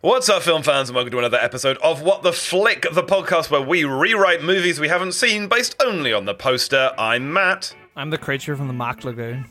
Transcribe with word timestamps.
What's 0.00 0.28
up, 0.28 0.44
film 0.44 0.62
fans, 0.62 0.88
and 0.90 0.94
welcome 0.94 1.10
to 1.10 1.18
another 1.18 1.38
episode 1.38 1.76
of 1.78 2.02
What 2.02 2.22
the 2.22 2.32
Flick, 2.32 2.86
the 2.92 3.02
podcast 3.02 3.50
where 3.50 3.60
we 3.60 3.82
rewrite 3.82 4.44
movies 4.44 4.78
we 4.78 4.86
haven't 4.86 5.10
seen 5.10 5.48
based 5.48 5.74
only 5.84 6.12
on 6.12 6.24
the 6.24 6.34
poster. 6.34 6.92
I'm 6.96 7.32
Matt. 7.32 7.74
I'm 7.96 8.10
the 8.10 8.16
creature 8.16 8.54
from 8.54 8.68
the 8.68 8.72
Mack 8.72 9.02
Lagoon. 9.02 9.44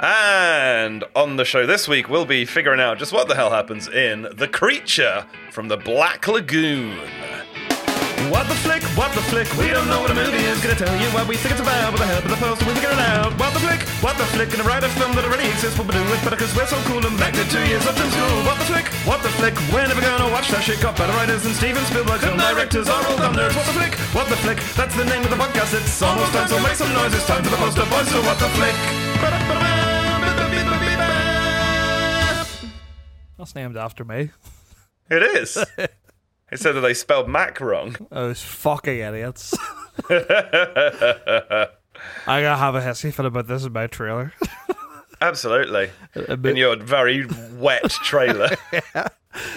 And 0.00 1.04
on 1.14 1.36
the 1.36 1.44
show 1.44 1.66
this 1.66 1.86
week, 1.86 2.08
we'll 2.08 2.24
be 2.24 2.46
figuring 2.46 2.80
out 2.80 2.98
just 2.98 3.12
what 3.12 3.28
the 3.28 3.34
hell 3.34 3.50
happens 3.50 3.88
in 3.88 4.26
The 4.36 4.48
Creature 4.48 5.26
from 5.52 5.68
the 5.68 5.76
Black 5.76 6.26
Lagoon. 6.26 6.98
What 8.26 8.50
the 8.50 8.58
flick, 8.66 8.82
what 8.98 9.14
the 9.14 9.22
flick, 9.30 9.46
we 9.56 9.70
don't 9.70 9.86
know 9.86 10.02
what 10.02 10.10
a 10.10 10.14
movie 10.18 10.42
is. 10.42 10.60
Gonna 10.60 10.74
tell 10.74 10.90
you 10.98 11.08
what 11.14 11.26
we 11.30 11.38
think 11.38 11.54
it's 11.54 11.62
about 11.62 11.94
with 11.94 12.02
the 12.02 12.10
help 12.10 12.24
of 12.26 12.30
the 12.34 12.40
poster, 12.42 12.66
we 12.66 12.74
figure 12.74 12.90
it 12.90 12.98
out. 12.98 13.32
What 13.38 13.54
the 13.54 13.62
flick, 13.62 13.80
what 14.02 14.18
the 14.18 14.26
flick, 14.34 14.50
gonna 14.50 14.66
write 14.68 14.82
a 14.82 14.90
film 14.98 15.14
that 15.14 15.24
already 15.24 15.48
exists, 15.48 15.78
what 15.78 15.86
we 15.86 15.94
do 15.94 16.02
it 16.02 16.20
better 16.26 16.36
cause 16.36 16.52
we're 16.54 16.66
so 16.66 16.76
cool 16.90 17.00
and 17.00 17.16
back 17.16 17.32
to 17.38 17.44
two 17.48 17.62
years 17.70 17.86
up 17.86 17.96
in 17.96 18.10
school. 18.10 18.36
What 18.42 18.58
the 18.58 18.66
flick, 18.66 18.86
what 19.06 19.22
the 19.22 19.32
flick, 19.38 19.54
we're 19.72 19.86
never 19.86 20.02
gonna 20.02 20.28
watch 20.34 20.50
that 20.50 20.62
shit. 20.66 20.82
Got 20.82 20.98
better 20.98 21.14
writers 21.14 21.46
than 21.46 21.54
Steven 21.54 21.84
Spielberg, 21.86 22.20
film 22.20 22.36
directors 22.36 22.88
are 22.90 23.00
all 23.06 23.16
dumb. 23.16 23.38
What 23.38 23.54
the 23.54 23.76
flick, 23.78 23.94
what 24.12 24.26
the 24.28 24.38
flick, 24.42 24.58
that's 24.74 24.94
the 24.98 25.06
name 25.06 25.22
of 25.22 25.30
the 25.30 25.40
podcast. 25.40 25.72
It's 25.78 26.02
almost 26.02 26.34
time, 26.34 26.48
so 26.48 26.58
make 26.60 26.76
some 26.76 26.92
noise. 26.92 27.14
It's 27.14 27.26
time 27.26 27.42
for 27.44 27.50
the 27.50 27.60
poster 27.62 27.86
boys, 27.86 28.08
so 28.10 28.18
what 28.26 28.38
the 28.42 28.50
flick. 28.58 28.76
That's 33.38 33.54
named 33.54 33.76
after 33.76 34.04
me. 34.04 34.30
It 35.08 35.22
is. 35.22 35.56
It 36.50 36.60
said 36.60 36.72
that 36.72 36.80
they 36.80 36.94
spelled 36.94 37.28
Mack 37.28 37.60
wrong. 37.60 37.96
Oh, 38.10 38.28
those 38.28 38.42
fucking 38.42 38.98
idiots. 38.98 39.54
I 40.10 41.68
gotta 42.26 42.56
have 42.56 42.74
a 42.74 42.80
hissy 42.80 43.12
fit 43.12 43.26
about 43.26 43.48
this 43.48 43.64
in 43.64 43.72
my 43.72 43.86
trailer. 43.86 44.32
Absolutely. 45.20 45.90
In 46.14 46.56
your 46.56 46.76
very 46.76 47.26
wet 47.54 47.90
trailer. 47.90 48.50
yeah. 48.72 49.08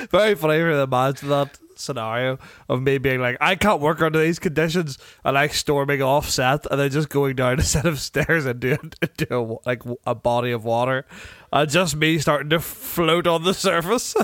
Very 0.09 0.35
funny 0.35 0.59
for 0.59 0.71
to 0.71 0.81
imagine 0.81 1.29
that 1.29 1.57
scenario 1.81 2.39
of 2.69 2.81
me 2.81 2.97
being 2.97 3.19
like, 3.19 3.37
I 3.41 3.55
can't 3.55 3.81
work 3.81 4.01
under 4.01 4.19
these 4.19 4.39
conditions, 4.39 4.97
and 5.23 5.35
like 5.35 5.53
storming 5.53 6.01
off 6.01 6.29
set, 6.29 6.65
and 6.69 6.79
then 6.79 6.89
just 6.89 7.09
going 7.09 7.35
down 7.35 7.59
a 7.59 7.63
set 7.63 7.85
of 7.85 7.99
stairs 7.99 8.45
into, 8.45 8.79
into 9.01 9.35
a, 9.35 9.57
like 9.65 9.81
a 10.05 10.15
body 10.15 10.51
of 10.51 10.63
water, 10.63 11.05
and 11.51 11.69
just 11.69 11.95
me 11.95 12.19
starting 12.19 12.49
to 12.49 12.59
float 12.59 13.27
on 13.27 13.43
the 13.43 13.53
surface. 13.53 14.15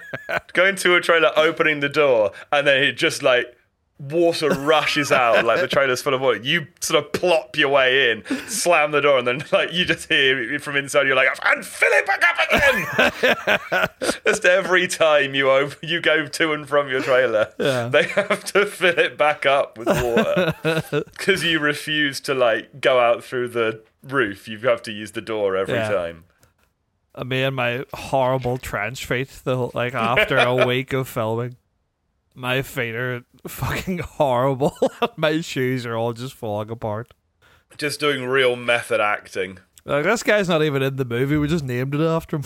Going 0.52 0.76
to 0.76 0.96
a 0.96 1.00
trailer, 1.00 1.30
opening 1.36 1.80
the 1.80 1.88
door, 1.88 2.32
and 2.50 2.66
then 2.66 2.82
it 2.82 2.92
just 2.92 3.22
like 3.22 3.56
water 3.98 4.48
rushes 4.50 5.12
out, 5.12 5.44
like 5.44 5.60
the 5.60 5.68
trailer's 5.68 6.02
full 6.02 6.12
of 6.14 6.20
water. 6.20 6.40
You 6.42 6.66
sort 6.80 7.04
of 7.04 7.12
plop 7.12 7.56
your 7.56 7.68
way 7.68 8.10
in, 8.10 8.24
slam 8.48 8.90
the 8.90 9.00
door, 9.00 9.18
and 9.18 9.26
then 9.28 9.44
like 9.52 9.72
you 9.72 9.84
just 9.84 10.08
hear 10.08 10.58
from 10.58 10.76
inside, 10.76 11.06
you're 11.06 11.14
like, 11.16 11.28
and 11.44 11.64
fill 11.64 11.92
it 11.92 12.06
back 12.06 12.22
up 12.28 13.88
again. 14.00 14.12
just 14.26 14.44
every 14.44 14.88
time 14.88 15.34
you 15.34 15.48
op- 15.50 15.82
you 15.82 16.00
go 16.00 16.26
to 16.26 16.52
and 16.52 16.68
from 16.68 16.88
your 16.88 17.00
trailer, 17.02 17.52
Yeah. 17.58 17.88
they 17.88 18.04
have 18.04 18.44
to 18.46 18.66
fill 18.66 18.98
it 18.98 19.16
back 19.16 19.46
up 19.46 19.78
with 19.78 19.86
water 19.88 20.54
because 21.04 21.44
you 21.44 21.60
refuse 21.60 22.20
to 22.22 22.34
like 22.34 22.80
go 22.80 22.98
out 22.98 23.22
through 23.22 23.48
the 23.48 23.82
roof. 24.02 24.48
You 24.48 24.58
have 24.60 24.82
to 24.82 24.92
use 24.92 25.12
the 25.12 25.20
door 25.22 25.56
every 25.56 25.74
Yeah. 25.74 25.88
time. 25.90 26.24
Uh, 27.14 27.24
me 27.24 27.42
and 27.42 27.54
my 27.54 27.84
horrible 27.92 28.56
trench 28.58 29.04
feet 29.04 29.28
the 29.44 29.54
whole, 29.56 29.70
like 29.74 29.94
after 29.94 30.38
a 30.38 30.66
week 30.66 30.92
of 30.94 31.06
filming 31.06 31.56
my 32.34 32.62
feet 32.62 32.94
are 32.94 33.24
fucking 33.46 33.98
horrible 34.18 34.76
my 35.16 35.40
shoes 35.40 35.84
are 35.86 35.96
all 35.96 36.12
just 36.12 36.34
falling 36.34 36.70
apart 36.70 37.14
Just 37.78 38.00
doing 38.00 38.26
real 38.26 38.56
method 38.56 39.00
acting. 39.00 39.58
like 39.84 40.04
this 40.04 40.22
guy's 40.22 40.48
not 40.48 40.62
even 40.62 40.82
in 40.82 40.96
the 40.96 41.04
movie 41.04 41.36
we 41.36 41.48
just 41.48 41.64
named 41.64 41.94
it 41.94 42.00
after 42.00 42.36
him 42.36 42.44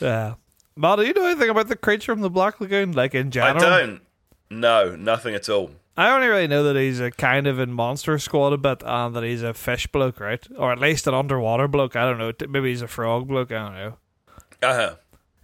yeah 0.00 0.34
Matt, 0.74 0.98
do 0.98 1.04
you 1.04 1.12
know 1.12 1.26
anything 1.26 1.50
about 1.50 1.68
the 1.68 1.76
creature 1.76 2.12
from 2.12 2.22
the 2.22 2.30
Black 2.30 2.58
Lagoon? 2.60 2.92
Like 2.92 3.14
in 3.14 3.30
general? 3.30 3.62
I 3.62 3.80
don't. 3.80 4.00
No, 4.48 4.96
nothing 4.96 5.34
at 5.34 5.46
all. 5.50 5.70
I 5.98 6.10
only 6.10 6.28
really 6.28 6.48
know 6.48 6.62
that 6.64 6.76
he's 6.76 6.98
a 6.98 7.10
kind 7.10 7.46
of 7.46 7.58
in 7.58 7.72
Monster 7.72 8.18
Squad 8.18 8.54
a 8.54 8.56
bit, 8.56 8.82
and 8.84 9.14
that 9.14 9.22
he's 9.22 9.42
a 9.42 9.52
fish 9.52 9.86
bloke, 9.88 10.18
right? 10.18 10.42
Or 10.56 10.72
at 10.72 10.78
least 10.78 11.06
an 11.06 11.12
underwater 11.12 11.68
bloke. 11.68 11.94
I 11.94 12.06
don't 12.06 12.16
know. 12.18 12.32
Maybe 12.48 12.70
he's 12.70 12.80
a 12.80 12.88
frog 12.88 13.28
bloke. 13.28 13.52
I 13.52 13.54
don't 13.56 13.74
know. 13.74 13.96
Uh 14.62 14.74
huh. 14.74 14.94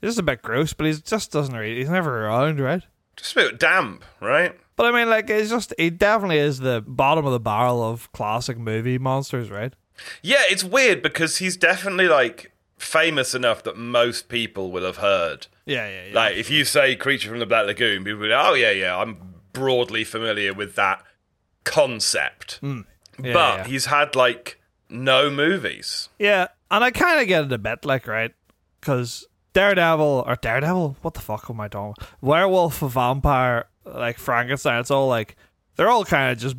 He's 0.01 0.11
just 0.11 0.19
a 0.19 0.23
bit 0.23 0.43
gross, 0.43 0.73
but 0.73 0.87
he 0.87 0.93
just 0.95 1.33
doesn't 1.33 1.55
really. 1.55 1.77
He's 1.77 1.91
never 1.91 2.27
around, 2.27 2.61
right? 2.61 2.83
Just 3.17 3.33
a 3.33 3.41
bit 3.41 3.59
damp, 3.59 4.05
right? 4.21 4.57
But 4.77 4.87
I 4.87 4.97
mean, 4.97 5.11
like, 5.11 5.29
it's 5.29 5.51
just 5.51 5.75
he 5.77 5.91
definitely 5.91 6.39
is 6.39 6.61
the 6.61 6.85
bottom 6.87 7.27
of 7.27 7.33
the 7.33 7.41
barrel 7.41 7.83
of 7.83 8.11
classic 8.13 8.59
movie 8.59 8.99
monsters, 8.99 9.51
right? 9.51 9.73
Yeah, 10.23 10.43
it's 10.49 10.63
weird 10.63 11.03
because 11.03 11.39
he's 11.39 11.57
definitely 11.57 12.07
like 12.07 12.53
famous 12.79 13.35
enough 13.35 13.65
that 13.65 13.77
most 13.77 14.29
people 14.29 14.71
will 14.71 14.85
have 14.85 14.99
heard. 14.99 15.49
Yeah, 15.67 15.89
yeah, 15.89 16.05
yeah. 16.07 16.15
Like, 16.15 16.37
if 16.37 16.51
you 16.51 16.65
say 16.65 16.95
"Creature 16.95 17.31
from 17.31 17.41
the 17.41 17.47
Black 17.47 17.67
Lagoon," 17.67 18.05
people 18.05 18.21
will 18.21 18.29
be 18.29 18.33
like, 18.33 18.47
"Oh 18.47 18.55
yeah, 18.55 18.71
yeah, 18.71 18.97
I'm 18.97 19.35
broadly 19.53 20.05
familiar 20.05 20.55
with 20.55 20.77
that 20.77 21.03
concept." 21.65 22.59
Hmm. 22.61 22.83
Yeah, 23.21 23.33
but 23.33 23.59
yeah. 23.59 23.65
he's 23.67 23.87
had 23.87 24.15
like 24.15 24.61
no 24.89 25.29
movies. 25.29 26.09
yeah, 26.21 26.47
and 26.71 26.85
I 26.85 26.93
kind 26.93 27.21
of 27.21 27.27
get 27.27 27.45
it 27.45 27.53
a 27.53 27.59
bit, 27.59 27.85
like, 27.85 28.07
right? 28.07 28.33
Because 28.81 29.27
Daredevil 29.59 30.25
or 30.27 30.37
Daredevil, 30.37 30.97
what 31.03 31.15
the 31.15 31.21
fuck 31.21 31.47
am 31.51 31.61
I 31.61 31.67
talking? 31.69 31.95
about? 31.99 32.09
Werewolf, 32.23 32.79
vampire, 32.79 33.67
like 33.85 34.17
Frankenstein. 34.19 34.79
It's 34.81 34.91
all 34.93 35.09
like 35.09 35.35
they're 35.77 35.89
all 35.91 36.05
kind 36.05 36.31
of 36.31 36.39
just 36.39 36.55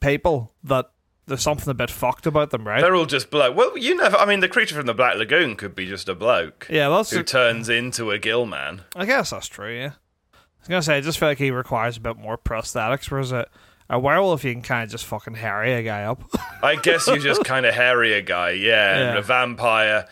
people 0.00 0.52
that 0.64 0.90
there's 1.26 1.42
something 1.42 1.70
a 1.70 1.74
bit 1.74 1.90
fucked 1.90 2.26
about 2.26 2.50
them, 2.50 2.66
right? 2.66 2.80
They're 2.80 2.94
all 2.94 3.04
just 3.06 3.30
bloke. 3.30 3.54
Well, 3.56 3.76
you 3.76 3.94
never. 3.96 4.16
I 4.16 4.24
mean, 4.26 4.40
the 4.40 4.48
creature 4.48 4.74
from 4.74 4.86
the 4.86 4.94
Black 4.94 5.16
Lagoon 5.16 5.56
could 5.56 5.74
be 5.74 5.86
just 5.86 6.08
a 6.08 6.14
bloke 6.14 6.66
yeah, 6.70 6.88
that's. 6.88 7.10
who 7.10 7.22
turns 7.22 7.68
into 7.68 8.10
a 8.10 8.18
gill 8.18 8.46
man. 8.46 8.82
I 8.96 9.04
guess 9.04 9.30
that's 9.30 9.46
true. 9.48 9.74
Yeah, 9.76 9.92
I 10.34 10.38
was 10.60 10.68
gonna 10.68 10.82
say 10.82 10.96
I 10.96 11.00
just 11.02 11.18
feel 11.18 11.28
like 11.28 11.38
he 11.38 11.50
requires 11.50 11.98
a 11.98 12.00
bit 12.00 12.16
more 12.16 12.38
prosthetics, 12.38 13.10
whereas 13.10 13.30
a, 13.32 13.46
a 13.90 13.98
werewolf 13.98 14.42
you 14.42 14.52
can 14.54 14.62
kind 14.62 14.84
of 14.84 14.90
just 14.90 15.04
fucking 15.04 15.34
harry 15.34 15.74
a 15.74 15.82
guy 15.82 16.04
up. 16.04 16.22
I 16.62 16.76
guess 16.76 17.06
you 17.06 17.18
just 17.20 17.44
kind 17.44 17.66
of 17.66 17.74
harry 17.74 18.14
a 18.14 18.22
guy, 18.22 18.50
yeah. 18.52 18.94
And 18.96 19.14
Yeah. 19.14 19.18
a 19.18 19.22
vampire 19.22 20.08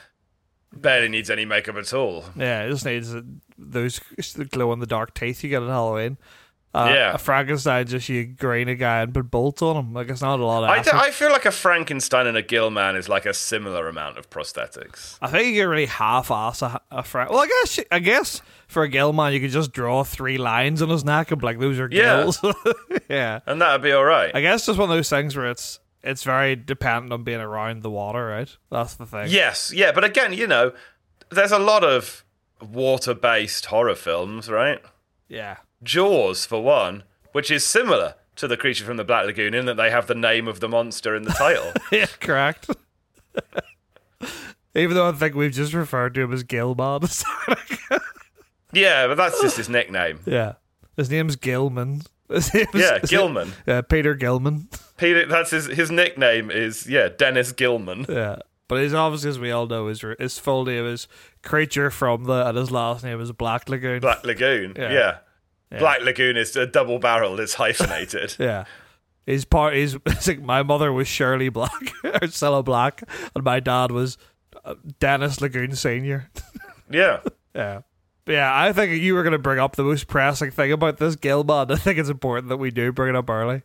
barely 0.73 1.09
needs 1.09 1.31
any 1.31 1.45
makeup 1.45 1.77
at 1.77 1.93
all. 1.93 2.25
Yeah, 2.37 2.65
it 2.65 2.71
just 2.71 2.85
needs 2.85 3.15
those 3.59 4.01
glow 4.51 4.73
in 4.73 4.79
the 4.81 4.87
dark 4.87 5.15
teeth 5.15 5.43
you 5.45 5.51
get 5.51 5.63
at 5.63 5.69
Halloween. 5.69 6.17
Uh, 6.73 6.93
Yeah. 6.95 7.15
a 7.15 7.19
Frankenstein 7.19 7.85
just 7.89 8.09
you 8.09 8.25
green 8.27 8.69
a 8.69 8.77
guy 8.77 9.01
and 9.03 9.13
put 9.13 9.29
bolts 9.29 9.61
on 9.61 9.75
him. 9.77 9.93
Like 9.93 10.09
it's 10.09 10.21
not 10.23 10.39
a 10.39 10.45
lot 10.45 10.63
of. 10.63 10.71
I, 10.71 10.79
effort. 10.79 10.93
d- 10.93 10.97
I 10.99 11.11
feel 11.11 11.33
like 11.33 11.45
a 11.45 11.51
Frankenstein 11.51 12.29
and 12.29 12.37
a 12.37 12.43
gill 12.43 12.71
man 12.71 12.95
is 12.95 13.09
like 13.09 13.27
a 13.27 13.35
similar 13.35 13.89
amount 13.89 14.19
of 14.19 14.31
prosthetics. 14.31 15.19
I 15.21 15.27
think 15.27 15.49
you 15.53 15.63
can 15.63 15.69
really 15.69 15.87
half-ass 15.87 16.63
a, 16.63 16.81
a 16.93 17.03
Frank. 17.03 17.31
Well, 17.31 17.41
I 17.41 17.49
guess 17.49 17.79
you- 17.79 17.85
I 17.91 17.99
guess 17.99 18.41
for 18.69 18.85
a 18.85 18.89
gill 18.89 19.13
man 19.13 19.33
you 19.33 19.41
could 19.41 19.51
just 19.51 19.73
draw 19.73 20.05
three 20.05 20.39
lines 20.39 20.81
on 20.81 20.91
his 20.91 21.05
neck 21.05 21.33
and 21.33 21.41
be 21.41 21.45
like 21.47 21.59
those 21.59 21.81
are 21.81 21.89
Yeah. 21.91 22.23
gills. 22.23 22.39
yeah, 23.11 23.41
And 23.47 23.61
that'd 23.61 23.83
be 23.83 23.91
all 23.91 24.05
right. 24.05 24.31
I 24.33 24.41
guess 24.41 24.65
just 24.67 24.79
one 24.79 24.89
of 24.89 24.97
those 24.97 25.11
things 25.11 25.37
where 25.37 25.51
it's 25.51 25.80
it's 26.03 26.23
very 26.25 26.57
dependent 26.57 27.13
on 27.13 27.25
being 27.25 27.41
around 27.41 27.83
the 27.83 27.91
water, 27.91 28.27
right? 28.27 28.55
That's 28.71 28.95
the 28.95 29.07
thing. 29.07 29.27
yes, 29.29 29.73
yeah, 29.75 29.93
but 29.93 30.05
again, 30.05 30.33
you 30.33 30.47
know, 30.47 30.73
there's 31.31 31.53
a 31.53 31.59
lot 31.59 31.85
of 31.85 32.25
water 32.61 33.15
based 33.15 33.67
horror 33.67 33.95
films, 33.95 34.49
right? 34.49 34.81
Yeah. 35.29 35.59
Jaws, 35.83 36.45
for 36.47 36.63
one, 36.63 37.05
which 37.33 37.51
is 37.51 37.65
similar 37.67 38.15
to 38.37 38.49
the 38.49 38.57
creature 38.57 38.85
from 38.85 38.97
the 38.97 39.05
Black 39.05 39.27
Lagoon 39.27 39.55
in 39.55 39.67
that 39.67 39.77
they 39.77 39.91
have 39.91 40.07
the 40.07 40.15
name 40.15 40.49
of 40.49 40.61
the 40.61 40.69
monster 40.69 41.15
in 41.15 41.23
the 41.23 41.31
title. 41.33 41.73
Yeah, 41.93 42.07
correct. 42.21 42.71
Even 44.75 44.95
though 44.95 45.09
I 45.09 45.13
think 45.13 45.35
we've 45.35 45.53
just 45.53 45.73
referred 45.75 46.15
to 46.15 46.23
him 46.23 46.33
as 46.33 46.43
Gilman. 46.45 47.03
yeah, 48.73 49.07
but 49.09 49.17
that's 49.17 49.41
just 49.41 49.57
his 49.57 49.69
nickname. 49.69 50.21
Yeah. 50.25 50.55
His 50.97 51.11
name's 51.11 51.37
Gilman. 51.37 52.03
His 52.31 52.55
name's, 52.55 52.69
Yeah, 52.75 52.99
his 53.01 53.11
Gilman. 53.11 53.49
name- 53.49 53.57
yeah, 53.67 53.81
Peter 53.83 54.15
Gilman. 54.15 54.69
Peter, 54.97 55.27
that's 55.27 55.51
his 55.51 55.67
his 55.67 55.91
nickname 55.91 56.51
is 56.51 56.87
yeah 56.89 57.09
Dennis 57.09 57.53
Gilman. 57.53 58.07
Yeah. 58.09 58.37
But 58.69 58.83
he's 58.83 58.95
obviously, 58.95 59.31
as 59.31 59.39
we 59.41 59.51
all 59.51 59.67
know, 59.67 59.89
his, 59.89 60.05
his 60.21 60.39
full 60.39 60.65
name 60.65 60.87
is 60.87 61.09
Creature 61.43 61.91
from 61.91 62.25
the, 62.25 62.47
and 62.47 62.57
his 62.57 62.71
last 62.71 63.03
name 63.03 63.21
is 63.21 63.33
Black 63.33 63.69
Lagoon. 63.69 63.99
Black 63.99 64.25
Lagoon. 64.25 64.75
Yeah. 64.77 64.93
Yeah. 64.93 65.19
Yeah. 65.73 65.79
Black 65.81 66.03
Lagoon 66.03 66.37
is 66.37 66.55
a 66.55 66.67
double 66.67 67.01
barrel. 67.01 67.41
It's 67.41 67.55
hyphenated. 67.55 68.37
Yeah. 68.39 68.65
He's 69.27 69.45
part. 69.45 69.75
It's 69.77 70.29
like 70.29 70.41
my 70.41 70.63
mother 70.63 70.93
was 70.93 71.09
Shirley 71.09 71.49
Black 71.49 71.73
or 72.05 72.21
Cilla 72.29 72.65
Black, 72.65 73.03
and 73.35 73.43
my 73.45 73.59
dad 73.59 73.91
was 73.91 74.17
uh, 74.65 74.75
Dennis 75.01 75.41
Lagoon 75.41 75.75
Senior. 75.75 76.31
yeah. 76.89 77.21
Yeah. 77.55 77.81
But 78.31 78.35
yeah, 78.37 78.57
I 78.57 78.73
think 78.73 79.03
you 79.03 79.15
were 79.15 79.25
going 79.25 79.33
to 79.33 79.41
bring 79.41 79.59
up 79.59 79.75
the 79.75 79.83
most 79.83 80.07
pressing 80.07 80.53
thing 80.53 80.71
about 80.71 80.99
this 80.99 81.17
Gilman. 81.17 81.73
I 81.73 81.75
think 81.75 81.99
it's 81.99 82.09
important 82.09 82.49
that 82.51 82.59
we 82.59 82.71
do 82.71 82.93
bring 82.93 83.09
it 83.13 83.17
up 83.19 83.29
early. 83.29 83.63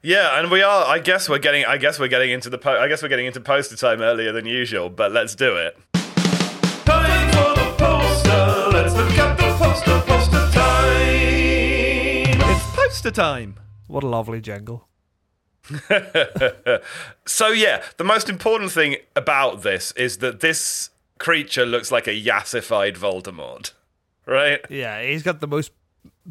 Yeah, 0.00 0.40
and 0.40 0.50
we 0.50 0.62
are. 0.62 0.86
I 0.86 1.00
guess 1.00 1.28
we're 1.28 1.38
getting. 1.38 1.66
I 1.66 1.76
guess 1.76 2.00
we're 2.00 2.08
getting 2.08 2.30
into 2.30 2.48
the. 2.48 2.56
Po- 2.56 2.80
I 2.80 2.88
guess 2.88 3.02
we're 3.02 3.10
getting 3.10 3.26
into 3.26 3.42
poster 3.42 3.76
time 3.76 4.00
earlier 4.00 4.32
than 4.32 4.46
usual. 4.46 4.88
But 4.88 5.12
let's 5.12 5.34
do 5.34 5.56
it. 5.56 5.76
Time 6.86 7.30
for 7.30 7.60
the 7.60 7.74
poster. 7.76 8.70
Let's 8.72 8.94
look 8.94 9.18
at 9.18 9.36
the 9.36 9.54
poster. 9.62 10.00
Poster 10.06 10.50
time. 10.50 12.40
It's 12.50 12.74
poster 12.74 13.10
time. 13.10 13.56
What 13.86 14.02
a 14.02 14.06
lovely 14.06 14.40
jingle. 14.40 14.88
So 17.26 17.48
yeah, 17.48 17.82
the 17.98 18.04
most 18.04 18.30
important 18.30 18.72
thing 18.72 18.96
about 19.14 19.62
this 19.62 19.92
is 19.92 20.16
that 20.18 20.40
this 20.40 20.88
creature 21.18 21.66
looks 21.66 21.92
like 21.92 22.06
a 22.06 22.18
yassified 22.18 22.96
Voldemort, 22.96 23.72
right? 24.26 24.60
Yeah, 24.68 25.02
he's 25.02 25.22
got 25.22 25.40
the 25.40 25.46
most 25.46 25.72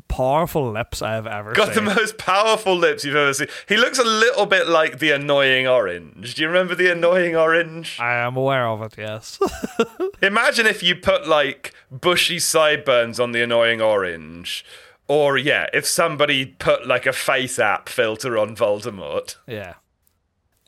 powerful 0.07 0.71
lips 0.71 1.01
I 1.01 1.13
have 1.13 1.25
ever 1.27 1.53
Got 1.53 1.73
the 1.73 1.81
most 1.81 2.17
powerful 2.17 2.75
lips 2.75 3.05
you've 3.05 3.15
ever 3.15 3.33
seen. 3.33 3.47
He 3.67 3.77
looks 3.77 3.97
a 3.97 4.03
little 4.03 4.45
bit 4.45 4.67
like 4.67 4.99
the 4.99 5.11
annoying 5.11 5.67
orange. 5.67 6.35
Do 6.35 6.41
you 6.41 6.47
remember 6.47 6.75
the 6.75 6.91
annoying 6.91 7.35
orange? 7.35 7.97
I 7.99 8.15
am 8.15 8.35
aware 8.35 8.67
of 8.67 8.81
it, 8.81 8.95
yes. 8.97 9.39
Imagine 10.21 10.65
if 10.67 10.83
you 10.83 10.95
put 10.95 11.27
like 11.27 11.73
bushy 11.91 12.39
sideburns 12.39 13.19
on 13.19 13.31
the 13.31 13.41
annoying 13.41 13.81
orange. 13.81 14.65
Or 15.07 15.37
yeah, 15.37 15.67
if 15.73 15.85
somebody 15.85 16.45
put 16.45 16.87
like 16.87 17.05
a 17.05 17.13
face 17.13 17.59
app 17.59 17.89
filter 17.89 18.37
on 18.37 18.55
Voldemort. 18.55 19.35
yeah. 19.47 19.75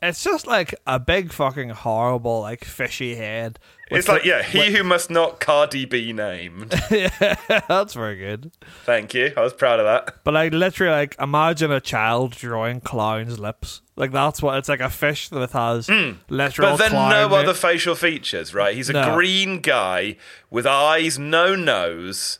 It's 0.00 0.22
just 0.22 0.46
like 0.46 0.76
a 0.86 1.00
big 1.00 1.32
fucking 1.32 1.70
horrible, 1.70 2.42
like 2.42 2.64
fishy 2.64 3.16
head. 3.16 3.58
With 3.90 3.98
It's 4.00 4.08
like, 4.08 4.24
yeah, 4.24 4.42
he 4.42 4.72
who 4.72 4.82
must 4.84 5.10
not 5.10 5.40
Cardi 5.40 5.84
be 5.84 6.12
named. 6.12 6.74
yeah, 6.90 7.36
That's 7.68 7.94
very 7.94 8.16
good. 8.16 8.52
Thank 8.84 9.14
you. 9.14 9.32
I 9.36 9.40
was 9.42 9.52
proud 9.52 9.80
of 9.80 9.86
that. 9.86 10.16
But 10.24 10.34
like 10.34 10.52
literally, 10.52 10.92
like 10.92 11.16
imagine 11.20 11.70
a 11.70 11.80
child 11.80 12.32
drawing 12.32 12.80
clown's 12.80 13.38
lips. 13.38 13.80
Like 13.96 14.12
that's 14.12 14.40
what 14.42 14.56
it's 14.58 14.68
like 14.68 14.80
a 14.80 14.90
fish 14.90 15.28
that 15.30 15.50
has 15.52 15.88
literal. 15.88 16.70
Hmm. 16.70 16.76
But 16.76 16.90
then 16.90 16.92
no 16.92 17.34
other 17.34 17.54
facial 17.54 17.94
features, 17.94 18.54
right? 18.54 18.74
He's 18.74 18.88
a 18.90 18.92
No. 18.92 19.14
green 19.14 19.60
guy 19.60 20.16
with 20.50 20.66
eyes, 20.66 21.18
no 21.18 21.54
nose, 21.54 22.38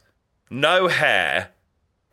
no 0.50 0.88
hair, 0.88 1.50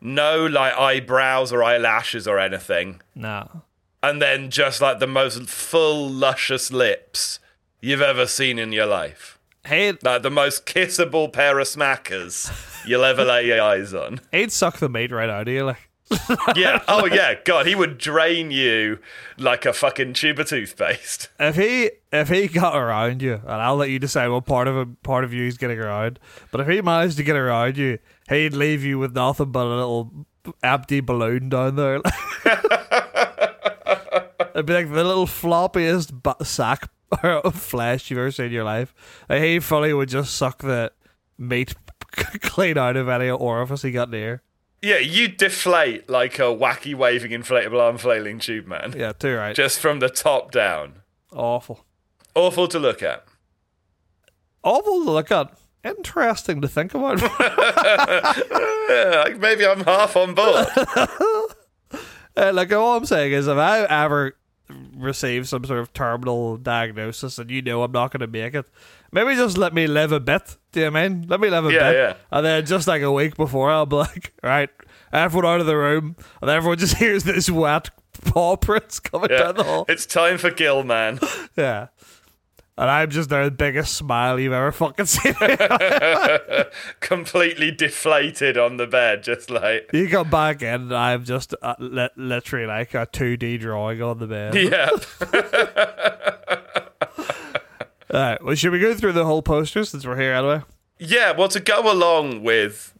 no 0.02 0.46
like 0.46 0.74
eyebrows 0.74 1.52
or 1.54 1.64
eyelashes 1.64 2.28
or 2.28 2.40
anything. 2.40 3.02
No. 3.14 3.64
And 4.02 4.22
then 4.22 4.52
just 4.52 4.82
like 4.82 5.00
the 5.00 5.08
most 5.08 5.50
full, 5.50 6.08
luscious 6.10 6.72
lips 6.72 7.40
you've 7.82 8.02
ever 8.02 8.26
seen 8.28 8.60
in 8.60 8.72
your 8.72 8.86
life. 8.86 9.40
Hey, 9.66 9.94
Like 10.04 10.22
the 10.22 10.30
most 10.30 10.66
kissable 10.66 11.32
pair 11.32 11.58
of 11.60 11.68
smackers 11.68 12.52
you'll 12.88 13.04
ever 13.04 13.24
lay 13.26 13.48
your 13.48 13.62
eyes 13.62 13.94
on. 13.94 14.20
he'd 14.32 14.52
suck 14.52 14.78
the 14.78 14.90
meat 14.90 15.12
right 15.12 15.30
out 15.30 15.48
of 15.48 15.54
you. 15.54 15.64
Like 15.66 15.90
Yeah. 16.56 16.84
Oh, 16.88 17.06
yeah. 17.12 17.34
God, 17.46 17.66
he 17.66 17.74
would 17.74 17.98
drain 17.98 18.52
you 18.52 19.00
like 19.40 19.66
a 19.66 19.74
fucking 19.74 20.14
tube 20.14 20.38
of 20.40 20.48
toothpaste. 20.48 21.30
if 21.40 21.56
he 21.56 21.90
if 22.12 22.30
he 22.30 22.48
got 22.48 22.76
around 22.78 23.24
you, 23.24 23.34
and 23.34 23.50
I'll 23.62 23.76
let 23.76 23.90
you 23.90 23.98
decide 23.98 24.28
what 24.30 24.46
part 24.46 24.68
of 24.68 24.76
him, 24.78 24.98
part 25.02 25.24
of 25.24 25.34
you 25.34 25.44
he's 25.46 25.58
getting 25.58 25.80
around. 25.80 26.20
But 26.52 26.62
if 26.62 26.68
he 26.68 26.82
managed 26.84 27.18
to 27.18 27.24
get 27.24 27.36
around 27.36 27.76
you, 27.78 27.98
he'd 28.30 28.54
leave 28.54 28.84
you 28.84 29.00
with 29.00 29.16
nothing 29.16 29.52
but 29.52 29.66
a 29.66 29.70
little 29.76 30.28
empty 30.62 31.00
balloon 31.00 31.50
down 31.50 31.76
there. 31.76 32.02
It'd 34.54 34.66
be 34.68 34.74
like 34.74 34.90
the 34.94 35.04
little 35.04 35.26
floppiest 35.26 36.46
sack 36.46 36.90
flesh 37.54 38.10
you've 38.10 38.20
ever 38.20 38.32
seen 38.32 38.48
in 38.48 38.52
your 38.52 38.64
life. 38.64 38.94
Like 39.30 39.42
he 39.42 39.60
fully 39.60 39.94
would 39.94 40.10
just 40.10 40.36
suck 40.36 40.60
the 40.60 40.92
meat 41.38 41.76
clean 42.42 42.78
out 42.78 42.96
of 42.96 43.10
any 43.10 43.30
orifice 43.30 43.82
he 43.82 43.92
got 43.92 44.10
near. 44.10 44.42
Yeah, 44.82 45.00
you 45.00 45.28
deflate 45.28 46.10
like 46.10 46.38
a 46.38 46.44
wacky 46.44 46.94
waving 46.94 47.32
inflatable 47.32 47.82
arm 47.82 47.98
flailing 47.98 48.40
tube 48.40 48.68
man. 48.68 48.94
Yeah, 48.96 49.14
too 49.14 49.36
right. 49.36 49.56
Just 49.56 49.80
from 49.80 50.00
the 50.00 50.10
top 50.10 50.52
down. 50.52 51.02
Awful. 51.32 51.86
Awful 52.36 52.68
to 52.68 52.80
look 52.80 53.02
at. 53.02 53.26
Awful 54.64 55.06
to 55.06 55.12
look 55.12 55.32
at. 55.32 55.58
Interesting 55.84 56.62
to 56.62 56.68
think 56.68 56.94
about. 56.94 57.22
Yeah, 57.22 57.30
like 59.26 59.40
maybe 59.40 59.66
I'm 59.66 59.84
half 59.84 60.16
on 60.16 60.34
board. 60.34 60.68
Uh, 62.38 62.52
like 62.54 62.72
all 62.74 62.98
I'm 62.98 63.06
saying 63.06 63.32
is, 63.32 63.48
if 63.48 63.58
I 63.58 63.86
ever 63.86 64.36
receive 64.96 65.48
some 65.48 65.64
sort 65.66 65.80
of 65.80 65.94
terminal 65.94 66.58
diagnosis 66.58 67.38
and 67.38 67.50
you 67.52 67.62
know 67.62 67.84
I'm 67.84 67.92
not 67.92 68.12
going 68.12 68.22
to 68.22 68.28
make 68.28 68.54
it, 68.56 68.66
maybe 69.12 69.36
just 69.36 69.58
let 69.58 69.74
me 69.74 69.88
live 69.88 70.12
a 70.12 70.20
bit. 70.20 70.58
Do 70.72 70.80
you 70.82 70.90
know 70.92 71.00
I 71.00 71.08
mean? 71.08 71.26
Let 71.28 71.40
me 71.40 71.50
live 71.50 71.66
a 71.66 71.72
Yeah, 71.72 71.92
bit, 71.92 71.96
yeah. 71.98 72.14
and 72.32 72.46
then 72.46 72.66
just 72.66 72.88
like 72.88 73.02
a 73.02 73.12
week 73.12 73.36
before, 73.38 73.70
I'll 73.72 73.86
be 73.86 73.96
like, 73.98 74.34
right, 74.44 74.70
everyone 75.14 75.46
out 75.54 75.60
of 75.62 75.66
the 75.68 75.78
room, 75.78 76.16
and 76.42 76.50
everyone 76.50 76.78
just 76.86 76.98
hears 76.98 77.24
this 77.24 77.50
wet 77.50 77.90
paw 78.26 78.56
prints 78.58 79.00
coming 79.00 79.30
Yeah. 79.30 79.38
down 79.44 79.56
the 79.56 79.64
hall. 79.64 79.86
It's 79.88 80.06
time 80.06 80.38
for 80.38 80.50
Gill 80.52 80.84
Man. 80.84 81.20
Yeah. 81.58 81.88
And 82.78 82.90
I'm 82.90 83.10
just 83.10 83.30
there, 83.30 83.46
the 83.46 83.52
biggest 83.52 83.94
smile 83.94 84.38
you've 84.38 84.52
ever 84.52 84.72
fucking 84.74 85.06
seen. 85.06 85.34
Completely 87.00 87.72
deflated 87.72 88.58
on 88.58 88.76
the 88.76 88.86
bed, 88.86 89.24
just 89.24 89.50
like. 89.50 89.90
you 89.94 90.10
come 90.10 90.30
back 90.30 90.62
in, 90.62 90.82
and 90.82 90.94
I'm 90.96 91.24
just 91.24 91.56
uh, 91.62 91.76
li- 91.80 92.10
literally 92.18 92.66
like 92.66 92.94
a 92.94 93.06
2D 93.06 93.62
drawing 93.62 94.02
on 94.02 94.20
the 94.20 94.28
bed. 94.28 94.56
Yeah. 94.56 94.90
All 98.14 98.22
right, 98.22 98.44
well, 98.44 98.56
should 98.56 98.72
we 98.72 98.80
go 98.80 98.94
through 98.94 99.14
the 99.14 99.26
whole 99.26 99.42
poster 99.42 99.86
since 99.86 100.06
we're 100.06 100.20
here 100.20 100.34
anyway? 100.34 100.62
Yeah, 101.00 101.32
well, 101.32 101.48
to 101.50 101.60
go 101.62 101.92
along 101.92 102.44
with 102.44 102.94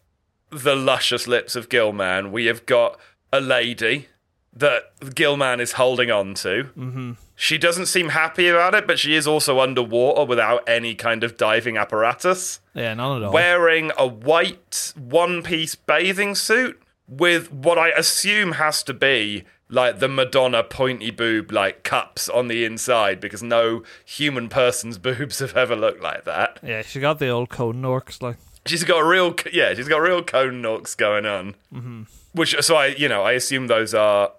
the 0.52 0.76
luscious 0.76 1.28
lips 1.28 1.56
of 1.56 1.68
Gilman, 1.70 2.32
we 2.32 2.46
have 2.46 2.66
got 2.66 2.98
a 3.32 3.42
lady 3.42 4.08
that 4.56 4.84
Gilman 5.16 5.60
is 5.60 5.74
holding 5.74 6.10
on 6.12 6.34
to. 6.36 6.64
Mm-hmm. 6.78 7.12
She 7.36 7.58
doesn't 7.58 7.88
seem 7.88 8.10
happy 8.10 8.48
about 8.48 8.74
it, 8.74 8.88
but 8.88 8.98
she 8.98 9.14
is 9.16 9.28
also 9.28 9.60
underwater 9.60 10.24
without 10.26 10.68
any 10.68 10.96
kind 10.96 11.24
of 11.24 11.36
diving 11.36 11.76
apparatus, 11.78 12.62
Yeah, 12.74 12.94
none 12.94 13.18
at 13.22 13.26
all. 13.28 13.34
wearing 13.34 13.92
a 13.98 14.08
white 14.08 14.94
one 14.96 15.44
piece 15.44 15.76
bathing 15.76 16.36
suit 16.36 16.82
with 17.08 17.52
what 17.52 17.78
I 17.78 17.90
assume 17.90 18.54
has 18.54 18.82
to 18.84 18.94
be 18.94 19.44
like 19.68 20.00
the 20.00 20.08
Madonna 20.08 20.64
pointy 20.64 21.12
boob 21.12 21.52
like 21.52 21.84
cups 21.84 22.30
on 22.30 22.48
the 22.48 22.64
inside 22.64 23.20
because 23.20 23.44
no 23.44 23.84
human 24.06 24.48
person's 24.48 24.98
boobs 25.08 25.40
have 25.40 25.58
ever 25.58 25.76
looked 25.76 26.02
like 26.02 26.24
that. 26.24 26.60
Yeah, 26.64 26.82
she 26.84 27.00
got 27.02 27.20
the 27.20 27.28
old 27.30 27.50
cone 27.50 27.82
norks 27.82 28.22
like. 28.22 28.38
She's 28.66 28.84
got 28.86 29.00
real, 29.00 29.36
yeah, 29.52 29.74
she's 29.76 29.88
got 29.90 29.98
real 29.98 30.24
cone 30.24 30.62
knocks 30.62 30.96
going 30.96 31.26
on. 31.26 31.56
Mm-hmm. 31.74 32.04
Which, 32.34 32.56
so 32.62 32.76
I, 32.76 32.88
you 32.88 33.08
know, 33.08 33.22
I 33.24 33.34
assume 33.34 33.68
those 33.68 33.94
are 33.94 34.32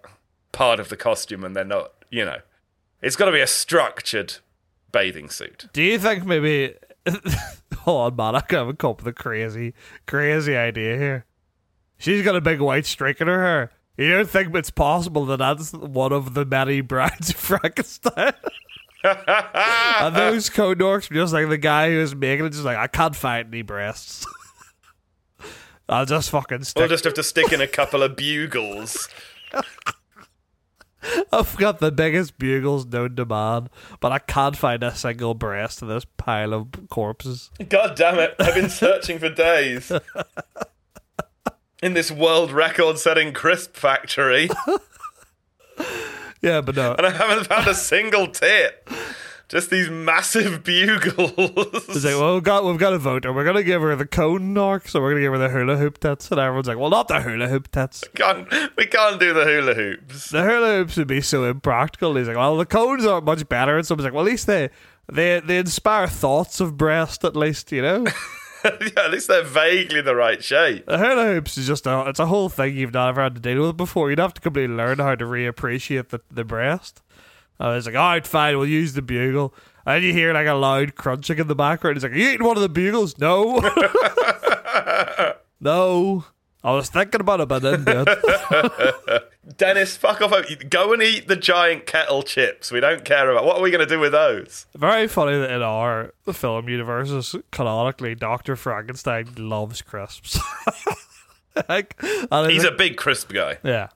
part 0.57 0.81
of 0.81 0.89
the 0.89 0.97
costume, 0.97 1.45
and 1.45 1.55
they're 1.55 1.65
not, 1.65 1.93
you 2.11 2.25
know, 2.25 2.39
it's 3.03 3.15
got 3.15 3.27
to 3.27 3.33
be 3.33 3.41
a 3.41 3.47
structured 3.47 4.37
bathing 4.91 5.29
suit. 5.29 5.67
Do 5.73 5.83
you 5.83 5.99
think 5.99 6.25
maybe? 6.25 6.75
Hold 7.81 8.13
on, 8.13 8.17
man. 8.17 8.35
I 8.35 8.41
can 8.41 8.67
have 8.67 8.79
come 8.79 8.93
up 8.93 9.05
with 9.05 9.07
a 9.07 9.13
crazy, 9.13 9.75
crazy 10.07 10.57
idea 10.57 10.97
here. 10.97 11.27
She's 11.99 12.25
got 12.25 12.37
a 12.37 12.41
big 12.41 12.61
white 12.61 12.87
streak 12.87 13.21
in 13.21 13.29
her 13.29 13.43
hair. 13.43 13.73
You 13.97 14.11
don't 14.13 14.29
think 14.29 14.55
it's 14.55 14.71
possible 14.71 15.25
that 15.27 15.39
that's 15.39 15.73
one 15.73 16.13
of 16.13 16.35
the 16.35 16.45
many 16.45 16.81
brides 16.83 17.31
of 17.31 17.37
Frankenstein? 17.37 18.33
and 19.05 20.17
those 20.17 20.51
cone 20.51 20.77
dorks 20.77 21.13
just 21.13 21.33
like 21.33 21.49
the 21.49 21.59
guy 21.59 21.91
who 21.91 21.99
was 21.99 22.15
making 22.15 22.47
it, 22.47 22.51
just 22.51 22.65
like 22.65 22.79
I 22.79 22.87
can't 22.87 23.15
find 23.15 23.49
any 23.49 23.63
breasts. 23.63 24.27
I'll 25.89 26.07
just 26.07 26.31
fucking 26.31 26.65
We'll 26.75 26.89
just 26.89 27.05
have 27.05 27.15
to 27.15 27.23
stick 27.23 27.53
in 27.53 27.61
a 27.61 27.69
couple 27.69 28.03
of 28.03 28.17
bugles. 28.17 29.09
I've 31.33 31.57
got 31.57 31.79
the 31.81 31.91
biggest 31.93 32.39
bugles 32.39 32.87
known 32.87 33.17
to 33.17 33.25
man, 33.25 33.69
but 34.01 34.13
I 34.13 34.19
can't 34.19 34.57
find 34.57 34.83
a 34.83 34.95
single 34.95 35.35
breast 35.35 35.83
in 35.83 35.89
this 35.89 36.05
pile 36.17 36.53
of 36.55 36.69
corpses. 36.89 37.51
God 37.69 37.97
damn 37.97 38.19
it! 38.19 38.35
I've 38.39 38.55
been 38.55 38.71
searching 38.71 39.19
for 39.19 39.29
days 39.29 39.93
in 41.83 41.95
this 41.95 42.11
world 42.11 42.51
record-setting 42.53 43.33
crisp 43.33 43.77
factory, 43.77 44.49
Yeah, 46.43 46.61
but 46.61 46.77
no. 46.77 46.95
and 46.95 47.07
I 47.07 47.11
haven't 47.11 47.47
found 47.47 47.67
a 47.67 47.75
single 47.75 48.27
tit. 48.29 48.87
Just 49.49 49.71
these 49.71 49.89
massive 49.89 50.65
bugles. 50.65 51.33
It's 51.37 52.05
like, 52.05 52.17
well, 52.17 52.35
we've 52.35 52.43
got, 52.43 52.65
we've 52.65 52.79
got 52.79 52.93
a 52.93 52.99
voter. 52.99 53.33
We're 53.33 53.45
going 53.45 53.57
to 53.57 53.63
give 53.63 53.81
her 53.81 53.95
the 53.95 54.07
cone 54.07 54.55
narc, 54.55 54.89
so 54.89 55.01
we're 55.01 55.11
going 55.11 55.23
to 55.23 55.27
give 55.27 55.33
her 55.33 55.39
the 55.39 55.49
hula 55.49 55.77
hoop 55.77 55.99
tits. 55.99 56.31
And 56.31 56.41
everyone's 56.41 56.67
like, 56.67 56.79
well, 56.79 56.91
not 56.91 57.07
the 57.07 57.21
hula 57.21 57.47
hoop 57.47 57.71
tits. 57.71 58.03
can't, 58.17 58.49
we 58.77 58.87
can't 58.87 59.21
do 59.21 59.33
the 59.33 59.45
hula 59.45 59.75
hoops. 59.75 60.31
The 60.31 60.43
hula 60.43 60.79
hoops 60.79 60.97
would 60.97 61.07
be 61.07 61.21
so 61.21 61.45
impractical. 61.45 62.17
He's 62.17 62.27
like, 62.27 62.37
well, 62.37 62.57
the 62.57 62.67
cones 62.67 63.07
aren't 63.07 63.25
much 63.25 63.49
better. 63.49 63.77
And 63.77 63.87
someone's 63.87 64.05
like, 64.05 64.15
well, 64.15 64.27
at 64.27 64.31
least 64.31 64.49
they, 64.49 64.71
they, 65.13 65.41
they 65.41 65.59
inspire 65.59 66.09
thoughts 66.09 66.59
of 66.59 66.77
breast, 66.77 67.25
at 67.25 67.37
least, 67.37 67.71
you 67.71 67.83
know? 67.83 68.05
yeah, 68.65 69.05
at 69.05 69.13
least 69.13 69.29
they're 69.29 69.45
vaguely 69.45 70.01
the 70.01 70.17
right 70.17 70.43
shape. 70.43 70.87
the 70.87 70.99
hula 70.99 71.25
hoops 71.27 71.57
is 71.57 71.69
just 71.69 71.87
a, 71.87 72.09
it's 72.09 72.19
a 72.19 72.27
whole 72.27 72.49
thing 72.49 72.77
you've 72.77 72.95
never 72.95 73.23
had 73.23 73.37
to 73.37 73.41
deal 73.41 73.65
with 73.65 73.77
before. 73.77 74.11
You'd 74.11 74.19
have 74.19 74.35
to 74.35 74.41
completely 74.41 74.75
learn 74.75 74.99
how 74.99 75.15
to 75.15 75.25
reappreciate 75.25 76.09
the, 76.09 76.21
the 76.33 76.45
breast. 76.45 77.01
I 77.59 77.69
was 77.75 77.87
like, 77.87 77.95
all 77.95 78.11
right, 78.11 78.27
fine, 78.27 78.59
we'll 78.59 78.67
use 78.67 78.93
the 78.95 79.03
bugle. 79.03 79.55
And 79.87 80.03
you 80.05 80.13
hear 80.13 80.35
like 80.35 80.47
a 80.49 80.55
loud 80.55 80.97
crunching 80.97 81.39
in 81.39 81.47
the 81.47 81.55
background. 81.55 81.97
He's 81.97 82.03
like, 82.03 82.13
Are 82.13 82.17
you 82.17 82.31
eating 82.31 82.45
one 82.47 82.57
of 82.57 82.63
the 82.63 82.69
bugles? 82.69 83.17
No. 83.19 83.61
no. 85.61 86.25
I 86.65 86.73
was 86.73 86.91
thinking 86.91 87.21
about 87.21 87.41
it, 87.41 87.47
but 87.49 87.65
I 87.65 87.71
didn't 87.77 87.85
do 87.85 88.05
it. 88.09 89.33
Dennis, 89.57 89.97
fuck 89.97 90.21
off. 90.21 90.35
Go 90.69 90.93
and 90.93 91.01
eat 91.01 91.29
the 91.29 91.37
giant 91.37 91.87
kettle 91.87 92.25
chips. 92.25 92.73
We 92.73 92.81
don't 92.81 93.05
care 93.05 93.31
about. 93.31 93.45
What 93.45 93.59
are 93.59 93.63
we 93.63 93.71
going 93.71 93.87
to 93.87 93.95
do 93.95 94.01
with 94.01 94.11
those? 94.11 94.67
Very 94.75 95.07
funny 95.07 95.39
that 95.39 95.53
in 95.53 95.63
our 95.63 96.13
film 96.33 96.69
universes, 96.69 97.37
canonically, 97.53 98.17
Dr. 98.17 98.57
Frankenstein 98.57 99.29
loves 99.39 99.81
crisps. 99.83 100.41
like, 101.69 101.95
He's 102.03 102.65
a 102.65 102.73
big 102.73 102.97
crisp 102.97 103.33
guy. 103.33 103.59
like- 103.63 103.91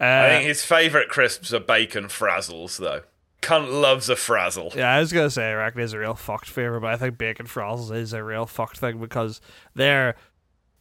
yeah. 0.00 0.22
I 0.22 0.26
Uh, 0.26 0.28
think 0.30 0.48
his 0.48 0.64
favourite 0.64 1.08
crisps 1.08 1.52
are 1.52 1.60
bacon 1.60 2.04
frazzles, 2.04 2.78
though. 2.78 3.02
cunt 3.42 3.80
loves 3.80 4.08
a 4.08 4.16
frazzle. 4.16 4.72
Yeah, 4.76 4.92
I 4.92 4.98
was 5.00 5.12
gonna 5.12 5.30
say 5.30 5.52
I 5.52 5.68
is 5.68 5.92
a 5.92 5.98
real 5.98 6.14
fucked 6.14 6.48
favorite, 6.50 6.80
but 6.80 6.92
I 6.92 6.96
think 6.96 7.18
bacon 7.18 7.46
frazzles 7.46 7.94
is 7.94 8.12
a 8.12 8.22
real 8.22 8.46
fucked 8.46 8.78
thing 8.78 8.98
because 8.98 9.40
they're 9.74 10.16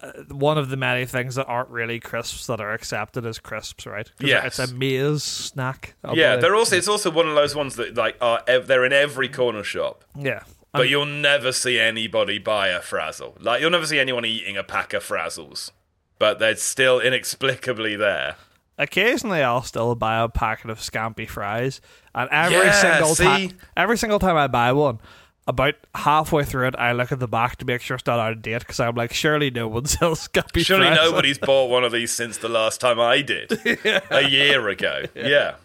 uh, 0.02 0.12
one 0.30 0.58
of 0.58 0.70
the 0.70 0.78
many 0.78 1.06
things 1.06 1.36
that 1.36 1.46
aren't 1.46 1.70
really 1.70 2.00
crisps 2.00 2.46
that 2.48 2.60
are 2.60 2.72
accepted 2.74 3.26
as 3.26 3.40
crisps, 3.40 3.86
right? 3.88 4.12
Yes. 4.20 4.60
it's 4.60 4.72
a 4.72 4.74
maize 4.76 5.24
snack. 5.24 5.96
Yeah, 6.14 6.36
they're 6.36 6.56
also 6.56 6.76
it's 6.76 6.88
also 6.88 7.10
one 7.12 7.28
of 7.28 7.36
those 7.36 7.56
ones 7.56 7.76
that 7.78 7.96
like 7.96 8.18
are 8.22 8.42
ev- 8.48 8.68
they're 8.68 8.86
in 8.86 8.94
every 8.94 9.30
corner 9.30 9.64
shop. 9.64 10.04
yeah. 10.16 10.44
But 10.74 10.90
you'll 10.90 11.06
never 11.06 11.52
see 11.54 11.80
anybody 11.80 12.38
buy 12.38 12.68
a 12.68 12.82
frazzle. 12.82 13.36
Like 13.40 13.62
you'll 13.62 13.72
never 13.72 13.88
see 13.88 13.98
anyone 14.00 14.26
eating 14.26 14.58
a 14.58 14.64
pack 14.64 14.94
of 14.94 15.04
frazzles. 15.04 15.72
But 16.20 16.38
they're 16.38 16.56
still 16.56 17.00
inexplicably 17.00 17.96
there. 17.96 18.36
Occasionally, 18.78 19.42
I'll 19.42 19.64
still 19.64 19.96
buy 19.96 20.20
a 20.22 20.30
packet 20.30 20.70
of 20.70 20.80
scampi 20.80 21.28
fries, 21.28 21.82
and 22.14 22.30
every 22.32 22.58
Yeah, 22.58 22.72
single 22.72 23.16
time, 23.16 23.52
every 23.76 23.98
single 23.98 24.20
time 24.20 24.36
I 24.38 24.48
buy 24.48 24.72
one, 24.72 25.00
about 25.48 25.76
halfway 25.96 26.44
through 26.44 26.68
it, 26.68 26.76
I 26.78 26.92
look 26.92 27.12
at 27.12 27.20
the 27.20 27.28
back 27.28 27.56
to 27.58 27.66
make 27.66 27.82
sure 27.82 27.96
it's 27.96 28.06
not 28.06 28.20
out 28.20 28.34
of 28.34 28.42
date 28.42 28.60
because 28.60 28.80
I'm 28.80 28.96
like, 28.96 29.14
surely 29.14 29.50
no 29.50 29.68
one 29.68 29.86
sells 29.88 30.28
scampi 30.28 30.64
Surely 30.66 30.88
fries. 30.88 30.98
nobody's 30.98 31.38
bought 31.40 31.70
one 31.70 31.84
of 31.86 31.92
these 31.92 32.12
since 32.12 32.38
the 32.38 32.50
last 32.50 32.80
time 32.82 33.00
I 33.00 33.22
did. 33.22 33.52
A 34.12 34.28
year 34.30 34.68
ago. 34.68 35.04
Yeah. 35.16 35.56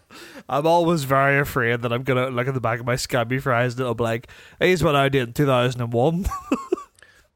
I'm 0.49 0.65
always 0.65 1.03
very 1.03 1.37
afraid 1.37 1.81
that 1.81 1.91
I'm 1.93 2.03
gonna 2.03 2.29
look 2.29 2.47
at 2.47 2.53
the 2.53 2.61
back 2.61 2.79
of 2.79 2.85
my 2.85 2.95
scampi 2.95 3.41
fries 3.41 3.73
and 3.73 3.81
it'll 3.81 3.93
be 3.95 4.03
like, 4.03 4.27
"Here's 4.59 4.83
what 4.83 4.95
I 4.95 5.09
did 5.09 5.27
in 5.29 5.33
2001." 5.33 6.25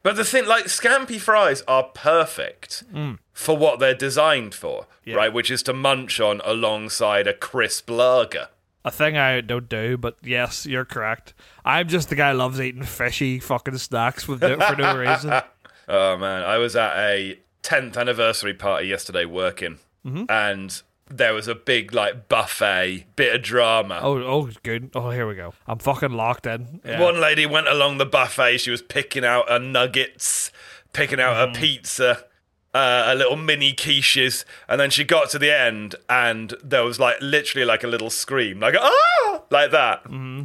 But 0.08 0.16
the 0.16 0.24
thing, 0.24 0.46
like, 0.46 0.66
scampi 0.68 1.20
fries 1.20 1.64
are 1.68 1.84
perfect 1.84 2.86
for 3.34 3.58
what 3.58 3.80
they're 3.80 3.94
designed 3.94 4.56
for, 4.56 4.86
Yeah. 5.04 5.16
right? 5.16 5.34
Which 5.34 5.52
is 5.52 5.62
to 5.64 5.74
munch 5.74 6.22
on 6.22 6.40
alongside 6.46 7.28
a 7.28 7.34
crisp 7.34 7.90
lager. 7.90 8.48
a 8.86 8.92
thing 8.92 9.18
I 9.18 9.42
don't 9.42 9.68
do, 9.68 9.98
but 9.98 10.16
yes, 10.24 10.66
you're 10.66 10.86
correct. 10.86 11.34
I'm 11.66 11.90
just 11.90 12.08
the 12.08 12.16
guy 12.16 12.32
who 12.32 12.38
loves 12.38 12.62
eating 12.62 12.84
fishy 12.84 13.38
fucking 13.40 13.80
snacks 13.80 14.30
with 14.30 14.40
no, 14.42 14.58
for 14.62 14.76
no 14.78 14.96
reason. 14.98 15.34
Oh 15.90 16.16
man, 16.18 16.44
I 16.44 16.58
was 16.58 16.76
at 16.78 16.96
a 16.98 17.40
10th 17.64 17.98
anniversary 17.98 18.54
party 18.54 18.88
yesterday 18.88 19.26
working, 19.26 19.80
Mm-hmm. 20.06 20.24
and 20.30 20.82
there 21.10 21.34
was 21.34 21.48
a 21.48 21.56
big 21.56 21.94
like 21.94 22.28
buffet, 22.30 23.06
bit 23.16 23.36
of 23.36 23.42
drama. 23.42 24.00
Oh, 24.02 24.18
oh, 24.22 24.50
good. 24.64 24.92
Oh, 24.96 25.10
here 25.12 25.28
we 25.28 25.36
go. 25.36 25.54
I'm 25.68 25.80
fucking 25.80 26.12
locked 26.12 26.46
in. 26.46 26.82
Yeah. 26.86 27.02
One 27.02 27.20
lady 27.22 27.46
went 27.46 27.68
along 27.68 27.98
the 27.98 28.06
buffet. 28.06 28.58
She 28.60 28.72
was 28.72 28.82
picking 28.82 29.24
out 29.26 29.50
her 29.50 29.60
nuggets, 29.60 30.52
picking 30.94 31.20
out 31.20 31.36
Mm-hmm. 31.36 31.54
her 31.56 31.60
pizza, 31.60 32.26
uh, 32.74 33.04
a 33.08 33.16
little 33.16 33.36
mini 33.38 33.74
quiches, 33.74 34.44
and 34.68 34.80
then 34.80 34.90
she 34.90 35.04
got 35.04 35.30
to 35.32 35.40
the 35.40 35.52
end, 35.58 35.96
and 36.10 36.54
there 36.64 36.84
was 36.84 37.00
like 37.00 37.18
literally 37.22 37.66
like 37.66 37.84
a 37.84 37.88
little 37.88 38.10
scream, 38.10 38.60
like 38.60 38.76
ah, 38.80 39.42
like 39.50 39.72
that. 39.72 40.04
Mm-hmm. 40.04 40.44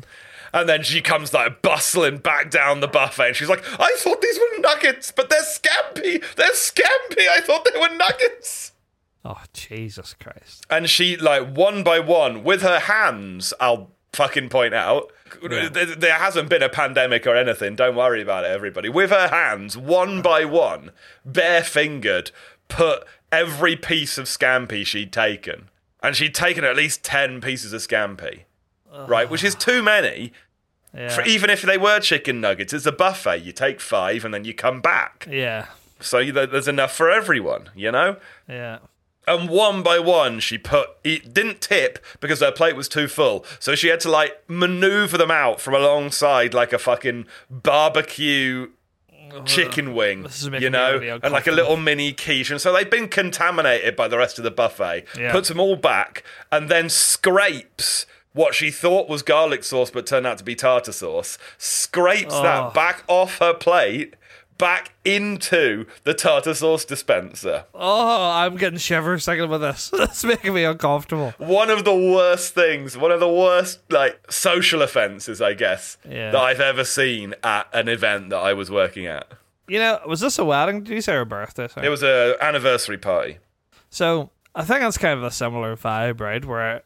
And 0.55 0.69
then 0.69 0.83
she 0.83 1.01
comes 1.01 1.33
like 1.33 1.63
bustling 1.63 2.19
back 2.19 2.51
down 2.51 2.81
the 2.81 2.89
buffet, 2.89 3.29
and 3.29 3.37
she's 3.37 3.49
like, 3.49 3.65
"I 3.81 3.95
thought 3.99 4.21
these 4.21 4.39
were 4.39 4.59
nuggets, 4.61 5.11
but 5.11 5.31
they're 5.31 5.41
scampi. 5.43 6.23
They're 6.37 6.53
scampi. 6.53 7.27
I 7.31 7.41
thought 7.41 7.67
they 7.73 7.81
were 7.81 7.95
nuggets." 7.97 8.72
Oh, 9.25 9.43
Jesus 9.53 10.15
Christ. 10.15 10.67
and 10.69 10.91
she 10.91 11.17
like 11.17 11.55
one 11.55 11.83
by 11.85 12.01
one 12.01 12.43
with 12.43 12.63
her 12.63 12.81
hands 12.81 13.55
i'll 13.61 13.91
fucking 14.13 14.49
point 14.49 14.75
out 14.75 15.13
Yeah. 15.49 15.69
there, 15.69 15.87
there 15.87 16.19
hasn't 16.19 16.49
been 16.51 16.63
a 16.63 16.69
pandemic 16.69 17.27
or 17.27 17.37
anything 17.37 17.77
don't 17.77 17.95
worry 17.97 18.21
about 18.21 18.45
it 18.45 18.49
everybody 18.51 18.89
with 18.89 19.11
her 19.11 19.29
hands 19.29 19.77
one 19.77 20.23
by 20.23 20.45
one 20.45 20.91
bare 21.25 21.63
fingered 21.63 22.31
put 22.69 23.05
every 23.31 23.77
piece 23.77 24.19
of 24.19 24.27
scampi 24.27 24.85
she'd 24.85 25.13
taken 25.13 25.71
and 26.03 26.17
she'd 26.17 26.35
taken 26.35 26.65
at 26.65 26.77
least 26.77 27.03
10 27.05 27.41
pieces 27.41 27.73
of 27.73 27.81
scampi 27.81 28.41
right 29.09 29.31
which 29.31 29.43
is 29.45 29.55
too 29.55 29.83
many 29.83 30.33
Yeah. 30.95 31.09
for 31.09 31.23
even 31.23 31.49
if 31.49 31.63
they 31.63 31.79
were 31.79 32.01
chicken 32.01 32.41
nuggets 32.41 32.73
it's 32.75 32.85
a 32.87 32.93
buffet 32.93 33.39
you 33.39 33.53
take 33.53 33.81
five 33.81 34.25
and 34.25 34.35
then 34.35 34.45
you 34.45 34.53
come 34.53 34.81
back 34.83 35.27
yeah. 35.31 35.67
so 36.01 36.19
you- 36.19 36.33
there's 36.33 36.69
enough 36.69 36.95
for 36.95 37.09
everyone 37.11 37.71
you 37.75 37.91
know 37.93 38.17
Yeah. 38.49 38.79
And 39.27 39.49
one 39.49 39.83
by 39.83 39.99
one, 39.99 40.41
she 40.41 40.59
put 40.59 40.89
it 41.05 41.33
didn't 41.33 41.61
tip 41.61 41.99
because 42.21 42.41
her 42.41 42.51
plate 42.53 42.77
was 42.77 42.89
too 42.89 43.09
full. 43.09 43.45
So 43.61 43.75
she 43.75 43.89
had 43.89 44.01
to 44.01 44.11
like 44.11 44.43
maneuver 44.49 45.17
them 45.19 45.31
out 45.31 45.61
from 45.61 45.75
alongside 45.75 46.55
like 46.55 46.73
a 46.73 46.79
fucking 46.79 47.27
barbecue 47.51 48.69
chicken 49.47 49.95
wing, 49.95 50.25
This 50.25 50.43
is 50.43 50.51
making 50.51 50.65
you 50.65 50.71
know, 50.71 50.99
really 50.99 51.09
and 51.09 51.33
like 51.33 51.47
a 51.47 51.53
little 51.53 51.77
mini 51.77 52.13
quiche. 52.13 52.51
And 52.51 52.61
so 52.61 52.73
they've 52.73 52.91
been 52.91 53.09
contaminated 53.09 53.97
by 53.97 54.07
the 54.09 54.19
rest 54.19 54.39
of 54.39 54.45
the 54.45 54.51
buffet. 54.51 55.05
Yeah. 55.19 55.33
Puts 55.33 55.49
them 55.49 55.59
all 55.59 55.77
back 55.77 56.23
and 56.51 56.69
then 56.69 56.89
scrapes. 56.89 58.07
What 58.35 58.55
she 58.55 58.71
thought 58.71 59.11
was 59.11 59.23
garlic 59.23 59.63
sauce, 59.63 59.91
but 59.91 60.07
turned 60.07 60.27
out 60.27 60.39
to 60.39 60.45
be 60.45 60.55
tartar 60.55 60.93
sauce, 60.93 61.37
scrapes 61.59 62.33
Oh. 62.35 62.43
that 62.43 62.73
back 62.75 63.05
off 63.07 63.39
her 63.39 63.53
plate, 63.53 64.17
back 64.59 64.93
into 65.05 65.87
the 66.05 66.15
tartar 66.15 66.55
sauce 66.55 66.85
dispenser. 66.85 67.65
Oh, 67.75 68.31
I'm 68.31 68.57
getting 68.57 68.79
shivers 68.79 69.25
thinking 69.25 69.45
about 69.45 69.59
this. 69.59 69.91
That's 69.97 70.23
making 70.25 70.55
me 70.55 70.65
uncomfortable. 70.65 71.35
one 71.39 71.71
of 71.71 71.85
the 71.85 71.95
worst 71.95 72.55
things, 72.55 72.97
one 72.97 73.11
of 73.11 73.21
the 73.21 73.29
worst 73.29 73.81
like 73.91 74.31
social 74.31 74.83
offences, 74.83 75.43
I 75.43 75.55
guess, 75.55 75.97
Yeah. 76.09 76.31
that 76.31 76.41
I've 76.41 76.61
ever 76.61 76.85
seen 76.85 77.35
at 77.43 77.67
an 77.73 77.89
event 77.89 78.31
that 78.31 78.39
I 78.39 78.53
was 78.53 78.71
working 78.71 79.07
at. 79.07 79.27
You 79.69 79.79
know, 79.79 80.01
was 80.07 80.21
this 80.21 80.39
a 80.39 80.45
wedding? 80.45 80.83
Did 80.85 80.95
you 80.95 81.01
say 81.01 81.13
her 81.15 81.25
birthday? 81.25 81.69
Sorry. 81.69 81.87
It 81.87 81.91
was 81.91 82.03
a 82.03 82.37
anniversary 82.41 82.99
party. 82.99 83.39
So 83.91 84.31
I 84.55 84.65
think 84.65 84.81
that's 84.81 84.99
kind 84.99 85.19
of 85.19 85.25
a 85.25 85.31
similar 85.31 85.77
vibe, 85.77 86.21
right? 86.21 86.45
Where 86.45 86.83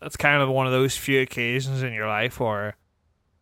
it's 0.00 0.16
kind 0.16 0.42
of 0.42 0.48
one 0.48 0.66
of 0.66 0.72
those 0.72 0.96
few 0.96 1.20
occasions 1.20 1.82
in 1.82 1.92
your 1.92 2.06
life 2.08 2.40
where 2.40 2.76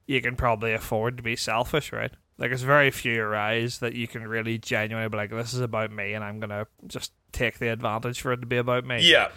you 0.06 0.20
can 0.20 0.36
probably 0.36 0.72
afford 0.72 1.16
to 1.16 1.22
be 1.22 1.36
selfish, 1.36 1.92
right? 1.92 2.12
Like 2.40 2.50
it's 2.52 2.62
very 2.62 2.90
few 2.90 3.22
arise 3.22 3.78
that 3.78 3.94
you 3.94 4.08
can 4.08 4.26
really 4.26 4.58
genuinely 4.58 5.08
be 5.10 5.16
like, 5.16 5.30
"This 5.30 5.52
is 5.54 5.60
about 5.60 5.92
me," 5.92 6.14
and 6.14 6.24
I'm 6.24 6.40
gonna 6.40 6.66
just 6.86 7.12
take 7.32 7.58
the 7.60 7.68
advantage 7.68 8.20
for 8.20 8.32
it 8.32 8.38
to 8.40 8.46
be 8.46 8.56
about 8.56 8.84
me. 8.84 9.08
Yeah, 9.08 9.28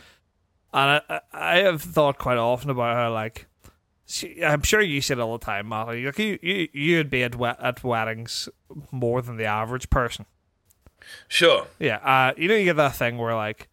And 0.73 1.01
I, 1.09 1.19
I- 1.33 1.57
have 1.57 1.81
thought 1.81 2.17
quite 2.17 2.37
often 2.39 2.69
about 2.71 2.95
how, 2.95 3.13
like, 3.13 3.45
she, 4.07 4.43
I'm 4.43 4.61
sure 4.63 4.81
you 4.81 4.97
it 4.99 5.19
all 5.19 5.37
the 5.37 5.45
time, 5.45 5.67
Molly. 5.67 6.05
Like 6.05 6.17
you, 6.17 6.39
you, 6.41 6.69
you'd 6.73 7.09
be 7.09 7.23
at 7.23 7.35
we- 7.35 7.47
at 7.47 7.83
weddings 7.83 8.47
more 8.89 9.21
than 9.21 9.35
the 9.37 9.45
average 9.45 9.89
person. 9.89 10.25
sure. 11.27 11.67
Yeah, 11.79 11.97
uh, 11.97 12.33
you 12.37 12.47
know, 12.47 12.55
you 12.55 12.63
get 12.65 12.77
that 12.77 12.95
thing 12.95 13.17
where 13.17 13.35
like 13.35 13.67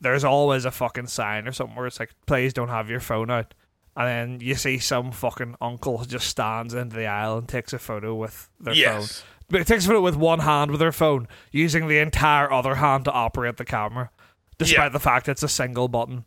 there's 0.00 0.24
always 0.24 0.64
a 0.64 0.70
fucking 0.70 1.06
sign 1.06 1.46
or 1.48 1.52
something 1.52 1.76
where 1.76 1.86
it's 1.86 2.00
like, 2.00 2.10
please 2.26 2.52
don't 2.52 2.68
have 2.68 2.90
your 2.90 3.00
phone 3.00 3.30
out. 3.30 3.54
And 3.98 4.06
then 4.06 4.40
you 4.46 4.54
see 4.54 4.78
some 4.78 5.10
fucking 5.10 5.56
uncle 5.60 6.04
just 6.04 6.28
stands 6.28 6.72
into 6.72 6.94
the 6.96 7.06
aisle 7.06 7.36
and 7.38 7.48
takes 7.48 7.72
a 7.72 7.78
photo 7.80 8.14
with 8.14 8.48
their 8.60 8.72
Yes. 8.72 9.18
phone. 9.20 9.28
But 9.50 9.60
it 9.62 9.66
takes 9.66 9.84
a 9.84 9.88
photo 9.88 10.00
with 10.00 10.14
one 10.14 10.38
hand 10.38 10.70
with 10.70 10.78
their 10.78 10.92
phone, 10.92 11.26
using 11.50 11.88
the 11.88 11.98
entire 11.98 12.50
other 12.52 12.76
hand 12.76 13.06
to 13.06 13.12
operate 13.12 13.56
the 13.56 13.64
camera, 13.64 14.10
despite 14.56 14.78
Yeah. 14.84 14.88
the 14.90 15.00
fact 15.00 15.28
it's 15.28 15.42
a 15.42 15.48
single 15.48 15.88
button. 15.88 16.26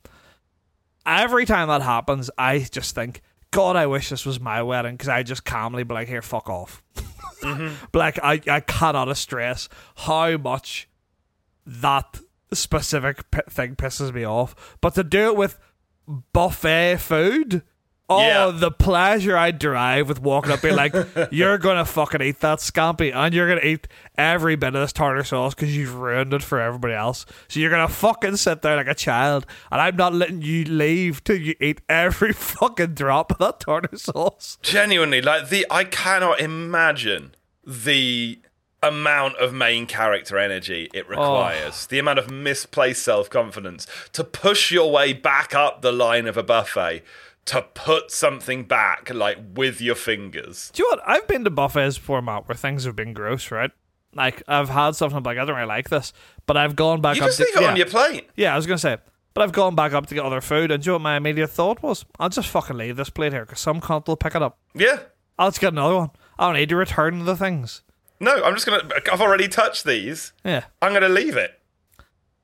Every 1.06 1.46
time 1.46 1.68
that 1.70 1.82
happens, 1.82 2.30
I 2.38 2.60
just 2.60 2.94
think, 2.94 3.22
God, 3.52 3.76
I 3.78 3.86
wish 3.88 4.10
this 4.10 4.26
was 4.26 4.40
my 4.40 4.62
wedding 4.62 4.96
because 4.96 5.10
I 5.10 5.24
just 5.24 5.46
calmly 5.46 5.84
be 5.84 5.94
like, 5.94 6.08
here, 6.10 6.22
fuck 6.22 6.50
off. 6.50 6.84
Mm-hmm. 7.42 7.74
But 7.92 7.98
like, 8.00 8.20
I, 8.24 8.40
I 8.48 8.60
cannot 8.60 9.18
stress 9.18 9.68
how 9.96 10.38
much 10.38 10.88
that 11.66 12.20
specific 12.54 13.32
p- 13.32 13.40
thing 13.50 13.76
pisses 13.76 14.14
me 14.14 14.24
off. 14.24 14.78
But 14.80 14.94
to 14.94 15.04
do 15.04 15.26
it 15.32 15.36
with 15.36 15.58
buffet 16.34 16.98
food, 16.98 17.64
oh, 18.10 18.20
Yeah. 18.22 18.52
the 18.54 18.72
pleasure 18.72 19.38
I 19.38 19.52
derive 19.52 20.08
with 20.10 20.22
walking 20.22 20.52
up 20.52 20.62
being 20.62 20.76
like, 20.76 20.94
you're 21.32 21.58
gonna 21.58 21.86
fucking 21.86 22.22
eat 22.22 22.40
that 22.42 22.60
scampi 22.60 23.14
and 23.16 23.34
you're 23.34 23.48
gonna 23.48 23.62
eat 23.66 23.88
every 24.18 24.56
bit 24.56 24.76
of 24.76 24.82
this 24.82 24.92
tartar 24.94 25.24
sauce 25.24 25.54
because 25.56 25.76
you've 25.76 25.96
ruined 25.96 26.34
it 26.34 26.44
for 26.44 26.60
everybody 26.60 26.94
else. 26.94 27.26
So 27.48 27.60
you're 27.60 27.70
gonna 27.72 27.88
fucking 27.88 28.36
sit 28.38 28.62
there 28.62 28.76
like 28.76 28.88
a 28.88 28.96
child, 28.96 29.46
and 29.72 29.80
I'm 29.82 29.96
not 29.96 30.14
letting 30.14 30.42
you 30.42 30.66
leave 30.66 31.24
till 31.24 31.38
you 31.38 31.56
eat 31.62 31.82
every 31.90 32.34
fucking 32.58 32.94
drop 32.96 33.32
of 33.32 33.38
that 33.40 33.60
tartar 33.62 33.98
sauce. 33.98 34.58
Genuinely, 34.62 35.22
like 35.22 35.50
the 35.50 35.66
I 35.72 35.86
cannot 35.86 36.40
imagine 36.42 37.34
the 37.66 38.40
amount 38.84 39.38
of 39.38 39.54
main 39.54 39.86
character 39.86 40.38
energy 40.38 40.90
it 40.94 41.06
oh. 41.06 41.10
requires, 41.10 41.86
the 41.88 42.00
amount 42.00 42.20
of 42.20 42.32
misplaced 42.32 43.04
self 43.04 43.30
confidence 43.30 43.88
to 44.14 44.24
push 44.24 44.72
your 44.72 44.92
way 44.92 45.14
back 45.14 45.54
up 45.54 45.82
the 45.82 45.92
line 45.92 46.28
of 46.28 46.38
a 46.38 46.44
buffet. 46.44 47.04
To 47.46 47.64
put 47.74 48.12
something 48.12 48.66
back, 48.66 49.12
like 49.12 49.36
with 49.56 49.82
your 49.82 49.96
fingers. 49.96 50.70
Do 50.76 50.84
you 50.84 50.90
know 50.90 50.98
what? 50.98 51.10
I've 51.10 51.28
been 51.28 51.44
to 51.44 51.50
buffets 51.50 51.98
before, 51.98 52.22
Matt, 52.22 52.48
where 52.48 52.56
things 52.56 52.84
have 52.84 52.96
been 52.96 53.14
gross, 53.14 53.50
right? 53.50 53.72
Like 54.14 54.44
I've 54.48 54.70
had 54.70 54.96
something 54.96 55.18
I'm 55.18 55.24
like, 55.24 55.40
I 55.40 55.46
don't 55.46 55.56
really 55.56 55.68
like 55.68 55.90
this, 55.90 56.14
but 56.46 56.56
I've 56.56 56.76
gone 56.76 57.02
back 57.02 57.16
You 57.18 57.24
up 57.24 57.30
just 57.30 57.40
to 57.40 57.46
leave 57.46 57.56
it 57.56 57.62
yeah. 57.62 57.72
on 57.72 57.78
your 57.78 57.86
plate. 57.88 58.30
Yeah, 58.36 58.54
I 58.54 58.58
was 58.58 58.68
gonna 58.68 58.78
say, 58.78 58.98
but 59.34 59.42
I've 59.42 59.54
gone 59.54 59.74
back 59.74 59.94
up 59.94 60.06
to 60.08 60.16
get 60.16 60.24
other 60.24 60.40
food, 60.40 60.72
and 60.72 60.84
do 60.84 60.88
you 60.88 60.92
know 60.92 60.96
what 60.96 61.02
my 61.02 61.18
immediate 61.18 61.50
thought 61.50 61.82
was? 61.82 62.06
I'll 62.20 62.30
just 62.30 62.50
fucking 62.50 62.78
leave 62.78 62.96
this 62.96 63.10
plate 63.10 63.34
here 63.34 63.46
because 63.46 63.60
some 63.60 63.82
cunt 63.82 64.08
will 64.08 64.18
pick 64.18 64.36
it 64.36 64.42
up. 64.44 64.60
Yeah. 64.76 65.00
I'll 65.40 65.50
just 65.50 65.62
get 65.62 65.74
another 65.74 65.96
one. 65.96 66.12
I 66.38 66.48
don't 66.48 66.56
need 66.56 66.70
to 66.70 66.76
return 66.76 67.26
the 67.26 67.36
things. 67.36 67.82
No, 68.22 68.44
I'm 68.44 68.54
just 68.54 68.66
gonna. 68.66 68.88
I've 69.12 69.20
already 69.22 69.48
touched 69.48 69.84
these. 69.84 70.32
Yeah, 70.46 70.66
I'm 70.82 70.94
gonna 70.94 71.10
leave 71.10 71.36
it. 71.36 71.58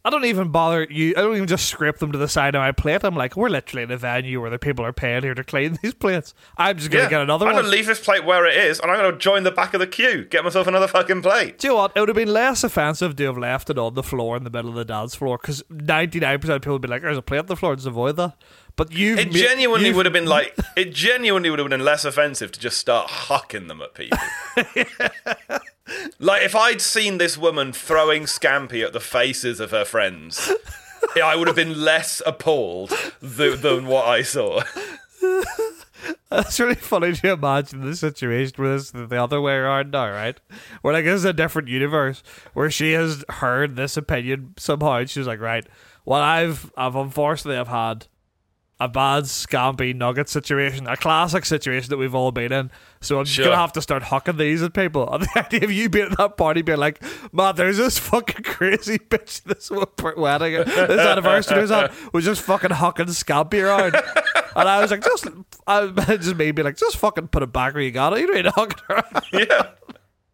I 0.08 0.10
don't 0.10 0.24
even 0.24 0.52
bother 0.52 0.88
you. 0.90 1.14
I 1.18 1.22
don't 1.22 1.36
even 1.36 1.48
just 1.48 1.66
scrape 1.66 1.98
them 1.98 2.14
to 2.14 2.18
the 2.18 2.30
side 2.30 2.56
of 2.56 2.60
my 2.60 2.72
plate. 2.72 3.04
I'm 3.04 3.16
like, 3.16 3.36
we're 3.36 3.50
literally 3.50 3.84
in 3.84 3.92
a 3.92 3.98
venue 3.98 4.40
where 4.40 4.50
the 4.50 4.58
people 4.58 4.86
are 4.86 4.94
paying 4.94 5.22
here 5.22 5.34
to 5.34 5.44
clean 5.44 5.78
these 5.84 5.94
plates. 5.94 6.34
I'm 6.58 6.78
just 6.78 6.90
gonna 6.90 7.10
get 7.10 7.22
another 7.22 7.46
one. 7.46 7.56
I'm 7.56 7.62
gonna 7.62 7.76
leave 7.76 7.88
this 7.88 8.00
plate 8.00 8.24
where 8.24 8.46
it 8.46 8.56
is, 8.56 8.80
and 8.80 8.90
I'm 8.90 8.98
gonna 8.98 9.18
join 9.18 9.44
the 9.44 9.52
back 9.52 9.74
of 9.74 9.82
the 9.82 9.88
queue, 9.88 10.24
get 10.24 10.46
myself 10.46 10.66
another 10.66 10.88
fucking 10.88 11.22
plate. 11.22 11.60
Do 11.60 11.68
you 11.68 11.74
know 11.74 11.80
what? 11.80 11.92
It 11.94 12.00
would 12.00 12.10
have 12.10 12.16
been 12.16 12.32
less 12.32 12.64
offensive 12.64 13.18
to 13.18 13.26
have 13.26 13.38
left 13.38 13.70
it 13.70 13.78
on 13.78 13.96
the 13.96 14.04
floor 14.04 14.38
in 14.38 14.46
the 14.46 14.50
middle 14.50 14.70
of 14.70 14.78
the 14.78 14.86
dance 14.86 15.14
floor 15.14 15.38
because 15.38 15.62
99% 15.70 16.36
of 16.36 16.62
people 16.62 16.74
would 16.74 16.82
be 16.82 16.88
like, 16.88 17.02
there's 17.02 17.18
a 17.18 17.22
plate 17.22 17.40
on 17.40 17.46
the 17.48 17.58
floor, 17.58 17.76
just 17.76 17.86
avoid 17.86 18.16
that. 18.16 18.38
But 18.78 18.94
you've 18.94 19.20
It 19.20 19.32
genuinely 19.32 19.92
would 19.92 20.06
have 20.06 20.14
been 20.14 20.26
like, 20.38 20.56
it 20.78 20.94
genuinely 20.94 21.50
would 21.50 21.60
have 21.60 21.68
been 21.68 21.84
less 21.84 22.06
offensive 22.06 22.54
to 22.54 22.60
just 22.62 22.78
start 22.78 23.10
hucking 23.10 23.68
them 23.68 23.82
at 23.82 23.94
people. 23.94 24.18
like 26.20 26.44
if 26.44 26.56
I'd 26.56 26.82
seen 26.82 27.18
this 27.18 27.38
woman 27.38 27.74
throwing 27.74 28.24
scampi 28.24 28.84
at 28.86 28.94
the 28.94 29.00
faces 29.00 29.60
of 29.60 29.72
her 29.72 29.86
friends, 29.86 30.52
I 31.24 31.36
would 31.36 31.48
have 31.48 31.56
been 31.56 31.82
less 31.82 32.22
appalled 32.26 32.90
th- 33.22 33.60
than 33.60 33.88
what 33.88 34.06
I 34.06 34.22
saw. 34.22 34.64
That's 36.30 36.60
really 36.60 36.76
funny 36.76 37.14
to 37.14 37.32
imagine 37.32 37.82
the 37.82 37.96
situation 37.96 38.54
where 38.58 38.78
this 38.78 38.92
the 38.92 39.22
other 39.22 39.42
way 39.42 39.54
around 39.54 39.92
now, 39.92 40.10
right? 40.12 40.40
Where 40.82 40.94
like 40.94 41.06
this 41.06 41.16
is 41.16 41.26
a 41.26 41.34
different 41.34 41.70
universe 41.70 42.22
where 42.54 42.70
she 42.70 42.94
has 42.94 43.24
heard 43.30 43.76
this 43.76 43.98
opinion 43.98 44.54
somehow 44.58 44.98
and 44.98 45.10
she's 45.10 45.28
like, 45.28 45.40
right, 45.40 45.66
well 46.06 46.22
I've 46.22 46.72
I've 46.78 46.96
unfortunately 46.96 47.58
I've 47.58 47.68
had 47.70 48.08
a 48.80 48.88
bad 48.88 49.24
scampy 49.24 49.96
nugget 49.96 50.30
situation, 50.30 50.86
a 50.88 50.96
classic 50.96 51.46
situation 51.46 51.90
that 51.90 51.98
we've 51.98 52.14
all 52.14 52.32
been 52.32 52.52
in. 52.52 52.70
So 53.02 53.18
I'm 53.18 53.26
just 53.26 53.36
Sure. 53.36 53.46
gonna 53.46 53.58
have 53.58 53.74
to 53.74 53.82
start 53.82 54.04
hucking 54.04 54.38
these 54.38 54.62
at 54.62 54.74
people. 54.74 55.12
And 55.12 55.24
the 55.24 55.40
idea 55.40 55.64
of 55.64 55.72
you 55.72 55.90
being 55.90 56.12
at 56.12 56.18
that 56.20 56.38
party 56.38 56.62
being 56.62 56.78
like, 56.78 57.02
man, 57.34 57.56
there's 57.56 57.78
this 57.78 57.98
fucking 57.98 58.44
crazy 58.44 58.98
bitch 59.10 59.42
this 59.44 59.72
wedding 60.16 60.54
this 60.64 61.00
anniversary 61.00 61.62
was 61.62 61.72
on 61.72 61.90
was 62.14 62.24
just 62.26 62.42
fucking 62.44 62.70
hucking 62.70 63.08
scampy 63.10 63.64
around. 63.64 63.96
And 64.56 64.70
I 64.70 64.80
was 64.82 64.92
like, 64.92 65.04
just 65.04 65.28
I 65.66 65.88
just 66.18 66.36
made 66.36 66.56
me 66.56 66.64
like, 66.64 66.78
just 66.78 66.98
fucking 66.98 67.30
put 67.30 67.42
it 67.44 67.52
back 67.52 67.74
where 67.74 67.82
you 67.84 67.92
got 67.92 68.14
it. 68.14 68.20
You 68.22 68.28
don't 68.28 68.36
need 68.36 68.42
to 68.44 68.52
huck 68.52 68.74
it 68.74 68.94
around. 68.94 69.24
Yeah. 69.34 69.70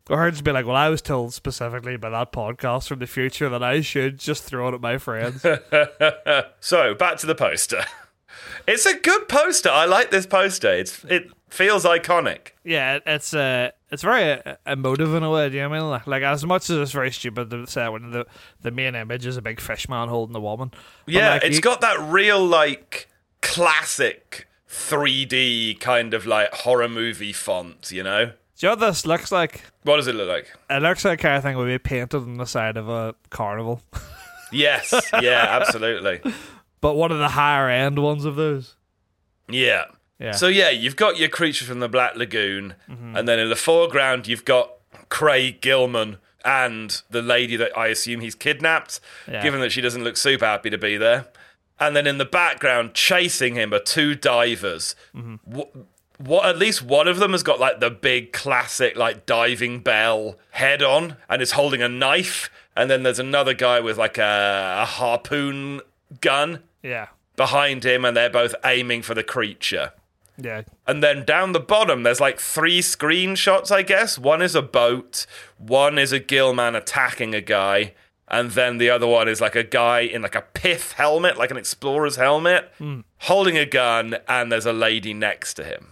Or 0.09 0.17
her 0.17 0.29
just 0.31 0.43
be 0.43 0.51
like, 0.51 0.65
well, 0.65 0.75
I 0.75 0.89
was 0.89 1.01
told 1.01 1.33
specifically 1.33 1.95
by 1.95 2.09
that 2.09 2.33
podcast 2.33 2.89
from 2.89 2.99
the 2.99 3.07
future 3.07 3.47
that 3.47 3.63
I 3.63 3.79
should 3.79 4.19
just 4.19 4.43
throw 4.43 4.67
it 4.67 4.73
at 4.73 4.81
my 4.81 4.97
friends. 4.97 5.45
So 6.59 6.93
back 6.93 7.17
to 7.19 7.25
the 7.25 7.35
poster. 7.35 7.85
It's 8.67 8.85
a 8.85 8.97
good 8.97 9.27
poster. 9.27 9.69
I 9.69 9.85
like 9.85 10.11
this 10.11 10.25
poster. 10.25 10.71
It's 10.71 11.03
it 11.05 11.29
feels 11.49 11.83
iconic. 11.85 12.49
yeah, 12.63 12.95
it- 12.95 13.03
it's 13.05 13.33
uh, 13.33 13.71
it's 13.91 14.01
very 14.03 14.31
uh, 14.43 14.55
emotive 14.65 15.13
in 15.13 15.21
a 15.23 15.29
way. 15.29 15.49
Do 15.49 15.55
you 15.57 15.61
know 15.63 15.69
what 15.69 15.75
I 15.77 15.79
mean? 15.81 15.89
Like, 15.89 16.07
like 16.07 16.23
as 16.23 16.45
much 16.45 16.69
as 16.69 16.77
it's 16.77 16.91
very 16.91 17.11
stupid 17.11 17.49
to 17.51 17.67
say 17.67 17.87
when 17.89 18.11
the 18.11 18.25
the 18.61 18.71
main 18.71 18.95
image 18.95 19.25
is 19.25 19.37
a 19.37 19.41
big 19.41 19.59
fish 19.59 19.87
man 19.89 20.07
holding 20.07 20.35
a 20.35 20.39
woman. 20.39 20.71
Yeah, 21.05 21.31
like, 21.35 21.43
it's 21.43 21.55
you- 21.57 21.61
got 21.61 21.81
that 21.81 21.99
real 21.99 22.43
like 22.45 23.07
classic 23.41 24.47
3D 24.69 25.79
kind 25.79 26.13
of 26.13 26.25
like 26.25 26.51
horror 26.53 26.89
movie 26.89 27.33
font, 27.33 27.91
you 27.91 28.03
know? 28.03 28.25
Do 28.25 28.31
you 28.67 28.67
know 28.69 28.71
what 28.71 28.79
this 28.79 29.05
looks 29.05 29.31
like? 29.31 29.63
What 29.83 29.97
does 29.97 30.07
it 30.07 30.15
look 30.15 30.29
like? 30.29 30.51
It 30.69 30.81
looks 30.81 31.03
like 31.05 31.19
kind 31.19 31.35
of 31.37 31.43
thing 31.43 31.57
would 31.57 31.67
be 31.67 31.77
painted 31.79 32.15
on 32.21 32.37
the 32.37 32.45
side 32.45 32.77
of 32.77 32.87
a 32.89 33.13
carnival, 33.29 33.81
Yes, 34.51 34.93
yeah, 35.21 35.47
absolutely. 35.49 36.21
But 36.83 36.93
one 36.95 37.11
of 37.11 37.17
the 37.17 37.29
higher 37.29 37.67
end 37.69 37.97
ones 37.97 38.25
of 38.25 38.35
those. 38.35 38.75
Yeah. 39.49 39.85
Yeah. 40.19 40.31
So 40.33 40.47
yeah, 40.47 40.69
you've 40.69 40.95
got 40.95 41.17
your 41.17 41.29
creature 41.29 41.65
from 41.65 41.79
the 41.79 41.89
Black 41.89 42.15
Lagoon, 42.15 42.75
Mm-hmm. 42.89 43.15
and 43.17 43.27
then 43.27 43.39
in 43.39 43.49
the 43.49 43.55
foreground 43.55 44.27
you've 44.27 44.45
got 44.45 44.69
Craig 45.09 45.59
Gilman 45.61 46.17
and 46.45 47.01
the 47.09 47.21
lady 47.21 47.55
that 47.55 47.75
I 47.77 47.87
assume 47.87 48.19
he's 48.21 48.35
kidnapped, 48.35 48.99
Yeah. 49.27 49.41
given 49.41 49.59
that 49.61 49.71
she 49.71 49.81
doesn't 49.81 50.03
look 50.03 50.17
super 50.17 50.45
happy 50.45 50.69
to 50.69 50.77
be 50.77 50.97
there. 50.97 51.25
And 51.79 51.95
then 51.95 52.05
in 52.05 52.17
the 52.19 52.25
background, 52.25 52.93
chasing 52.93 53.55
him 53.55 53.73
are 53.73 53.79
two 53.79 54.13
divers. 54.15 54.95
Mm-hmm. 55.15 55.35
What, 55.45 55.71
what? 56.19 56.45
At 56.45 56.57
least 56.57 56.81
one 56.83 57.07
of 57.07 57.17
them 57.17 57.31
has 57.31 57.43
got 57.43 57.59
like 57.59 57.79
the 57.79 57.89
big 57.89 58.31
classic 58.33 58.95
like 58.95 59.25
diving 59.25 59.79
bell 59.79 60.37
head 60.51 60.81
on, 60.83 61.17
and 61.29 61.41
is 61.41 61.51
holding 61.51 61.81
a 61.81 61.89
knife. 61.89 62.49
And 62.75 62.89
then 62.89 63.03
there's 63.03 63.19
another 63.19 63.53
guy 63.53 63.79
with 63.79 63.97
like 63.97 64.17
a, 64.17 64.79
a 64.81 64.85
harpoon 64.85 65.81
gun 66.21 66.59
Yeah, 66.83 67.07
behind 67.35 67.85
him, 67.85 68.05
and 68.05 68.15
they're 68.15 68.29
both 68.29 68.53
aiming 68.63 69.01
for 69.01 69.13
the 69.13 69.23
creature. 69.23 69.91
yeah, 70.37 70.63
And 70.85 71.03
then 71.03 71.25
down 71.25 71.53
the 71.53 71.59
bottom, 71.59 72.03
there's 72.03 72.19
like 72.19 72.39
three 72.39 72.79
screenshots, 72.79 73.71
I 73.71 73.81
guess. 73.81 74.17
One 74.17 74.41
is 74.41 74.55
a 74.55 74.61
boat, 74.61 75.25
one 75.57 75.97
is 75.97 76.11
a 76.11 76.19
gillman 76.19 76.75
attacking 76.75 77.33
a 77.33 77.41
guy, 77.41 77.93
and 78.27 78.51
then 78.51 78.77
the 78.77 78.89
other 78.89 79.07
one 79.07 79.27
is 79.27 79.41
like 79.41 79.55
a 79.55 79.63
guy 79.63 80.01
in 80.01 80.21
like 80.21 80.35
a 80.35 80.41
pith 80.41 80.93
helmet, 80.93 81.37
like 81.37 81.51
an 81.51 81.57
explorer's 81.57 82.15
helmet, 82.15 82.71
hmm. 82.77 83.01
holding 83.19 83.57
a 83.57 83.65
gun, 83.65 84.17
and 84.27 84.51
there's 84.51 84.65
a 84.65 84.73
lady 84.73 85.13
next 85.13 85.55
to 85.55 85.63
him. 85.63 85.89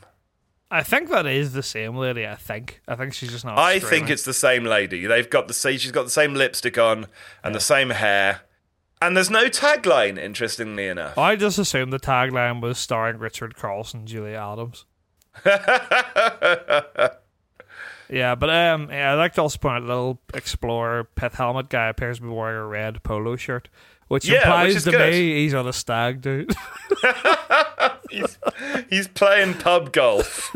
I 0.71 0.83
think 0.83 1.09
that 1.09 1.25
is 1.25 1.51
the 1.51 1.63
same 1.63 1.97
lady. 1.97 2.25
I 2.25 2.35
think. 2.35 2.81
I 2.87 2.95
think 2.95 3.13
she's 3.13 3.31
just 3.31 3.43
not. 3.43 3.59
I 3.59 3.79
think 3.79 4.09
it's 4.09 4.23
the 4.23 4.33
same 4.33 4.63
lady. 4.63 5.05
They've 5.05 5.29
got 5.29 5.49
the 5.49 5.53
same, 5.53 5.77
she's 5.77 5.91
got 5.91 6.05
the 6.05 6.09
same 6.09 6.33
lipstick 6.33 6.77
on 6.77 7.07
and 7.43 7.53
the 7.53 7.59
same 7.59 7.89
hair. 7.89 8.41
And 9.01 9.17
there's 9.17 9.29
no 9.31 9.45
tagline, 9.45 10.19
interestingly 10.19 10.87
enough. 10.87 11.17
I 11.17 11.35
just 11.35 11.57
assumed 11.57 11.91
the 11.91 11.99
tagline 11.99 12.61
was 12.61 12.77
starring 12.77 13.17
Richard 13.17 13.55
Carlson, 13.55 14.05
Julia 14.05 14.37
Adams. 14.37 14.85
yeah, 18.09 18.35
but 18.35 18.49
um, 18.49 18.89
yeah, 18.91 19.13
I'd 19.13 19.15
like 19.17 19.33
to 19.33 19.41
also 19.41 19.57
point 19.57 19.77
out 19.77 19.81
the 19.81 19.87
little 19.87 20.21
explorer 20.33 21.05
pith 21.15 21.33
helmet 21.35 21.69
guy 21.69 21.87
appears 21.87 22.17
to 22.17 22.23
be 22.23 22.29
wearing 22.29 22.57
a 22.57 22.65
red 22.65 23.01
polo 23.03 23.35
shirt, 23.37 23.69
which 24.07 24.25
Yeah, 24.27 24.39
implies 24.39 24.75
which 24.75 24.83
to 24.85 24.91
good. 24.91 25.11
me 25.13 25.35
he's 25.43 25.53
on 25.53 25.67
a 25.67 25.73
stag 25.73 26.21
dude. 26.21 26.53
he's, 28.11 28.37
he's 28.89 29.07
playing 29.07 29.53
pub 29.55 29.93
golf. 29.93 30.51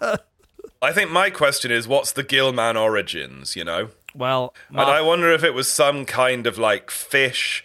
I 0.82 0.92
think 0.92 1.10
my 1.10 1.30
question 1.30 1.70
is 1.70 1.86
what's 1.86 2.12
the 2.12 2.22
Gillman 2.22 2.76
origins, 2.76 3.54
you 3.56 3.64
know? 3.64 3.90
Well, 4.16 4.54
And 4.70 4.80
I 4.80 5.00
wonder 5.02 5.30
if 5.32 5.44
it 5.44 5.54
was 5.54 5.68
some 5.68 6.04
kind 6.04 6.46
of 6.46 6.58
like 6.58 6.90
fish 6.90 7.64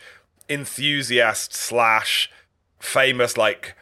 enthusiast 0.50 1.54
slash 1.54 2.30
famous 2.80 3.38
like 3.38 3.76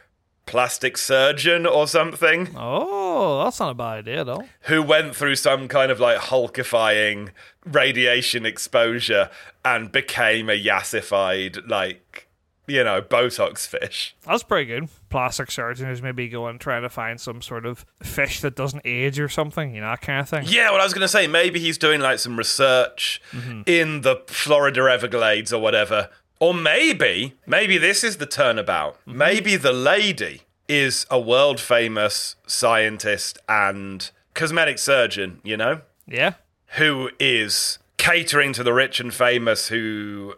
plastic 0.46 0.96
surgeon 0.98 1.64
or 1.66 1.86
something 1.86 2.48
oh, 2.56 3.44
that's 3.44 3.60
not 3.60 3.70
a 3.70 3.74
bad 3.74 3.98
idea 3.98 4.24
though. 4.24 4.44
who 4.62 4.82
went 4.82 5.14
through 5.14 5.36
some 5.36 5.68
kind 5.68 5.92
of 5.92 6.00
like 6.00 6.18
hulkifying 6.18 7.30
radiation 7.64 8.44
exposure 8.44 9.30
and 9.64 9.92
became 9.92 10.48
a 10.50 10.60
yassified 10.60 11.68
like 11.68 12.26
you 12.70 12.84
know 12.84 13.02
botox 13.02 13.66
fish 13.66 14.14
That's 14.26 14.42
pretty 14.42 14.66
good. 14.66 14.88
Plastic 15.08 15.50
surgeon 15.50 15.86
who's 15.86 16.00
maybe 16.02 16.28
going 16.28 16.58
trying 16.58 16.82
to 16.82 16.88
find 16.88 17.20
some 17.20 17.42
sort 17.42 17.66
of 17.66 17.84
fish 18.02 18.40
that 18.40 18.54
doesn't 18.54 18.82
age 18.84 19.18
or 19.18 19.28
something, 19.28 19.74
you 19.74 19.80
know, 19.80 19.88
that 19.88 20.00
kind 20.02 20.20
of 20.20 20.28
thing. 20.28 20.44
Yeah, 20.46 20.70
well, 20.70 20.80
I 20.80 20.84
was 20.84 20.94
going 20.94 21.02
to 21.02 21.08
say 21.08 21.26
maybe 21.26 21.58
he's 21.58 21.78
doing 21.78 22.00
like 22.00 22.18
some 22.20 22.36
research 22.36 23.20
mm-hmm. 23.32 23.62
in 23.66 24.02
the 24.02 24.22
Florida 24.28 24.82
Everglades 24.82 25.52
or 25.52 25.60
whatever. 25.60 26.10
Or 26.38 26.54
maybe, 26.54 27.34
maybe 27.46 27.76
this 27.76 28.04
is 28.04 28.16
the 28.18 28.26
turnabout. 28.26 28.94
Mm-hmm. 29.00 29.18
Maybe 29.18 29.56
the 29.56 29.72
lady 29.72 30.42
is 30.68 31.06
a 31.10 31.18
world 31.18 31.60
famous 31.60 32.36
scientist 32.46 33.36
and 33.48 34.10
cosmetic 34.34 34.78
surgeon, 34.78 35.40
you 35.42 35.56
know, 35.56 35.80
Yeah. 36.06 36.34
who 36.76 37.10
is 37.18 37.78
catering 37.96 38.52
to 38.54 38.62
the 38.62 38.72
rich 38.72 39.00
and 39.00 39.12
famous 39.12 39.68
who, 39.68 40.34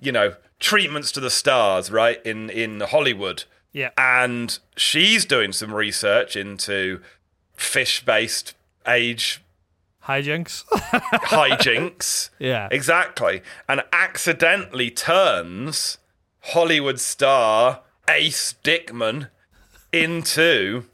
you 0.00 0.12
know, 0.12 0.36
treatments 0.58 1.12
to 1.12 1.20
the 1.20 1.30
stars, 1.30 1.90
right, 1.90 2.24
in, 2.24 2.48
in 2.50 2.80
Hollywood 2.80 3.44
Yeah. 3.72 3.90
and 3.98 4.58
she's 4.76 5.24
doing 5.24 5.52
some 5.52 5.72
research 5.74 6.36
into 6.36 7.00
fish-based 7.54 8.54
age 8.86 9.42
Hijinks. 10.04 10.64
hijinks. 10.70 12.30
yeah. 12.38 12.68
exactly, 12.70 13.42
and 13.68 13.82
accidentally 13.92 14.90
turns 14.90 15.98
Hollywood 16.40 17.00
star 17.00 17.80
Ace 18.08 18.54
Dickman 18.62 19.30
into 19.92 20.84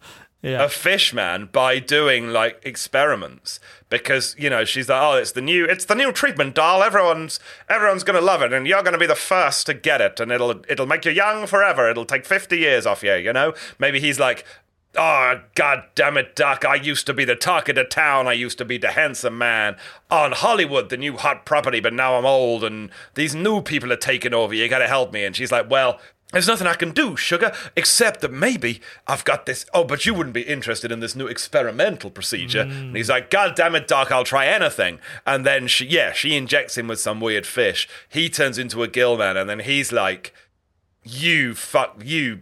Yeah. 0.40 0.64
a 0.64 0.68
fish 0.70 1.12
man 1.12 1.46
by 1.53 1.79
doing 1.79 2.31
like 2.31 2.61
experiments 2.64 3.61
because 4.00 4.35
you 4.38 4.50
know 4.50 4.64
she's 4.64 4.88
like 4.88 5.00
oh 5.00 5.16
it's 5.16 5.33
the 5.33 5.40
new 5.40 5.64
it's 5.64 5.85
the 5.85 5.94
new 5.94 6.11
treatment 6.11 6.55
doll 6.55 6.83
everyone's 6.83 7.38
everyone's 7.68 8.02
gonna 8.02 8.20
love 8.20 8.42
it 8.42 8.52
and 8.52 8.66
you're 8.66 8.83
gonna 8.83 8.98
be 8.98 9.07
the 9.07 9.14
first 9.14 9.66
to 9.66 9.74
get 9.74 10.00
it 10.00 10.18
and 10.18 10.33
it'll 10.33 10.62
it'll 10.68 10.87
make 10.87 11.05
you 11.05 11.12
young 11.12 11.46
forever 11.46 11.88
it'll 11.88 12.05
take 12.05 12.24
50 12.24 12.59
years 12.59 12.87
off 12.87 13.02
you 13.02 13.14
you 13.14 13.33
know 13.33 13.55
maybe 13.78 14.00
he's 14.00 14.18
like 14.18 14.44
Oh, 14.94 15.40
god 15.55 15.85
damn 15.94 16.18
it, 16.18 16.37
Doc. 16.37 16.66
I 16.66 16.74
used 16.74 17.07
to 17.07 17.14
be 17.14 17.24
the 17.24 17.35
talk 17.35 17.70
of 17.70 17.76
the 17.76 17.85
town. 17.85 18.28
I 18.28 18.35
used 18.35 18.59
to 18.59 18.64
be 18.66 18.76
the 18.76 18.90
handsome 18.90 19.38
man 19.38 19.76
on 20.11 20.33
Hollywood, 20.33 20.90
the 20.90 20.98
new 20.98 21.16
hot 21.16 21.46
property, 21.46 21.81
but 21.81 21.94
now 21.94 22.16
I'm 22.16 22.26
old 22.26 22.62
and 22.62 22.90
these 23.14 23.35
new 23.35 23.62
people 23.62 23.90
are 23.90 23.96
taking 23.96 24.35
over. 24.35 24.52
You 24.52 24.68
gotta 24.68 24.88
help 24.88 25.11
me. 25.11 25.24
And 25.24 25.35
she's 25.35 25.50
like, 25.50 25.70
Well, 25.70 25.98
There's 26.32 26.48
nothing 26.48 26.66
I 26.66 26.74
can 26.74 26.92
do, 26.92 27.16
sugar, 27.16 27.52
except 27.76 28.22
that 28.22 28.32
maybe 28.32 28.80
I've 29.06 29.24
got 29.24 29.46
this. 29.46 29.66
Oh, 29.74 29.84
but 29.84 30.06
you 30.06 30.14
wouldn't 30.14 30.34
be 30.34 30.42
interested 30.42 30.90
in 30.90 31.00
this 31.00 31.14
new 31.14 31.26
experimental 31.26 32.10
procedure. 32.10 32.64
Mm. 32.64 32.80
And 32.80 32.96
he's 32.96 33.10
like, 33.10 33.30
God 33.30 33.54
damn 33.54 33.74
it, 33.74 33.86
Doc, 33.86 34.10
I'll 34.10 34.24
try 34.24 34.46
anything. 34.46 34.98
And 35.26 35.44
then 35.44 35.66
she, 35.66 35.86
yeah, 35.86 36.12
she 36.12 36.34
injects 36.34 36.76
him 36.76 36.88
with 36.88 37.00
some 37.00 37.20
weird 37.20 37.46
fish. 37.46 37.88
He 38.08 38.28
turns 38.30 38.58
into 38.58 38.82
a 38.82 38.88
gill 38.88 39.18
man, 39.18 39.36
and 39.36 39.48
then 39.48 39.60
he's 39.60 39.92
like, 39.92 40.34
You 41.04 41.54
fuck, 41.54 42.00
you 42.02 42.40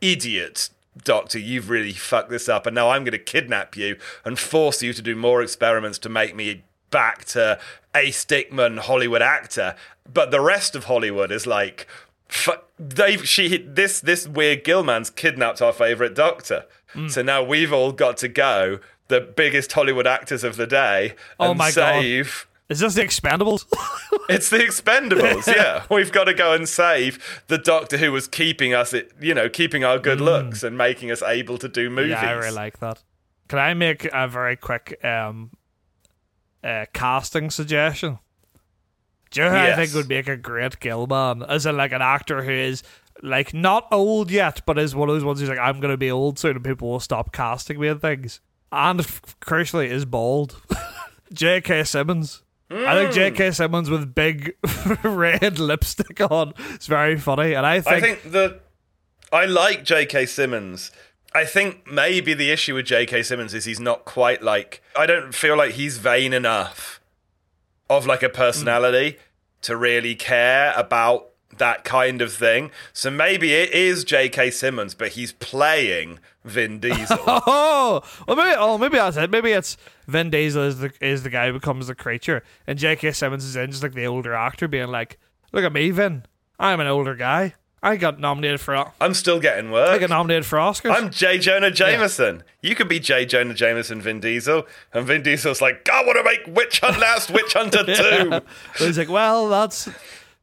idiot, 0.00 0.68
Doctor, 1.02 1.38
you've 1.38 1.70
really 1.70 1.92
fucked 1.92 2.30
this 2.30 2.48
up. 2.48 2.66
And 2.66 2.74
now 2.74 2.90
I'm 2.90 3.04
going 3.04 3.12
to 3.12 3.18
kidnap 3.18 3.76
you 3.76 3.96
and 4.24 4.38
force 4.38 4.82
you 4.82 4.92
to 4.92 5.02
do 5.02 5.16
more 5.16 5.42
experiments 5.42 5.98
to 6.00 6.08
make 6.08 6.36
me 6.36 6.62
back 6.90 7.24
to 7.24 7.58
a 7.94 8.10
stickman 8.10 8.80
Hollywood 8.80 9.22
actor. 9.22 9.76
But 10.12 10.30
the 10.30 10.40
rest 10.40 10.74
of 10.74 10.84
Hollywood 10.84 11.30
is 11.30 11.46
like, 11.46 11.86
F- 12.30 12.62
Dave, 12.86 13.26
she 13.28 13.58
this 13.58 14.00
this 14.00 14.26
weird 14.26 14.64
Gillman's 14.64 15.10
kidnapped 15.10 15.60
our 15.60 15.72
favorite 15.72 16.14
doctor. 16.14 16.64
So 17.08 17.22
now 17.22 17.40
we've 17.42 17.72
all 17.72 17.92
got 17.92 18.16
to 18.16 18.26
go, 18.28 18.80
the 19.06 19.20
biggest 19.20 19.70
Hollywood 19.72 20.08
actors 20.08 20.42
of 20.42 20.56
the 20.56 20.66
day, 20.66 21.14
Oh 21.38 21.50
and 21.50 21.58
my 21.58 21.70
God. 21.70 22.04
Is 22.04 22.78
this 22.80 22.94
the 22.94 23.02
Expendables? 23.02 23.64
It's 24.28 24.48
the 24.48 24.58
Expendables, 24.58 25.46
yeah. 25.54 25.84
We've 25.90 26.12
got 26.12 26.24
to 26.24 26.34
go 26.34 26.52
and 26.52 26.68
save 26.68 27.42
the 27.48 27.58
doctor 27.58 27.96
who 27.96 28.12
was 28.12 28.28
keeping 28.28 28.74
us, 28.74 28.94
you 29.20 29.34
know, 29.34 29.48
keeping 29.48 29.82
our 29.82 29.98
good 29.98 30.20
looks 30.20 30.62
and 30.62 30.78
making 30.78 31.10
us 31.10 31.20
able 31.22 31.58
to 31.58 31.68
do 31.68 31.90
movies. 31.90 32.14
Mm. 32.16 32.22
yeah, 32.22 32.28
I 32.28 32.32
really 32.32 32.50
like 32.52 32.78
that. 32.78 33.02
Can 33.48 33.58
I 33.58 33.74
make 33.74 34.04
a 34.12 34.28
very 34.28 34.54
quick 34.54 35.04
um, 35.04 35.50
uh, 36.62 36.86
casting 36.92 37.50
suggestion? 37.50 38.20
Do 39.30 39.40
you 39.40 39.46
know 39.46 39.52
who 39.52 39.56
I 39.56 39.76
think 39.76 39.94
would 39.94 40.08
make 40.08 40.28
a 40.28 40.36
great 40.36 40.80
Gilman? 40.80 41.42
As 41.44 41.66
in, 41.66 41.76
like, 41.76 41.92
an 41.92 42.02
actor 42.02 42.42
who 42.42 42.50
is, 42.50 42.82
like, 43.22 43.54
not 43.54 43.86
old 43.92 44.30
yet, 44.30 44.62
but 44.66 44.78
is 44.78 44.94
one 44.94 45.08
of 45.08 45.14
those 45.14 45.24
ones 45.24 45.40
who's 45.40 45.48
like, 45.48 45.58
I'm 45.58 45.80
going 45.80 45.92
to 45.92 45.96
be 45.96 46.10
old 46.10 46.38
soon 46.38 46.56
and 46.56 46.64
people 46.64 46.90
will 46.90 47.00
stop 47.00 47.32
casting 47.32 47.78
me 47.78 47.88
and 47.88 48.00
things. 48.00 48.40
And, 48.72 49.00
f- 49.00 49.36
crucially, 49.40 49.88
is 49.88 50.04
bald. 50.04 50.60
J.K. 51.32 51.84
Simmons. 51.84 52.42
I 52.72 52.94
think 52.94 53.12
J.K. 53.12 53.48
Hmm. 53.48 53.52
Simmons 53.52 53.90
with 53.90 54.14
big 54.14 54.54
red 55.02 55.58
lipstick 55.58 56.20
on 56.20 56.54
is 56.74 56.86
very 56.86 57.16
funny. 57.18 57.54
And 57.54 57.66
I 57.66 57.80
think, 57.80 57.96
I 57.96 58.00
think 58.00 58.32
the 58.32 58.60
I 59.32 59.44
like 59.44 59.84
J.K. 59.84 60.26
Simmons. 60.26 60.90
I 61.34 61.44
think 61.44 61.90
maybe 61.90 62.34
the 62.34 62.50
issue 62.50 62.74
with 62.74 62.86
J.K. 62.86 63.22
Simmons 63.24 63.54
is 63.54 63.64
he's 63.64 63.80
not 63.80 64.04
quite 64.04 64.42
like 64.42 64.82
I 64.96 65.06
don't 65.06 65.34
feel 65.34 65.56
like 65.56 65.72
he's 65.72 65.98
vain 65.98 66.32
enough 66.32 66.99
of 67.90 68.06
like 68.06 68.22
a 68.22 68.30
personality 68.30 69.12
mm. 69.12 69.18
to 69.62 69.76
really 69.76 70.14
care 70.14 70.72
about 70.76 71.26
that 71.58 71.84
kind 71.84 72.22
of 72.22 72.32
thing. 72.32 72.70
So 72.92 73.10
maybe 73.10 73.52
it 73.52 73.70
is 73.72 74.04
J.K. 74.04 74.52
Simmons, 74.52 74.94
but 74.94 75.08
he's 75.10 75.32
playing 75.32 76.20
Vin 76.44 76.78
Diesel. 76.80 77.18
Oh, 77.26 78.02
well, 78.26 78.36
maybe. 78.36 78.56
Oh, 78.56 78.78
maybe 78.78 78.96
that's 78.96 79.16
it. 79.16 79.30
Maybe 79.30 79.50
it's 79.50 79.76
Vin 80.06 80.30
Diesel 80.30 80.62
is 80.62 80.78
the 80.78 80.92
is 81.00 81.24
the 81.24 81.30
guy 81.30 81.48
who 81.48 81.52
becomes 81.52 81.88
the 81.88 81.94
creature, 81.94 82.42
and 82.66 82.78
J.K. 82.78 83.12
Simmons 83.12 83.44
is 83.44 83.56
in 83.56 83.70
just 83.70 83.82
like 83.82 83.94
the 83.94 84.06
older 84.06 84.32
actor, 84.32 84.68
being 84.68 84.88
like, 84.88 85.18
"Look 85.52 85.64
at 85.64 85.72
me, 85.72 85.90
Vin. 85.90 86.24
I'm 86.58 86.80
an 86.80 86.86
older 86.86 87.14
guy. 87.14 87.54
I 87.82 87.96
got 87.96 88.18
nominated 88.20 88.60
for. 88.60 88.92
I'm 89.00 89.14
still 89.14 89.40
getting 89.40 89.70
worse. 89.70 89.88
I 89.88 89.92
work. 89.92 90.00
got 90.00 90.10
nominated 90.10 90.44
for 90.44 90.58
Oscars. 90.58 90.90
I'm 90.94 91.10
J. 91.10 91.38
Jonah 91.38 91.70
Jameson. 91.70 92.42
You 92.62 92.74
could 92.74 92.88
be 92.88 93.00
J. 93.00 93.24
Jonah 93.24 93.54
Jameson, 93.54 94.02
Vin 94.02 94.20
Diesel, 94.20 94.66
and 94.92 95.06
Vin 95.06 95.22
Diesel's 95.22 95.62
like, 95.62 95.88
I 95.90 96.04
want 96.04 96.18
to 96.18 96.24
make 96.24 96.54
Witch 96.56 96.80
Hunt 96.80 96.98
Last 96.98 97.30
Witch 97.30 97.54
Hunter 97.54 97.84
2. 98.22 98.28
But 98.30 98.44
he's 98.76 98.98
like, 98.98 99.08
well, 99.08 99.48
that's 99.48 99.88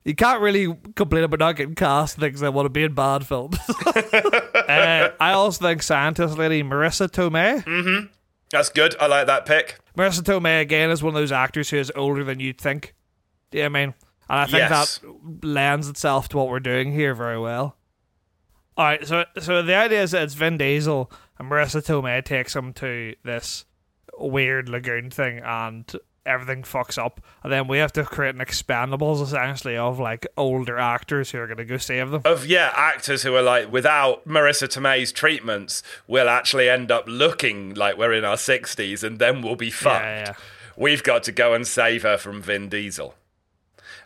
you 0.04 0.16
can't 0.16 0.42
really 0.42 0.76
complain 0.96 1.26
about 1.26 1.40
not 1.40 1.56
getting 1.58 1.76
cast 1.76 2.18
things 2.18 2.40
that 2.40 2.54
want 2.54 2.66
to 2.66 2.70
be 2.70 2.84
in 2.84 2.94
bad 2.94 3.28
films. 3.28 3.58
uh, 3.86 5.10
I 5.20 5.34
also 5.34 5.64
think 5.66 5.84
scientist 5.84 6.38
lady 6.38 6.64
Marisa 6.64 7.08
Tomei. 7.10 8.10
That's 8.50 8.70
good. 8.70 8.96
I 9.00 9.08
like 9.08 9.28
that 9.28 9.46
pick. 9.46 9.78
Marisa 9.96 10.22
Tomei 10.22 10.62
again 10.62 10.90
is 10.90 11.04
one 11.04 11.14
of 11.14 11.20
those 11.20 11.32
actors 11.32 11.70
who 11.70 11.78
is 11.78 11.92
older 11.96 12.24
than 12.24 12.40
you'd 12.40 12.60
think. 12.60 12.96
Yeah, 13.52 13.66
I 13.66 13.70
mean? 13.70 13.94
And 14.30 14.40
I 14.40 14.46
think 14.46 14.70
Yes. 14.70 15.00
that 15.00 15.46
lends 15.46 15.88
itself 15.88 16.28
to 16.30 16.38
what 16.38 16.50
we're 16.50 16.60
doing 16.60 16.92
here 16.92 17.14
very 17.14 17.40
well. 17.40 17.78
All 18.76 18.86
right, 18.86 19.08
so 19.08 19.26
so 19.40 19.62
the 19.64 19.76
idea 19.76 20.04
is 20.04 20.12
that 20.12 20.24
it's 20.24 20.36
Vin 20.36 20.58
Diesel 20.58 21.12
and 21.40 21.50
Marisa 21.50 21.82
Tomei 21.84 22.24
takes 22.24 22.56
him 22.56 22.74
to 22.74 23.16
this 23.24 23.66
weird 24.20 24.70
lagoon 24.70 25.10
thing, 25.10 25.40
and 25.44 25.92
everything 26.28 26.62
fucks 26.62 26.98
up, 27.04 27.22
and 27.42 27.52
then 27.52 27.68
we 27.68 27.78
have 27.80 27.92
to 27.94 28.04
create 28.04 28.36
an 28.36 28.42
Expendables 28.42 29.22
essentially 29.24 29.78
of 29.78 30.00
like 30.00 30.28
older 30.38 30.78
actors 30.78 31.32
who 31.32 31.40
are 31.40 31.48
going 31.48 31.58
to 31.58 31.66
go 31.66 31.78
save 31.78 32.12
them. 32.12 32.22
Of, 32.26 32.46
yeah, 32.46 32.72
actors 32.76 33.24
who 33.24 33.34
are 33.36 33.42
like, 33.42 33.72
without 33.72 34.28
Marisa 34.28 34.68
Tomei's 34.68 35.12
treatments, 35.12 35.82
we'll 36.08 36.30
actually 36.30 36.70
end 36.70 36.92
up 36.92 37.06
looking 37.08 37.74
like 37.76 37.98
we're 37.98 38.14
in 38.14 38.26
our 38.26 38.36
60s 38.36 39.04
and 39.04 39.20
then 39.20 39.42
we'll 39.42 39.56
be 39.56 39.72
fucked. 39.72 40.04
Yeah, 40.04 40.20
yeah. 40.20 40.34
We've 40.76 41.02
got 41.02 41.24
to 41.24 41.32
go 41.32 41.54
and 41.54 41.66
save 41.66 42.04
her 42.04 42.18
from 42.18 42.42
Vin 42.42 42.68
Diesel. 42.70 43.16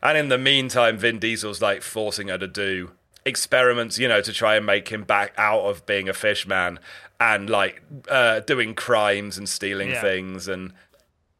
And 0.04 0.18
in 0.18 0.30
the 0.30 0.38
meantime, 0.38 0.98
Vin 0.98 1.20
Diesel's 1.20 1.62
like 1.62 1.82
forcing 1.82 2.30
her 2.30 2.38
to 2.38 2.48
do 2.48 2.92
experiments, 3.26 4.00
you 4.00 4.08
know, 4.08 4.22
to 4.22 4.34
try 4.34 4.56
and 4.56 4.66
make 4.66 4.88
him 4.90 5.04
back 5.04 5.34
out 5.38 5.62
of 5.62 5.86
being 5.86 6.10
a 6.10 6.14
fish 6.14 6.48
man 6.48 6.80
and 7.20 7.50
like 7.50 7.82
uh, 8.10 8.40
doing 8.40 8.74
crimes 8.74 9.38
and 9.38 9.48
stealing 9.48 9.92
Yeah. 9.92 10.02
things. 10.02 10.48
And 10.48 10.74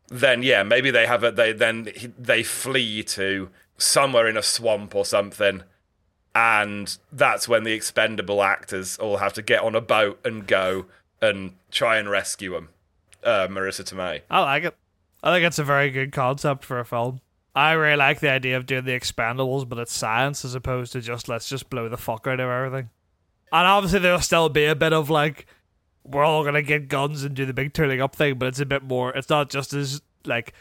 then, 0.10 0.44
yeah, 0.44 0.62
maybe 0.62 0.92
they 0.92 1.08
have 1.08 1.24
a, 1.24 1.32
they 1.32 1.54
then 1.54 1.90
he- 1.96 2.14
they 2.20 2.44
flee 2.44 3.02
to 3.04 3.50
somewhere 3.80 4.28
in 4.28 4.38
a 4.38 4.44
swamp 4.44 4.94
or 4.94 5.06
something. 5.06 5.64
And 6.36 6.96
that's 7.12 7.48
when 7.48 7.64
the 7.64 7.74
expendable 7.74 8.42
actors 8.44 8.98
all 9.00 9.18
have 9.18 9.34
to 9.34 9.42
get 9.42 9.64
on 9.64 9.76
a 9.76 9.82
boat 9.82 10.20
and 10.24 10.48
go 10.48 10.86
and 11.22 11.54
try 11.72 11.98
and 11.98 12.10
rescue 12.10 12.56
him. 12.56 12.70
Uh, 13.24 13.48
Marisa 13.48 13.84
Tomei. 13.84 14.22
I 14.30 14.40
like 14.42 14.64
it. 14.64 14.76
I 15.24 15.34
think 15.34 15.46
it's 15.46 15.60
a 15.60 15.64
very 15.64 15.90
good 15.90 16.12
concept 16.12 16.64
for 16.64 16.80
a 16.80 16.86
film. 16.86 17.22
I 17.54 17.74
really 17.74 17.98
like 17.98 18.20
the 18.22 18.30
idea 18.30 18.56
of 18.58 18.66
doing 18.66 18.86
the 18.86 18.92
Expendables, 18.98 19.68
but 19.68 19.78
it's 19.78 19.94
science 19.94 20.46
as 20.46 20.56
opposed 20.56 20.94
to 20.94 21.02
just 21.02 21.28
let's 21.28 21.50
just 21.50 21.70
blow 21.70 21.90
the 21.90 21.98
fuck 21.98 22.26
out 22.28 22.40
of 22.40 22.50
everything. 22.50 22.90
And 23.52 23.68
obviously 23.68 24.00
there'll 24.00 24.20
still 24.22 24.48
be 24.50 24.66
a 24.66 24.76
bit 24.76 24.94
of 24.94 25.10
like 25.10 25.46
we're 26.04 26.24
all 26.24 26.44
gonna 26.44 26.62
get 26.62 26.88
guns 26.88 27.24
and 27.24 27.36
do 27.36 27.46
the 27.46 27.54
big 27.54 27.74
turning 27.74 28.02
up 28.02 28.16
thing, 28.16 28.36
but 28.40 28.48
it's 28.48 28.60
a 28.62 28.66
bit 28.66 28.84
more. 28.84 29.12
It's 29.14 29.30
not 29.30 29.50
just 29.50 29.74
as 29.74 30.02
like 30.26 30.54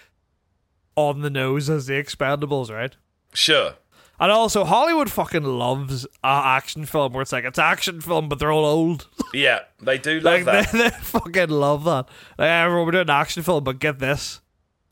on 0.96 1.20
the 1.20 1.30
nose 1.30 1.70
as 1.70 1.86
the 1.86 1.94
Expendables, 1.94 2.70
right? 2.70 2.96
Sure. 3.32 3.74
And 4.18 4.30
also 4.30 4.64
Hollywood 4.64 5.10
fucking 5.10 5.44
loves 5.44 6.04
a 6.22 6.26
action 6.26 6.84
film 6.84 7.12
where 7.12 7.22
it's 7.22 7.32
like 7.32 7.44
it's 7.44 7.58
action 7.58 8.00
film, 8.00 8.28
but 8.28 8.38
they're 8.38 8.52
all 8.52 8.64
old. 8.66 9.06
Yeah, 9.32 9.60
they 9.80 9.96
do 9.96 10.18
love 10.18 10.24
Like 10.24 10.44
that. 10.46 10.72
they, 10.72 10.78
they 10.78 10.90
fucking 10.90 11.50
love 11.50 11.84
that. 11.84 12.08
Like 12.36 12.48
everyone 12.48 12.84
we're 12.86 12.90
doing 12.92 13.02
an 13.02 13.10
action 13.10 13.44
film, 13.44 13.62
but 13.62 13.78
get 13.78 14.00
this. 14.00 14.40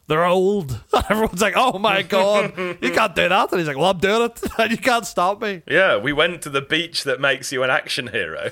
They're 0.08 0.24
old. 0.24 0.80
Everyone's 1.10 1.40
like, 1.42 1.54
oh 1.56 1.78
my 1.78 2.02
god, 2.02 2.56
you 2.80 2.90
can't 2.90 3.14
do 3.14 3.28
that. 3.28 3.52
And 3.52 3.60
he's 3.60 3.68
like, 3.68 3.76
well, 3.76 3.90
I'm 3.90 3.98
doing 3.98 4.22
it. 4.22 4.40
And 4.58 4.70
you 4.70 4.78
can't 4.78 5.06
stop 5.06 5.40
me. 5.40 5.62
Yeah, 5.68 5.98
we 5.98 6.12
went 6.12 6.42
to 6.42 6.50
the 6.50 6.62
beach 6.62 7.04
that 7.04 7.20
makes 7.20 7.52
you 7.52 7.62
an 7.62 7.70
action 7.70 8.08
hero. 8.08 8.50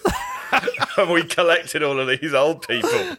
and 0.98 1.10
we 1.10 1.24
collected 1.24 1.82
all 1.82 1.98
of 1.98 2.06
these 2.20 2.32
old 2.34 2.66
people. 2.68 3.16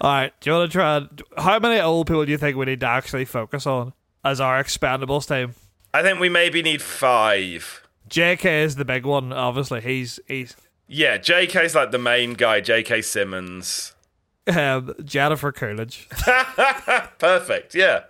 All 0.00 0.10
right, 0.12 0.32
do 0.40 0.50
you 0.50 0.56
want 0.56 0.70
to 0.70 0.78
try? 0.78 0.96
and- 0.96 1.22
How 1.36 1.58
many 1.58 1.80
old 1.80 2.06
people 2.06 2.24
do 2.24 2.30
you 2.32 2.38
think 2.38 2.56
we 2.56 2.66
need 2.66 2.80
to 2.80 2.86
actually 2.86 3.24
focus 3.24 3.66
on 3.66 3.92
as 4.24 4.40
our 4.40 4.62
Expendables 4.62 5.28
team? 5.28 5.54
I 5.92 6.02
think 6.02 6.20
we 6.20 6.28
maybe 6.28 6.62
need 6.62 6.80
five. 6.82 7.82
JK 8.08 8.62
is 8.64 8.76
the 8.76 8.84
big 8.84 9.04
one, 9.04 9.32
obviously. 9.32 9.80
He's 9.80 10.18
he's 10.26 10.56
Yeah, 10.86 11.18
JK's 11.18 11.74
like 11.74 11.90
the 11.90 11.98
main 11.98 12.34
guy, 12.34 12.60
JK 12.60 13.04
Simmons. 13.04 13.94
Um, 14.50 14.94
Jennifer 15.04 15.52
Coolidge, 15.52 16.08
Perfect, 17.18 17.74
yeah. 17.74 18.04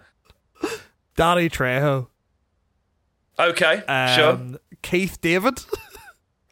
Danny 1.17 1.49
Trejo, 1.49 2.09
Okay, 3.39 3.83
sure. 4.17 4.31
um, 4.33 4.59
Keith 4.83 5.21
David. 5.21 5.61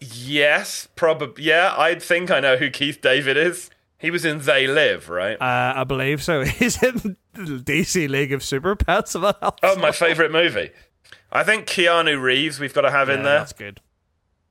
Yes, 0.01 0.88
probably. 0.94 1.44
Yeah, 1.44 1.74
I 1.77 1.96
think 1.96 2.31
I 2.31 2.40
know 2.40 2.57
who 2.57 2.70
Keith 2.70 3.01
David 3.01 3.37
is. 3.37 3.68
He 3.98 4.11
was 4.12 4.24
in 4.24 4.38
They 4.40 4.66
Live, 4.68 5.09
right? 5.09 5.37
Uh, 5.40 5.72
I 5.81 5.85
believe 5.85 6.22
so. 6.22 6.44
He's 6.44 6.81
in 6.83 7.16
the 7.35 7.59
DC 7.59 8.09
League 8.09 8.33
of 8.33 8.44
Super 8.44 8.77
Pets. 8.77 9.16
If 9.16 9.22
that 9.22 9.37
helps. 9.40 9.59
oh, 9.64 9.77
my 9.77 9.90
favourite 9.90 10.31
movie. 10.31 10.70
I 11.33 11.42
think 11.42 11.66
Keanu 11.66 12.20
Reeves 12.22 12.61
we've 12.61 12.72
got 12.72 12.83
to 12.83 12.90
have 12.90 13.09
in 13.09 13.22
there. 13.24 13.38
That's 13.40 13.53
good. 13.53 13.81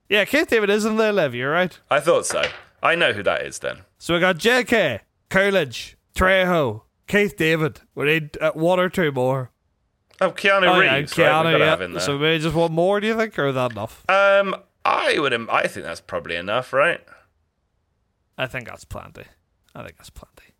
Yeah, 0.09 0.25
Keith 0.25 0.47
David 0.49 0.69
is 0.69 0.83
in 0.85 0.97
They 0.97 1.11
Live. 1.11 1.33
You're 1.33 1.51
right. 1.51 1.79
I 1.89 1.99
thought 2.01 2.25
so. 2.25 2.43
I 2.83 2.95
know 2.95 3.13
who 3.13 3.23
that 3.23 3.41
is 3.43 3.59
then. 3.59 3.79
So 3.97 4.13
we 4.13 4.19
got 4.19 4.37
J.K., 4.37 4.99
Coolidge, 5.29 5.97
Trejo, 6.15 6.83
Keith 7.07 7.35
David. 7.37 7.81
We 7.95 8.05
need 8.05 8.37
uh, 8.39 8.51
one 8.53 8.79
or 8.79 8.89
two 8.89 9.11
more. 9.11 9.51
Oh, 10.19 10.31
Keanu 10.31 10.67
Oh, 10.67 10.81
yeah, 10.81 10.95
Reeves. 10.95 11.17
right? 11.17 11.43
To 11.57 11.59
have 11.65 11.81
in 11.81 11.93
yeah. 11.93 11.99
So 11.99 12.17
maybe 12.17 12.41
just 12.41 12.55
one 12.55 12.71
more. 12.73 12.99
Do 12.99 13.07
you 13.07 13.15
think, 13.15 13.37
or 13.37 13.47
is 13.47 13.55
that 13.55 13.71
enough? 13.71 14.03
Um, 14.09 14.55
I 14.83 15.19
would. 15.19 15.33
im- 15.33 15.49
I 15.51 15.67
think 15.67 15.85
that's 15.85 16.01
probably 16.01 16.35
enough, 16.35 16.73
right? 16.73 17.01
I 18.37 18.47
think 18.47 18.67
that's 18.67 18.85
plenty. 18.85 19.23
I 19.75 19.83
think 19.83 19.97
that's 19.97 20.09
plenty. 20.09 20.53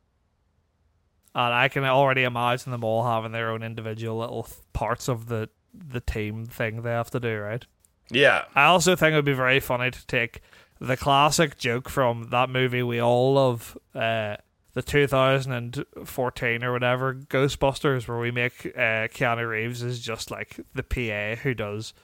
And 1.33 1.53
I 1.53 1.67
can 1.69 1.83
already 1.85 2.23
imagine 2.23 2.71
them 2.71 2.83
all 2.83 3.03
having 3.05 3.31
their 3.31 3.51
own 3.51 3.63
individual 3.63 4.17
little 4.19 4.47
parts 4.73 5.07
of 5.07 5.27
the 5.27 5.49
the 5.73 5.99
team 6.01 6.45
thing 6.45 6.81
they 6.81 6.89
have 6.91 7.11
to 7.11 7.19
do, 7.19 7.37
right? 7.39 7.63
Yeah. 8.09 8.45
I 8.55 8.63
also 8.65 8.95
think 8.95 9.13
it 9.13 9.15
would 9.15 9.25
be 9.25 9.33
very 9.33 9.59
funny 9.59 9.91
to 9.91 10.07
take 10.07 10.41
the 10.79 10.97
classic 10.97 11.57
joke 11.57 11.87
from 11.89 12.29
that 12.31 12.49
movie 12.49 12.81
we 12.81 12.99
all 12.99 13.33
love, 13.33 13.77
uh, 13.93 14.37
the 14.77 14.83
2014 14.83 16.63
or 16.63 16.71
whatever 16.71 17.15
Ghostbusters, 17.15 18.07
where 18.07 18.19
we 18.19 18.29
make 18.29 18.63
uh, 18.75 19.09
Keanu 19.09 19.49
Reeves 19.49 19.81
is 19.81 19.99
just 19.99 20.29
like 20.29 20.59
the 20.75 20.83
PA 20.83 21.41
who 21.41 21.55
does 21.55 21.95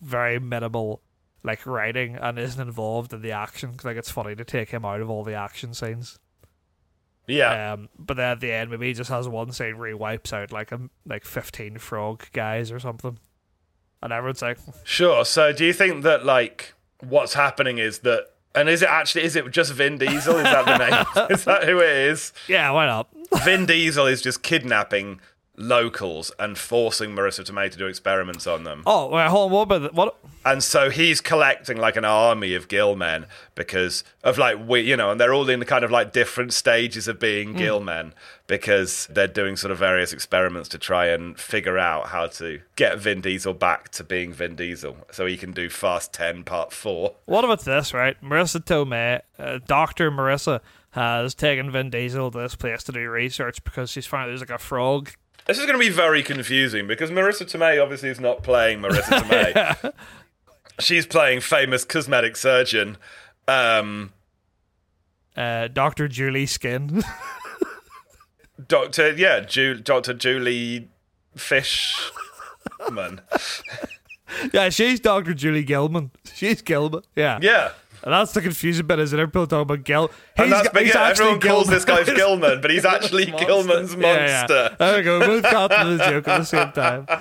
very 0.00 0.38
minimal 0.38 1.02
like 1.42 1.66
writing 1.66 2.14
and 2.14 2.38
isn't 2.38 2.62
involved 2.62 3.12
in 3.12 3.22
the 3.22 3.32
action. 3.32 3.74
like 3.82 3.96
it's 3.96 4.12
funny 4.12 4.36
to 4.36 4.44
take 4.44 4.70
him 4.70 4.84
out 4.84 5.00
of 5.00 5.10
all 5.10 5.24
the 5.24 5.34
action 5.34 5.74
scenes. 5.74 6.20
Yeah. 7.26 7.72
Um, 7.72 7.88
but 7.98 8.16
then 8.16 8.30
at 8.30 8.40
the 8.40 8.52
end, 8.52 8.70
maybe 8.70 8.86
he 8.86 8.92
just 8.92 9.10
has 9.10 9.26
one 9.26 9.50
scene 9.50 9.76
where 9.76 9.88
he 9.88 9.94
wipes 9.94 10.32
out 10.32 10.52
like 10.52 10.70
a, 10.70 10.78
like 11.04 11.24
15 11.24 11.78
frog 11.78 12.26
guys 12.32 12.70
or 12.70 12.78
something. 12.78 13.18
And 14.00 14.12
everyone's 14.12 14.42
like, 14.42 14.58
Sure. 14.84 15.24
So 15.24 15.52
do 15.52 15.64
you 15.64 15.72
think 15.72 16.04
that 16.04 16.24
like 16.24 16.74
what's 17.00 17.34
happening 17.34 17.78
is 17.78 17.98
that 18.00 18.28
and 18.54 18.68
is 18.68 18.82
it 18.82 18.88
actually 18.88 19.24
is 19.24 19.36
it 19.36 19.50
just 19.50 19.72
Vin 19.72 19.98
Diesel? 19.98 20.36
Is 20.36 20.44
that 20.44 20.66
the 20.66 20.78
name? 20.78 21.26
is 21.30 21.44
that 21.44 21.64
who 21.64 21.80
it 21.80 21.88
is? 21.88 22.32
yeah, 22.48 22.70
why 22.70 22.86
not? 22.86 23.08
Vin 23.44 23.66
Diesel 23.66 24.06
is 24.06 24.20
just 24.20 24.42
kidnapping 24.42 25.20
locals 25.56 26.32
and 26.38 26.56
forcing 26.56 27.10
Marisa 27.10 27.44
Tomei 27.44 27.70
to 27.70 27.78
do 27.78 27.86
experiments 27.86 28.46
on 28.46 28.64
them. 28.64 28.82
Oh, 28.86 29.08
wait, 29.08 29.28
hold 29.28 29.46
on. 29.46 29.52
What 29.52 29.62
about 29.62 29.82
the, 29.82 29.88
what? 29.96 30.16
And 30.44 30.62
so 30.62 30.90
he's 30.90 31.20
collecting 31.20 31.76
like 31.76 31.96
an 31.96 32.04
army 32.04 32.54
of 32.54 32.68
gill 32.68 32.96
men 32.96 33.26
because 33.54 34.02
of 34.24 34.38
like 34.38 34.58
we 34.66 34.80
you 34.80 34.96
know, 34.96 35.10
and 35.10 35.20
they're 35.20 35.34
all 35.34 35.48
in 35.48 35.60
the 35.60 35.66
kind 35.66 35.84
of 35.84 35.90
like 35.90 36.12
different 36.12 36.52
stages 36.52 37.06
of 37.06 37.20
being 37.20 37.52
gill 37.52 37.80
men 37.80 38.14
because 38.46 39.06
they're 39.06 39.28
doing 39.28 39.56
sort 39.56 39.70
of 39.70 39.78
various 39.78 40.12
experiments 40.12 40.68
to 40.70 40.78
try 40.78 41.06
and 41.06 41.38
figure 41.38 41.78
out 41.78 42.08
how 42.08 42.26
to 42.26 42.60
get 42.76 42.98
Vin 42.98 43.20
Diesel 43.20 43.54
back 43.54 43.90
to 43.90 44.02
being 44.04 44.32
Vin 44.32 44.56
Diesel 44.56 44.96
so 45.10 45.26
he 45.26 45.36
can 45.36 45.52
do 45.52 45.68
Fast 45.68 46.12
10 46.12 46.44
Part 46.44 46.72
4. 46.72 47.14
What 47.26 47.44
about 47.44 47.64
this, 47.64 47.94
right? 47.94 48.20
Marisa 48.20 48.62
Tomei, 48.64 49.20
uh, 49.38 49.60
Dr. 49.66 50.10
Marissa, 50.10 50.60
has 50.90 51.34
taken 51.34 51.70
Vin 51.70 51.88
Diesel 51.88 52.30
to 52.30 52.38
this 52.38 52.54
place 52.54 52.82
to 52.84 52.92
do 52.92 53.08
research 53.08 53.62
because 53.64 53.90
she's 53.90 54.06
found 54.06 54.28
there's 54.28 54.40
like 54.40 54.50
a 54.50 54.58
frog. 54.58 55.10
This 55.46 55.58
is 55.58 55.66
going 55.66 55.78
to 55.78 55.84
be 55.84 55.90
very 55.90 56.22
confusing 56.22 56.86
because 56.86 57.10
Marisa 57.10 57.42
Tomei 57.44 57.82
obviously 57.82 58.08
is 58.10 58.20
not 58.20 58.42
playing 58.42 58.80
Marisa 58.80 59.02
Tomei. 59.82 59.92
She's 60.80 61.04
playing 61.06 61.40
famous 61.40 61.84
cosmetic 61.84 62.36
surgeon. 62.36 62.96
Um, 63.48 64.12
Uh, 65.36 65.68
Dr. 65.68 66.08
Julie 66.08 66.46
Skin. 66.46 67.02
Doctor, 68.68 69.12
yeah, 69.14 69.40
Ju- 69.40 69.80
Doctor 69.80 70.14
Julie 70.14 70.88
Fishman. 71.36 72.12
yeah, 74.52 74.68
she's 74.68 75.00
Dr. 75.00 75.34
Julie 75.34 75.64
Gilman. 75.64 76.10
She's 76.32 76.62
Gilman. 76.62 77.02
Yeah. 77.16 77.38
Yeah. 77.42 77.72
And 78.04 78.12
that's 78.12 78.32
the 78.32 78.40
confusing 78.40 78.86
bit, 78.86 78.98
is 78.98 79.12
it? 79.12 79.18
People 79.18 79.46
talking 79.46 79.62
about 79.62 79.84
Gil. 79.84 80.10
And 80.36 80.48
He's- 80.48 80.62
that's 80.62 80.74
big. 80.74 80.86
he's 80.86 80.94
Yeah, 80.94 81.02
actually 81.02 81.24
everyone 81.30 81.40
calls 81.40 81.62
Gilman. 81.68 81.74
this 81.74 81.84
guy 81.84 82.14
Gilman, 82.14 82.60
but 82.60 82.70
he's 82.70 82.84
actually 82.96 83.26
Gilman's 83.26 83.94
Yeah, 83.94 84.00
yeah. 84.26 84.36
monster. 84.40 84.76
There 84.78 84.96
we 84.96 85.02
go. 85.02 85.20
We 85.20 85.26
both 85.26 85.42
got 85.44 85.68
to 85.68 85.96
the 85.96 86.04
joke 86.04 86.28
at 86.28 86.38
the 86.38 86.44
same 86.44 86.72
time. 86.72 87.06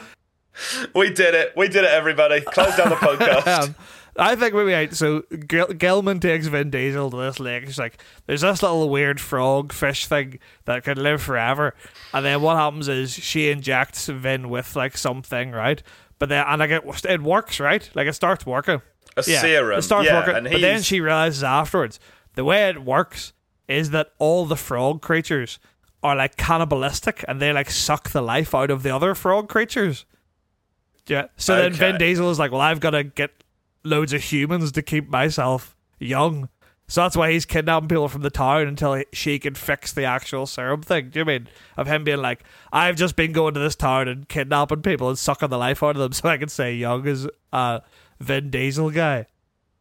We 0.94 1.10
did 1.12 1.34
it. 1.34 1.54
We 1.56 1.70
did 1.70 1.86
it, 1.86 1.90
everybody. 1.92 2.42
Close 2.42 2.76
down 2.76 2.90
the 2.90 2.96
podcast. 2.98 3.48
Um, 3.70 3.76
I 4.18 4.36
think 4.36 4.54
maybe 4.54 4.74
right. 4.74 4.94
So 4.94 5.22
Gil- 5.48 5.68
Gilman 5.74 6.20
takes 6.20 6.48
Vin 6.48 6.70
Diesel 6.70 7.10
to 7.10 7.18
this 7.18 7.40
lake. 7.40 7.66
She's 7.68 7.80
like, 7.80 7.98
"There's 8.28 8.42
this 8.42 8.62
little 8.62 8.90
weird 8.90 9.22
frog 9.22 9.72
fish 9.72 10.08
thing 10.08 10.40
that 10.66 10.84
could 10.84 10.98
live 10.98 11.22
forever." 11.22 11.74
And 12.14 12.26
then 12.26 12.42
what 12.42 12.58
happens 12.58 12.90
is 12.90 13.14
she 13.14 13.50
injects 13.50 14.08
Vin 14.08 14.50
with 14.50 14.76
like 14.76 14.98
something, 14.98 15.52
right? 15.52 15.82
But 16.20 16.28
then 16.28 16.44
and 16.46 16.60
like 16.60 16.70
it, 16.70 16.84
it 17.06 17.22
works, 17.24 17.62
right? 17.62 17.90
Like 17.96 18.08
it 18.08 18.14
starts 18.14 18.46
working. 18.46 18.82
A 19.18 19.24
Yeah, 19.28 19.42
serum. 19.42 19.80
It 19.80 19.82
starts 19.82 20.08
yeah, 20.08 20.20
working. 20.20 20.36
and 20.36 20.50
But 20.52 20.62
then 20.62 20.82
she 20.82 21.02
realizes 21.02 21.44
afterwards 21.44 22.00
the 22.36 22.44
way 22.46 22.70
it 22.70 22.84
works 22.84 23.34
is 23.68 23.90
that 23.92 24.12
all 24.20 24.46
the 24.46 24.56
frog 24.56 25.02
creatures 25.02 25.60
are 26.04 26.16
like 26.16 26.36
cannibalistic 26.38 27.24
and 27.28 27.42
they 27.42 27.54
like 27.54 27.70
suck 27.70 28.10
the 28.10 28.22
life 28.22 28.56
out 28.56 28.72
of 28.72 28.84
the 28.84 28.90
other 28.94 29.14
frog 29.16 29.50
creatures. 29.50 30.06
Yeah. 31.08 31.28
So 31.38 31.56
then 31.56 31.74
Vin 31.74 31.98
Diesel 31.98 32.30
is 32.32 32.40
like, 32.40 32.52
well, 32.52 32.62
I've 32.62 32.80
got 32.80 32.92
to 32.92 33.04
get 33.04 33.44
loads 33.84 34.14
of 34.14 34.22
humans 34.24 34.72
to 34.74 34.82
keep 34.82 35.10
myself 35.10 35.76
young. 36.00 36.50
So 36.88 37.02
that's 37.02 37.16
why 37.16 37.32
he's 37.32 37.46
kidnapping 37.46 37.88
people 37.88 38.10
from 38.10 38.22
the 38.22 38.30
town 38.30 38.68
until 38.68 38.96
he, 38.96 39.06
she 39.14 39.40
can 39.40 39.56
fix 39.56 39.94
the 39.94 40.04
actual 40.04 40.46
serum 40.46 40.82
thing. 40.82 41.10
Do 41.10 41.20
you 41.20 41.26
mean 41.26 41.48
of 41.78 41.88
him 41.88 42.04
being 42.04 42.18
like, 42.22 42.44
I've 42.74 42.98
just 42.98 43.16
been 43.16 43.32
going 43.32 43.54
to 43.54 43.60
this 43.62 43.76
town 43.78 44.08
and 44.10 44.28
kidnapping 44.28 44.82
people 44.82 45.08
and 45.08 45.18
sucking 45.18 45.50
the 45.50 45.58
life 45.58 45.82
out 45.82 45.96
of 45.96 46.02
them 46.02 46.12
so 46.14 46.28
I 46.28 46.38
can 46.38 46.50
stay 46.50 46.76
young 46.76 47.08
as 47.08 47.28
a 47.54 47.82
Vin 48.22 48.50
Diesel 48.50 48.90
guy. 48.92 49.28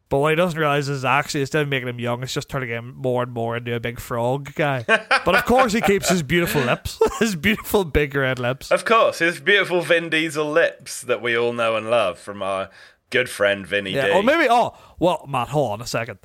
But 0.09 0.17
what 0.19 0.31
he 0.31 0.35
doesn't 0.35 0.59
realize 0.59 0.89
is 0.89 1.05
actually 1.05 1.39
instead 1.39 1.61
of 1.61 1.69
making 1.69 1.87
him 1.87 1.97
young, 1.97 2.21
it's 2.21 2.33
just 2.33 2.49
turning 2.49 2.67
him 2.67 2.93
more 2.97 3.23
and 3.23 3.31
more 3.31 3.55
into 3.55 3.73
a 3.73 3.79
big 3.79 3.97
frog 3.97 4.53
guy. 4.55 4.83
but 4.87 5.35
of 5.35 5.45
course, 5.45 5.71
he 5.71 5.79
keeps 5.79 6.09
his 6.09 6.21
beautiful 6.21 6.61
lips, 6.61 6.99
his 7.19 7.37
beautiful 7.37 7.85
big 7.85 8.13
red 8.13 8.37
lips. 8.37 8.71
Of 8.71 8.83
course, 8.83 9.19
his 9.19 9.39
beautiful 9.39 9.79
Vin 9.79 10.09
Diesel 10.09 10.51
lips 10.51 10.99
that 11.01 11.21
we 11.21 11.37
all 11.37 11.53
know 11.53 11.77
and 11.77 11.89
love 11.89 12.19
from 12.19 12.41
our 12.43 12.69
good 13.09 13.29
friend 13.29 13.65
Vinny 13.65 13.91
Yeah. 13.91 14.07
D. 14.07 14.11
Or 14.11 14.21
maybe, 14.21 14.47
oh, 14.49 14.75
well, 14.99 15.25
Matt, 15.29 15.47
hold 15.49 15.71
on 15.71 15.81
a 15.81 15.87
second. 15.87 16.19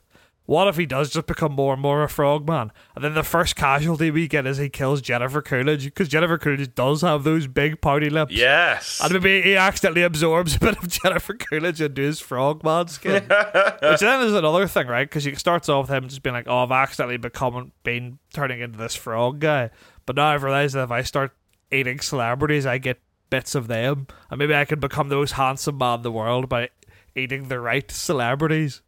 What 0.46 0.68
if 0.68 0.76
he 0.76 0.86
does 0.86 1.10
just 1.10 1.26
become 1.26 1.52
more 1.52 1.72
and 1.72 1.82
more 1.82 2.02
a 2.02 2.08
frog 2.08 2.48
man? 2.48 2.70
And 2.94 3.04
then 3.04 3.14
the 3.14 3.24
first 3.24 3.56
casualty 3.56 4.10
we 4.10 4.28
get 4.28 4.46
is 4.46 4.58
he 4.58 4.68
kills 4.68 5.00
Jennifer 5.00 5.42
Coolidge 5.42 5.84
because 5.84 6.08
Jennifer 6.08 6.38
Coolidge 6.38 6.74
does 6.74 7.02
have 7.02 7.24
those 7.24 7.46
big 7.48 7.80
pouty 7.80 8.08
lips. 8.08 8.32
yes. 8.32 9.00
And 9.02 9.12
maybe 9.12 9.42
he 9.42 9.56
accidentally 9.56 10.02
absorbs 10.02 10.54
a 10.56 10.60
bit 10.60 10.78
of 10.78 10.88
Jennifer 11.02 11.34
Coolidge 11.34 11.80
into 11.80 12.00
his 12.00 12.20
frogman 12.20 12.88
skin. 12.88 13.24
Which 13.82 14.00
then 14.00 14.24
is 14.24 14.34
another 14.34 14.68
thing, 14.68 14.86
right? 14.86 15.08
Because 15.08 15.24
he 15.24 15.34
starts 15.34 15.68
off 15.68 15.88
with 15.88 15.96
him 15.96 16.08
just 16.08 16.22
being 16.22 16.34
like, 16.34 16.46
oh, 16.48 16.62
I've 16.62 16.72
accidentally 16.72 17.16
become, 17.16 17.72
been 17.82 18.18
turning 18.32 18.60
into 18.60 18.78
this 18.78 18.94
frog 18.94 19.40
guy. 19.40 19.70
But 20.06 20.14
now 20.16 20.26
I've 20.26 20.44
realized 20.44 20.76
that 20.76 20.84
if 20.84 20.90
I 20.92 21.02
start 21.02 21.32
eating 21.72 21.98
celebrities, 21.98 22.66
I 22.66 22.78
get 22.78 23.00
bits 23.30 23.56
of 23.56 23.66
them. 23.66 24.06
And 24.30 24.38
maybe 24.38 24.54
I 24.54 24.64
can 24.64 24.78
become 24.78 25.08
the 25.08 25.16
most 25.16 25.32
handsome 25.32 25.78
man 25.78 25.98
in 25.98 26.02
the 26.02 26.12
world 26.12 26.48
by 26.48 26.70
eating 27.16 27.48
the 27.48 27.58
right 27.58 27.90
celebrities. 27.90 28.82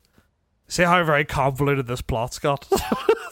See 0.69 0.83
how 0.83 1.03
very 1.03 1.25
convoluted 1.25 1.87
this 1.87 2.03
plot's 2.03 2.39
got? 2.39 2.69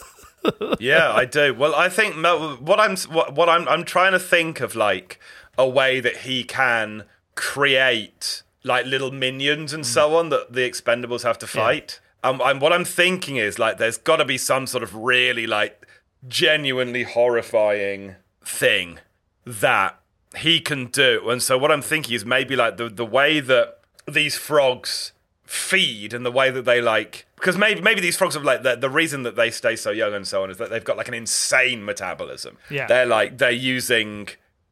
yeah, 0.80 1.12
I 1.12 1.26
do. 1.26 1.54
Well, 1.54 1.74
I 1.74 1.88
think 1.88 2.16
what 2.16 2.80
I'm 2.80 2.96
what, 2.96 3.34
what 3.34 3.48
I'm 3.48 3.68
I'm 3.68 3.84
trying 3.84 4.12
to 4.12 4.18
think 4.18 4.60
of 4.60 4.74
like 4.74 5.20
a 5.58 5.68
way 5.68 6.00
that 6.00 6.18
he 6.18 6.44
can 6.44 7.04
create 7.34 8.42
like 8.64 8.86
little 8.86 9.12
minions 9.12 9.72
and 9.72 9.86
so 9.86 10.16
on 10.16 10.30
that 10.30 10.52
the 10.52 10.68
Expendables 10.68 11.22
have 11.22 11.38
to 11.38 11.46
fight. 11.46 12.00
Um, 12.24 12.40
and 12.44 12.60
what 12.60 12.72
I'm 12.72 12.84
thinking 12.84 13.36
is 13.36 13.58
like 13.58 13.78
there's 13.78 13.98
got 13.98 14.16
to 14.16 14.24
be 14.24 14.38
some 14.38 14.66
sort 14.66 14.82
of 14.82 14.94
really 14.94 15.46
like 15.46 15.86
genuinely 16.26 17.04
horrifying 17.04 18.16
thing 18.44 18.98
that 19.44 20.00
he 20.38 20.60
can 20.60 20.86
do. 20.86 21.28
And 21.28 21.42
so 21.42 21.56
what 21.56 21.70
I'm 21.70 21.82
thinking 21.82 22.14
is 22.14 22.24
maybe 22.24 22.56
like 22.56 22.78
the 22.78 22.88
the 22.88 23.06
way 23.06 23.40
that 23.40 23.80
these 24.08 24.36
frogs 24.36 25.12
feed 25.44 26.12
and 26.12 26.26
the 26.26 26.32
way 26.32 26.50
that 26.50 26.64
they 26.64 26.80
like 26.80 27.25
because 27.36 27.56
maybe 27.56 27.80
maybe 27.80 28.00
these 28.00 28.16
frogs 28.16 28.34
have 28.34 28.44
like 28.44 28.62
the, 28.62 28.76
the 28.76 28.90
reason 28.90 29.22
that 29.22 29.36
they 29.36 29.50
stay 29.50 29.76
so 29.76 29.90
young 29.90 30.14
and 30.14 30.26
so 30.26 30.42
on 30.42 30.50
is 30.50 30.56
that 30.56 30.70
they've 30.70 30.84
got 30.84 30.96
like 30.96 31.08
an 31.08 31.14
insane 31.14 31.84
metabolism. 31.84 32.58
Yeah. 32.70 32.86
They're 32.86 33.06
like 33.06 33.38
they're 33.38 33.50
using 33.50 34.28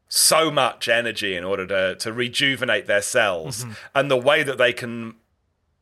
so 0.09 0.51
much 0.51 0.89
energy 0.89 1.35
in 1.35 1.43
order 1.43 1.65
to 1.67 1.95
to 1.95 2.11
rejuvenate 2.11 2.87
their 2.87 3.01
cells. 3.01 3.63
Mm-hmm. 3.63 3.73
And 3.93 4.11
the 4.11 4.17
way 4.17 4.43
that 4.43 4.57
they 4.57 4.73
can 4.73 5.15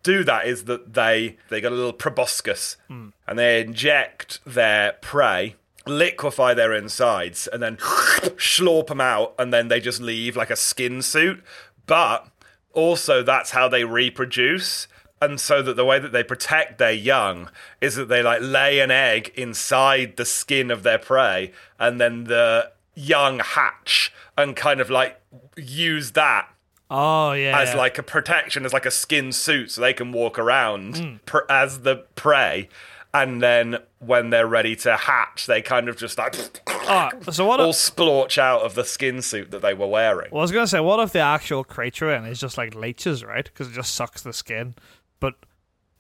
do 0.04 0.24
that 0.26 0.46
is 0.46 0.66
that 0.66 0.94
they 0.94 1.38
they 1.50 1.62
got 1.62 1.72
a 1.72 1.76
little 1.76 1.94
proboscis 1.94 2.78
mm. 2.90 3.14
and 3.26 3.40
they 3.40 3.62
inject 3.62 4.40
their 4.46 4.94
prey 5.02 5.56
liquefy 5.86 6.54
their 6.54 6.74
insides 6.74 7.48
and 7.48 7.62
then 7.64 7.78
slurp 7.78 8.88
them 8.88 9.02
out 9.02 9.34
and 9.40 9.54
then 9.54 9.68
they 9.68 9.80
just 9.80 10.02
leave 10.02 10.36
like 10.36 10.50
a 10.50 10.56
skin 10.56 11.02
suit 11.02 11.44
but 11.86 12.28
also 12.74 13.22
that's 13.24 13.52
how 13.52 13.68
they 13.68 13.84
reproduce 13.84 14.88
and 15.24 15.40
so 15.40 15.62
that 15.62 15.76
the 15.76 15.86
way 15.86 16.00
that 16.00 16.12
they 16.12 16.24
protect 16.24 16.78
their 16.78 16.92
young 16.92 17.50
is 17.80 17.96
that 17.96 18.10
they 18.10 18.22
like 18.22 18.42
lay 18.42 18.80
an 18.80 18.92
egg 18.92 19.32
inside 19.36 20.18
the 20.18 20.26
skin 20.26 20.70
of 20.70 20.84
their 20.84 21.00
prey 21.00 21.52
and 21.80 22.00
then 22.00 22.26
the 22.26 22.72
young 22.96 23.40
hatch 23.40 24.14
and 24.38 24.56
kind 24.56 24.82
of 24.82 24.90
like 24.90 25.20
use 25.56 26.12
that 26.12 26.48
oh, 26.92 27.32
yeah. 27.32 27.60
as 27.60 27.74
like 27.74 27.98
a 27.98 28.04
protection, 28.04 28.66
as 28.66 28.74
like 28.74 28.86
a 28.86 28.92
skin 28.92 29.32
suit, 29.32 29.72
so 29.72 29.82
they 29.82 29.94
can 29.94 30.12
walk 30.12 30.38
around 30.38 31.20
pr- 31.26 31.50
as 31.50 31.80
the 31.80 32.06
prey. 32.16 32.70
And 33.16 33.44
then 33.44 33.78
when 34.00 34.32
they're 34.32 34.48
ready 34.48 34.76
to 34.78 34.98
hatch, 34.98 35.46
they 35.46 35.62
kind 35.62 35.88
of 35.88 35.98
just 35.98 36.18
like 36.18 36.36
Ah, 36.68 37.12
so 37.32 37.46
what 37.46 37.60
all 37.60 37.70
if, 37.70 37.76
splorch 37.76 38.38
out 38.38 38.62
of 38.62 38.76
the 38.76 38.84
skin 38.84 39.22
suit 39.22 39.52
that 39.52 39.62
they 39.62 39.74
were 39.74 39.88
wearing. 39.88 40.30
well, 40.32 40.42
I 40.42 40.44
was 40.44 40.52
going 40.52 40.64
to 40.64 40.68
say, 40.68 40.80
what 40.80 41.00
if 41.00 41.14
the 41.14 41.20
actual 41.20 41.64
creature 41.64 42.14
in 42.14 42.26
is 42.26 42.40
just 42.40 42.58
like 42.58 42.76
leeches, 42.76 43.24
right? 43.24 43.46
Because 43.46 43.70
it 43.70 43.74
just 43.74 43.96
sucks 43.96 44.22
the 44.22 44.34
skin. 44.34 44.76
But 45.24 45.36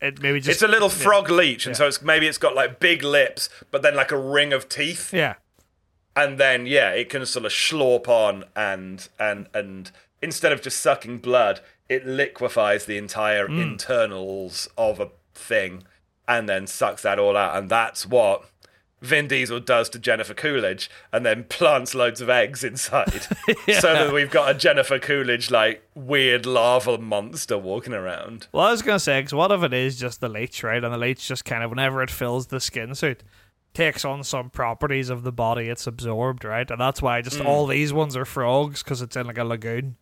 it 0.01 0.21
maybe 0.21 0.39
just. 0.41 0.49
It's 0.49 0.61
a 0.61 0.67
little 0.67 0.89
frog 0.89 1.29
leech, 1.29 1.65
and 1.65 1.77
so 1.77 1.87
it's 1.87 2.01
maybe 2.01 2.27
it's 2.27 2.37
got 2.37 2.55
like 2.55 2.79
big 2.81 3.03
lips, 3.03 3.47
but 3.71 3.81
then 3.81 3.95
like 3.95 4.11
a 4.11 4.17
ring 4.17 4.51
of 4.51 4.67
teeth, 4.67 5.13
Yeah. 5.13 5.35
and 6.13 6.37
then 6.37 6.65
yeah, 6.67 6.89
it 6.91 7.09
can 7.09 7.25
sort 7.25 7.45
of 7.45 7.53
slurp 7.53 8.09
on 8.09 8.43
and 8.55 9.07
and 9.17 9.47
and 9.53 9.91
instead 10.21 10.51
of 10.51 10.61
just 10.61 10.79
sucking 10.81 11.19
blood, 11.19 11.61
it 11.87 12.05
liquefies 12.05 12.85
the 12.85 12.97
entire 12.97 13.47
Hmm. 13.47 13.59
internals 13.61 14.67
of 14.77 14.99
a 14.99 15.09
thing 15.33 15.83
and 16.27 16.49
then 16.49 16.67
sucks 16.67 17.01
that 17.03 17.17
all 17.19 17.37
out. 17.37 17.55
And 17.57 17.69
that's 17.69 18.05
what 18.05 18.43
Vin 19.03 19.27
Diesel 19.27 19.59
does 19.59 19.89
to 19.89 19.99
Jennifer 19.99 20.33
Coolidge 20.33 20.89
and 21.11 21.25
then 21.25 21.43
plants 21.43 21.93
loads 21.93 22.21
of 22.21 22.29
eggs 22.29 22.63
inside. 22.63 23.27
So 23.79 23.93
that 23.93 24.13
we've 24.13 24.31
got 24.31 24.49
a 24.51 24.53
Jennifer 24.57 24.97
Coolidge, 24.97 25.51
like, 25.51 25.83
weird 25.93 26.45
lava 26.45 26.97
monster 26.97 27.57
walking 27.57 27.93
around. 27.93 28.47
Well, 28.51 28.65
I 28.65 28.71
was 28.71 28.81
gonna 28.81 28.99
say, 28.99 29.19
because 29.19 29.33
what 29.33 29.51
if 29.51 29.61
it 29.63 29.73
is 29.73 29.99
just 29.99 30.21
the 30.21 30.29
leech, 30.29 30.63
right? 30.63 30.83
And 30.83 30.93
the 30.93 30.97
leech 30.97 31.27
just 31.27 31.43
kind 31.45 31.63
of, 31.63 31.69
whenever 31.69 32.01
it 32.01 32.09
fills 32.09 32.47
the 32.47 32.59
skin 32.59 32.95
suit, 32.95 33.23
takes 33.73 34.05
on 34.05 34.23
some 34.23 34.49
properties 34.49 35.09
of 35.09 35.23
the 35.23 35.31
body 35.31 35.67
it's 35.67 35.87
absorbed, 35.87 36.45
right? 36.45 36.69
And 36.71 36.79
that's 36.79 37.01
why 37.01 37.21
just 37.21 37.39
Hmm. 37.39 37.47
all 37.47 37.65
these 37.67 37.91
ones 37.91 38.15
are 38.15 38.25
frogs 38.25 38.83
because 38.83 39.01
it's 39.01 39.15
in 39.15 39.25
like 39.27 39.37
a 39.37 39.43
lagoon. 39.43 39.95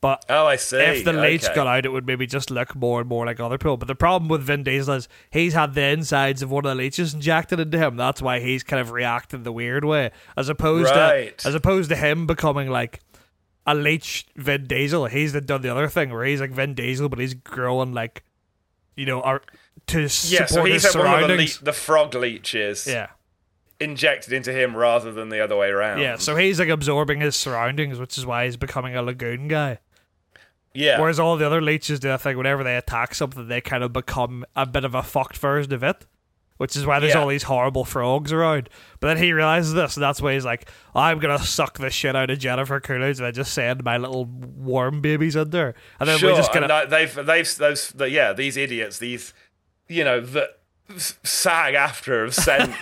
But 0.00 0.24
Oh, 0.28 0.46
I 0.46 0.56
see. 0.56 0.76
if 0.78 1.04
the 1.04 1.12
leech 1.12 1.44
Okay. 1.44 1.54
got 1.54 1.66
out, 1.66 1.86
it 1.86 1.90
would 1.92 2.06
maybe 2.06 2.26
just 2.26 2.50
look 2.50 2.74
more 2.74 3.00
and 3.00 3.08
more 3.08 3.24
like 3.26 3.40
other 3.40 3.56
people. 3.58 3.76
But 3.76 3.88
the 3.88 3.94
problem 3.94 4.28
with 4.28 4.42
Vin 4.42 4.62
Diesel 4.62 4.94
is 4.94 5.08
he's 5.30 5.54
had 5.54 5.74
the 5.74 5.82
insides 5.82 6.42
of 6.42 6.50
one 6.50 6.64
of 6.66 6.70
the 6.70 6.74
leeches 6.74 7.14
injected 7.14 7.58
into 7.60 7.78
him. 7.78 7.96
That's 7.96 8.20
why 8.20 8.40
he's 8.40 8.62
kind 8.62 8.80
of 8.80 8.90
reacted 8.90 9.44
the 9.44 9.52
weird 9.52 9.84
way, 9.84 10.10
as 10.36 10.48
opposed 10.48 10.90
Right. 10.90 11.36
to 11.38 11.48
as 11.48 11.54
opposed 11.54 11.88
to 11.90 11.96
him 11.96 12.26
becoming 12.26 12.68
like 12.70 13.00
a 13.66 13.74
leech 13.74 14.26
Vin 14.36 14.66
Diesel. 14.66 15.06
He's 15.06 15.32
the, 15.32 15.40
done 15.40 15.62
the 15.62 15.70
other 15.70 15.88
thing 15.88 16.10
where 16.10 16.24
he's 16.24 16.40
like 16.40 16.50
Vin 16.50 16.74
Diesel, 16.74 17.08
but 17.08 17.18
he's 17.18 17.34
growing 17.34 17.92
like 17.94 18.22
you 18.96 19.06
know, 19.06 19.22
ar- 19.22 19.42
to 19.88 20.02
Yeah, 20.02 20.06
support 20.08 20.48
so 20.50 20.64
he's 20.64 20.82
his 20.84 20.92
had 20.94 20.98
one 20.98 21.06
of 21.06 21.12
the, 21.20 21.26
surroundings. 21.26 21.58
le- 21.60 21.64
the 21.64 21.72
frog 21.72 22.14
leeches 22.14 22.86
yeah, 22.86 23.08
injected 23.80 24.32
into 24.32 24.52
him 24.52 24.76
rather 24.76 25.10
than 25.12 25.30
the 25.30 25.40
other 25.42 25.56
way 25.56 25.68
around. 25.68 25.98
yeah. 26.00 26.16
So 26.16 26.36
he's 26.36 26.60
like 26.60 26.68
absorbing 26.68 27.20
his 27.20 27.34
surroundings, 27.34 27.98
which 27.98 28.16
is 28.16 28.24
why 28.24 28.44
he's 28.44 28.56
becoming 28.56 28.94
a 28.96 29.02
lagoon 29.02 29.48
guy. 29.48 29.78
Yeah. 30.74 31.00
Whereas 31.00 31.18
all 31.20 31.36
the 31.36 31.46
other 31.46 31.62
leeches 31.62 32.00
do, 32.00 32.12
I 32.12 32.16
think, 32.16 32.36
whenever 32.36 32.62
they 32.64 32.76
attack 32.76 33.14
something, 33.14 33.48
they 33.48 33.60
kind 33.60 33.82
of 33.84 33.92
become 33.92 34.44
a 34.56 34.66
bit 34.66 34.84
of 34.84 34.94
a 34.94 35.02
fucked 35.02 35.38
version 35.38 35.72
of 35.72 35.82
it. 35.82 36.06
Which 36.56 36.76
is 36.76 36.86
why 36.86 37.00
there's 37.00 37.14
Yeah. 37.14 37.20
all 37.20 37.26
these 37.26 37.42
horrible 37.42 37.84
frogs 37.84 38.32
around. 38.32 38.68
But 39.00 39.08
then 39.08 39.16
he 39.16 39.32
realizes 39.32 39.72
this, 39.74 39.96
and 39.96 40.04
that's 40.04 40.22
why 40.22 40.34
he's 40.34 40.44
like, 40.44 40.68
I'm 40.94 41.18
gonna 41.18 41.40
suck 41.40 41.78
the 41.78 41.90
shit 41.90 42.14
out 42.14 42.30
of 42.30 42.38
Jennifer 42.38 42.78
Coolidge 42.78 43.18
and 43.18 43.26
I 43.26 43.32
just 43.32 43.52
send 43.52 43.82
my 43.82 43.96
little 43.96 44.24
worm 44.26 45.00
babies 45.00 45.34
in 45.34 45.50
there. 45.50 45.74
And 45.98 46.08
then 46.08 46.16
sure, 46.18 46.30
we 46.30 46.36
just 46.36 46.52
gonna 46.52 46.86
they've 46.88 47.12
they've 47.26 47.56
those 47.56 47.88
the, 47.88 48.08
yeah 48.08 48.32
these 48.32 48.56
idiots 48.56 48.98
these 48.98 49.34
you 49.88 50.04
know 50.04 50.20
the 50.20 50.48
SAG-AFTRA 50.96 52.24
have 52.24 52.34
sent 52.34 52.74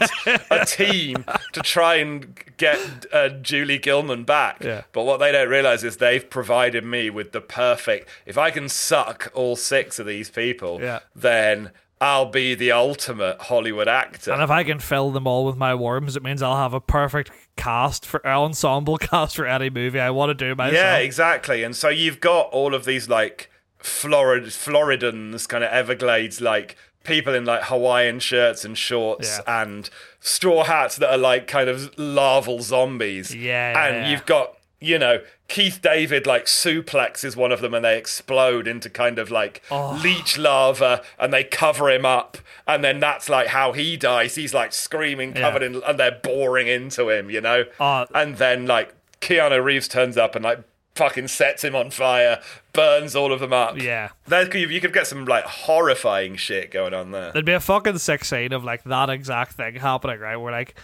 a 0.50 0.64
team 0.66 1.24
to 1.52 1.60
try 1.60 1.96
and 1.96 2.34
get 2.56 3.06
uh, 3.12 3.28
Julie 3.28 3.78
Gilman 3.78 4.24
back. 4.24 4.62
Yeah. 4.62 4.82
But 4.92 5.04
what 5.04 5.18
they 5.18 5.32
don't 5.32 5.48
realize 5.48 5.84
is 5.84 5.96
they've 5.98 6.28
provided 6.28 6.84
me 6.84 7.10
with 7.10 7.32
the 7.32 7.40
perfect. 7.40 8.08
If 8.26 8.36
I 8.38 8.50
can 8.50 8.68
suck 8.68 9.30
all 9.34 9.56
six 9.56 9.98
of 9.98 10.06
these 10.06 10.30
people, 10.30 10.80
Yeah. 10.80 11.00
then 11.14 11.70
I'll 12.00 12.26
be 12.26 12.54
the 12.56 12.72
ultimate 12.72 13.40
Hollywood 13.42 13.86
actor. 13.86 14.32
And 14.32 14.42
if 14.42 14.50
I 14.50 14.64
can 14.64 14.80
fill 14.80 15.12
them 15.12 15.26
all 15.26 15.44
with 15.46 15.56
my 15.56 15.74
worms, 15.74 16.16
it 16.16 16.22
means 16.22 16.42
I'll 16.42 16.56
have 16.56 16.74
a 16.74 16.80
perfect 16.80 17.30
cast 17.56 18.04
for 18.04 18.26
ensemble 18.26 18.96
cast 18.98 19.36
for 19.36 19.46
any 19.46 19.70
movie 19.70 20.00
I 20.00 20.10
want 20.10 20.30
to 20.30 20.34
do 20.34 20.54
myself. 20.56 20.74
Yeah, 20.74 20.96
exactly. 20.96 21.62
And 21.62 21.76
so 21.76 21.88
you've 21.88 22.20
got 22.20 22.48
all 22.50 22.74
of 22.74 22.84
these 22.84 23.08
like 23.08 23.50
Florid 23.78 24.44
Floridans, 24.44 25.48
kind 25.48 25.62
of 25.62 25.70
Everglades 25.70 26.40
like 26.40 26.76
people 27.04 27.34
in 27.34 27.44
like 27.44 27.64
Hawaiian 27.64 28.18
shirts 28.20 28.64
and 28.64 28.76
shorts 28.78 29.38
Yeah. 29.46 29.62
and 29.62 29.88
straw 30.20 30.64
hats 30.64 30.96
that 30.96 31.10
are 31.10 31.18
like 31.18 31.46
kind 31.46 31.68
of 31.68 31.96
larval 31.98 32.60
zombies. 32.62 33.34
Yeah, 33.34 33.86
And 33.86 33.96
yeah. 34.06 34.10
you've 34.10 34.26
got, 34.26 34.56
you 34.80 34.98
know, 34.98 35.20
Keith 35.48 35.80
David 35.82 36.26
like 36.26 36.46
suplexes 36.46 37.36
one 37.36 37.52
of 37.52 37.60
them 37.60 37.74
and 37.74 37.84
they 37.84 37.98
explode 37.98 38.66
into 38.66 38.88
kind 38.88 39.18
of 39.18 39.30
like 39.30 39.62
Oh. 39.70 40.00
leech 40.02 40.38
lava 40.38 41.02
and 41.18 41.32
they 41.32 41.44
cover 41.44 41.90
him 41.90 42.06
up 42.06 42.38
and 42.66 42.82
then 42.82 43.00
that's 43.00 43.28
like 43.28 43.48
how 43.48 43.72
he 43.72 43.96
dies. 43.96 44.34
He's 44.36 44.54
like 44.54 44.72
screaming, 44.72 45.34
covered 45.34 45.62
in 45.62 45.82
and 45.82 45.98
they're 45.98 46.18
boring 46.22 46.68
into 46.68 47.10
him, 47.10 47.28
you 47.30 47.40
know? 47.40 47.64
Oh. 47.78 48.06
and 48.14 48.36
then 48.36 48.66
like 48.66 48.94
Keanu 49.20 49.62
Reeves 49.62 49.88
turns 49.88 50.16
up 50.16 50.34
and 50.34 50.44
like 50.44 50.60
fucking 50.94 51.28
sets 51.28 51.64
him 51.64 51.74
on 51.74 51.90
fire, 51.90 52.40
burns 52.72 53.16
all 53.16 53.32
of 53.32 53.40
them 53.40 53.52
up. 53.52 53.80
Yeah. 53.80 54.10
There 54.26 54.46
could- 54.46 54.70
you 54.70 54.80
could 54.80 54.92
get 54.92 55.06
some 55.06 55.24
like 55.24 55.44
horrifying 55.44 56.36
shit 56.36 56.70
going 56.70 56.94
on 56.94 57.10
there. 57.12 57.32
There'd 57.32 57.44
be 57.44 57.52
a 57.52 57.60
fucking 57.60 57.98
sick 57.98 58.24
scene 58.24 58.52
of 58.52 58.62
like 58.64 58.84
that 58.84 59.08
exact 59.10 59.52
thing 59.54 59.76
happening, 59.76 60.18
right? 60.20 60.36
Where 60.36 60.52
like 60.52 60.74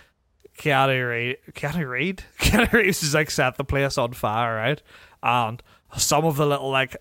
Keanu 0.58 1.08
Reed, 1.08 1.36
Keanu 1.52 1.88
Reed, 1.88 2.22
Keanu 2.40 2.72
Reeves 2.72 3.00
just 3.00 3.14
like 3.14 3.30
set 3.30 3.56
the 3.56 3.64
place 3.64 3.98
on 3.98 4.12
fire, 4.12 4.56
right? 4.56 4.82
And 5.22 5.62
some 5.96 6.24
of 6.24 6.36
the 6.36 6.46
little 6.46 6.70
like 6.70 6.96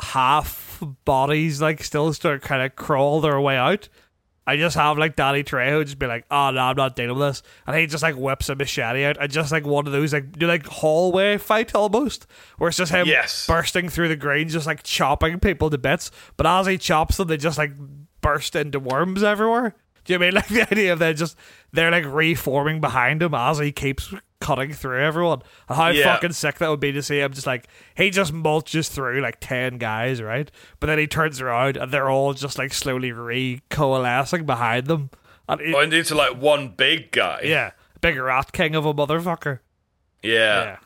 half 0.00 0.82
bodies 1.04 1.60
like 1.60 1.82
still 1.82 2.12
start 2.12 2.42
kind 2.42 2.62
of 2.62 2.76
crawl 2.76 3.20
their 3.20 3.40
way 3.40 3.56
out. 3.56 3.88
I 4.48 4.56
just 4.56 4.76
have 4.76 4.96
like 4.98 5.14
Danny 5.14 5.44
Trejo 5.44 5.84
just 5.84 5.98
be 5.98 6.06
like, 6.06 6.24
ah, 6.30 6.48
oh 6.48 6.50
no, 6.52 6.60
I'm 6.62 6.76
not 6.76 6.96
dealing 6.96 7.18
with 7.18 7.28
this, 7.28 7.42
and 7.66 7.76
he 7.76 7.86
just 7.86 8.02
like 8.02 8.16
whips 8.16 8.48
a 8.48 8.54
machete 8.54 9.04
out, 9.04 9.18
and 9.20 9.30
just 9.30 9.52
like 9.52 9.66
one 9.66 9.86
of 9.86 9.92
those 9.92 10.12
like 10.12 10.32
do 10.38 10.46
like 10.46 10.66
hallway 10.66 11.36
fight 11.36 11.74
almost, 11.74 12.26
where 12.56 12.68
it's 12.68 12.78
just 12.78 12.90
him 12.92 13.06
Yes. 13.06 13.46
bursting 13.46 13.88
through 13.88 14.08
the 14.08 14.16
green, 14.16 14.48
just 14.48 14.66
like 14.66 14.82
chopping 14.82 15.38
people 15.38 15.68
to 15.70 15.78
bits. 15.78 16.10
But 16.36 16.46
as 16.46 16.66
he 16.66 16.78
chops 16.78 17.18
them, 17.18 17.28
they 17.28 17.36
just 17.36 17.58
like 17.58 17.72
burst 18.20 18.56
into 18.56 18.80
worms 18.80 19.22
everywhere. 19.22 19.74
Do 20.04 20.14
you 20.14 20.18
mean 20.18 20.32
like 20.34 20.48
the 20.48 20.62
idea 20.62 20.92
of 20.94 20.98
they 20.98 21.12
just 21.12 21.36
they're 21.72 21.90
like 21.90 22.06
reforming 22.06 22.80
behind 22.80 23.22
him 23.22 23.34
as 23.34 23.58
he 23.58 23.70
keeps 23.72 24.14
cutting 24.40 24.72
through 24.72 25.02
everyone? 25.02 25.42
How 25.68 25.88
Yeah. 25.88 26.04
fucking 26.14 26.32
sick 26.32 26.58
that 26.58 26.68
would 26.70 26.80
be 26.80 26.92
to 26.92 27.02
see 27.02 27.20
him 27.20 27.32
just 27.32 27.46
like 27.46 27.68
he 27.96 28.10
just 28.10 28.32
mulches 28.32 28.88
through 28.90 29.20
like 29.20 29.38
ten 29.40 29.78
guys, 29.78 30.22
right? 30.22 30.50
But 30.80 30.86
then 30.88 30.98
he 30.98 31.06
turns 31.06 31.40
around 31.40 31.76
and 31.76 31.92
they're 31.92 32.10
all 32.10 32.34
just 32.34 32.58
like 32.58 32.72
slowly 32.72 33.12
re 33.12 33.60
coalescing 33.70 34.46
behind 34.46 34.86
them. 34.86 35.10
And 35.48 35.60
it- 35.60 35.74
Or 35.74 35.78
oh, 35.78 35.80
into 35.80 36.14
like 36.14 36.36
one 36.36 36.68
big 36.68 37.10
guy. 37.10 37.40
yeah, 37.44 37.72
big 38.00 38.16
rat 38.18 38.52
king 38.52 38.74
of 38.74 38.84
a 38.86 38.94
motherfucker. 38.94 39.60
Yeah. 40.22 40.32
Yeah. 40.64 40.76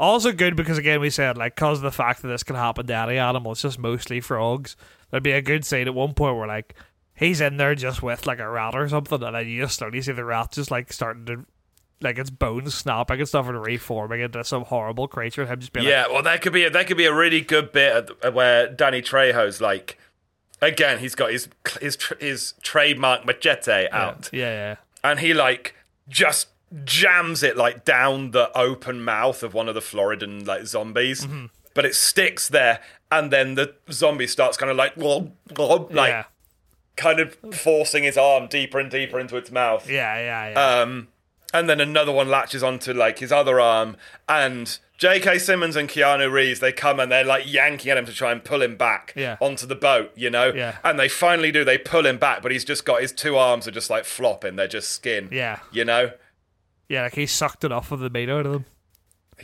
Also 0.00 0.30
good 0.30 0.54
because 0.54 0.78
again 0.78 1.00
we 1.00 1.10
said 1.10 1.36
like 1.36 1.56
because 1.56 1.78
of 1.78 1.82
the 1.82 1.90
fact 1.90 2.22
that 2.22 2.28
this 2.28 2.44
can 2.44 2.54
happen 2.56 2.86
to 2.86 2.94
any 2.94 3.18
animal, 3.18 3.52
it's 3.52 3.62
just 3.62 3.78
mostly 3.78 4.20
frogs. 4.20 4.76
There'd 5.10 5.22
be 5.24 5.32
a 5.32 5.42
good 5.42 5.64
scene 5.64 5.88
at 5.88 5.94
one 5.94 6.14
point 6.14 6.36
where 6.36 6.46
like 6.46 6.74
he's 7.16 7.40
in 7.40 7.56
there 7.56 7.74
just 7.74 8.00
with 8.02 8.26
like 8.26 8.38
a 8.38 8.48
rat 8.48 8.74
or 8.76 8.88
something, 8.88 9.20
and 9.22 9.34
then 9.34 9.48
you 9.48 9.62
just 9.62 9.76
slowly 9.78 10.00
see 10.02 10.12
the 10.12 10.24
rat 10.24 10.52
just 10.52 10.70
like 10.70 10.92
starting 10.92 11.24
to 11.26 11.44
like 12.00 12.18
its 12.18 12.30
bones 12.30 12.74
snapping 12.74 13.18
and 13.18 13.28
stuff 13.28 13.48
and 13.48 13.60
reforming 13.60 14.20
into 14.20 14.42
some 14.44 14.64
horrible 14.64 15.08
creature, 15.08 15.42
and 15.42 15.50
him 15.50 15.60
just 15.60 15.72
being 15.72 15.84
like, 15.86 15.90
Yeah, 15.92 16.06
well, 16.08 16.22
that 16.22 16.42
could 16.42 16.52
be 16.52 16.64
a, 16.64 16.70
that 16.70 16.86
could 16.86 16.96
be 16.96 17.06
a 17.06 17.14
really 17.14 17.40
good 17.40 17.72
bit 17.72 18.10
where 18.32 18.68
Danny 18.68 19.02
Trejo's 19.02 19.60
like, 19.60 19.98
again, 20.62 20.98
he's 21.00 21.14
got 21.14 21.30
his 21.32 21.48
his 21.80 21.96
his 22.20 22.54
trademark 22.62 23.24
machete 23.26 23.88
out, 23.92 24.30
yeah, 24.32 24.40
yeah, 24.52 24.76
and 25.02 25.20
he 25.20 25.34
like 25.34 25.74
just 26.08 26.48
jams 26.84 27.42
it 27.42 27.56
like 27.56 27.84
down 27.84 28.30
the 28.32 28.56
open 28.56 29.02
mouth 29.02 29.42
of 29.42 29.54
one 29.54 29.68
of 29.68 29.74
the 29.74 29.80
Floridan 29.80 30.46
like 30.46 30.66
zombies, 30.66 31.24
Mm-hmm. 31.24 31.46
but 31.74 31.84
it 31.84 31.94
sticks 31.94 32.48
there, 32.48 32.80
and 33.10 33.30
then 33.32 33.54
the 33.54 33.74
zombie 33.90 34.26
starts 34.26 34.56
kind 34.56 34.70
of 34.70 34.76
like 34.76 34.96
like 34.96 35.30
yeah, 36.10 36.24
kind 36.96 37.20
of 37.20 37.36
forcing 37.52 38.04
his 38.04 38.16
arm 38.16 38.46
deeper 38.48 38.78
and 38.78 38.90
deeper 38.90 39.18
into 39.18 39.36
its 39.36 39.50
mouth. 39.50 39.88
yeah, 39.88 40.18
yeah, 40.18 40.50
yeah. 40.52 40.80
Um, 40.82 41.08
and 41.54 41.68
then 41.68 41.80
another 41.80 42.12
one 42.12 42.28
latches 42.28 42.62
onto 42.62 42.92
like 42.92 43.18
his 43.20 43.32
other 43.32 43.58
arm, 43.60 43.96
and 44.28 44.78
J.K. 44.98 45.38
Simmons 45.38 45.76
and 45.76 45.88
Keanu 45.88 46.30
Reeves 46.30 46.58
they 46.60 46.72
come 46.72 46.98
and 46.98 47.10
they're 47.12 47.24
like 47.24 47.50
yanking 47.50 47.90
at 47.90 47.96
him 47.96 48.04
to 48.06 48.12
try 48.12 48.32
and 48.32 48.42
pull 48.44 48.60
him 48.62 48.76
back 48.76 49.12
Yeah. 49.16 49.36
onto 49.40 49.64
the 49.66 49.76
boat, 49.76 50.10
you 50.16 50.28
know. 50.28 50.52
Yeah. 50.52 50.76
And 50.82 50.98
they 50.98 51.08
finally 51.08 51.52
do. 51.52 51.64
They 51.64 51.78
pull 51.78 52.04
him 52.04 52.18
back, 52.18 52.42
but 52.42 52.50
he's 52.50 52.64
just 52.64 52.84
got 52.84 53.00
his 53.00 53.12
two 53.12 53.36
arms 53.36 53.68
are 53.68 53.70
just 53.70 53.90
like 53.90 54.04
flopping. 54.04 54.56
They're 54.56 54.66
just 54.66 54.90
skin. 54.90 55.28
yeah, 55.30 55.60
You 55.70 55.84
know. 55.84 56.10
yeah, 56.88 57.02
like 57.02 57.14
he 57.14 57.26
sucked 57.26 57.62
it 57.64 57.70
off 57.70 57.92
of 57.92 58.00
the 58.00 58.10
meat 58.10 58.28
out 58.28 58.44
of 58.46 58.52
them. 58.52 58.64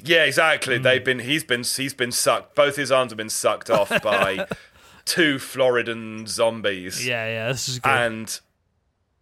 Yeah, 0.03 0.25
exactly. 0.25 0.81
Mm. 0.81 0.83
They've 0.83 1.05
been. 1.05 1.19
He's 1.21 1.45
been. 1.45 1.63
He's 1.63 1.95
been 1.95 2.11
sucked. 2.11 2.57
Both 2.57 2.75
his 2.75 2.91
arms 2.91 3.13
have 3.13 3.17
been 3.17 3.29
sucked 3.31 3.71
off 3.71 3.91
by 4.03 4.49
two 5.05 5.37
Floridan 5.37 6.27
zombies. 6.27 7.07
Yeah, 7.07 7.27
yeah, 7.29 7.49
this 7.53 7.69
is 7.69 7.79
good. 7.79 7.91
and 7.91 8.41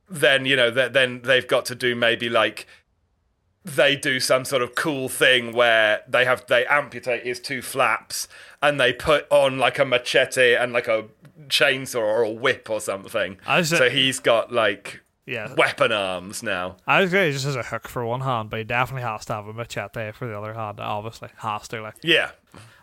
then 0.09 0.45
you 0.47 0.57
know 0.57 0.71
th- 0.71 0.93
then 0.93 1.23
they've 1.23 1.47
got 1.47 1.65
to 1.67 1.75
do 1.75 1.95
maybe 1.95 2.29
like 2.29 2.67
they 3.65 3.95
do 3.95 4.19
some 4.19 4.45
sort 4.45 4.63
of 4.63 4.75
cool 4.75 5.09
thing 5.09 5.53
where 5.53 6.03
they 6.09 6.25
have 6.25 6.47
they 6.47 6.67
amputate 6.67 7.25
his 7.25 7.39
two 7.39 7.63
flaps 7.63 8.27
and 8.61 8.81
they 8.81 8.93
put 8.93 9.27
on 9.31 9.59
like 9.59 9.79
a 9.79 9.85
machete 9.85 10.55
and 10.55 10.73
like 10.73 10.89
a 10.89 11.05
chainsaw 11.47 11.97
or 12.01 12.23
a 12.23 12.31
whip 12.31 12.69
or 12.69 12.81
something 12.81 13.37
so 13.79 13.89
he's 13.89 14.19
got 14.19 14.53
like 14.53 15.01
yeah, 15.25 15.55
weapon 15.55 15.93
arms 15.93 16.43
now 16.43 16.77
I 16.87 17.01
was 17.01 17.13
gonna 17.13 17.31
just 17.31 17.47
as 17.47 17.55
a 17.55 17.63
hook 17.63 17.87
for 17.87 18.05
one 18.05 18.23
hand, 18.23 18.51
but 18.51 18.59
he 18.59 18.65
definitely 18.65 19.03
has 19.03 19.25
to 19.27 19.35
have 19.35 19.47
a 19.47 19.53
machete 19.53 20.11
for 20.11 20.27
the 20.27 20.37
other 20.37 20.53
hand. 20.53 20.81
Obviously, 20.81 21.29
has 21.37 21.69
to. 21.69 21.81
Like, 21.81 21.95
yeah 22.03 22.33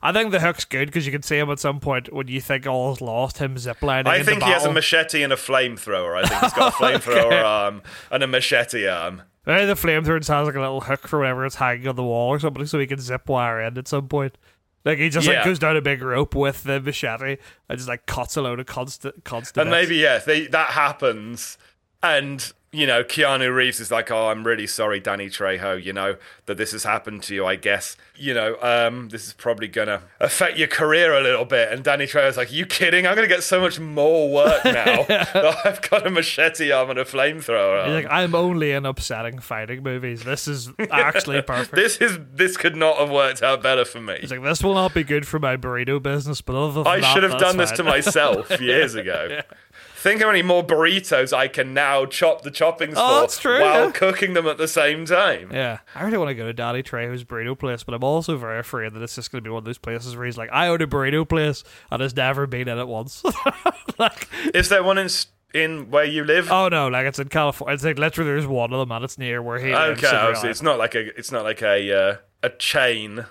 I 0.02 0.14
think 0.14 0.32
the 0.32 0.40
hook's 0.40 0.64
good 0.66 0.88
because 0.88 1.06
you 1.06 1.12
can 1.12 1.22
see 1.24 1.38
him 1.38 1.50
at 1.50 1.60
some 1.60 1.80
point 1.80 2.14
when 2.14 2.28
you 2.30 2.40
think 2.40 2.66
oh, 2.66 2.72
all 2.72 2.94
is 2.94 3.02
lost. 3.02 3.38
Him 3.40 3.56
ziplining. 3.56 4.08
I 4.08 4.24
think 4.24 4.44
he 4.44 4.50
has 4.52 4.64
a 4.66 4.72
machete 4.72 5.22
and 5.24 5.34
a 5.34 5.36
flamethrower. 5.36 6.24
I 6.24 6.28
think 6.28 6.42
he's 6.42 6.54
got 6.54 6.74
a 6.74 6.76
flamethrower 6.82 7.26
Okay. 7.26 7.40
arm 7.42 7.82
and 8.10 8.24
a 8.24 8.28
machete 8.28 8.88
arm. 8.88 9.24
Maybe 9.46 9.66
the 9.66 9.74
flamethrower 9.74 10.24
sounds 10.24 10.46
like 10.48 10.56
a 10.56 10.60
little 10.62 10.82
hook 10.82 11.08
for 11.08 11.20
whenever 11.20 11.46
it's 11.46 11.56
hanging 11.56 11.88
on 11.88 11.96
the 11.96 12.04
wall 12.04 12.30
or 12.30 12.40
something, 12.40 12.66
so 12.66 12.80
he 12.80 12.88
can 12.88 13.00
zip 13.00 13.28
wire 13.28 13.60
in 13.62 13.78
at 13.78 13.88
some 13.88 14.08
point. 14.08 14.38
Like 14.86 14.98
he 15.00 15.10
just 15.10 15.28
Yeah. 15.28 15.36
like 15.36 15.46
goes 15.46 15.60
down 15.60 15.76
a 15.76 15.82
big 15.82 16.02
rope 16.02 16.34
with 16.34 16.64
the 16.64 16.80
machete 16.80 17.36
and 17.68 17.78
just 17.78 17.90
like 17.90 18.06
cuts 18.06 18.38
a 18.38 18.42
load 18.42 18.60
of 18.62 18.66
constant 18.68 19.26
constant. 19.26 19.64
And 19.64 19.70
maybe 19.72 19.98
yeah, 19.98 20.20
they, 20.20 20.48
that 20.48 20.70
happens, 20.70 21.58
and 22.02 22.54
you 22.72 22.86
know, 22.86 23.04
Keanu 23.04 23.54
Reeves 23.54 23.80
is 23.80 23.90
like, 23.90 24.12
"Oh, 24.12 24.28
I'm 24.30 24.46
really 24.46 24.68
sorry, 24.68 25.00
Danny 25.00 25.28
Trejo. 25.28 25.84
You 25.84 25.92
know 25.92 26.18
that 26.46 26.58
this 26.58 26.72
has 26.74 26.84
happened 26.84 27.24
to 27.24 27.34
you. 27.34 27.46
I 27.46 27.56
guess 27.56 27.98
you 28.16 28.34
know 28.34 28.58
um, 28.62 29.10
this 29.10 29.26
is 29.26 29.34
probably 29.34 29.68
gonna 29.68 30.04
affect 30.20 30.58
your 30.58 30.68
career 30.68 31.14
a 31.14 31.22
little 31.22 31.46
bit." 31.46 31.72
And 31.72 31.84
Danny 31.84 32.06
Trejo's 32.06 32.38
like, 32.38 32.52
"You 32.52 32.68
kidding? 32.68 33.08
I'm 33.08 33.16
gonna 33.16 33.28
get 33.28 33.42
so 33.42 33.60
much 33.60 33.80
more 33.80 34.30
work 34.32 34.64
now. 34.66 35.04
that 35.08 35.66
I've 35.66 35.82
got 35.90 36.06
a 36.06 36.12
machete 36.12 36.72
arm 36.72 36.92
and 36.92 37.00
a 37.00 37.06
flamethrower." 37.06 37.84
Arm. 37.86 37.92
like, 37.92 38.08
I'm 38.10 38.36
only 38.36 38.72
in 38.72 38.86
upsetting 38.86 39.40
fighting 39.40 39.82
movies. 39.82 40.24
This 40.24 40.48
is 40.48 40.70
actually 40.92 41.42
perfect. 41.44 41.74
This 41.74 41.98
is 41.98 42.20
this 42.34 42.56
could 42.56 42.76
not 42.76 42.98
have 42.98 43.10
worked 43.10 43.42
out 43.42 43.64
better 43.64 43.84
for 43.84 44.00
me. 44.00 44.18
He's 44.22 44.30
like, 44.30 44.44
this 44.44 44.64
will 44.64 44.76
not 44.76 44.94
be 44.94 45.04
good 45.04 45.28
for 45.28 45.40
my 45.40 45.58
burrito 45.58 46.02
business, 46.02 46.42
but 46.42 46.56
other 46.56 46.84
than 46.84 46.88
I 46.88 47.00
that, 47.00 47.14
should 47.14 47.24
have 47.24 47.40
done 47.40 47.58
this 47.58 47.72
to 47.72 47.84
myself 47.84 48.62
years 48.62 48.94
ago. 48.94 49.42
Think 50.00 50.22
how 50.22 50.28
many 50.28 50.42
more 50.42 50.64
burritos 50.66 51.34
I 51.36 51.50
can 51.50 51.74
now 51.74 52.06
chop 52.06 52.44
the 52.44 52.52
choppings 52.52 52.94
Oh, 52.96 53.16
for 53.16 53.20
that's 53.22 53.38
true, 53.40 53.60
while 53.62 53.86
yeah. 53.88 53.92
cooking 53.92 54.34
them 54.34 54.48
at 54.48 54.58
the 54.58 54.68
same 54.68 55.06
time. 55.06 55.52
Yeah, 55.54 55.80
I 55.94 56.04
really 56.04 56.18
want 56.18 56.30
to 56.30 56.36
go 56.36 56.46
to 56.46 56.54
Daddy 56.54 56.82
Trejo's 56.84 57.26
burrito 57.26 57.60
place, 57.60 57.84
but 57.84 57.94
I'm 57.94 58.04
also 58.04 58.38
very 58.38 58.60
afraid 58.60 58.94
that 58.94 59.02
it's 59.02 59.16
just 59.16 59.30
going 59.30 59.44
to 59.44 59.48
be 59.48 59.52
one 59.52 59.60
of 59.60 59.66
those 59.66 59.78
places 59.78 60.16
where 60.16 60.26
he's 60.26 60.38
like, 60.38 60.50
I 60.54 60.70
own 60.70 60.82
a 60.82 60.88
burrito 60.88 61.28
place 61.28 61.66
and 61.92 62.02
has 62.02 62.16
never 62.16 62.48
been 62.48 62.70
in 62.70 62.80
it 62.80 62.88
once. 62.88 63.24
like, 64.00 64.30
Is 64.54 64.70
there 64.70 64.84
one 64.84 64.98
in 64.98 65.10
in 65.54 65.90
where 65.90 66.06
you 66.06 66.24
live? 66.24 66.50
oh 66.52 66.70
no, 66.70 66.88
like 66.88 67.06
it's 67.08 67.20
in 67.20 67.28
California. 67.28 67.74
It's 67.74 67.84
like 67.84 67.98
literally 68.00 68.30
there's 68.32 68.48
one 68.48 68.72
of 68.72 68.80
them 68.80 68.92
and 68.92 69.04
it's 69.04 69.18
near 69.18 69.42
where 69.42 69.60
he 69.60 69.74
lives. 69.74 70.02
okay, 70.04 70.16
real 70.16 70.26
obviously 70.28 70.50
it's 70.52 70.62
not 70.62 70.78
like 70.78 70.96
a 70.96 71.08
it's 71.18 71.32
not 71.32 71.44
like 71.44 71.62
a 71.62 71.92
uh, 72.12 72.16
a 72.44 72.50
chain. 72.52 73.26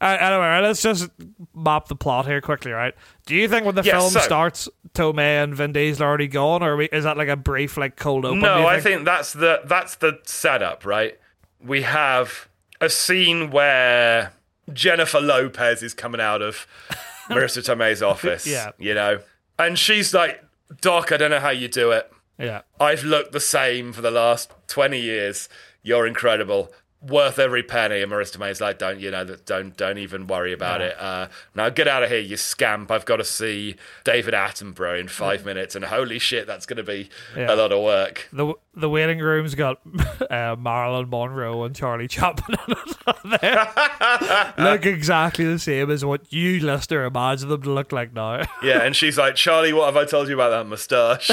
Uh, 0.00 0.16
anyway, 0.18 0.40
right, 0.46 0.60
let's 0.60 0.80
just 0.82 1.10
map 1.54 1.88
the 1.88 1.94
plot 1.94 2.26
here 2.26 2.40
quickly, 2.40 2.72
right? 2.72 2.94
Do 3.26 3.34
you 3.34 3.48
think 3.48 3.66
when 3.66 3.74
the 3.74 3.82
Yeah, 3.82 3.98
film 3.98 4.10
so- 4.10 4.20
starts, 4.20 4.68
Tomei 4.94 5.42
and 5.44 5.54
Vin 5.54 5.72
Diesel 5.72 6.04
are 6.04 6.08
already 6.08 6.26
gone, 6.28 6.62
or 6.62 6.76
we, 6.76 6.86
is 6.86 7.04
that 7.04 7.16
like 7.18 7.28
a 7.28 7.36
brief, 7.36 7.76
like 7.76 7.96
cold 7.96 8.24
open? 8.24 8.38
No, 8.40 8.60
you 8.60 8.66
I 8.66 8.80
think 8.80 9.04
that's 9.04 9.32
the 9.34 9.60
that's 9.66 9.96
the 9.96 10.18
setup, 10.24 10.86
right? 10.86 11.18
We 11.62 11.82
have 11.82 12.48
a 12.80 12.88
scene 12.88 13.50
where 13.50 14.32
Jennifer 14.72 15.20
Lopez 15.20 15.82
is 15.82 15.92
coming 15.92 16.20
out 16.20 16.40
of 16.40 16.66
Marisa 17.28 17.62
Tomei's 17.62 18.02
office. 18.02 18.46
Yeah. 18.46 18.70
You 18.78 18.94
know? 18.94 19.20
And 19.58 19.78
she's 19.78 20.14
like, 20.14 20.42
Doc, 20.80 21.12
I 21.12 21.18
don't 21.18 21.30
know 21.30 21.40
how 21.40 21.50
you 21.50 21.68
do 21.68 21.90
it. 21.90 22.10
Yeah, 22.38 22.62
I've 22.80 23.04
looked 23.04 23.32
the 23.32 23.40
same 23.40 23.92
for 23.92 24.00
the 24.00 24.10
last 24.10 24.50
20 24.68 24.98
years. 24.98 25.50
You're 25.82 26.06
incredible. 26.06 26.72
Worth 27.02 27.38
every 27.38 27.62
penny. 27.62 28.02
And 28.02 28.12
Marisa 28.12 28.36
Tomei's 28.36 28.60
like, 28.60 28.78
don't, 28.78 29.00
you 29.00 29.10
know, 29.10 29.24
that 29.24 29.46
don't, 29.46 29.74
don't 29.74 29.96
even 29.96 30.26
worry 30.26 30.52
about 30.52 30.80
Yeah. 30.80 30.86
it. 30.88 31.00
Uh, 31.00 31.28
now 31.54 31.68
get 31.70 31.88
out 31.88 32.02
of 32.02 32.10
here, 32.10 32.18
you 32.18 32.36
scamp. 32.36 32.90
I've 32.90 33.06
got 33.06 33.16
to 33.16 33.24
see 33.24 33.76
David 34.04 34.34
Attenborough 34.34 35.00
in 35.00 35.08
five 35.08 35.46
minutes. 35.46 35.74
And 35.74 35.86
holy 35.86 36.18
shit, 36.18 36.46
that's 36.46 36.66
going 36.66 36.76
to 36.76 36.82
be 36.82 37.08
Yeah. 37.34 37.54
a 37.54 37.56
lot 37.56 37.72
of 37.72 37.82
work. 37.82 38.28
the 38.32 38.52
the 38.74 38.88
waiting 38.88 39.18
room's 39.18 39.54
got 39.54 39.80
uh, 40.30 40.56
Marilyn 40.58 41.08
Monroe 41.10 41.64
and 41.64 41.74
Charlie 41.74 42.06
Chaplin 42.06 42.56
there. 43.40 44.54
look 44.58 44.84
exactly 44.86 45.44
the 45.46 45.58
same 45.58 45.90
as 45.90 46.04
what 46.04 46.30
you, 46.32 46.60
listener, 46.60 47.04
imagine 47.04 47.48
them 47.48 47.62
to 47.62 47.70
look 47.70 47.92
like 47.92 48.12
now. 48.12 48.42
Yeah. 48.62 48.82
And 48.82 48.94
she's 48.94 49.16
like, 49.18 49.36
Charlie, 49.36 49.72
what 49.72 49.86
have 49.86 49.96
I 49.96 50.04
told 50.04 50.28
you 50.28 50.34
about 50.34 50.50
that 50.50 50.66
mustache? 50.66 51.30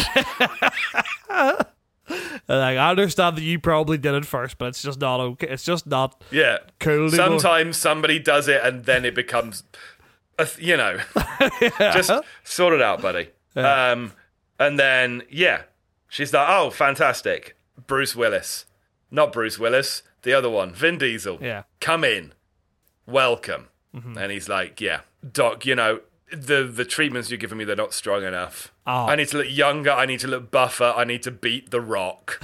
Like, 2.47 2.77
I 2.77 2.89
understand 2.89 3.37
that 3.37 3.41
you 3.43 3.59
probably 3.59 3.97
did 3.97 4.13
it 4.15 4.25
first, 4.25 4.57
but 4.57 4.67
it's 4.67 4.81
just 4.81 4.99
not 4.99 5.19
okay. 5.19 5.47
It's 5.47 5.63
just 5.63 5.85
not 5.87 6.21
Yeah. 6.31 6.59
cool. 6.79 7.07
anymore. 7.07 7.39
Sometimes 7.39 7.77
somebody 7.77 8.19
does 8.19 8.47
it 8.47 8.61
and 8.63 8.85
then 8.85 9.05
it 9.05 9.15
becomes, 9.15 9.63
a 10.39 10.45
th- 10.45 10.65
you 10.65 10.77
know, 10.77 10.97
just 11.79 12.11
sort 12.43 12.73
it 12.73 12.81
out, 12.81 13.01
buddy. 13.01 13.29
Um, 13.55 14.13
and 14.59 14.79
then, 14.79 15.23
yeah, 15.29 15.63
she's 16.09 16.33
like, 16.33 16.47
oh, 16.49 16.69
fantastic. 16.69 17.55
Bruce 17.87 18.15
Willis. 18.15 18.65
Not 19.11 19.31
Bruce 19.31 19.57
Willis, 19.57 20.03
the 20.23 20.33
other 20.33 20.49
one, 20.49 20.73
Vin 20.73 20.97
Diesel. 20.97 21.39
Yeah. 21.41 21.63
Come 21.79 22.03
in. 22.03 22.33
Welcome. 23.05 23.67
Mm-hmm. 23.95 24.17
And 24.17 24.31
he's 24.31 24.49
like, 24.49 24.81
yeah, 24.81 25.01
Doc, 25.31 25.65
you 25.65 25.75
know, 25.75 26.01
the, 26.31 26.63
the 26.63 26.85
treatments 26.85 27.29
you're 27.29 27.37
giving 27.37 27.57
me, 27.57 27.63
they're 27.63 27.75
not 27.75 27.93
strong 27.93 28.23
enough. 28.23 28.73
Oh. 28.85 29.05
I 29.05 29.15
need 29.15 29.29
to 29.29 29.37
look 29.37 29.47
younger. 29.49 29.91
I 29.91 30.05
need 30.05 30.19
to 30.21 30.27
look 30.27 30.51
buffer. 30.51 30.93
I 30.95 31.03
need 31.03 31.23
to 31.23 31.31
beat 31.31 31.71
The 31.71 31.81
Rock. 31.81 32.41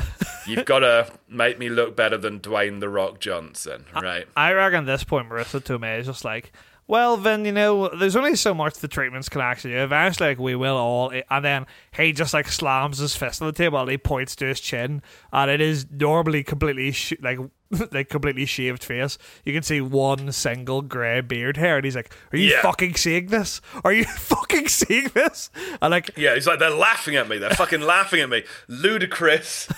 You've 0.48 0.66
got 0.66 0.80
to 0.80 1.12
make 1.30 1.60
me 1.60 1.70
look 1.70 1.96
better 1.96 2.18
than 2.18 2.40
Dwayne 2.40 2.80
The 2.80 2.90
Rock 2.90 3.20
Johnson, 3.20 3.86
right? 3.94 4.28
I 4.36 4.54
reckon 4.54 4.82
at 4.82 4.86
this 4.86 5.04
point, 5.04 5.30
Marisa 5.30 5.62
Tomei 5.62 6.00
is 6.00 6.06
just 6.06 6.24
like, 6.26 6.52
well, 6.88 7.18
then, 7.18 7.46
you 7.46 7.52
know, 7.52 7.90
there's 7.90 8.16
only 8.16 8.36
so 8.36 8.54
much 8.54 8.76
the 8.76 8.88
treatments 8.88 9.30
can 9.30 9.42
actually 9.42 9.72
do. 9.72 9.80
Eventually, 9.80 10.30
like, 10.30 10.40
we 10.40 10.56
will 10.56 10.76
all. 10.78 11.12
And 11.30 11.46
then 11.46 11.66
he 11.96 12.12
just, 12.12 12.34
like, 12.34 12.48
slams 12.48 12.98
his 12.98 13.16
fist 13.16 13.42
on 13.42 13.48
the 13.48 13.54
table 13.54 13.80
and 13.80 13.90
he 13.90 13.98
points 13.98 14.36
to 14.38 14.46
his 14.46 14.60
chin. 14.60 15.02
And 15.32 15.50
it 15.50 15.62
is 15.62 15.86
normally 15.92 16.44
completely, 16.44 16.92
sh- 16.92 17.14
like, 17.22 17.40
like 17.92 18.10
completely 18.10 18.46
shaved 18.46 18.84
face. 18.84 19.18
You 19.46 19.54
can 19.54 19.64
see 19.64 19.82
one 19.82 20.32
single 20.32 20.82
grey 20.82 21.22
beard 21.22 21.58
hair. 21.58 21.78
And 21.78 21.86
he's 21.86 21.96
like, 21.96 22.14
Are 22.34 22.38
you 22.38 22.52
Yeah. 22.52 22.62
fucking 22.62 22.96
seeing 22.96 23.28
this? 23.28 23.62
Are 23.84 23.94
you 23.94 24.04
fucking 24.18 24.68
seeing 24.68 25.08
this? 25.14 25.50
And, 25.82 25.92
like, 25.92 26.12
Yeah, 26.18 26.36
he's 26.36 26.48
like, 26.48 26.60
they're 26.60 26.70
laughing 26.70 27.16
at 27.16 27.30
me. 27.30 27.38
They're 27.38 27.50
fucking 27.52 27.82
laughing 27.82 28.20
at 28.20 28.30
me. 28.30 28.44
Ludacris 28.70 29.74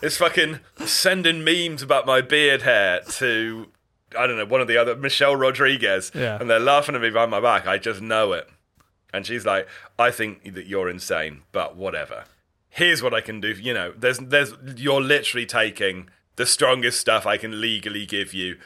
is 0.02 0.16
fucking 0.16 0.60
sending 0.86 1.44
memes 1.44 1.82
about 1.82 2.06
my 2.06 2.20
beard 2.20 2.62
hair 2.62 3.00
to, 3.08 3.66
I 4.16 4.26
don't 4.26 4.36
know, 4.36 4.46
one 4.46 4.60
of 4.60 4.68
the 4.68 4.76
other, 4.76 4.96
Michelle 4.96 5.36
Rodriguez. 5.36 6.12
Yeah. 6.14 6.38
And 6.40 6.48
they're 6.48 6.60
laughing 6.60 6.94
at 6.94 7.00
me 7.00 7.10
behind 7.10 7.30
my 7.30 7.40
back. 7.40 7.66
I 7.66 7.78
just 7.78 8.00
know 8.00 8.32
it. 8.32 8.48
And 9.12 9.26
she's 9.26 9.46
like, 9.46 9.66
I 9.98 10.10
think 10.10 10.54
that 10.54 10.66
you're 10.66 10.88
insane, 10.88 11.42
but 11.52 11.76
whatever. 11.76 12.24
Here's 12.68 13.02
what 13.02 13.14
I 13.14 13.20
can 13.20 13.40
do. 13.40 13.48
You 13.48 13.74
know, 13.74 13.92
there's, 13.96 14.18
there's, 14.18 14.54
you're 14.76 15.00
literally 15.00 15.46
taking 15.46 16.08
the 16.36 16.46
strongest 16.46 17.00
stuff 17.00 17.26
I 17.26 17.36
can 17.36 17.60
legally 17.60 18.06
give 18.06 18.34
you. 18.34 18.58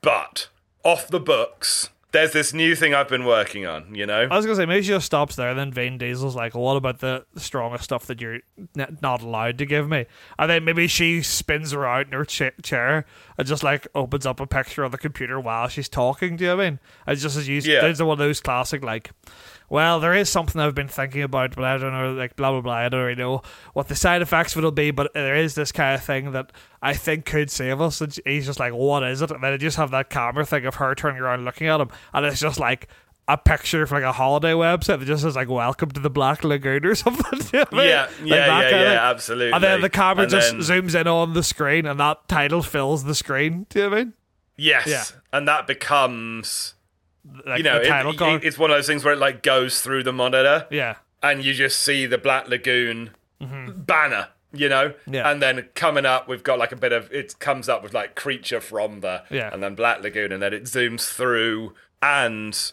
But 0.00 0.48
off 0.84 1.08
the 1.08 1.20
books, 1.20 1.90
there's 2.12 2.32
this 2.32 2.52
new 2.52 2.74
thing 2.74 2.94
I've 2.94 3.08
been 3.08 3.24
working 3.24 3.66
on, 3.66 3.94
you 3.94 4.06
know? 4.06 4.28
I 4.30 4.36
was 4.36 4.44
gonna 4.44 4.56
say 4.56 4.66
maybe 4.66 4.82
she 4.82 4.88
just 4.88 5.06
stops 5.06 5.36
there. 5.36 5.54
Then 5.54 5.72
Vin 5.72 5.98
Diesel's 5.98 6.34
like, 6.36 6.54
well, 6.54 6.64
"What 6.64 6.76
about 6.76 6.98
the 7.00 7.24
strongest 7.36 7.84
stuff 7.84 8.06
that 8.06 8.20
you're 8.20 8.40
n- 8.76 8.98
not 9.00 9.22
allowed 9.22 9.58
to 9.58 9.66
give 9.66 9.88
me?" 9.88 10.06
And 10.38 10.50
then 10.50 10.64
maybe 10.64 10.86
she 10.88 11.22
spins 11.22 11.72
around 11.72 12.06
in 12.08 12.12
her 12.12 12.24
cha- 12.24 12.50
chair 12.62 13.04
and 13.38 13.46
just 13.46 13.62
like 13.62 13.86
opens 13.94 14.26
up 14.26 14.40
a 14.40 14.46
picture 14.46 14.84
on 14.84 14.90
the 14.90 14.98
computer 14.98 15.38
while 15.38 15.68
she's 15.68 15.88
talking. 15.88 16.36
Do 16.36 16.44
you 16.44 16.50
know 16.50 16.56
what 16.56 16.66
I 16.66 16.70
mean? 16.70 16.78
It's 17.06 17.22
just 17.22 17.36
as 17.36 17.48
you. 17.48 17.60
Yeah. 17.60 17.80
There's 17.82 18.02
one 18.02 18.12
of 18.12 18.18
those 18.18 18.40
classic 18.40 18.82
like. 18.84 19.10
Well, 19.68 20.00
there 20.00 20.14
is 20.14 20.28
something 20.28 20.60
I've 20.60 20.74
been 20.74 20.88
thinking 20.88 21.22
about, 21.22 21.54
but 21.54 21.62
I 21.62 21.78
don't 21.78 21.92
know, 21.92 22.12
like 22.14 22.34
blah 22.34 22.50
blah 22.50 22.60
blah. 22.60 22.72
I 22.74 22.88
don't 22.88 23.02
really 23.02 23.14
know 23.14 23.42
what 23.72 23.86
the 23.86 23.94
side 23.94 24.20
effects 24.20 24.54
of 24.54 24.58
it'll 24.58 24.72
be, 24.72 24.90
but 24.90 25.14
there 25.14 25.36
is 25.36 25.54
this 25.54 25.70
kind 25.70 25.94
of 25.94 26.02
thing 26.02 26.32
that 26.32 26.50
I 26.82 26.92
think 26.94 27.24
could 27.24 27.52
save 27.52 27.80
us. 27.80 28.00
And 28.00 28.12
he's 28.26 28.46
just 28.46 28.58
like, 28.58 28.72
"What 28.74 29.04
is 29.04 29.22
it?" 29.22 29.30
And 29.30 29.44
then 29.44 29.52
I 29.52 29.56
just 29.58 29.76
have 29.76 29.92
that 29.92 30.10
camera 30.10 30.44
thing 30.44 30.66
of 30.66 30.74
her 30.76 30.96
turning 30.96 31.20
around 31.20 31.44
looking 31.44 31.68
at 31.68 31.80
him, 31.80 31.88
and 32.12 32.24
it's 32.26 32.40
just 32.40 32.58
like 32.60 32.88
a 33.28 33.36
picture 33.38 33.86
from 33.86 34.02
like 34.02 34.08
a 34.10 34.12
holiday 34.12 34.52
website 34.52 34.98
that 34.98 35.04
just 35.06 35.22
says 35.22 35.36
like 35.36 35.48
"Welcome 35.48 35.90
to 35.92 36.00
the 36.00 36.10
Black 36.10 36.42
Lagoon" 36.42 36.84
or 36.84 36.94
something. 36.96 37.40
You 37.52 37.58
know 37.60 37.64
I 37.72 37.76
mean? 37.76 37.86
Yeah, 37.88 38.02
Like 38.02 38.24
yeah, 38.24 38.60
yeah, 38.70 38.82
yeah, 38.92 39.10
absolutely. 39.10 39.52
And 39.52 39.62
then 39.62 39.80
the 39.82 39.90
camera 39.90 40.22
And 40.24 40.30
just 40.30 40.52
then- 40.52 40.60
zooms 40.60 41.00
in 41.00 41.06
on 41.06 41.32
the 41.34 41.42
screen, 41.42 41.86
and 41.86 42.00
that 42.00 42.26
title 42.28 42.62
fills 42.62 43.04
the 43.04 43.14
screen. 43.14 43.66
Do 43.68 43.78
you 43.78 43.84
know 43.84 43.90
what 43.90 43.98
I 43.98 44.04
mean? 44.04 44.12
Yes, 44.56 44.86
Yeah. 44.86 45.04
and 45.32 45.46
that 45.48 45.66
becomes 45.66 46.74
Like 47.46 47.58
you 47.58 47.64
know 47.64 47.78
the 47.78 47.84
it- 47.84 47.88
title 47.88 48.12
it- 48.34 48.44
it's 48.44 48.58
one 48.58 48.70
of 48.70 48.76
those 48.76 48.86
things 48.86 49.04
where 49.04 49.14
it 49.14 49.18
like 49.20 49.42
goes 49.42 49.80
through 49.80 50.02
the 50.02 50.12
monitor 50.12 50.66
yeah, 50.70 50.96
and 51.22 51.44
you 51.44 51.54
just 51.54 51.80
see 51.80 52.06
the 52.06 52.18
Black 52.18 52.48
Lagoon 52.48 53.10
banner. 53.40 54.28
You 54.52 54.68
know, 54.68 54.88
Mm-hmm. 54.88 55.14
Yeah. 55.14 55.30
and 55.30 55.40
then 55.40 55.68
coming 55.76 56.04
up, 56.04 56.26
we've 56.26 56.42
got 56.42 56.58
like 56.58 56.72
a 56.72 56.76
bit 56.76 56.92
of 56.92 57.08
it 57.12 57.38
comes 57.38 57.68
up 57.68 57.84
with 57.84 57.94
like 57.94 58.16
creature 58.16 58.60
from 58.60 58.98
the, 59.00 59.22
Yeah. 59.30 59.48
and 59.52 59.62
then 59.62 59.76
Black 59.76 60.02
Lagoon, 60.02 60.32
and 60.32 60.42
then 60.42 60.52
it 60.52 60.64
zooms 60.64 61.08
through, 61.08 61.72
and 62.02 62.72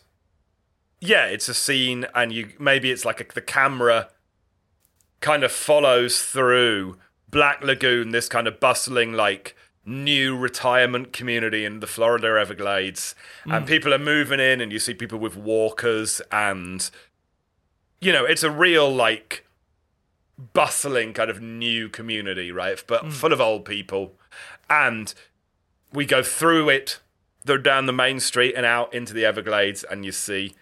yeah, 1.00 1.26
it's 1.26 1.50
a 1.50 1.54
scene, 1.54 2.06
and 2.16 2.32
you 2.32 2.50
maybe 2.60 2.92
it's 2.92 3.06
like 3.06 3.22
a, 3.22 3.34
the 3.34 3.42
camera 3.42 4.10
kind 5.20 5.44
of 5.44 5.52
follows 5.52 6.22
through 6.22 6.98
Black 7.30 7.64
Lagoon, 7.64 8.12
this 8.12 8.30
kind 8.30 8.48
of 8.48 8.60
bustling, 8.60 9.14
like 9.14 9.56
new 9.86 10.38
retirement 10.38 11.14
community 11.14 11.64
in 11.64 11.80
the 11.80 11.88
Florida 11.88 12.38
Everglades. 12.40 13.16
And 13.46 13.64
hmm. 13.64 13.66
people 13.66 13.94
are 13.94 14.00
moving 14.00 14.40
in, 14.40 14.62
and 14.62 14.72
you 14.72 14.80
see 14.80 14.94
people 14.94 15.20
with 15.20 15.36
walkers, 15.36 16.22
and 16.32 16.90
you 18.00 18.12
know, 18.12 18.26
it's 18.26 18.44
a 18.44 18.52
real, 18.52 18.94
like, 18.94 19.46
bustling 20.54 21.14
kind 21.14 21.32
of 21.32 21.42
new 21.42 21.90
community, 21.90 22.52
right? 22.52 22.84
But 22.86 23.02
hmm. 23.02 23.10
full 23.10 23.34
of 23.34 23.42
old 23.42 23.66
people. 23.66 24.14
And 24.70 25.14
we 25.94 26.06
go 26.06 26.22
through 26.22 26.70
it, 26.70 27.00
they're 27.48 27.58
down 27.58 27.86
the 27.88 27.94
main 27.94 28.20
street 28.20 28.54
and 28.56 28.66
out 28.66 28.94
into 28.94 29.14
the 29.14 29.26
Everglades, 29.26 29.84
and 29.84 30.06
you 30.06 30.12
see, 30.12 30.54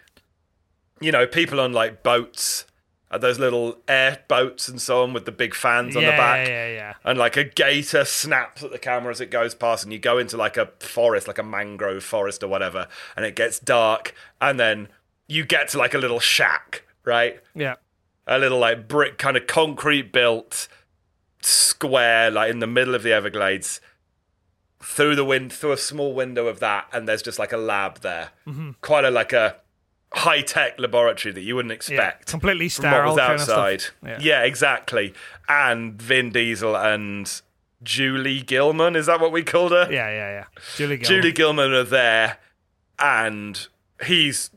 you 1.00 1.12
know, 1.12 1.26
people 1.26 1.60
on 1.60 1.72
like 1.72 2.02
boats 2.02 2.64
uh, 3.08 3.18
those 3.18 3.38
little 3.38 3.78
air 3.86 4.18
boats 4.26 4.66
and 4.66 4.80
so 4.82 5.02
on 5.04 5.12
with 5.12 5.26
the 5.26 5.30
big 5.32 5.54
fans 5.54 5.94
on 5.94 6.02
the 6.02 6.08
Yeah, 6.08 6.16
back. 6.16 6.48
yeah, 6.48 6.66
yeah. 6.68 6.94
And 7.04 7.16
like 7.16 7.36
a 7.36 7.44
gator 7.44 8.04
snaps 8.04 8.64
at 8.64 8.72
the 8.72 8.80
camera 8.80 9.12
as 9.12 9.20
it 9.20 9.30
goes 9.30 9.54
past, 9.54 9.84
and 9.84 9.92
you 9.92 9.98
go 10.00 10.18
into 10.18 10.36
like 10.36 10.56
a 10.56 10.66
forest, 10.80 11.28
like 11.28 11.38
a 11.38 11.44
mangrove 11.44 12.02
forest 12.02 12.42
or 12.42 12.48
whatever, 12.48 12.88
and 13.16 13.24
it 13.24 13.36
gets 13.36 13.60
dark, 13.60 14.12
and 14.40 14.58
then 14.58 14.88
you 15.28 15.44
get 15.44 15.68
to 15.68 15.78
like 15.78 15.94
a 15.94 15.98
little 15.98 16.18
shack, 16.20 16.82
right? 17.04 17.38
Yeah. 17.54 17.74
a 18.26 18.38
little 18.40 18.58
like 18.58 18.88
brick 18.88 19.18
kind 19.18 19.36
of 19.36 19.46
concrete 19.46 20.10
built 20.12 20.66
square 21.42 22.30
like 22.30 22.50
in 22.50 22.58
the 22.58 22.66
middle 22.66 22.94
of 22.94 23.02
the 23.04 23.12
everglades 23.12 23.80
through 24.88 25.16
the 25.16 25.24
wind 25.24 25.52
through 25.52 25.72
a 25.72 25.76
small 25.76 26.14
window 26.14 26.46
of 26.46 26.60
that 26.60 26.86
and 26.92 27.08
there's 27.08 27.22
just 27.22 27.38
like 27.38 27.52
a 27.52 27.56
lab 27.56 28.00
there 28.02 28.30
mm-hmm. 28.46 28.70
quite 28.80 29.04
a 29.04 29.10
like 29.10 29.32
a 29.32 29.56
high 30.12 30.40
tech 30.40 30.78
laboratory 30.78 31.32
that 31.32 31.42
you 31.42 31.56
wouldn't 31.56 31.72
Yeah. 31.72 31.74
expect 31.74 32.28
Completely 32.28 32.68
from 32.68 32.84
what 32.84 32.90
sterile 32.92 33.14
was 33.14 33.20
kind 33.20 33.32
of 33.34 33.40
outside 33.40 33.84
Yeah. 34.04 34.18
yeah 34.20 34.42
exactly 34.44 35.12
and 35.48 36.00
vin 36.00 36.30
diesel 36.30 36.76
and 36.76 37.40
julie 37.82 38.40
gilman 38.42 38.94
is 38.96 39.06
that 39.06 39.20
what 39.20 39.32
we 39.32 39.42
called 39.42 39.72
her 39.72 39.88
Yeah, 39.90 40.08
yeah, 40.10 40.30
yeah. 40.30 40.44
Julie 40.76 40.96
Gilman. 40.98 41.04
Julie 41.22 41.32
Gilman 41.32 41.72
are 41.72 41.82
there, 41.84 42.38
and 42.98 43.66
he's, 44.04 44.50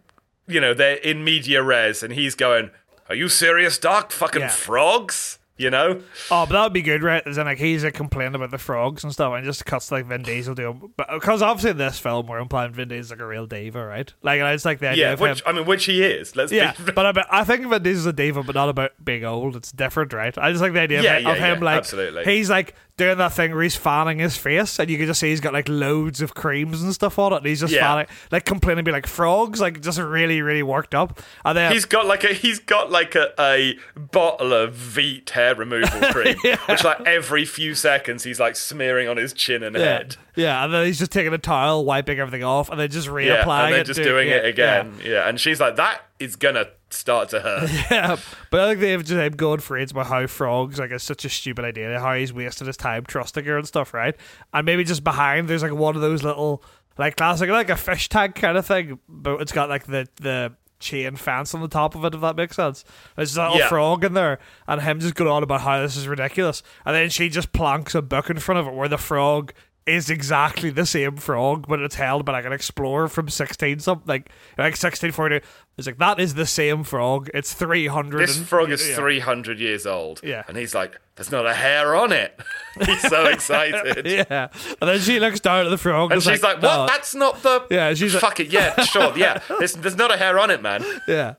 you 0.47 0.61
know, 0.61 0.73
they're 0.73 0.95
in 0.97 1.23
media 1.23 1.61
res, 1.63 2.01
and 2.03 2.13
he's 2.13 2.35
going, 2.35 2.71
"Are 3.09 3.15
you 3.15 3.27
serious, 3.29 3.77
Doc? 3.77 4.11
Fucking 4.11 4.41
Yeah. 4.43 4.47
frogs?" 4.49 5.38
You 5.59 5.69
know? 5.69 6.01
Oh, 6.31 6.45
but 6.45 6.53
that 6.53 6.63
would 6.63 6.73
be 6.73 6.81
good, 6.81 7.03
right? 7.03 7.21
As 7.27 7.37
in, 7.37 7.45
like, 7.45 7.57
he's 7.57 7.83
like, 7.83 7.93
complaining 7.93 8.33
about 8.35 8.49
the 8.49 8.57
frogs 8.57 9.03
and 9.03 9.11
stuff, 9.11 9.33
and 9.35 9.43
just 9.43 9.65
cuts 9.65 9.91
like 9.91 10.05
Vin 10.05 10.21
Diesel 10.23 10.55
doing. 10.55 10.91
But 10.95 11.07
because 11.13 11.41
obviously 11.41 11.71
in 11.71 11.77
this 11.77 11.99
film, 11.99 12.27
we're 12.27 12.39
implying 12.39 12.71
Vin 12.71 12.87
Diesel's 12.87 13.11
like 13.11 13.19
a 13.19 13.25
real 13.27 13.45
diva, 13.45 13.85
right? 13.85 14.11
Like, 14.23 14.39
and 14.39 14.47
it's 14.53 14.63
like 14.63 14.79
the 14.79 14.87
idea 14.87 15.07
Yeah, 15.07 15.13
of 15.13 15.19
which 15.19 15.41
him. 15.41 15.43
I 15.45 15.51
mean, 15.51 15.65
which 15.65 15.83
he 15.83 16.01
is. 16.01 16.33
Let's 16.37 16.53
Yeah, 16.53 16.71
be. 16.85 16.91
but 16.95 17.17
I 17.29 17.43
think 17.43 17.67
Vin 17.67 17.83
Diesel's 17.83 18.05
a 18.05 18.13
diva, 18.13 18.41
but 18.41 18.55
not 18.55 18.69
about 18.69 18.91
being 19.03 19.25
old. 19.25 19.57
It's 19.57 19.73
different, 19.73 20.13
right? 20.13 20.35
I 20.37 20.49
just 20.51 20.61
like 20.61 20.71
the 20.71 20.79
idea 20.79 21.03
Yeah, 21.03 21.17
of, 21.17 21.23
yeah, 21.23 21.31
of 21.31 21.37
him, 21.37 21.57
yeah, 21.59 21.65
like, 21.65 21.77
absolutely. 21.79 22.23
he's 22.23 22.49
like 22.49 22.73
doing 22.99 23.17
that 23.17 23.33
thing 23.33 23.51
where 23.51 23.63
he's 23.63 23.75
fanning 23.75 24.19
his 24.19 24.37
face, 24.37 24.77
and 24.79 24.87
you 24.89 24.97
can 24.97 25.07
just 25.07 25.19
see 25.19 25.29
he's 25.29 25.39
got 25.41 25.53
like 25.53 25.67
loads 25.67 26.21
of 26.21 26.35
creams 26.35 26.83
and 26.83 26.93
stuff 26.93 27.17
on 27.17 27.33
it, 27.33 27.37
and 27.37 27.45
he's 27.47 27.61
just 27.61 27.73
Yeah. 27.73 27.87
fanning, 27.87 28.07
like 28.31 28.45
complaining, 28.45 28.83
be 28.83 28.91
like 28.91 29.07
frogs, 29.07 29.59
like 29.59 29.81
just 29.81 29.97
really, 29.99 30.41
really 30.43 30.61
worked 30.61 30.93
up. 30.93 31.19
And 31.43 31.57
then 31.57 31.71
He's 31.71 31.85
got 31.85 32.05
like 32.05 32.23
a 32.23 32.33
he's 32.33 32.59
got 32.59 32.91
like 32.91 33.15
a, 33.15 33.33
a 33.39 33.77
bottle 33.97 34.53
of 34.53 34.75
Veet 34.75 35.29
hair 35.31 35.55
removal 35.55 35.99
cream, 36.11 36.35
which 36.67 36.83
like 36.83 37.01
every 37.07 37.45
few 37.45 37.73
seconds 37.73 38.23
he's 38.23 38.39
like 38.39 38.55
smearing 38.55 39.07
on 39.07 39.17
his 39.17 39.33
chin 39.33 39.63
and 39.63 39.75
yeah, 39.75 39.83
head. 39.85 40.15
yeah, 40.35 40.63
and 40.63 40.73
then 40.73 40.85
he's 40.85 40.99
just 40.99 41.11
taking 41.11 41.33
a 41.33 41.37
towel, 41.39 41.85
wiping 41.85 42.19
everything 42.19 42.43
off, 42.43 42.69
and 42.69 42.79
then 42.79 42.89
just 42.91 43.07
reapplying 43.07 43.45
Yeah, 43.47 43.63
and 43.65 43.73
it. 43.73 43.75
then 43.77 43.85
just 43.85 43.97
do- 43.97 44.03
doing 44.03 44.27
yeah, 44.29 44.35
it 44.35 44.45
again. 44.45 44.93
Yeah. 45.03 45.27
and 45.27 45.39
she's 45.39 45.59
like, 45.59 45.77
"That 45.77 46.01
is 46.19 46.35
gonna 46.35 46.67
start 46.91 47.29
to 47.29 47.39
hurt." 47.41 47.69
Yeah, 47.91 48.17
but 48.51 48.59
I 48.61 48.67
think 48.69 48.79
they've 48.81 49.03
just 49.03 49.19
him 49.19 49.33
going 49.33 49.59
for 49.59 49.77
it 49.77 49.91
about 49.91 50.07
how 50.07 50.25
frogs 50.27 50.79
like 50.79 50.91
it's 50.91 51.03
such 51.03 51.25
a 51.25 51.29
stupid 51.29 51.65
idea, 51.65 51.99
how 51.99 52.13
he's 52.15 52.33
wasted 52.33 52.67
his 52.67 52.77
time 52.77 53.05
trusting 53.05 53.45
her 53.45 53.57
and 53.57 53.67
stuff, 53.67 53.93
right? 53.93 54.15
And 54.53 54.65
maybe 54.65 54.83
just 54.83 55.03
behind 55.03 55.47
there's 55.47 55.63
like 55.63 55.73
one 55.73 55.95
of 55.95 56.01
those 56.01 56.23
little 56.23 56.63
like 56.97 57.15
classic 57.15 57.49
like 57.49 57.69
a 57.69 57.77
fish 57.77 58.09
tank 58.09 58.35
kind 58.35 58.57
of 58.57 58.65
thing, 58.65 58.99
but 59.07 59.41
it's 59.41 59.51
got 59.51 59.69
like 59.69 59.85
the 59.85 60.07
the 60.21 60.53
chain 60.79 61.13
fence 61.17 61.53
on 61.53 61.61
the 61.61 61.67
top 61.67 61.93
of 61.93 62.05
it, 62.05 62.15
if 62.15 62.21
that 62.21 62.37
makes 62.37 62.55
sense. 62.55 62.85
There's 63.17 63.35
a 63.35 63.41
little 63.43 63.57
Yeah. 63.57 63.67
frog 63.67 64.05
in 64.05 64.13
there, 64.13 64.39
and 64.65 64.81
him 64.81 64.99
just 65.01 65.13
going 65.15 65.29
on 65.29 65.43
about 65.43 65.59
how 65.61 65.81
this 65.81 65.97
is 65.97 66.07
ridiculous, 66.07 66.63
and 66.85 66.95
then 66.95 67.09
she 67.09 67.27
just 67.27 67.51
plonks 67.51 67.95
a 67.95 68.01
book 68.01 68.29
in 68.29 68.39
front 68.39 68.59
of 68.59 68.67
it 68.67 68.73
where 68.73 68.87
the 68.87 68.97
frog 68.97 69.51
is 69.89 70.09
exactly 70.09 70.69
the 70.69 70.85
same 70.85 71.17
frog, 71.17 71.65
but 71.67 71.79
it's 71.81 71.95
held 71.95 72.23
by 72.25 72.33
like 72.33 72.45
an 72.45 72.53
explorer 72.53 73.07
from 73.07 73.27
sixteen 73.29 73.79
something, 73.79 74.07
like 74.07 74.29
like 74.57 74.75
sixteen 74.77 75.11
forty. 75.11 75.41
It's 75.77 75.87
like 75.87 75.97
that 75.97 76.19
is 76.19 76.33
the 76.35 76.45
same 76.45 76.83
frog. 76.83 77.29
It's 77.33 77.53
three 77.53 77.87
hundred. 77.87 78.27
This 78.27 78.37
frog 78.41 78.69
is 78.69 78.85
300 78.95 79.59
years 79.59 79.85
old. 79.85 80.19
Yeah. 80.23 80.43
And 80.47 80.57
he's 80.57 80.75
like, 80.75 80.99
there's 81.15 81.31
not 81.31 81.45
a 81.45 81.53
hair 81.53 81.95
on 81.95 82.11
it. 82.11 82.37
he's 82.85 83.01
so 83.01 83.25
excited. 83.27 84.05
Yeah, 84.05 84.49
and 84.81 84.89
then 84.89 84.99
she 84.99 85.19
looks 85.19 85.39
down 85.39 85.65
at 85.65 85.69
the 85.69 85.77
frog, 85.77 86.11
And 86.11 86.21
she's 86.21 86.43
like, 86.43 86.61
what? 86.61 86.77
"No." 86.77 86.85
That's 86.87 87.15
not 87.15 87.41
the. 87.43 87.65
Yeah, 87.71 87.93
she's 87.93 88.13
like- 88.13 88.21
Fuck 88.21 88.39
it. 88.41 88.47
Yeah, 88.51 88.79
sure. 88.83 89.13
Yeah. 89.17 89.41
There's, 89.57 89.73
there's 89.73 89.95
not 89.97 90.13
a 90.13 90.17
hair 90.17 90.37
on 90.39 90.51
it, 90.51 90.61
man. 90.61 90.83
yeah. 91.07 91.35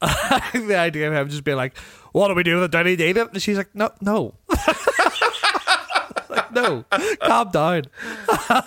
The 0.00 0.76
idea 0.78 1.08
of 1.08 1.14
him 1.14 1.28
just 1.28 1.44
being 1.44 1.56
like, 1.56 1.76
"What 2.12 2.28
do 2.28 2.34
we 2.34 2.42
do 2.42 2.56
with 2.56 2.64
it? 2.64 2.70
Do 2.72 2.78
I 2.78 2.82
need 2.84 2.96
to 2.96 3.08
eat 3.08 3.16
it?" 3.16 3.28
And 3.32 3.42
she's 3.42 3.56
like, 3.56 3.74
"No, 3.74 3.90
no, 4.00 4.34
like, 6.30 6.52
no, 6.52 6.84
calm 7.22 7.50
down." 7.50 7.84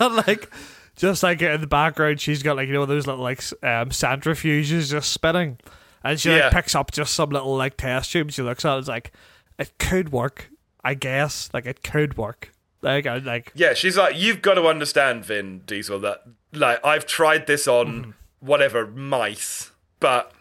like, 0.00 0.50
just 0.96 1.22
like 1.22 1.40
in 1.42 1.60
the 1.60 1.66
background, 1.66 2.20
she's 2.20 2.42
got 2.42 2.56
like 2.56 2.68
you 2.68 2.74
know 2.74 2.86
those 2.86 3.06
little 3.06 3.22
like 3.22 3.40
um, 3.62 3.90
centrifuges 3.90 4.90
just 4.90 5.12
spinning, 5.12 5.58
and 6.04 6.20
she 6.20 6.30
Yeah. 6.30 6.44
like 6.44 6.52
picks 6.52 6.74
up 6.74 6.90
just 6.92 7.14
some 7.14 7.30
little 7.30 7.56
like 7.56 7.76
test 7.76 8.12
tube. 8.12 8.30
She 8.30 8.42
looks 8.42 8.64
at 8.64 8.76
it, 8.76 8.78
it's 8.80 8.88
like, 8.88 9.12
it 9.58 9.72
could 9.78 10.10
work, 10.12 10.50
I 10.84 10.94
guess. 10.94 11.48
Like 11.52 11.66
it 11.66 11.82
could 11.82 12.16
work. 12.16 12.52
Like 12.82 13.06
I 13.06 13.18
like 13.18 13.52
Yeah, 13.54 13.74
she's 13.74 13.96
like, 13.96 14.16
you've 14.16 14.40
got 14.42 14.54
to 14.54 14.66
understand, 14.66 15.24
Vin 15.24 15.60
Diesel, 15.66 15.98
that 16.00 16.22
like 16.52 16.84
I've 16.84 17.06
tried 17.06 17.46
this 17.46 17.66
on 17.68 17.86
Mm-hmm. 17.86 18.10
whatever 18.40 18.86
mice, 18.86 19.72
but 20.00 20.32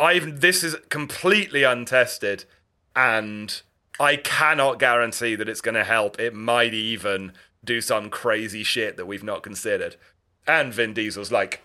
I've 0.00 0.40
this 0.40 0.62
is 0.64 0.76
completely 0.90 1.62
untested, 1.62 2.44
and 2.94 3.62
I 4.00 4.16
cannot 4.16 4.78
guarantee 4.78 5.34
that 5.34 5.48
it's 5.48 5.60
going 5.60 5.74
to 5.74 5.84
help. 5.84 6.18
It 6.18 6.34
might 6.34 6.74
even 6.74 7.32
do 7.64 7.80
some 7.80 8.10
crazy 8.10 8.62
shit 8.62 8.96
that 8.96 9.06
we've 9.06 9.22
not 9.22 9.42
considered. 9.42 9.96
And 10.46 10.72
Vin 10.72 10.92
Diesel's 10.92 11.32
like, 11.32 11.62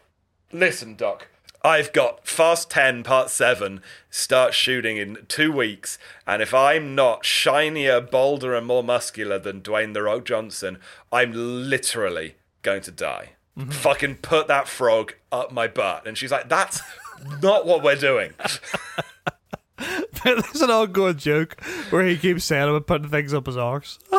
listen, 0.52 0.96
Doc. 0.96 1.28
I've 1.64 1.92
got 1.92 2.28
Fast 2.28 2.70
10 2.70 3.04
Part 3.04 3.30
7 3.30 3.82
start 4.10 4.54
shooting 4.54 4.98
in 4.98 5.26
two 5.28 5.52
weeks, 5.52 5.98
and 6.26 6.42
if 6.42 6.54
I'm 6.54 6.94
not 6.94 7.26
shinier, 7.26 8.00
bolder, 8.00 8.56
and 8.56 8.68
more 8.68 8.84
muscular 8.84 9.40
than 9.40 9.62
Dwayne 9.62 9.94
The 9.94 10.04
Rock 10.04 10.24
Johnson, 10.26 10.78
I'm 11.12 11.34
literally 11.34 12.36
going 12.62 12.84
to 12.84 12.92
die. 12.92 13.32
Mm-hmm. 13.58 13.72
Fucking 13.72 14.16
put 14.18 14.48
that 14.48 14.68
frog 14.68 15.16
up 15.32 15.52
my 15.52 15.68
butt. 15.68 16.08
And 16.08 16.18
she's 16.18 16.32
like, 16.32 16.48
that's 16.48 16.80
not 17.42 17.66
what 17.66 17.82
we're 17.82 17.96
doing. 17.96 18.34
There's 20.24 20.62
an 20.62 20.70
ongoing 20.72 21.18
joke 21.18 21.62
where 21.90 22.06
he 22.06 22.18
keeps 22.18 22.44
saying 22.46 22.70
about 22.70 22.88
putting 22.88 23.10
things 23.10 23.34
up 23.34 23.46
his 23.46 23.58
arse. 23.58 24.00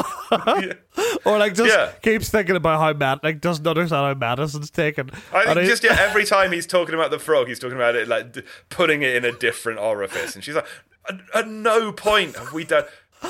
or 1.24 1.38
like 1.38 1.54
just 1.54 1.70
Yeah. 1.74 1.92
keeps 2.02 2.28
thinking 2.28 2.56
about 2.56 2.80
how 2.80 2.92
mad 2.92 3.20
like 3.22 3.40
doesn't 3.40 3.66
understand 3.66 4.06
how 4.06 4.14
Madison's 4.14 4.70
taken. 4.70 5.10
I 5.32 5.54
think 5.54 5.66
just 5.68 5.84
yeah, 5.84 5.96
every 5.98 6.24
time 6.24 6.52
he's 6.52 6.66
talking 6.66 6.94
about 6.94 7.10
the 7.10 7.18
frog, 7.18 7.48
he's 7.48 7.58
talking 7.58 7.76
about 7.76 7.96
it 7.96 8.08
like 8.08 8.32
d- 8.32 8.42
putting 8.68 9.02
it 9.02 9.14
in 9.16 9.24
a 9.24 9.32
different 9.32 9.78
orifice, 9.78 10.34
and 10.34 10.44
she's 10.44 10.54
like, 10.54 10.66
at, 11.08 11.20
at 11.34 11.48
no 11.48 11.92
point 11.92 12.36
have 12.36 12.52
we 12.52 12.64
done. 12.64 12.84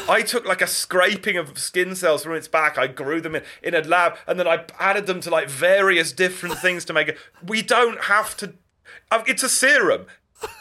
I 0.06 0.20
took 0.20 0.44
like 0.44 0.60
a 0.60 0.66
scraping 0.66 1.38
of 1.38 1.58
skin 1.58 1.94
cells 1.94 2.22
from 2.22 2.34
its 2.34 2.46
back. 2.46 2.76
I 2.76 2.88
grew 2.88 3.22
them 3.22 3.34
in, 3.34 3.42
in 3.62 3.74
a 3.74 3.80
lab, 3.80 4.16
and 4.26 4.38
then 4.38 4.46
I 4.46 4.64
added 4.78 5.06
them 5.06 5.20
to 5.22 5.30
like 5.30 5.48
various 5.48 6.12
different 6.12 6.58
things 6.58 6.84
to 6.86 6.92
make 6.92 7.08
it. 7.08 7.18
We 7.42 7.62
don't 7.62 8.02
have 8.04 8.36
to. 8.38 8.52
uh, 9.10 9.22
It's 9.26 9.42
a 9.42 9.48
serum. 9.48 10.04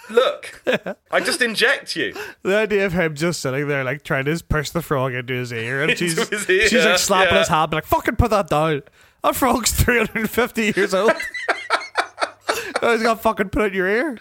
Look, 0.10 0.64
I 1.12 1.20
just 1.20 1.42
inject 1.42 1.96
you. 1.96 2.16
the 2.44 2.56
idea 2.56 2.86
of 2.86 2.94
him 2.94 3.16
just 3.16 3.42
sitting 3.42 3.68
there 3.68 3.84
like 3.84 4.04
trying 4.04 4.26
to 4.26 4.44
push 4.48 4.70
the 4.70 4.82
frog 4.82 5.14
into 5.14 5.34
his 5.34 5.52
ear 5.52 5.84
and 5.84 5.98
she's 5.98 6.18
ear, 6.50 6.68
she's 6.68 6.86
like 6.86 6.98
slapping 6.98 7.34
yeah. 7.34 7.40
his 7.40 7.48
hand 7.48 7.74
like 7.74 7.86
fucking 7.86 8.16
put 8.16 8.30
that 8.30 8.50
down. 8.50 8.84
That 9.24 9.36
frog's 9.36 9.72
350 9.84 10.74
years 10.76 10.94
old. 10.94 11.12
Oh, 12.82 12.94
he's 12.94 13.02
got 13.02 13.22
fucking 13.22 13.50
put 13.50 13.64
it 13.64 13.66
in 13.68 13.74
your 13.74 13.88
ear. 13.88 14.18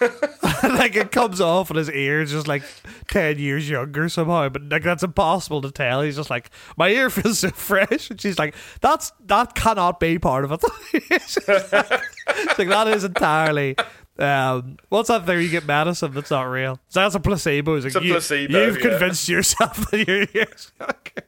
like 0.62 0.96
it 0.96 1.12
comes 1.12 1.40
off 1.40 1.70
and 1.70 1.78
his 1.78 1.90
ear 1.90 2.22
is 2.22 2.30
just 2.30 2.48
like 2.48 2.62
10 3.08 3.38
years 3.38 3.68
younger 3.68 4.10
somehow 4.10 4.48
but 4.50 4.68
like 4.68 4.82
that's 4.82 5.02
impossible 5.02 5.62
to 5.62 5.70
tell 5.70 6.02
he's 6.02 6.16
just 6.16 6.28
like 6.28 6.50
my 6.76 6.90
ear 6.90 7.08
feels 7.08 7.38
so 7.38 7.48
fresh 7.50 8.10
and 8.10 8.20
she's 8.20 8.38
like 8.38 8.54
that's 8.82 9.10
that 9.24 9.54
cannot 9.54 9.98
be 9.98 10.18
part 10.18 10.44
of 10.44 10.52
it 10.52 10.62
it's 10.92 11.38
like 11.48 12.68
that 12.68 12.88
is 12.88 13.04
entirely 13.04 13.74
um, 14.18 14.76
what's 14.88 15.08
that 15.08 15.24
thing 15.24 15.40
you 15.40 15.48
get 15.48 15.64
medicine 15.66 16.12
that's 16.12 16.30
not 16.30 16.42
real 16.42 16.78
so 16.88 17.00
that's 17.00 17.14
a 17.14 17.20
placebo 17.20 17.74
it's, 17.76 17.84
like, 17.86 18.02
a 18.02 18.06
you, 18.06 18.12
placebo, 18.12 18.66
you've 18.66 18.76
yeah. 18.76 18.90
convinced 18.90 19.28
yourself 19.28 19.76
that 19.90 20.06
your 20.06 20.26
ears 20.34 20.72
okay. 20.80 21.22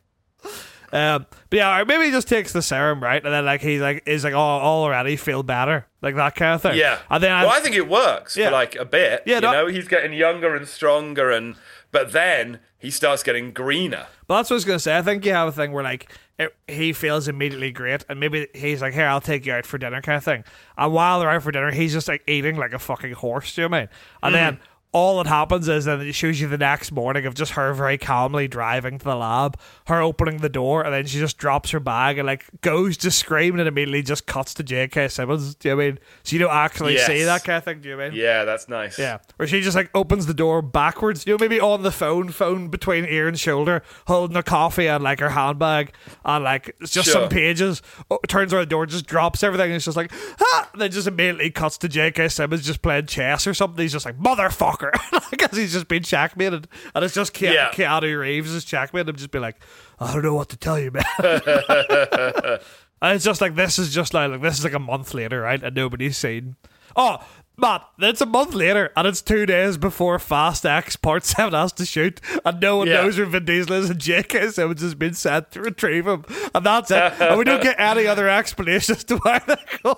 Um, 0.95 1.25
but 1.49 1.57
yeah, 1.57 1.81
or 1.81 1.87
maybe 1.87 2.05
he 2.05 2.11
just 2.11 2.29
takes 2.29 2.53
the 2.53 2.61
serum, 2.61 3.03
right? 3.03 3.25
And 3.25 3.33
then 3.33 3.47
like 3.47 3.63
he's 3.63 3.81
like 3.81 4.03
is 4.05 4.25
like, 4.25 4.35
oh, 4.35 4.37
already 4.37 5.17
feel 5.17 5.43
better, 5.43 5.87
like 6.03 6.17
that 6.17 6.35
kind 6.35 6.55
of 6.55 6.61
thing. 6.61 6.77
Yeah. 6.77 6.99
And 7.09 7.23
then 7.23 7.31
well, 7.31 7.49
I 7.51 7.61
think 7.61 7.75
it 7.75 7.89
works 7.89 8.37
Yeah. 8.37 8.49
for 8.49 8.53
like 8.53 8.75
a 8.77 8.85
bit. 8.85 9.23
Yeah, 9.25 9.37
You 9.37 9.41
no- 9.41 9.53
know, 9.53 9.67
he's 9.69 9.89
getting 9.89 10.13
younger 10.13 10.55
and 10.55 10.69
stronger, 10.69 11.31
and 11.31 11.57
but 11.93 12.13
then 12.13 12.59
he 12.79 12.91
starts 12.91 13.23
getting 13.23 13.53
greener. 13.53 14.07
But 14.27 14.37
that's 14.37 14.51
what 14.51 14.55
I 14.55 14.57
was 14.57 14.65
gonna 14.67 14.79
say. 14.81 14.99
I 14.99 15.01
think 15.01 15.25
you 15.25 15.33
have 15.33 15.49
a 15.49 15.53
thing 15.53 15.73
where 15.73 15.83
like 15.83 16.13
it, 16.39 16.55
he 16.67 16.93
feels 16.93 17.29
immediately 17.29 17.71
great, 17.71 18.05
and 18.09 18.19
maybe 18.19 18.49
he's 18.55 18.81
like, 18.81 18.95
"Here, 18.95 19.07
I'll 19.07 19.21
take 19.21 19.47
you 19.47 19.53
out 19.53 19.67
for 19.67 19.79
dinner," 19.79 20.01
kind 20.01 20.17
of 20.17 20.25
thing. 20.25 20.45
And 20.77 20.93
while 20.93 21.21
they're 21.21 21.31
out 21.31 21.43
for 21.43 21.53
dinner, 21.53 21.71
he's 21.71 21.93
just 21.93 22.09
like 22.09 22.23
eating 22.27 22.57
like 22.57 22.73
a 22.73 22.79
fucking 22.79 23.13
horse. 23.13 23.55
Do 23.55 23.63
you 23.63 23.69
know 23.69 23.73
what 23.73 23.77
I 23.77 23.81
mean? 23.81 23.89
And 24.23 24.33
hmm. 24.33 24.35
then 24.35 24.61
all 24.93 25.23
that 25.23 25.27
happens 25.29 25.69
is 25.69 25.87
then 25.87 26.01
it 26.03 26.13
shows 26.15 26.39
you 26.41 26.47
the 26.49 26.59
next 26.59 26.93
morning 26.93 27.25
of 27.25 27.35
just 27.35 27.53
her 27.53 27.73
very 27.73 27.97
calmly 27.97 28.47
driving 28.47 28.99
to 28.99 29.05
the 29.05 29.15
lab, 29.17 29.59
her 29.87 30.01
opening 30.03 30.37
the 30.39 30.49
door, 30.51 30.83
and 30.85 30.93
then 30.93 31.07
she 31.07 31.19
just 31.19 31.39
drops 31.39 31.71
her 31.71 31.81
bag 31.81 32.19
and 32.19 32.27
like 32.27 32.45
goes 32.61 32.97
to 32.99 33.11
scream 33.11 33.59
and 33.59 33.67
immediately 33.67 34.03
just 34.03 34.27
cuts 34.27 34.53
to 34.55 34.63
J.K. 34.63 35.09
Simmons. 35.09 35.55
Do 35.55 35.69
you 35.69 35.73
know 35.75 35.77
what 35.79 35.83
I 35.85 35.87
mean? 35.89 35.99
So 36.25 36.33
you 36.35 36.39
don't 36.41 36.53
actually 36.55 36.95
Yes. 36.95 37.07
see 37.07 37.23
that 37.25 37.43
kind 37.45 37.57
of 37.57 37.65
thing. 37.65 37.81
Do 37.81 37.89
you 37.89 37.97
know 37.97 38.03
I 38.03 38.11
mean? 38.11 38.19
Yeah, 38.19 38.45
that's 38.45 38.69
nice. 38.69 38.99
Yeah, 38.99 39.19
where 39.37 39.49
she 39.49 39.61
just 39.63 39.77
like 39.77 39.91
opens 39.95 40.27
the 40.27 40.35
door 40.35 40.61
backwards, 40.61 41.27
you 41.27 41.33
know, 41.33 41.39
maybe 41.41 41.59
on 41.61 41.83
the 41.83 41.93
phone, 41.93 42.29
phone 42.29 42.69
between 42.69 43.05
ear 43.07 43.29
and 43.29 43.39
shoulder, 43.41 43.83
holding 44.09 44.37
a 44.37 44.43
coffee 44.43 44.89
and 44.89 45.03
like 45.03 45.21
her 45.21 45.31
handbag, 45.31 45.93
and 46.25 46.45
like 46.45 46.77
it's 46.81 46.91
just 46.93 47.09
Sure. 47.11 47.23
some 47.23 47.29
pages. 47.31 47.81
Oh, 48.11 48.19
turns 48.29 48.53
around 48.53 48.63
the 48.63 48.67
door, 48.67 48.85
just 48.87 49.07
drops 49.07 49.43
everything, 49.43 49.67
and 49.67 49.77
it's 49.77 49.85
just 49.87 49.97
like, 49.97 50.13
ah! 50.41 50.69
And 50.73 50.83
then 50.83 50.91
just 50.91 51.07
immediately 51.09 51.51
cuts 51.51 51.79
to 51.79 51.89
J.K. 51.89 52.29
Simmons 52.29 52.67
just 52.67 52.83
playing 52.83 53.07
chess 53.07 53.47
or 53.47 53.55
something. 53.55 53.81
He's 53.83 53.93
just 53.93 54.05
like, 54.07 54.19
motherfucker, 54.19 54.82
because 55.31 55.57
he's 55.59 55.73
just 55.73 55.89
been 55.89 56.03
checkmated, 56.03 56.69
and 56.95 57.05
it's 57.05 57.15
just 57.15 57.33
Ke- 57.35 57.43
Yeah. 57.43 57.71
Keanu 57.73 58.19
Reeves 58.19 58.53
is 58.53 58.65
checkmated. 58.65 59.09
him, 59.11 59.17
just 59.17 59.31
be 59.31 59.39
like, 59.39 59.57
I 60.01 60.13
don't 60.13 60.23
know 60.23 60.35
what 60.35 60.49
to 60.51 60.57
tell 60.57 60.79
you, 60.79 60.91
man. 60.91 61.05
And 63.05 63.17
it's 63.17 63.25
just 63.25 63.41
like 63.41 63.57
this 63.57 63.81
is 63.81 63.93
just 63.93 64.15
like, 64.15 64.31
like 64.31 64.43
this 64.43 64.59
is 64.61 64.65
like 64.65 64.75
a 64.75 64.79
month 64.79 65.13
later, 65.13 65.41
right? 65.41 65.61
And 65.61 65.75
nobody's 65.75 66.17
seen. 66.17 66.55
Oh, 66.95 67.19
Matt, 67.57 67.83
it's 67.99 68.21
a 68.21 68.27
month 68.27 68.55
later, 68.55 68.93
and 68.97 69.09
it's 69.09 69.21
two 69.21 69.45
days 69.45 69.77
before 69.77 70.21
Fast 70.21 70.65
X 70.65 70.95
Part 70.95 71.25
Seven 71.25 71.53
has 71.53 71.73
to 71.73 71.85
shoot, 71.85 72.21
and 72.45 72.61
no 72.61 72.77
one 72.77 72.87
Yeah. 72.87 73.03
knows 73.03 73.19
where 73.19 73.27
Vin 73.27 73.45
Diesel 73.45 73.73
is, 73.73 73.91
and 73.91 73.99
J.K. 73.99 74.51
Simmons 74.51 74.83
has 74.83 74.95
been 74.95 75.15
sent 75.15 75.51
to 75.51 75.61
retrieve 75.61 76.07
him, 76.07 76.25
and 76.55 76.65
that's 76.65 76.93
it. 76.93 77.13
and 77.21 77.37
we 77.39 77.43
don't 77.45 77.61
get 77.63 77.75
any 77.81 78.07
other 78.07 78.29
explanation 78.29 78.95
as 78.95 79.03
to 79.05 79.17
why 79.17 79.41
they're 79.49 79.57
going. 79.83 79.97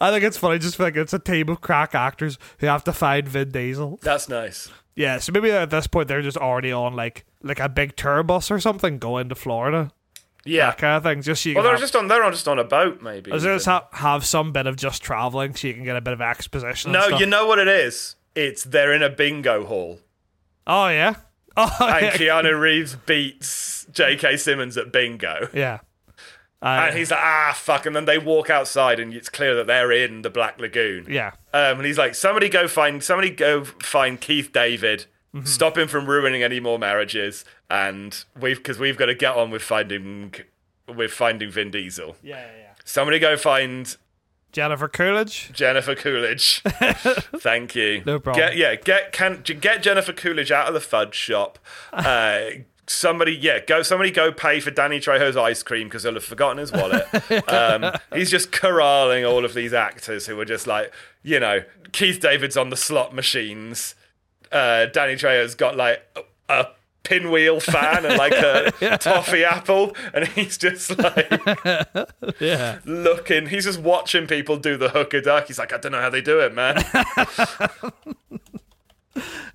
I 0.00 0.10
think 0.10 0.24
it's 0.24 0.36
funny, 0.36 0.58
just 0.58 0.78
like 0.80 0.96
it's 0.96 1.12
a 1.12 1.18
team 1.18 1.48
of 1.48 1.60
crack 1.60 1.94
actors 1.94 2.38
who 2.58 2.66
have 2.66 2.84
to 2.84 2.92
find 2.92 3.28
Vin 3.28 3.50
Diesel. 3.50 3.98
That's 4.02 4.28
nice. 4.28 4.70
Yeah, 4.94 5.18
so 5.18 5.32
maybe 5.32 5.50
at 5.50 5.70
this 5.70 5.86
point 5.86 6.08
they're 6.08 6.20
just 6.22 6.36
already 6.36 6.70
on 6.72 6.94
like 6.94 7.24
like 7.42 7.60
a 7.60 7.68
big 7.68 7.96
tour 7.96 8.22
bus 8.22 8.50
or 8.50 8.60
something 8.60 8.98
going 8.98 9.28
to 9.30 9.34
Florida, 9.34 9.90
Yeah. 10.44 10.66
that 10.66 10.78
kind 10.78 10.96
of 10.96 11.02
thing. 11.02 11.22
Just 11.22 11.42
so 11.42 11.48
you 11.48 11.54
Well, 11.54 11.64
they're 11.64 11.72
have- 11.72 11.80
just 11.80 11.96
on. 11.96 12.08
They're 12.08 12.22
on 12.22 12.32
just 12.32 12.46
on 12.48 12.58
a 12.58 12.64
boat, 12.64 13.00
maybe. 13.00 13.30
Let's 13.30 13.44
just 13.44 13.64
ha- 13.66 13.88
have 13.92 14.24
some 14.26 14.52
bit 14.52 14.66
of 14.66 14.76
just 14.76 15.02
traveling 15.02 15.54
so 15.54 15.68
you 15.68 15.74
can 15.74 15.84
get 15.84 15.96
a 15.96 16.00
bit 16.02 16.12
of 16.12 16.20
exposition. 16.20 16.92
no, 16.92 17.08
you 17.08 17.24
know 17.26 17.46
what 17.46 17.58
it 17.58 17.68
is. 17.68 18.16
It's 18.34 18.64
they're 18.64 18.92
in 18.92 19.02
a 19.02 19.10
bingo 19.10 19.64
hall, 19.64 20.00
Oh 20.66 20.88
yeah. 20.88 21.14
Oh 21.56 21.70
and 21.80 22.06
yeah. 22.06 22.12
Keanu 22.16 22.58
Reeves 22.58 22.94
beats 22.96 23.86
J.K. 23.92 24.38
Simmons 24.38 24.76
at 24.78 24.90
bingo, 24.92 25.48
yeah. 25.52 25.80
Uh, 26.62 26.86
and 26.88 26.96
he's 26.96 27.10
like, 27.10 27.20
"Ah, 27.20 27.52
fuck!" 27.56 27.86
And 27.86 27.96
then 27.96 28.04
they 28.04 28.18
walk 28.18 28.48
outside, 28.48 29.00
and 29.00 29.12
it's 29.12 29.28
clear 29.28 29.54
that 29.56 29.66
they're 29.66 29.90
in 29.90 30.22
the 30.22 30.30
Black 30.30 30.60
Lagoon. 30.60 31.06
yeah. 31.10 31.32
Um, 31.52 31.78
and 31.78 31.84
he's 31.84 31.98
like, 31.98 32.14
"Somebody 32.14 32.48
go 32.48 32.68
find, 32.68 33.02
somebody 33.02 33.30
go 33.30 33.64
find 33.64 34.20
Keith 34.20 34.52
David, 34.52 35.06
Mm-hmm. 35.34 35.46
stop 35.46 35.78
him 35.78 35.88
from 35.88 36.04
ruining 36.06 36.42
any 36.42 36.60
more 36.60 36.78
marriages, 36.78 37.44
and 37.70 38.22
we've 38.38 38.58
because 38.58 38.78
we've 38.78 38.98
got 38.98 39.06
to 39.06 39.14
get 39.14 39.34
on 39.34 39.50
with 39.50 39.62
finding, 39.62 40.34
with 40.94 41.10
finding 41.10 41.50
Vin 41.50 41.70
Diesel. 41.70 42.16
Yeah, 42.22 42.36
yeah, 42.36 42.46
yeah. 42.58 42.68
Somebody 42.84 43.18
go 43.18 43.38
find 43.38 43.96
Jennifer 44.52 44.88
Coolidge. 44.88 45.50
Jennifer 45.54 45.94
Coolidge. 45.94 46.60
Thank 47.38 47.74
you. 47.74 48.02
No 48.04 48.18
problem. 48.20 48.46
Get, 48.46 48.56
yeah, 48.58 48.74
get 48.74 49.12
can 49.12 49.42
get 49.42 49.82
Jennifer 49.82 50.12
Coolidge 50.12 50.52
out 50.52 50.68
of 50.68 50.74
the 50.74 50.80
fudge 50.80 51.14
shop. 51.14 51.58
Uh, 51.94 52.50
somebody, 52.92 53.32
yeah, 53.34 53.58
go. 53.64 53.82
Somebody 53.82 54.10
go 54.10 54.30
pay 54.32 54.60
for 54.60 54.70
Danny 54.70 55.00
Trejo's 55.00 55.36
ice 55.36 55.62
cream 55.62 55.88
because 55.88 56.02
he'll 56.04 56.14
have 56.14 56.24
forgotten 56.24 56.58
his 56.58 56.70
wallet. 56.72 57.06
um, 57.48 57.92
he's 58.14 58.30
just 58.30 58.52
corralling 58.52 59.24
all 59.24 59.44
of 59.44 59.54
these 59.54 59.72
actors 59.72 60.26
who 60.26 60.38
are 60.40 60.44
just 60.44 60.66
like, 60.66 60.92
you 61.22 61.40
know, 61.40 61.62
Keith 61.92 62.20
David's 62.20 62.56
on 62.56 62.70
the 62.70 62.76
slot 62.76 63.14
machines. 63.14 63.94
Uh, 64.50 64.86
Danny 64.86 65.14
Trejo's 65.14 65.54
got 65.54 65.76
like 65.76 66.02
a, 66.16 66.20
a 66.52 66.66
pinwheel 67.04 67.58
fan 67.58 68.04
and 68.04 68.16
like 68.16 68.32
a 68.32 68.70
toffee 69.00 69.44
apple, 69.44 69.96
and 70.14 70.28
he's 70.28 70.56
just 70.58 70.96
like 70.98 71.28
Yeah. 72.40 72.78
looking. 72.84 73.46
He's 73.46 73.64
just 73.64 73.80
watching 73.80 74.26
people 74.26 74.56
do 74.56 74.76
the 74.76 74.90
hooker 74.90 75.20
duck. 75.20 75.46
He's 75.48 75.58
like, 75.58 75.72
I 75.72 75.78
don't 75.78 75.92
know 75.92 76.00
how 76.00 76.10
they 76.10 76.20
do 76.20 76.38
it, 76.40 76.54
man. 76.54 76.76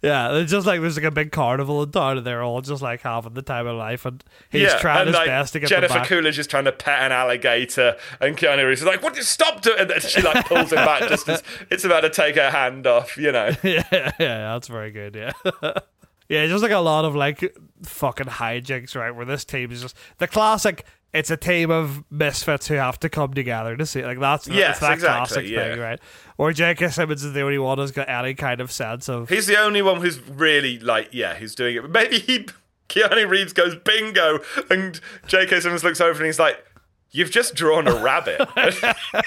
Yeah. 0.01 0.35
It's 0.37 0.51
just 0.51 0.67
like 0.67 0.81
there's 0.81 0.95
like 0.95 1.05
a 1.05 1.11
big 1.11 1.31
carnival 1.31 1.81
in 1.83 1.91
town 1.91 2.17
and 2.17 2.27
they're 2.27 2.43
all 2.43 2.61
just 2.61 2.81
like 2.81 3.01
having 3.01 3.33
the 3.33 3.41
time 3.41 3.67
of 3.67 3.75
life 3.77 4.05
and 4.05 4.23
he's 4.49 4.63
yeah, 4.63 4.77
trying 4.77 4.99
and 4.99 5.07
his 5.09 5.15
like, 5.15 5.27
best 5.27 5.53
to 5.53 5.59
get 5.59 5.69
Jennifer. 5.69 6.03
Coolidge 6.05 6.39
is 6.39 6.47
trying 6.47 6.65
to 6.65 6.71
pet 6.71 7.01
an 7.01 7.11
alligator, 7.11 7.97
and 8.21 8.37
Keanu 8.37 8.65
Reeves 8.67 8.81
is 8.81 8.87
like, 8.87 9.01
"What? 9.01 9.15
Stop 9.17 9.61
doing!" 9.61 9.79
And 9.79 10.01
she 10.01 10.21
like 10.21 10.45
pulls 10.45 10.71
him 10.71 10.77
back 10.77 11.09
just 11.09 11.27
as 11.29 11.43
it's 11.71 11.83
about 11.83 12.01
to 12.01 12.09
take 12.09 12.35
her 12.35 12.51
hand 12.51 12.85
off. 12.87 13.17
You 13.17 13.31
know. 13.31 13.49
yeah, 13.63 13.83
yeah, 13.91 14.11
that's 14.19 14.67
very 14.67 14.91
good. 14.91 15.15
Yeah. 15.15 15.31
Yeah, 16.29 16.45
just 16.47 16.61
like 16.61 16.73
a 16.73 16.79
lot 16.79 17.05
of 17.05 17.15
like 17.15 17.55
fucking 17.83 18.27
hijinks, 18.27 18.95
right? 18.95 19.11
Where 19.11 19.25
this 19.25 19.45
team 19.45 19.71
is 19.71 19.81
just 19.81 19.95
the 20.17 20.27
classic. 20.27 20.85
It's 21.17 21.31
a 21.31 21.37
team 21.37 21.71
of 21.71 22.03
misfits 22.11 22.67
who 22.67 22.75
have 22.75 22.99
to 22.99 23.09
come 23.09 23.33
together 23.33 23.75
to 23.75 23.85
see. 23.85 24.03
Like 24.05 24.19
that's 24.19 24.47
Yes, 24.47 24.79
that 24.79 24.93
exactly, 24.93 25.07
classic 25.35 25.47
yeah. 25.49 25.71
thing, 25.71 25.79
right? 25.79 25.99
Or 26.37 26.53
J.K. 26.53 26.89
Simmons 26.89 27.23
is 27.23 27.33
the 27.33 27.41
only 27.41 27.57
one 27.57 27.79
who's 27.79 27.91
got 27.91 28.07
any 28.07 28.35
kind 28.35 28.61
of 28.61 28.71
sense 28.71 29.09
of. 29.09 29.27
He's 29.29 29.47
the 29.47 29.59
only 29.59 29.81
one 29.81 29.99
who's 30.01 30.19
really 30.29 30.77
like, 30.79 31.09
yeah, 31.11 31.33
who's 31.35 31.55
doing 31.55 31.75
it. 31.77 31.81
But 31.81 31.91
maybe 31.91 32.19
he, 32.19 32.45
Keanu 32.89 33.27
Reeves 33.27 33.53
goes 33.53 33.75
bingo, 33.75 34.39
and 34.69 34.99
J.K. 35.27 35.59
Simmons 35.61 35.83
looks 35.83 35.99
over 35.99 36.19
and 36.19 36.25
he's 36.27 36.37
like, 36.39 36.63
"You've 37.11 37.31
just 37.31 37.55
drawn 37.55 37.87
a 37.87 37.95
rabbit." 37.95 38.47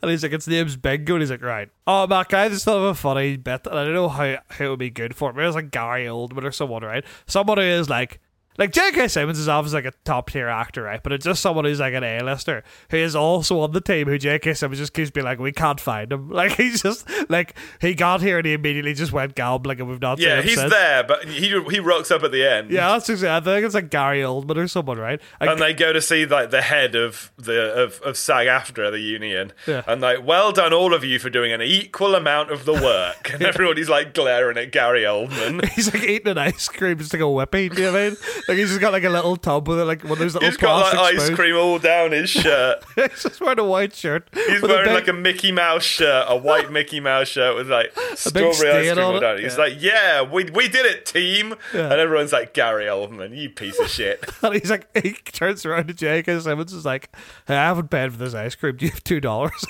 And 0.00 0.10
he's 0.10 0.22
like, 0.22 0.32
its 0.32 0.48
name's 0.48 0.76
Bingo. 0.76 1.14
And 1.14 1.22
he's 1.22 1.30
like, 1.30 1.42
right. 1.42 1.68
Oh, 1.86 2.06
Matt, 2.06 2.30
guy, 2.30 2.48
this 2.48 2.62
still 2.62 2.78
of 2.78 2.84
a 2.84 2.94
funny 2.94 3.36
bit. 3.36 3.66
And 3.66 3.78
I 3.78 3.84
don't 3.84 3.92
know 3.92 4.08
how, 4.08 4.38
how 4.48 4.64
it 4.64 4.68
would 4.70 4.78
be 4.78 4.88
good 4.88 5.14
for 5.14 5.28
him. 5.28 5.36
Maybe 5.36 5.46
it's 5.46 5.54
like 5.54 5.70
Gary 5.70 6.06
Oldman 6.06 6.44
or 6.44 6.52
someone, 6.52 6.82
right? 6.82 7.04
Someone 7.26 7.58
who 7.58 7.64
is 7.64 7.90
like, 7.90 8.18
like 8.58 8.72
J.K. 8.72 9.08
Simmons 9.08 9.38
is 9.38 9.48
obviously 9.48 9.82
like 9.82 9.94
a 9.94 9.96
top 10.04 10.30
tier 10.30 10.48
actor, 10.48 10.82
right? 10.82 11.02
But 11.02 11.12
it's 11.12 11.24
just 11.24 11.40
someone 11.40 11.64
who's 11.64 11.80
like 11.80 11.94
an 11.94 12.04
A-lister 12.04 12.62
who 12.90 12.96
is 12.96 13.14
also 13.16 13.60
on 13.60 13.72
the 13.72 13.80
team 13.80 14.06
who 14.08 14.18
J.K. 14.18 14.54
Simmons 14.54 14.78
just 14.78 14.92
keeps 14.92 15.10
being 15.10 15.24
like, 15.24 15.38
we 15.38 15.52
can't 15.52 15.80
find 15.80 16.12
him. 16.12 16.28
Like, 16.38 16.52
he's 16.56 16.82
just, 16.82 17.08
like, 17.28 17.56
he 17.80 17.94
got 17.94 18.20
here 18.20 18.38
and 18.38 18.46
he 18.46 18.52
immediately 18.52 18.94
just 18.94 19.12
went 19.12 19.34
gambling 19.34 19.80
and 19.80 19.88
we've 19.88 20.00
not 20.00 20.18
seen 20.18 20.28
yeah, 20.28 20.42
he's 20.42 20.54
since. 20.56 20.70
there, 20.70 21.02
but 21.02 21.24
he 21.24 21.48
he 21.70 21.80
rocks 21.80 22.10
up 22.10 22.22
at 22.22 22.30
the 22.32 22.44
end. 22.44 22.70
Yeah, 22.70 22.90
that's 22.92 23.08
exactly. 23.08 23.52
I 23.52 23.56
think 23.56 23.66
it's 23.66 23.74
like 23.74 23.90
Gary 23.90 24.20
Oldman 24.20 24.56
or 24.56 24.68
someone, 24.68 24.98
right? 24.98 25.20
Like, 25.40 25.50
and 25.50 25.60
they 25.60 25.74
go 25.74 25.92
to 25.92 26.00
see 26.00 26.26
like 26.26 26.50
the 26.50 26.62
head 26.62 26.94
of 26.94 27.32
the 27.36 27.72
of, 27.82 28.00
of 28.02 28.16
SAG-AFTRA 28.16 28.90
the 28.92 29.00
union, 29.00 29.52
Yeah. 29.66 29.82
and 29.86 30.00
like, 30.00 30.24
well 30.24 30.52
done 30.52 30.72
all 30.72 30.94
of 30.94 31.02
you 31.04 31.18
for 31.18 31.30
doing 31.30 31.52
an 31.52 31.62
equal 31.62 32.14
amount 32.14 32.50
of 32.50 32.64
the 32.64 32.74
work. 32.74 33.30
And 33.38 33.42
everybody's 33.42 33.88
like 33.88 34.14
glaring 34.14 34.56
at 34.58 34.72
Gary 34.72 35.02
Oldman. 35.02 35.64
He's 35.72 35.92
like 35.92 36.02
eating 36.02 36.28
an 36.28 36.38
ice 36.38 36.68
cream, 36.68 36.98
just 36.98 37.12
like 37.12 37.20
a 37.22 37.24
whippy. 37.26 37.72
Do 37.72 37.80
you 37.82 37.86
know 37.86 37.92
what 37.92 38.00
I 38.00 38.08
mean? 38.08 38.16
Like 38.48 38.56
he's 38.56 38.68
just 38.68 38.80
got 38.80 38.92
like 38.92 39.04
a 39.04 39.10
little 39.10 39.36
tub 39.36 39.68
with 39.68 39.78
it, 39.78 39.84
like 39.84 40.02
one 40.04 40.12
of 40.12 40.18
those 40.18 40.34
little 40.34 40.48
He's 40.48 40.56
got 40.56 40.94
like 40.96 41.14
ice 41.14 41.30
cream 41.30 41.54
all 41.56 41.78
down 41.78 42.12
his 42.12 42.30
shirt. 42.30 42.82
he's 42.94 43.22
just 43.22 43.40
wearing 43.40 43.58
a 43.58 43.64
white 43.64 43.94
shirt. 43.94 44.28
He's 44.32 44.62
wearing 44.62 44.86
big, 44.86 44.94
like 44.94 45.08
a 45.08 45.12
Mickey 45.12 45.52
Mouse 45.52 45.82
shirt, 45.84 46.24
a 46.28 46.36
white 46.36 46.72
Mickey 46.72 46.98
Mouse 47.00 47.28
shirt 47.28 47.54
with 47.56 47.70
like 47.70 47.92
strawberry 48.14 48.50
ice 48.70 48.86
cream 48.86 48.90
on 48.92 48.98
all 48.98 49.16
it. 49.16 49.20
down. 49.20 49.38
He's 49.38 49.54
Yeah. 49.56 49.62
like, 49.62 49.74
"Yeah, 49.82 50.22
we 50.22 50.44
we 50.44 50.68
did 50.68 50.86
it, 50.86 51.04
team!" 51.06 51.54
Yeah. 51.74 51.84
And 51.90 52.00
everyone's 52.00 52.32
like, 52.32 52.54
"Gary 52.54 52.86
Oldman, 52.86 53.36
you 53.36 53.50
piece 53.50 53.78
of 53.78 53.88
shit." 53.88 54.24
and 54.42 54.54
he's 54.54 54.70
like, 54.70 54.88
he 54.96 55.12
turns 55.12 55.66
around 55.66 55.88
to 55.88 55.94
J.K. 55.94 56.40
Simmons 56.40 56.72
is 56.72 56.84
like, 56.86 57.14
hey, 57.46 57.54
I 57.56 57.64
haven't 57.66 57.90
paid 57.90 58.10
for 58.12 58.18
this 58.18 58.34
ice 58.34 58.54
cream. 58.54 58.76
Do 58.76 58.86
you 58.86 58.90
have 58.92 59.04
two 59.04 59.20
dollars? 59.20 59.64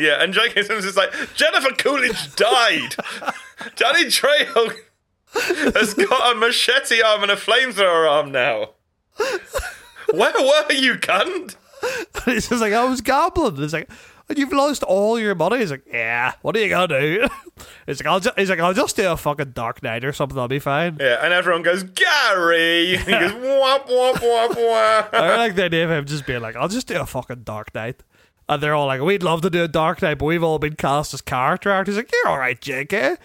yeah, 0.00 0.22
and 0.22 0.32
J.K. 0.32 0.62
Simmons 0.62 0.84
is 0.84 0.96
like, 0.96 1.12
"Jennifer 1.34 1.70
Coolidge 1.74 2.34
died. 2.36 2.94
Danny 3.76 4.04
Trejo 4.04 4.72
has 5.74 5.94
got 5.94 6.36
a 6.36 6.38
machete 6.38 7.02
arm 7.02 7.22
and 7.22 7.30
a 7.30 7.36
flamethrower 7.36 8.10
arm 8.10 8.32
now." 8.32 8.70
Where 10.12 10.32
were 10.32 10.72
you, 10.72 10.94
cunt? 10.94 11.56
and 11.82 12.34
he's 12.34 12.48
just 12.48 12.60
like, 12.60 12.72
I 12.72 12.84
was 12.84 13.00
gambling. 13.00 13.54
And 13.54 13.58
he's 13.58 13.72
like, 13.72 13.90
and 14.28 14.36
you've 14.36 14.52
lost 14.52 14.82
all 14.82 15.18
your 15.18 15.34
money. 15.34 15.58
He's 15.58 15.70
like, 15.70 15.86
yeah. 15.86 16.32
What 16.42 16.56
are 16.56 16.60
you 16.60 16.68
gonna 16.68 16.88
do? 17.00 17.28
he's 17.86 18.00
like, 18.00 18.06
I'll 18.06 18.20
just, 18.20 18.38
he's 18.38 18.50
like, 18.50 18.60
I'll 18.60 18.74
just 18.74 18.96
do 18.96 19.10
a 19.10 19.16
fucking 19.16 19.52
Dark 19.52 19.82
Knight 19.82 20.04
or 20.04 20.12
something. 20.12 20.38
I'll 20.38 20.48
be 20.48 20.58
fine. 20.58 20.98
Yeah, 21.00 21.18
and 21.22 21.32
everyone 21.32 21.62
goes, 21.62 21.82
Gary! 21.82 22.96
And 22.96 23.04
he 23.04 23.10
goes, 23.18 23.32
wop, 23.32 23.86
wop, 23.88 24.22
wop, 24.22 24.50
wop. 24.56 25.14
I 25.14 25.36
like 25.36 25.54
the 25.54 25.64
idea 25.64 25.84
of 25.84 25.90
him 25.90 26.04
just 26.04 26.26
being 26.26 26.40
like, 26.42 26.56
I'll 26.56 26.68
just 26.68 26.86
do 26.86 27.00
a 27.00 27.06
fucking 27.06 27.42
Dark 27.44 27.74
Knight. 27.74 28.02
And 28.50 28.62
they're 28.62 28.74
all 28.74 28.86
like, 28.86 29.02
we'd 29.02 29.22
love 29.22 29.42
to 29.42 29.50
do 29.50 29.62
a 29.62 29.68
Dark 29.68 30.00
Knight, 30.00 30.18
but 30.18 30.24
we've 30.24 30.42
all 30.42 30.58
been 30.58 30.76
cast 30.76 31.12
as 31.12 31.20
character 31.20 31.70
actors. 31.70 31.96
He's 31.96 32.04
like, 32.04 32.12
you're 32.12 32.28
all 32.28 32.38
right, 32.38 32.58
JK. 32.58 33.18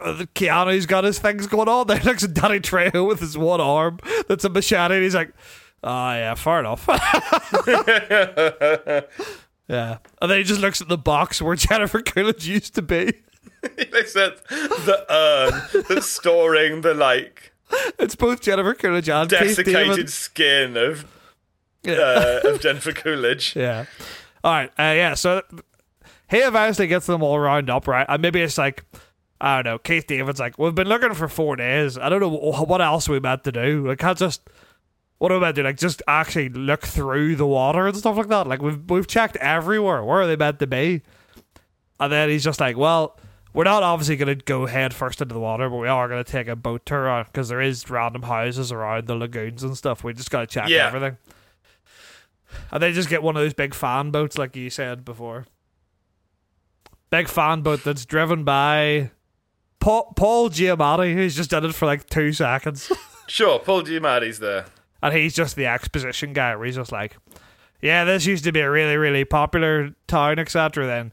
Uh, 0.00 0.12
the 0.12 0.26
Keanu's 0.26 0.86
got 0.86 1.04
his 1.04 1.18
things 1.18 1.46
going 1.46 1.68
on. 1.68 1.86
There 1.86 2.00
looks 2.00 2.24
at 2.24 2.34
Danny 2.34 2.60
Trejo 2.60 3.06
with 3.06 3.20
his 3.20 3.36
one 3.36 3.60
arm 3.60 3.98
that's 4.28 4.44
a 4.44 4.48
machete. 4.48 4.94
And 4.94 5.02
he's 5.04 5.14
like, 5.14 5.32
oh, 5.84 6.12
yeah, 6.12 6.34
fair 6.34 6.60
enough. 6.60 6.86
yeah. 9.68 9.98
And 10.20 10.30
then 10.30 10.38
he 10.38 10.44
just 10.44 10.60
looks 10.60 10.80
at 10.80 10.88
the 10.88 10.98
box 10.98 11.40
where 11.42 11.56
Jennifer 11.56 12.00
Coolidge 12.02 12.46
used 12.46 12.74
to 12.74 12.82
be. 12.82 13.12
they 13.76 14.04
said 14.04 14.32
the 14.48 15.06
urn 15.08 15.84
that's 15.88 16.08
storing 16.08 16.80
the, 16.80 16.94
like, 16.94 17.52
It's 17.98 18.16
both 18.16 18.40
Jennifer 18.40 18.74
Coolidge 18.74 19.08
and 19.08 19.28
desiccated 19.28 20.10
skin 20.10 20.76
of, 20.76 21.06
Yeah. 21.82 21.94
uh, 21.94 22.40
of 22.44 22.60
Jennifer 22.60 22.92
Coolidge. 22.92 23.54
Yeah. 23.56 23.86
All 24.42 24.52
right. 24.52 24.70
Uh, 24.70 24.94
yeah. 24.94 25.14
So 25.14 25.42
he 26.28 26.38
eventually 26.38 26.88
gets 26.88 27.06
them 27.06 27.22
all 27.22 27.38
round 27.38 27.70
up, 27.70 27.86
right? 27.86 28.06
And 28.08 28.20
maybe 28.22 28.42
it's 28.42 28.58
like, 28.58 28.84
I 29.42 29.56
don't 29.56 29.64
know. 29.72 29.78
Keith 29.78 30.06
David's 30.06 30.38
like, 30.38 30.56
we've 30.56 30.74
been 30.74 30.86
looking 30.88 31.14
for 31.14 31.26
four 31.28 31.56
days. 31.56 31.98
I 31.98 32.08
don't 32.08 32.20
know 32.20 32.30
what 32.30 32.80
else 32.80 33.08
we 33.08 33.18
meant 33.18 33.42
to 33.44 33.52
do. 33.52 33.90
I 33.90 33.96
can't 33.96 34.16
just. 34.16 34.48
What 35.18 35.30
am 35.32 35.38
I 35.38 35.40
meant 35.40 35.56
to 35.56 35.62
do? 35.62 35.66
Like, 35.68 35.78
just 35.78 36.00
actually 36.08 36.48
look 36.48 36.82
through 36.82 37.36
the 37.36 37.46
water 37.46 37.86
and 37.86 37.96
stuff 37.96 38.16
like 38.16 38.28
that. 38.28 38.46
Like, 38.46 38.62
we've 38.62 38.88
we've 38.88 39.06
checked 39.06 39.36
everywhere. 39.36 40.04
Where 40.04 40.20
are 40.22 40.26
they 40.28 40.36
meant 40.36 40.60
to 40.60 40.66
be? 40.66 41.02
And 41.98 42.12
then 42.12 42.28
he's 42.28 42.42
just 42.44 42.60
like, 42.60 42.76
well, 42.76 43.18
we're 43.52 43.64
not 43.64 43.82
obviously 43.82 44.16
going 44.16 44.36
to 44.38 44.44
go 44.44 44.66
head 44.66 44.94
first 44.94 45.20
into 45.20 45.34
the 45.34 45.40
water, 45.40 45.68
but 45.68 45.76
we 45.76 45.88
are 45.88 46.08
going 46.08 46.22
to 46.22 46.30
take 46.30 46.48
a 46.48 46.56
boat 46.56 46.86
tour 46.86 47.24
because 47.26 47.48
there 47.48 47.60
is 47.60 47.88
random 47.90 48.22
houses 48.22 48.70
around 48.72 49.06
the 49.08 49.14
lagoons 49.16 49.62
and 49.64 49.76
stuff. 49.76 50.02
We 50.04 50.12
just 50.12 50.30
got 50.30 50.40
to 50.40 50.46
check 50.46 50.68
Yeah. 50.68 50.86
everything. 50.86 51.18
And 52.70 52.82
they 52.82 52.92
just 52.92 53.08
get 53.08 53.22
one 53.22 53.36
of 53.36 53.42
those 53.42 53.54
big 53.54 53.74
fan 53.74 54.10
boats, 54.10 54.38
like 54.38 54.54
you 54.56 54.70
said 54.70 55.04
before. 55.04 55.46
Big 57.10 57.28
fan 57.28 57.60
boat 57.62 57.84
that's 57.84 58.04
driven 58.06 58.42
by 58.44 59.10
Paul, 59.82 60.12
Paul 60.14 60.48
Giamatti, 60.48 61.12
who's 61.12 61.34
just 61.34 61.50
done 61.50 61.64
it 61.64 61.74
for 61.74 61.86
like 61.86 62.08
two 62.08 62.32
seconds. 62.32 62.90
Sure, 63.28 63.58
Paul 63.60 63.82
Giamatti's 63.82 64.40
there. 64.40 64.66
and 65.02 65.14
he's 65.14 65.34
just 65.34 65.56
the 65.56 65.64
exposition 65.64 66.32
guy 66.34 66.54
where 66.54 66.66
he's 66.66 66.74
just 66.74 66.92
like, 66.92 67.16
yeah, 67.80 68.04
this 68.04 68.26
used 68.26 68.44
to 68.44 68.52
be 68.52 68.60
a 68.60 68.70
really, 68.70 68.96
really 68.96 69.24
popular 69.24 69.94
town, 70.06 70.38
etc. 70.38 70.86
Then 70.86 71.12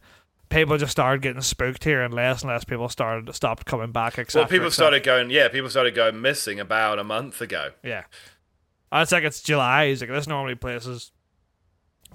people 0.49 0.77
just 0.77 0.91
started 0.91 1.21
getting 1.21 1.41
spooked 1.41 1.85
here, 1.85 2.01
and 2.01 2.13
less 2.13 2.41
and 2.41 2.51
less 2.51 2.65
people 2.65 2.89
started 2.89 3.33
stopped 3.33 3.65
coming 3.65 3.91
back, 3.93 4.19
etc. 4.19 4.41
Well, 4.41 4.49
people 4.49 4.71
started 4.71 5.03
going, 5.03 5.29
yeah, 5.29 5.47
people 5.47 5.69
started 5.69 5.95
going 5.95 6.19
missing 6.19 6.59
about 6.59 6.99
a 6.99 7.03
month 7.05 7.39
ago. 7.39 7.71
yeah. 7.83 8.03
And 8.91 9.03
it's 9.03 9.11
like 9.11 9.23
it's 9.23 9.41
July. 9.41 9.89
He's 9.89 10.01
like, 10.01 10.09
this 10.09 10.27
normally 10.27 10.55
places 10.55 11.11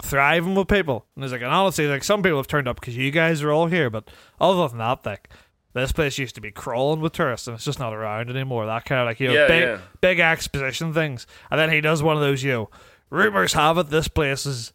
thriving 0.03 0.53
with 0.53 0.67
people, 0.67 1.05
and 1.15 1.23
he's 1.23 1.31
like, 1.31 1.41
and 1.41 1.51
honestly, 1.51 1.87
like 1.87 2.03
some 2.03 2.21
people 2.21 2.37
have 2.37 2.47
turned 2.47 2.67
up 2.67 2.79
because 2.79 2.97
you 2.97 3.09
guys 3.11 3.41
are 3.41 3.51
all 3.51 3.67
here, 3.67 3.89
but 3.89 4.11
other 4.39 4.67
than 4.67 4.77
that, 4.79 5.03
like. 5.05 5.29
This 5.75 5.91
place 5.91 6.17
used 6.17 6.33
to 6.35 6.41
be 6.41 6.51
crawling 6.51 7.01
with 7.01 7.13
tourists, 7.13 7.47
and 7.47 7.55
it's 7.55 7.65
just 7.65 7.79
not 7.79 7.93
around 7.93 8.29
anymore. 8.29 8.65
That 8.65 8.85
kind 8.85 9.01
of 9.01 9.05
like 9.05 9.19
you 9.19 9.27
know, 9.27 9.33
Yeah, 9.33 9.47
big, 9.47 9.61
yeah. 9.63 9.77
big 10.01 10.19
exposition 10.21 10.93
things. 10.93 11.27
And 11.51 11.59
then 11.59 11.69
he 11.69 11.81
does 11.81 12.01
one 12.01 12.15
of 12.15 12.21
those, 12.21 12.41
you 12.43 12.51
know, 12.53 12.69
rumors 13.09 13.53
have 13.53 13.77
it 13.77 13.89
this 13.89 14.07
place 14.07 14.45
is 14.45 14.71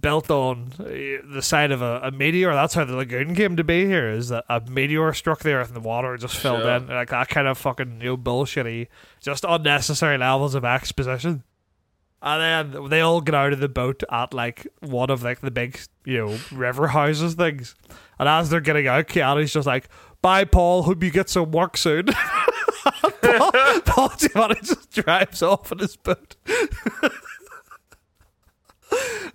built 0.00 0.30
on 0.30 0.72
uh, 0.80 0.84
the 1.34 1.40
side 1.42 1.70
of 1.70 1.82
a, 1.82 2.00
a 2.04 2.10
meteor. 2.10 2.52
That's 2.54 2.72
how 2.74 2.84
the 2.84 2.96
lagoon 2.96 3.34
came 3.34 3.56
to 3.56 3.64
be 3.64 3.84
here. 3.86 4.08
Is 4.08 4.30
that 4.30 4.44
a 4.48 4.60
meteor 4.60 5.12
struck 5.12 5.40
the 5.40 5.52
earth 5.52 5.68
and 5.68 5.76
the 5.76 5.80
water 5.86 6.16
just 6.16 6.36
filled 6.36 6.62
Sure. 6.62 6.76
in 6.76 6.86
like 6.88 7.10
that 7.10 7.28
kind 7.28 7.46
of 7.46 7.58
fucking 7.58 8.00
you 8.00 8.08
know 8.08 8.16
bullshitty, 8.16 8.88
just 9.20 9.44
unnecessary 9.46 10.16
levels 10.18 10.54
of 10.54 10.64
exposition. 10.64 11.42
And 12.24 12.72
then 12.72 12.88
they 12.88 13.00
all 13.00 13.20
get 13.20 13.34
out 13.34 13.52
of 13.52 13.58
the 13.60 13.68
boat 13.68 14.02
at 14.10 14.32
like 14.32 14.66
one 14.80 15.10
of 15.10 15.22
like 15.22 15.40
the 15.40 15.50
big 15.50 15.78
you 16.04 16.18
know 16.18 16.38
river 16.52 16.88
houses 16.88 17.34
things. 17.34 17.74
And 18.18 18.28
as 18.28 18.48
they're 18.50 18.60
getting 18.60 18.86
out, 18.86 19.08
Keanu's 19.08 19.52
just 19.52 19.66
like, 19.66 19.88
"Bye, 20.22 20.44
Paul. 20.44 20.84
Hope 20.84 21.02
you 21.02 21.10
get 21.10 21.28
some 21.28 21.50
work 21.50 21.76
soon." 21.76 22.06
Paul, 23.22 23.52
Paul 23.82 24.08
Giamatti 24.10 24.64
just 24.66 24.90
drives 24.90 25.42
off 25.42 25.70
in 25.72 25.78
his 25.78 25.96
boat. 25.96 26.36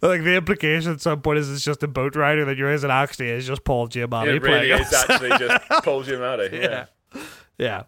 like 0.02 0.24
the 0.24 0.36
implication 0.36 0.92
at 0.92 1.02
some 1.02 1.22
point 1.22 1.40
is 1.40 1.52
it's 1.52 1.64
just 1.64 1.82
a 1.84 1.88
boat 1.88 2.16
rider 2.16 2.46
that 2.46 2.58
you're 2.58 2.72
it 2.72 2.84
actually 2.84 3.30
is 3.30 3.48
just 3.48 3.64
Paul 3.64 3.88
Giamatti 3.88 4.28
it 4.28 4.42
really 4.42 4.68
playing 4.68 4.82
is 4.82 4.94
us. 4.94 5.10
actually 5.10 5.30
just 5.30 5.70
Paul 5.84 6.04
Giamatti. 6.04 6.52
Yeah. 6.52 6.86
yeah. 7.16 7.22
yeah. 7.58 7.84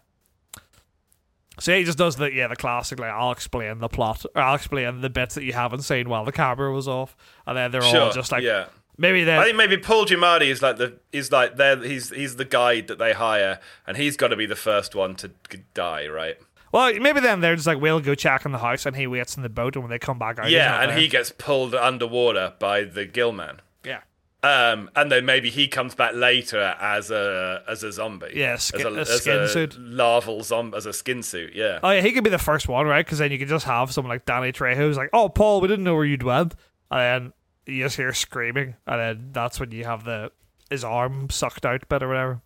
So 1.60 1.76
he 1.76 1.84
just 1.84 1.98
does 1.98 2.16
the 2.16 2.32
yeah 2.32 2.48
the 2.48 2.56
classic 2.56 2.98
like 2.98 3.10
I'll 3.10 3.32
explain 3.32 3.78
the 3.78 3.88
plot 3.88 4.24
or 4.34 4.40
I'll 4.42 4.54
explain 4.54 5.00
the 5.02 5.10
bits 5.10 5.34
that 5.34 5.44
you 5.44 5.52
haven't 5.52 5.82
seen 5.82 6.08
while 6.08 6.24
the 6.24 6.32
camera 6.32 6.72
was 6.72 6.88
off 6.88 7.16
and 7.46 7.56
then 7.56 7.70
they're 7.70 7.82
Sure. 7.82 8.00
all 8.04 8.10
just 8.12 8.32
like 8.32 8.42
yeah. 8.42 8.66
Maybe 9.00 9.30
I 9.30 9.44
think 9.44 9.56
maybe 9.56 9.76
Paul 9.78 10.04
Giamatti 10.06 10.46
is 10.48 10.62
like 10.62 10.76
the 10.76 10.98
is 11.12 11.32
like 11.32 11.56
there 11.56 11.76
he's 11.82 12.10
he's 12.10 12.36
the 12.36 12.44
guide 12.44 12.86
that 12.88 12.98
they 12.98 13.12
hire 13.14 13.58
and 13.86 13.96
he's 13.96 14.16
got 14.16 14.28
to 14.28 14.36
be 14.36 14.46
the 14.46 14.54
first 14.56 14.94
one 14.94 15.14
to 15.16 15.30
die, 15.74 16.06
right? 16.06 16.36
well 16.72 16.92
maybe 17.00 17.18
then 17.18 17.40
they're 17.40 17.56
just 17.56 17.66
like 17.66 17.80
we'll 17.80 17.98
go 17.98 18.14
check 18.14 18.44
in 18.44 18.52
the 18.52 18.58
house 18.58 18.86
and 18.86 18.94
he 18.94 19.04
waits 19.06 19.36
in 19.36 19.42
the 19.42 19.48
boat 19.48 19.74
and 19.74 19.82
when 19.82 19.90
they 19.90 19.98
come 19.98 20.20
back 20.20 20.38
out 20.38 20.48
yeah, 20.48 20.80
and 20.80 20.90
there. 20.92 20.98
he 20.98 21.08
gets 21.08 21.32
pulled 21.32 21.74
underwater 21.74 22.52
by 22.60 22.84
the 22.84 23.04
gill 23.04 23.32
man. 23.32 23.60
yeah 23.84 24.02
Um, 24.44 24.88
and 24.94 25.10
then 25.10 25.26
maybe 25.26 25.50
he 25.50 25.66
comes 25.66 25.96
back 25.96 26.14
later 26.14 26.76
as 26.80 27.10
a 27.10 27.62
as 27.68 27.82
a 27.82 27.90
zombie. 27.92 28.32
Yeah, 28.36 28.56
skin- 28.56 28.86
as 28.96 29.08
a 29.08 29.12
as 29.14 29.20
skin 29.20 29.48
suit. 29.48 29.76
larval 29.78 30.42
zombie 30.44 30.76
as 30.76 30.86
a 30.86 30.92
skin 30.92 31.22
suit. 31.24 31.54
Yeah, 31.54 31.80
Oh 31.82 31.90
yeah, 31.90 32.02
he 32.02 32.12
could 32.12 32.24
be 32.24 32.30
the 32.30 32.38
first 32.38 32.68
one, 32.68 32.86
right? 32.86 33.04
Because 33.04 33.18
then 33.18 33.32
you 33.32 33.38
could 33.38 33.48
just 33.48 33.66
have 33.66 33.92
someone 33.92 34.10
like 34.14 34.24
Danny 34.24 34.52
Trejo 34.52 34.76
who's 34.76 34.96
like, 34.96 35.10
"Oh, 35.12 35.28
Paul, 35.28 35.60
we 35.60 35.66
didn't 35.68 35.84
know 35.84 35.94
where 35.96 36.04
you'd 36.06 36.22
went," 36.22 36.54
and 36.90 37.00
then 37.00 37.32
you 37.66 37.84
just 37.84 37.96
hear 37.96 38.12
screaming, 38.12 38.76
and 38.86 39.00
then 39.00 39.28
that's 39.32 39.58
when 39.60 39.70
you 39.72 39.84
have 39.84 40.04
the 40.04 40.32
his 40.70 40.84
arm 40.84 41.28
sucked 41.30 41.66
out 41.66 41.88
bit 41.88 42.02
or 42.02 42.08
whatever. 42.08 42.40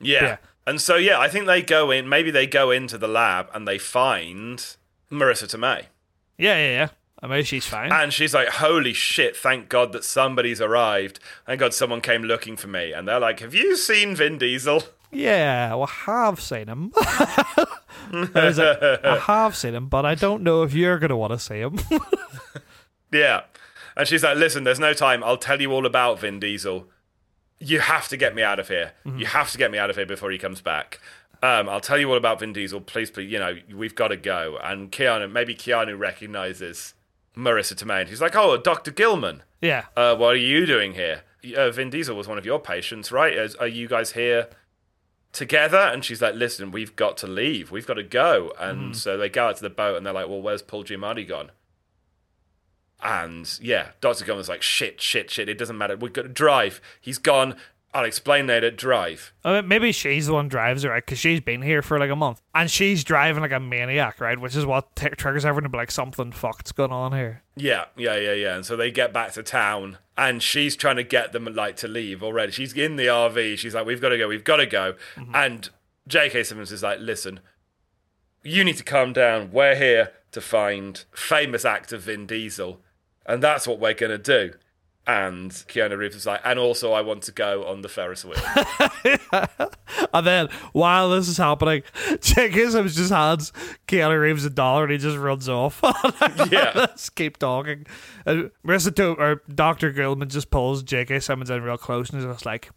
yeah, 0.00 0.22
yeah. 0.22 0.36
And 0.66 0.80
so 0.80 0.96
yeah, 0.96 1.18
I 1.18 1.28
think 1.28 1.46
they 1.46 1.62
go 1.62 1.90
in. 1.90 2.08
Maybe 2.08 2.30
they 2.30 2.46
go 2.46 2.70
into 2.70 2.98
the 2.98 3.08
lab 3.08 3.48
and 3.54 3.66
they 3.66 3.78
find 3.78 4.58
Marisa 5.10 5.44
Tomei, 5.46 5.86
Yeah, 6.38 6.56
yeah, 6.56 6.70
yeah. 6.72 6.88
I 7.22 7.26
mean, 7.26 7.44
she's 7.44 7.66
fine. 7.66 7.92
and 7.92 8.12
she's 8.12 8.32
like, 8.34 8.48
"Holy 8.48 8.92
shit! 8.94 9.36
Thank 9.36 9.68
God 9.68 9.92
that 9.92 10.04
somebody's 10.04 10.60
arrived. 10.60 11.18
Thank 11.46 11.60
God 11.60 11.74
someone 11.74 12.00
came 12.00 12.22
looking 12.22 12.56
for 12.56 12.68
me." 12.68 12.92
And 12.92 13.06
they're 13.08 13.20
like, 13.20 13.40
"Have 13.40 13.54
you 13.54 13.76
seen 13.76 14.14
Vin 14.16 14.38
Diesel?" 14.38 14.84
yeah, 15.12 15.74
well, 15.74 15.90
I 16.06 16.12
have 16.28 16.40
seen 16.40 16.66
him. 16.68 16.92
Like, 18.12 18.58
I 18.58 19.22
have 19.26 19.54
seen 19.54 19.74
him, 19.74 19.88
but 19.88 20.04
I 20.04 20.14
don't 20.16 20.42
know 20.42 20.62
if 20.64 20.72
you're 20.74 20.98
gonna 20.98 21.16
want 21.16 21.32
to 21.32 21.38
see 21.38 21.60
him. 21.60 21.78
Yeah. 23.12 23.42
And 24.00 24.08
she's 24.08 24.22
like, 24.24 24.38
listen, 24.38 24.64
there's 24.64 24.80
no 24.80 24.94
time. 24.94 25.22
I'll 25.22 25.36
tell 25.36 25.60
you 25.60 25.70
all 25.72 25.84
about 25.84 26.18
Vin 26.20 26.40
Diesel. 26.40 26.88
You 27.58 27.80
have 27.80 28.08
to 28.08 28.16
get 28.16 28.34
me 28.34 28.42
out 28.42 28.58
of 28.58 28.68
here. 28.68 28.92
You 29.04 29.26
have 29.26 29.50
to 29.52 29.58
get 29.58 29.70
me 29.70 29.76
out 29.76 29.90
of 29.90 29.96
here 29.96 30.06
before 30.06 30.30
he 30.30 30.38
comes 30.38 30.62
back. 30.62 30.98
Um, 31.42 31.68
I'll 31.68 31.80
tell 31.82 31.98
you 31.98 32.10
all 32.10 32.16
about 32.16 32.40
Vin 32.40 32.54
Diesel. 32.54 32.80
Please, 32.80 33.10
please, 33.10 33.30
you 33.30 33.38
know, 33.38 33.56
we've 33.74 33.94
got 33.94 34.08
to 34.08 34.16
go. 34.16 34.58
And 34.62 34.90
Keanu, 34.90 35.30
maybe 35.30 35.54
Keanu 35.54 35.98
recognizes 35.98 36.94
Marisa 37.36 37.74
Tomei. 37.74 38.00
And 38.00 38.08
he's 38.08 38.22
like, 38.22 38.34
oh, 38.34 38.56
Dr. 38.56 38.90
Gilman. 38.90 39.42
yeah, 39.60 39.84
Uh, 39.96 40.16
what 40.16 40.32
are 40.32 40.36
you 40.38 40.64
doing 40.64 40.94
here? 40.94 41.20
Uh, 41.54 41.70
Vin 41.70 41.90
Diesel 41.90 42.16
was 42.16 42.26
one 42.26 42.38
of 42.38 42.46
your 42.46 42.58
patients, 42.58 43.12
right? 43.12 43.34
Is, 43.34 43.54
are 43.56 43.68
you 43.68 43.86
guys 43.86 44.12
here 44.12 44.48
together? 45.32 45.78
And 45.78 46.04
she's 46.04 46.22
like, 46.22 46.34
listen, 46.34 46.70
we've 46.70 46.96
got 46.96 47.16
to 47.18 47.26
leave. 47.26 47.70
We've 47.70 47.86
got 47.86 47.94
to 47.94 48.02
go. 48.02 48.52
And 48.58 48.96
so 48.96 49.16
they 49.18 49.28
go 49.28 49.48
out 49.48 49.56
to 49.56 49.62
the 49.62 49.70
boat 49.70 49.96
and 49.96 50.06
they're 50.06 50.12
like, 50.14 50.28
well, 50.28 50.42
where's 50.42 50.62
Paul 50.62 50.84
Giamatti 50.84 51.26
gone? 51.28 51.50
And 53.02 53.58
yeah, 53.62 53.88
Dr. 54.00 54.24
Gilman's 54.24 54.48
like, 54.48 54.62
shit, 54.62 55.00
shit, 55.00 55.30
shit. 55.30 55.48
It 55.48 55.58
doesn't 55.58 55.78
matter. 55.78 55.96
We've 55.96 56.12
got 56.12 56.22
to 56.22 56.28
drive. 56.28 56.80
He's 57.00 57.18
gone. 57.18 57.56
I'll 57.92 58.04
explain 58.04 58.46
later. 58.46 58.70
Drive. 58.70 59.32
Mean, 59.44 59.66
maybe 59.66 59.90
she's 59.90 60.28
the 60.28 60.32
one 60.32 60.46
drives 60.46 60.84
her, 60.84 60.90
right? 60.90 61.04
Because 61.04 61.18
she's 61.18 61.40
been 61.40 61.60
here 61.60 61.82
for 61.82 61.98
like 61.98 62.10
a 62.10 62.14
month, 62.14 62.40
and 62.54 62.70
she's 62.70 63.02
driving 63.02 63.42
like 63.42 63.50
a 63.50 63.58
maniac, 63.58 64.20
right? 64.20 64.38
Which 64.38 64.54
is 64.54 64.64
what 64.64 64.94
t- 64.94 65.08
triggers 65.08 65.44
everyone 65.44 65.64
to 65.64 65.68
be 65.70 65.78
like, 65.78 65.90
something 65.90 66.30
fucked's 66.30 66.70
going 66.70 66.92
on 66.92 67.12
here. 67.12 67.42
Yeah, 67.56 67.86
yeah, 67.96 68.16
yeah, 68.16 68.32
yeah. 68.34 68.54
And 68.54 68.64
so 68.64 68.76
they 68.76 68.92
get 68.92 69.12
back 69.12 69.32
to 69.32 69.42
town, 69.42 69.98
and 70.16 70.40
she's 70.40 70.76
trying 70.76 70.96
to 70.96 71.02
get 71.02 71.32
them 71.32 71.46
like 71.46 71.76
to 71.78 71.88
leave 71.88 72.22
already. 72.22 72.52
She's 72.52 72.72
in 72.74 72.94
the 72.94 73.06
RV. 73.06 73.58
She's 73.58 73.74
like, 73.74 73.86
"We've 73.86 74.00
got 74.00 74.10
to 74.10 74.18
go. 74.18 74.28
We've 74.28 74.44
got 74.44 74.58
to 74.58 74.66
go." 74.66 74.94
Mm-hmm. 75.16 75.34
And 75.34 75.70
J.K. 76.06 76.44
Simmons 76.44 76.70
is 76.70 76.84
like, 76.84 77.00
"Listen, 77.00 77.40
you 78.44 78.62
need 78.62 78.76
to 78.76 78.84
calm 78.84 79.12
down. 79.12 79.50
We're 79.50 79.74
here 79.74 80.12
to 80.30 80.40
find 80.40 81.04
famous 81.12 81.64
actor 81.64 81.96
Vin 81.96 82.26
Diesel, 82.26 82.80
and 83.32 83.42
that's 83.42 83.66
what 83.66 83.80
we're 83.80 83.94
gonna 83.94 84.18
do." 84.18 84.52
And 85.06 85.50
Keanu 85.50 85.96
Reeves 85.96 86.14
is 86.16 86.26
like, 86.26 86.40
"And 86.44 86.58
also, 86.58 86.92
I 86.92 87.00
want 87.00 87.22
to 87.24 87.32
go 87.32 87.64
on 87.64 87.80
the 87.80 87.88
Ferris 87.88 88.24
wheel." 88.24 88.36
And 90.12 90.26
then 90.26 90.48
while 90.72 91.10
this 91.10 91.28
is 91.28 91.36
happening, 91.36 91.82
J.K. 92.20 92.70
Simmons 92.70 92.96
just 92.96 93.12
hands 93.12 93.52
Keanu 93.86 94.20
Reeves 94.20 94.44
a 94.44 94.50
dollar 94.50 94.84
and 94.84 94.92
he 94.92 94.98
just 94.98 95.16
runs 95.16 95.48
off. 95.48 95.80
yeah, 96.50 96.72
Let's 96.74 97.10
keep 97.10 97.38
talking. 97.38 97.86
And 98.26 98.50
Marisa 98.66 98.94
to 98.96 99.14
or 99.14 99.42
Doctor 99.52 99.92
Gilman 99.92 100.28
just 100.28 100.50
pulls 100.50 100.82
J.K. 100.82 101.20
Simmons 101.20 101.50
in 101.50 101.62
real 101.62 101.78
close 101.78 102.10
and 102.10 102.20
is 102.20 102.26
just 102.26 102.46
like, 102.46 102.70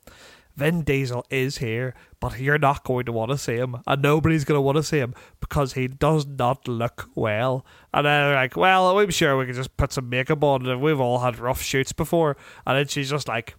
Vin 0.56 0.84
Diesel 0.84 1.26
is 1.30 1.58
here, 1.58 1.96
but 2.20 2.40
you're 2.40 2.60
not 2.60 2.84
going 2.84 3.06
to 3.06 3.12
want 3.12 3.32
to 3.32 3.38
see 3.38 3.56
him, 3.56 3.78
and 3.88 4.02
nobody's 4.02 4.46
going 4.46 4.58
to 4.58 4.62
want 4.62 4.78
to 4.78 4.84
see 4.84 5.00
him 5.00 5.16
because 5.40 5.74
he 5.74 5.88
does 5.88 6.26
not 6.28 6.68
look 6.68 7.10
well. 7.16 7.66
And 7.94 8.06
then 8.06 8.28
they're 8.28 8.36
like, 8.36 8.56
well, 8.56 8.98
I'm 8.98 9.10
sure 9.10 9.38
we 9.38 9.46
can 9.46 9.56
just 9.56 9.76
put 9.78 9.92
some 9.92 10.10
makeup 10.10 10.44
on, 10.44 10.66
and 10.66 10.82
we've 10.82 11.00
all 11.00 11.20
had 11.20 11.40
rough 11.40 11.62
shoots 11.62 11.92
before. 11.92 12.38
And 12.68 12.78
then 12.78 12.88
she's 12.88 13.10
just 13.10 13.28
like, 13.28 13.56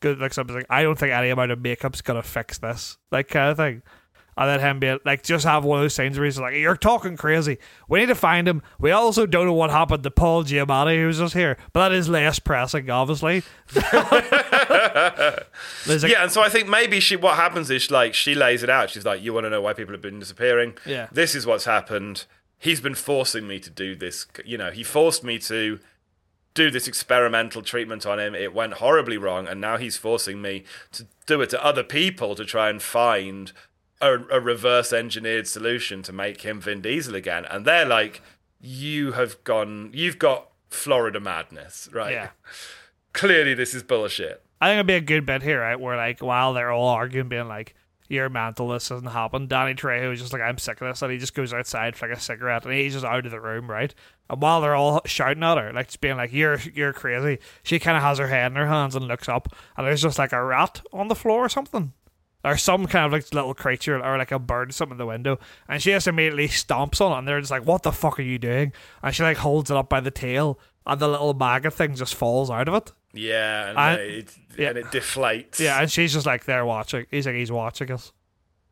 good, 0.00 0.20
like 0.20 0.32
something 0.32 0.54
like, 0.54 0.66
I 0.70 0.82
don't 0.82 0.98
think 0.98 1.12
any 1.12 1.30
amount 1.30 1.50
of 1.50 1.60
makeup's 1.60 2.02
gonna 2.02 2.22
fix 2.22 2.58
this, 2.58 2.98
like 3.10 3.28
kind 3.28 3.50
of 3.50 3.56
thing. 3.56 3.82
And 4.38 4.48
then 4.48 4.60
him 4.60 4.78
be 4.78 4.96
like, 5.04 5.24
just 5.24 5.44
have 5.44 5.64
one 5.64 5.80
of 5.80 5.82
those 5.82 5.94
scenes 5.94 6.16
where 6.16 6.24
he's 6.24 6.38
like, 6.38 6.54
"You're 6.54 6.76
talking 6.76 7.16
crazy. 7.16 7.58
We 7.88 7.98
need 7.98 8.06
to 8.06 8.14
find 8.14 8.46
him. 8.46 8.62
We 8.78 8.92
also 8.92 9.26
don't 9.26 9.46
know 9.46 9.52
what 9.52 9.70
happened 9.70 10.04
to 10.04 10.12
Paul 10.12 10.44
Giamatti, 10.44 10.96
who's 10.96 11.18
just 11.18 11.34
here, 11.34 11.56
but 11.72 11.88
that 11.88 11.94
is 11.94 12.08
less 12.08 12.38
pressing, 12.38 12.88
obviously." 12.88 13.42
Like, 15.86 16.02
yeah, 16.02 16.22
and 16.22 16.30
so 16.30 16.40
I 16.40 16.48
think 16.48 16.68
maybe 16.68 17.00
she. 17.00 17.16
What 17.16 17.34
happens 17.34 17.68
is 17.70 17.90
like 17.90 18.14
she 18.14 18.34
lays 18.34 18.62
it 18.62 18.70
out. 18.70 18.90
She's 18.90 19.04
like, 19.04 19.22
"You 19.22 19.32
want 19.32 19.46
to 19.46 19.50
know 19.50 19.60
why 19.60 19.72
people 19.72 19.92
have 19.92 20.02
been 20.02 20.20
disappearing? 20.20 20.76
Yeah. 20.86 21.08
This 21.10 21.34
is 21.34 21.44
what's 21.46 21.64
happened. 21.64 22.26
He's 22.58 22.80
been 22.80 22.94
forcing 22.94 23.48
me 23.48 23.58
to 23.60 23.70
do 23.70 23.96
this. 23.96 24.26
You 24.44 24.58
know, 24.58 24.70
he 24.70 24.84
forced 24.84 25.24
me 25.24 25.38
to 25.40 25.80
do 26.54 26.70
this 26.70 26.88
experimental 26.88 27.62
treatment 27.62 28.04
on 28.06 28.18
him. 28.18 28.34
It 28.34 28.52
went 28.54 28.74
horribly 28.74 29.16
wrong, 29.16 29.46
and 29.46 29.60
now 29.60 29.76
he's 29.76 29.96
forcing 29.96 30.42
me 30.42 30.64
to 30.92 31.06
do 31.26 31.40
it 31.40 31.50
to 31.50 31.64
other 31.64 31.84
people 31.84 32.34
to 32.34 32.44
try 32.44 32.68
and 32.68 32.82
find 32.82 33.52
a, 34.00 34.18
a 34.30 34.40
reverse 34.40 34.92
engineered 34.92 35.46
solution 35.46 36.02
to 36.04 36.12
make 36.12 36.42
him 36.42 36.60
Vin 36.60 36.80
Diesel 36.80 37.14
again. 37.14 37.44
And 37.44 37.64
they're 37.64 37.86
like, 37.86 38.22
you 38.60 39.12
have 39.12 39.42
gone, 39.44 39.90
you've 39.92 40.18
got 40.18 40.48
Florida 40.70 41.20
madness, 41.20 41.88
right? 41.92 42.12
Yeah. 42.12 42.28
Clearly, 43.12 43.54
this 43.54 43.74
is 43.74 43.82
bullshit. 43.82 44.42
I 44.60 44.68
think 44.68 44.76
it'd 44.76 44.86
be 44.86 44.94
a 44.94 45.00
good 45.00 45.26
bit 45.26 45.42
here, 45.42 45.60
right? 45.60 45.78
Where 45.78 45.96
like 45.96 46.20
while 46.20 46.52
they're 46.52 46.70
all 46.70 46.88
arguing, 46.88 47.28
being 47.28 47.48
like, 47.48 47.74
"You're 48.08 48.28
mental. 48.28 48.68
This 48.68 48.88
doesn't 48.88 49.08
happen." 49.08 49.46
Danny 49.46 49.74
Trejo 49.74 50.12
is 50.12 50.20
just 50.20 50.32
like, 50.32 50.42
"I'm 50.42 50.58
sick 50.58 50.80
of 50.80 50.88
this," 50.88 51.02
and 51.02 51.12
he 51.12 51.18
just 51.18 51.34
goes 51.34 51.54
outside 51.54 51.96
for 51.96 52.08
like 52.08 52.18
a 52.18 52.20
cigarette, 52.20 52.64
and 52.64 52.74
he's 52.74 52.92
just 52.92 53.04
out 53.04 53.24
of 53.24 53.30
the 53.30 53.40
room, 53.40 53.70
right? 53.70 53.94
And 54.28 54.42
while 54.42 54.60
they're 54.60 54.74
all 54.74 55.00
shouting 55.06 55.42
at 55.42 55.58
her, 55.58 55.72
like 55.72 55.86
just 55.86 56.00
being 56.00 56.16
like, 56.16 56.32
"You're 56.32 56.58
you're 56.74 56.92
crazy," 56.92 57.38
she 57.62 57.78
kind 57.78 57.96
of 57.96 58.02
has 58.02 58.18
her 58.18 58.28
head 58.28 58.52
in 58.52 58.56
her 58.56 58.66
hands 58.66 58.94
and 58.94 59.06
looks 59.06 59.28
up, 59.28 59.48
and 59.76 59.86
there's 59.86 60.02
just 60.02 60.18
like 60.18 60.32
a 60.32 60.42
rat 60.44 60.82
on 60.92 61.08
the 61.08 61.14
floor 61.14 61.44
or 61.44 61.48
something. 61.48 61.92
Or 62.48 62.56
some 62.56 62.86
kind 62.86 63.04
of 63.06 63.12
like 63.12 63.32
little 63.34 63.54
creature 63.54 64.02
or 64.02 64.18
like 64.18 64.32
a 64.32 64.38
bird 64.38 64.70
or 64.70 64.72
something 64.72 64.94
in 64.94 64.98
the 64.98 65.06
window, 65.06 65.38
and 65.68 65.82
she 65.82 65.90
just 65.90 66.06
immediately 66.08 66.48
stomps 66.48 67.00
on 67.00 67.12
it, 67.12 67.18
and 67.18 67.28
they're 67.28 67.40
just 67.40 67.50
like, 67.50 67.66
"What 67.66 67.82
the 67.82 67.92
fuck 67.92 68.18
are 68.18 68.22
you 68.22 68.38
doing?" 68.38 68.72
And 69.02 69.14
she 69.14 69.22
like 69.22 69.36
holds 69.38 69.70
it 69.70 69.76
up 69.76 69.88
by 69.88 70.00
the 70.00 70.10
tail, 70.10 70.58
and 70.86 70.98
the 71.00 71.08
little 71.08 71.34
maggot 71.34 71.74
thing 71.74 71.94
just 71.94 72.14
falls 72.14 72.50
out 72.50 72.68
of 72.68 72.74
it. 72.74 72.92
Yeah, 73.12 73.68
and, 73.70 73.78
I- 73.78 73.94
uh, 73.94 73.96
it, 73.98 74.34
yeah. 74.56 74.68
and 74.70 74.78
it 74.78 74.86
deflates. 74.86 75.58
Yeah, 75.58 75.80
and 75.80 75.90
she's 75.90 76.12
just 76.12 76.26
like 76.26 76.44
there 76.44 76.64
watching. 76.64 77.06
He's 77.10 77.26
like 77.26 77.34
he's 77.36 77.52
watching 77.52 77.90
us. 77.92 78.12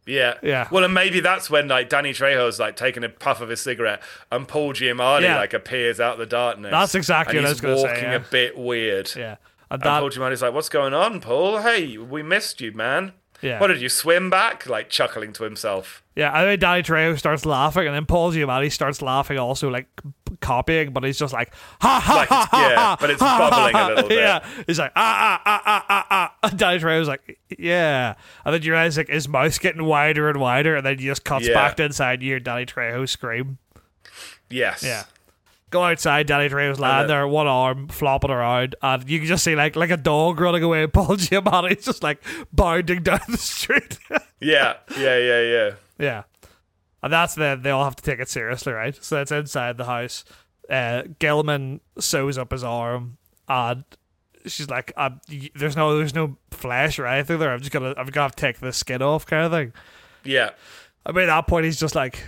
Yeah. 0.07 0.35
Yeah. 0.43 0.69
Well, 0.71 0.85
and 0.85 0.95
maybe 0.95 1.19
that's 1.21 1.51
when 1.51 1.67
like 1.69 1.89
Danny 1.89 2.13
Trejo's 2.13 2.61
like 2.61 2.77
taking 2.77 3.03
a 3.03 3.09
puff 3.09 3.41
of 3.41 3.49
his 3.49 3.61
cigarette 3.61 4.01
and 4.31 4.47
Paul 4.47 4.73
Giamatti 4.73 5.23
Yeah. 5.23 5.37
like 5.37 5.53
appears 5.53 5.99
out 5.99 6.13
of 6.13 6.19
the 6.21 6.27
darkness. 6.27 6.71
That's 6.71 6.95
exactly 6.95 7.39
and 7.39 7.45
what 7.45 7.49
I 7.49 7.53
was 7.53 7.61
gonna 7.61 7.77
say, 7.79 7.89
walking 7.89 8.05
yeah. 8.05 8.15
a 8.15 8.21
bit 8.21 8.57
weird. 8.57 9.11
Yeah, 9.17 9.31
and 9.33 9.37
And 9.71 9.83
that 9.83 9.99
Paul 10.01 10.11
Giamatti's 10.11 10.43
like, 10.43 10.53
"What's 10.55 10.69
going 10.69 10.95
on, 10.95 11.21
Paul? 11.21 11.59
Hey, 11.63 11.99
we 11.99 12.23
missed 12.23 12.61
you, 12.61 12.71
man. 12.73 13.15
Yeah. 13.47 13.61
What 13.61 13.69
did 13.69 13.81
you 13.81 13.89
swim 13.89 14.29
back?" 14.31 14.67
Like 14.67 14.91
chuckling 14.91 15.33
to 15.35 15.45
himself. 15.45 16.03
yeah. 16.17 16.31
I 16.37 16.43
think 16.45 16.61
Danny 16.61 16.83
Trejo 16.83 17.19
starts 17.19 17.47
laughing, 17.47 17.87
and 17.87 17.95
then 17.95 18.05
Paul 18.07 18.33
Giamatti 18.33 18.71
starts 18.73 19.01
laughing, 19.01 19.39
also 19.39 19.69
like 19.71 19.87
copying, 20.41 20.93
but 20.93 21.05
he's 21.05 21.19
just 21.19 21.33
like 21.33 21.53
ha 21.81 22.01
ha 22.01 22.15
Like 22.17 22.29
ha 22.29 22.49
ha 22.51 22.69
yeah, 22.69 22.75
ha, 22.77 22.97
but 23.01 23.11
it's 23.11 23.21
ha, 23.23 23.37
ha, 23.39 23.51
bubbling 23.51 23.75
a 23.77 23.89
little 23.95 24.09
bit. 24.09 24.19
Yeah, 24.19 24.45
he's 24.67 24.79
like 24.79 24.93
ah 24.97 25.41
ah 25.43 25.43
ah 25.47 25.63
ah 25.67 25.85
ah 25.89 26.07
ah. 26.43 26.49
And 26.49 26.59
Danny 26.59 26.79
Trejo's 26.81 27.09
like 27.09 27.39
yeah, 27.59 28.15
and 28.45 28.55
then 28.55 28.63
you 28.63 28.73
realize 28.73 28.97
like 28.99 29.09
his 29.09 29.29
mouth's 29.29 29.59
getting 29.59 29.85
wider 29.85 30.29
and 30.29 30.39
wider, 30.41 30.77
and 30.77 30.85
then 30.85 30.99
he 30.99 31.07
just 31.07 31.25
cuts 31.25 31.47
Yeah. 31.49 31.55
back 31.55 31.77
to 31.77 31.85
inside. 31.85 32.23
You 32.23 32.31
hear 32.33 32.41
Danny 32.41 32.67
Trejo 32.67 33.09
scream. 33.09 33.59
Yes. 34.51 34.83
Yeah. 34.83 35.05
Go 35.77 35.85
outside, 35.85 36.27
Danny 36.27 36.49
Trejo's 36.49 36.81
lying 36.81 37.07
there, 37.07 37.29
one 37.29 37.47
arm 37.47 37.89
flopping 37.89 38.31
around, 38.31 38.77
and 38.81 39.07
you 39.11 39.19
can 39.19 39.29
just 39.29 39.45
see 39.45 39.55
like 39.55 39.77
like 39.77 39.91
a 39.91 39.99
dog 39.99 40.41
running 40.41 40.63
away. 40.63 40.85
and 40.85 40.93
Paul 40.95 41.19
Giamatti's 41.19 41.85
just 41.85 42.03
like 42.03 42.23
bounding 42.51 43.03
down 43.03 43.21
the 43.29 43.37
street. 43.37 43.99
Yeah. 44.41 44.77
Yeah. 44.97 45.19
Yeah. 45.19 45.41
Yeah. 45.43 45.71
yeah, 45.99 46.23
and 47.03 47.13
that's 47.13 47.35
then 47.35 47.61
they 47.61 47.69
all 47.69 47.85
have 47.85 47.97
to 47.97 48.03
take 48.03 48.21
it 48.21 48.31
seriously, 48.31 48.73
right? 48.73 48.97
So 49.05 49.21
it's 49.21 49.31
inside 49.31 49.77
the 49.77 49.85
house. 49.85 50.25
Uh, 50.71 51.03
Gilman 51.19 51.83
sews 51.99 52.39
up 52.39 52.53
his 52.53 52.65
arm, 52.65 53.19
and 53.51 53.85
she's 54.47 54.71
like, 54.71 54.93
"There's 55.55 55.77
no, 55.77 55.99
there's 55.99 56.15
no 56.15 56.39
flesh 56.53 56.99
or 56.99 57.07
anything 57.07 57.39
there. 57.39 57.53
I'm 57.53 57.61
just 57.61 57.71
gonna, 57.73 57.95
I'm 57.99 58.07
gonna 58.07 58.25
have 58.25 58.37
to 58.37 58.41
take 58.41 58.61
the 58.61 58.73
skin 58.73 59.03
off, 59.03 59.27
kind 59.27 59.45
of 59.45 59.53
thing." 59.53 59.75
Yeah. 60.25 60.51
I 61.05 61.13
mean, 61.13 61.25
at 61.25 61.27
that 61.27 61.47
point, 61.47 61.67
he's 61.67 61.79
just 61.79 61.95
like, 61.95 62.19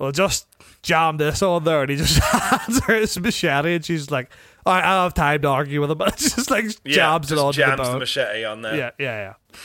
well, 0.00 0.12
just 0.12 0.46
jam 0.82 1.16
this 1.16 1.42
on 1.42 1.64
there. 1.64 1.82
And 1.82 1.90
he 1.90 1.96
just 1.96 2.18
hands 2.22 2.80
her 2.84 2.94
his 2.96 3.18
machete, 3.18 3.74
and 3.76 3.84
she's 3.84 4.10
like, 4.10 4.30
all 4.64 4.74
right, 4.74 4.84
I 4.84 4.94
don't 4.94 5.02
have 5.04 5.14
time 5.14 5.42
to 5.42 5.48
argue 5.48 5.80
with 5.80 5.90
him. 5.90 5.98
But 5.98 6.16
just 6.16 6.50
like 6.50 6.64
Yeah. 6.84 6.94
jabs 6.94 7.30
it 7.30 7.36
just 7.36 7.44
on 7.44 7.52
jams 7.52 7.80
the 7.80 7.92
the 7.94 7.98
machete 7.98 8.44
on 8.44 8.62
there. 8.62 8.76
yeah, 8.76 8.90
yeah, 8.98 9.18
yeah. 9.18 9.58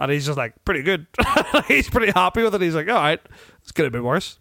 And 0.00 0.12
he's 0.12 0.26
just 0.26 0.38
like, 0.38 0.54
pretty 0.64 0.82
good. 0.82 1.06
he's 1.68 1.90
pretty 1.90 2.12
happy 2.12 2.42
with 2.42 2.54
it. 2.54 2.60
He's 2.60 2.74
like, 2.74 2.88
all 2.88 2.94
right, 2.94 3.20
it's 3.62 3.72
going 3.72 3.90
to 3.90 3.96
be 3.96 4.00
worse. 4.00 4.38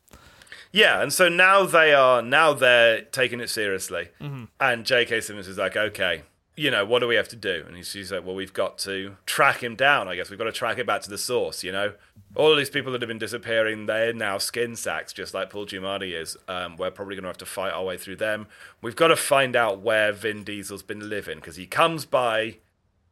Yeah, 0.72 1.02
and 1.02 1.12
so 1.12 1.30
now 1.30 1.66
they 1.66 1.94
are 1.94 2.22
now 2.22 2.54
they're 2.54 3.02
taking 3.02 3.40
it 3.40 3.50
seriously, 3.50 4.10
Mm-hmm. 4.22 4.44
and 4.60 4.86
J.K. 4.86 5.22
Simmons 5.22 5.48
is 5.48 5.58
like, 5.58 5.76
okay, 5.78 6.24
you 6.56 6.70
know, 6.70 6.86
what 6.86 7.00
do 7.00 7.08
we 7.08 7.16
have 7.16 7.30
to 7.30 7.36
do? 7.36 7.64
And 7.68 7.76
he's, 7.78 7.92
he's 7.94 8.12
like, 8.12 8.26
well, 8.26 8.36
we've 8.36 8.54
got 8.54 8.78
to 8.80 9.16
track 9.26 9.64
him 9.64 9.76
down. 9.76 10.08
I 10.08 10.16
guess 10.16 10.30
we've 10.30 10.38
got 10.38 10.46
to 10.46 10.52
track 10.52 10.78
it 10.78 10.86
back 10.86 11.02
to 11.04 11.10
the 11.10 11.18
source. 11.18 11.64
You 11.64 11.72
know, 11.72 11.94
all 12.38 12.52
of 12.52 12.58
these 12.58 12.70
people 12.70 12.92
that 12.92 13.02
have 13.02 13.08
been 13.08 13.18
disappearing, 13.18 13.88
they're 13.88 14.14
now 14.14 14.38
skin 14.38 14.76
sacks, 14.76 15.12
just 15.12 15.34
like 15.34 15.50
Paul 15.50 15.66
Giamatti 15.66 16.14
is. 16.14 16.38
Um, 16.48 16.78
we're 16.78 16.92
probably 16.92 17.16
going 17.16 17.24
to 17.24 17.30
have 17.30 17.38
to 17.40 17.46
fight 17.46 17.74
our 17.74 17.84
way 17.84 17.98
through 17.98 18.18
them. 18.18 18.48
We've 18.82 18.96
got 18.96 19.08
to 19.08 19.16
find 19.16 19.56
out 19.56 19.82
where 19.82 20.12
Vin 20.14 20.44
Diesel's 20.44 20.84
been 20.84 21.10
living 21.10 21.38
because 21.38 21.56
he 21.56 21.66
comes 21.66 22.06
by 22.06 22.58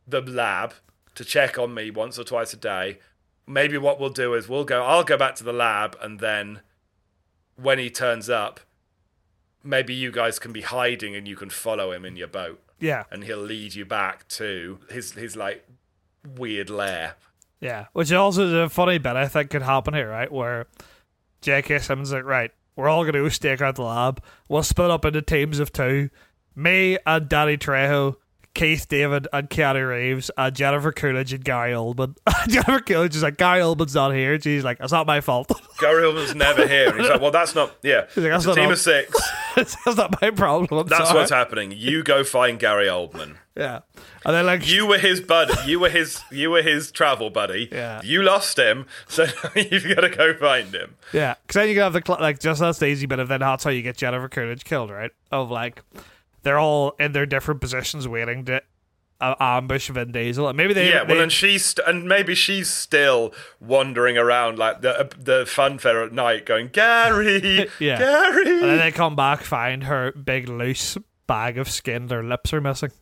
the 0.07 0.21
lab 0.21 0.75
to 1.15 1.25
check 1.25 1.57
on 1.57 1.73
me 1.73 1.89
once 1.89 2.19
or 2.19 2.23
twice 2.23 2.53
a 2.53 2.57
day. 2.57 2.99
Maybe 3.47 3.77
what 3.77 3.99
we'll 3.99 4.09
do 4.09 4.33
is 4.35 4.47
we'll 4.47 4.63
go. 4.63 4.83
I'll 4.83 5.03
go 5.03 5.17
back 5.17 5.35
to 5.35 5.43
the 5.43 5.53
lab, 5.53 5.97
and 6.01 6.19
then 6.19 6.61
when 7.55 7.79
he 7.79 7.89
turns 7.89 8.29
up, 8.29 8.59
maybe 9.63 9.93
you 9.93 10.11
guys 10.11 10.37
can 10.39 10.51
be 10.51 10.61
hiding 10.61 11.15
and 11.15 11.27
you 11.27 11.35
can 11.35 11.49
follow 11.49 11.91
him 11.91 12.05
in 12.05 12.15
your 12.15 12.27
boat, 12.27 12.61
Yeah, 12.79 13.05
and 13.11 13.23
he'll 13.23 13.37
lead 13.37 13.73
you 13.73 13.85
back 13.85 14.27
to 14.29 14.79
his 14.89 15.13
his 15.13 15.35
like 15.35 15.65
weird 16.35 16.69
lair. 16.69 17.15
Yeah. 17.65 17.85
Which 17.93 18.11
also 18.11 18.45
is 18.47 18.53
a 18.53 18.69
funny 18.69 18.97
bit 18.97 19.15
I 19.15 19.27
think 19.27 19.49
could 19.49 19.61
happen 19.63 19.93
here, 19.93 20.09
right? 20.09 20.31
Where 20.31 20.67
J.K. 21.41 21.79
Simmons 21.79 22.09
is 22.09 22.13
like, 22.13 22.23
right, 22.23 22.51
we're 22.75 22.87
all 22.89 23.03
going 23.03 23.13
to 23.13 23.19
go 23.21 23.29
stake 23.29 23.61
out 23.61 23.75
the 23.75 23.83
lab. 23.83 24.21
We'll 24.49 24.63
split 24.63 24.91
up 24.91 25.05
into 25.05 25.21
teams 25.21 25.59
of 25.59 25.71
two. 25.73 26.09
Me 26.55 26.97
and 27.05 27.27
Danny 27.29 27.57
Trejo, 27.57 28.15
Keith 28.53 28.87
David 28.87 29.27
and 29.33 29.49
Keanu 29.49 29.89
Reeves, 29.89 30.31
and 30.37 30.55
Jennifer 30.55 30.91
Coolidge 30.91 31.33
and 31.33 31.43
Gary 31.43 31.73
Oldman. 31.73 32.15
Jennifer 32.47 32.79
Coolidge 32.79 33.15
is 33.15 33.23
like, 33.23 33.37
Gary 33.37 33.59
Oldman's 33.59 33.95
not 33.95 34.13
here. 34.13 34.35
And 34.35 34.43
she's 34.43 34.63
like, 34.63 34.79
it's 34.79 34.91
not 34.93 35.05
my 35.07 35.21
fault. 35.21 35.51
Gary 35.79 36.03
Oldman's 36.03 36.35
never 36.35 36.65
here, 36.67 36.89
and 36.89 36.99
he's 36.99 37.09
like, 37.09 37.19
"Well, 37.19 37.31
that's 37.31 37.53
not. 37.53 37.75
Yeah, 37.83 38.01
like, 38.01 38.07
it's 38.07 38.15
"That's 38.15 38.45
a 38.45 38.47
not 38.47 38.55
team 38.55 38.65
all." 38.65 38.71
of 38.71 38.79
six. 38.79 39.31
it's 39.57 39.85
not 39.85 40.21
my 40.21 40.29
problem. 40.31 40.79
I'm 40.79 40.87
That's 40.87 41.09
sorry. 41.09 41.19
what's 41.19 41.31
happening. 41.31 41.73
You 41.75 42.01
go 42.01 42.23
find 42.23 42.57
Gary 42.57 42.87
Oldman. 42.87 43.35
Yeah. 43.55 43.79
And 44.25 44.35
then, 44.35 44.45
like, 44.45 44.67
You 44.67 44.85
were 44.85 44.97
his 44.97 45.21
buddy. 45.21 45.53
You 45.65 45.79
were 45.79 45.89
his. 45.89 46.21
You 46.31 46.51
were 46.51 46.61
his 46.61 46.91
travel 46.91 47.29
buddy. 47.29 47.69
Yeah. 47.71 48.01
You 48.03 48.21
lost 48.21 48.57
him, 48.59 48.85
so 49.07 49.23
you've 49.55 49.87
got 49.87 50.01
to 50.01 50.09
go 50.09 50.33
find 50.33 50.73
him. 50.75 50.95
Yeah, 51.13 51.35
because 51.47 51.53
then 51.61 51.69
you 51.69 51.75
can 51.75 51.83
have 51.83 51.93
the 51.93 52.01
cl- 52.05 52.19
like 52.19 52.39
just 52.39 52.59
that's 52.59 52.79
the 52.79 52.87
easy 52.87 53.05
bit 53.05 53.19
of 53.19 53.27
then 53.29 53.39
that's 53.39 53.63
how 53.63 53.69
you 53.69 53.81
get 53.81 53.95
Jennifer 53.97 54.27
Coolidge 54.27 54.65
killed, 54.65 54.89
right? 54.91 55.11
Of 55.31 55.51
like 55.51 55.81
they're 56.43 56.59
all 56.59 56.95
in 56.99 57.13
their 57.13 57.25
different 57.25 57.61
positions 57.61 58.07
waiting 58.09 58.43
to 58.45 58.61
uh, 59.21 59.35
ambush 59.39 59.89
Vin 59.89 60.11
Diesel, 60.11 60.49
and 60.49 60.57
maybe 60.57 60.73
they 60.73 60.89
Yeah, 60.89 61.03
well, 61.03 61.21
and 61.21 61.31
she's 61.31 61.63
st- 61.63 61.87
and 61.87 62.09
maybe 62.09 62.35
she's 62.35 62.69
still 62.69 63.33
wandering 63.61 64.17
around 64.17 64.59
like 64.59 64.81
the 64.81 65.09
the 65.17 65.45
fun 65.45 65.77
fair 65.77 66.03
at 66.03 66.11
night, 66.11 66.45
going 66.45 66.67
Gary, 66.67 67.69
Yeah. 67.79 67.99
Gary. 67.99 68.51
and 68.51 68.63
then 68.63 68.77
they 68.79 68.91
come 68.91 69.15
back 69.15 69.43
find 69.43 69.85
her 69.85 70.11
big 70.11 70.49
loose 70.49 70.97
bag 71.25 71.57
of 71.57 71.69
skin. 71.69 72.07
Their 72.07 72.21
lips 72.23 72.51
are 72.53 72.59
missing. 72.59 72.91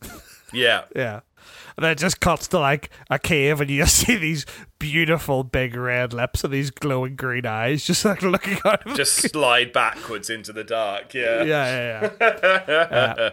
yeah, 0.54 0.84
yeah. 0.94 1.20
And 1.76 1.84
then 1.84 1.92
it 1.92 1.98
just 1.98 2.20
cuts 2.20 2.46
to 2.48 2.58
like 2.58 2.90
a 3.10 3.18
cave, 3.18 3.60
and 3.60 3.68
you 3.68 3.82
just 3.82 3.96
see 4.06 4.16
these 4.16 4.46
beautiful 4.78 5.44
big 5.44 5.74
red 5.74 6.12
lips 6.12 6.44
and 6.44 6.52
these 6.52 6.70
glowing 6.70 7.16
green 7.16 7.46
eyes, 7.46 7.84
just 7.84 8.04
like 8.04 8.22
looking 8.22 8.58
out 8.64 8.86
of 8.86 8.96
just 8.96 9.14
slide 9.14 9.72
backwards 9.72 10.30
into 10.30 10.52
the 10.52 10.64
dark. 10.64 11.14
Yeah, 11.14 11.42
yeah, 11.42 12.10
yeah, 12.10 12.10
yeah. 12.20 12.54
yeah. 12.90 13.30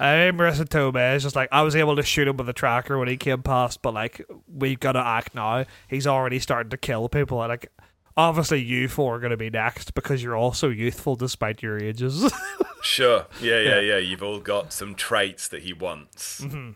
I 0.00 0.16
mean, 0.16 0.38
Marisa 0.38 0.64
Tomei 0.66 1.16
is 1.16 1.22
just 1.22 1.36
like 1.36 1.48
I 1.52 1.62
was 1.62 1.76
able 1.76 1.96
to 1.96 2.02
shoot 2.02 2.26
him 2.28 2.36
with 2.36 2.48
a 2.48 2.54
tracker 2.54 2.98
when 2.98 3.08
he 3.08 3.16
came 3.16 3.42
past, 3.42 3.82
but 3.82 3.94
like 3.94 4.24
we've 4.48 4.80
got 4.80 4.92
to 4.92 5.04
act 5.04 5.34
now. 5.34 5.64
He's 5.88 6.06
already 6.06 6.38
starting 6.38 6.70
to 6.70 6.78
kill 6.78 7.08
people, 7.08 7.42
and 7.42 7.50
like 7.50 7.70
obviously 8.16 8.60
you 8.62 8.88
four 8.88 9.16
are 9.16 9.18
going 9.20 9.30
to 9.30 9.36
be 9.36 9.50
next 9.50 9.94
because 9.94 10.22
you're 10.22 10.36
also 10.36 10.68
youthful 10.68 11.16
despite 11.16 11.62
your 11.62 11.78
ages. 11.78 12.32
Sure. 12.84 13.26
Yeah, 13.40 13.60
yeah, 13.60 13.78
Yeah. 13.78 13.98
You've 13.98 14.24
all 14.24 14.40
got 14.40 14.72
some 14.72 14.96
traits 14.96 15.46
that 15.46 15.62
he 15.62 15.72
wants. 15.72 16.40
Mm-hmm. 16.40 16.72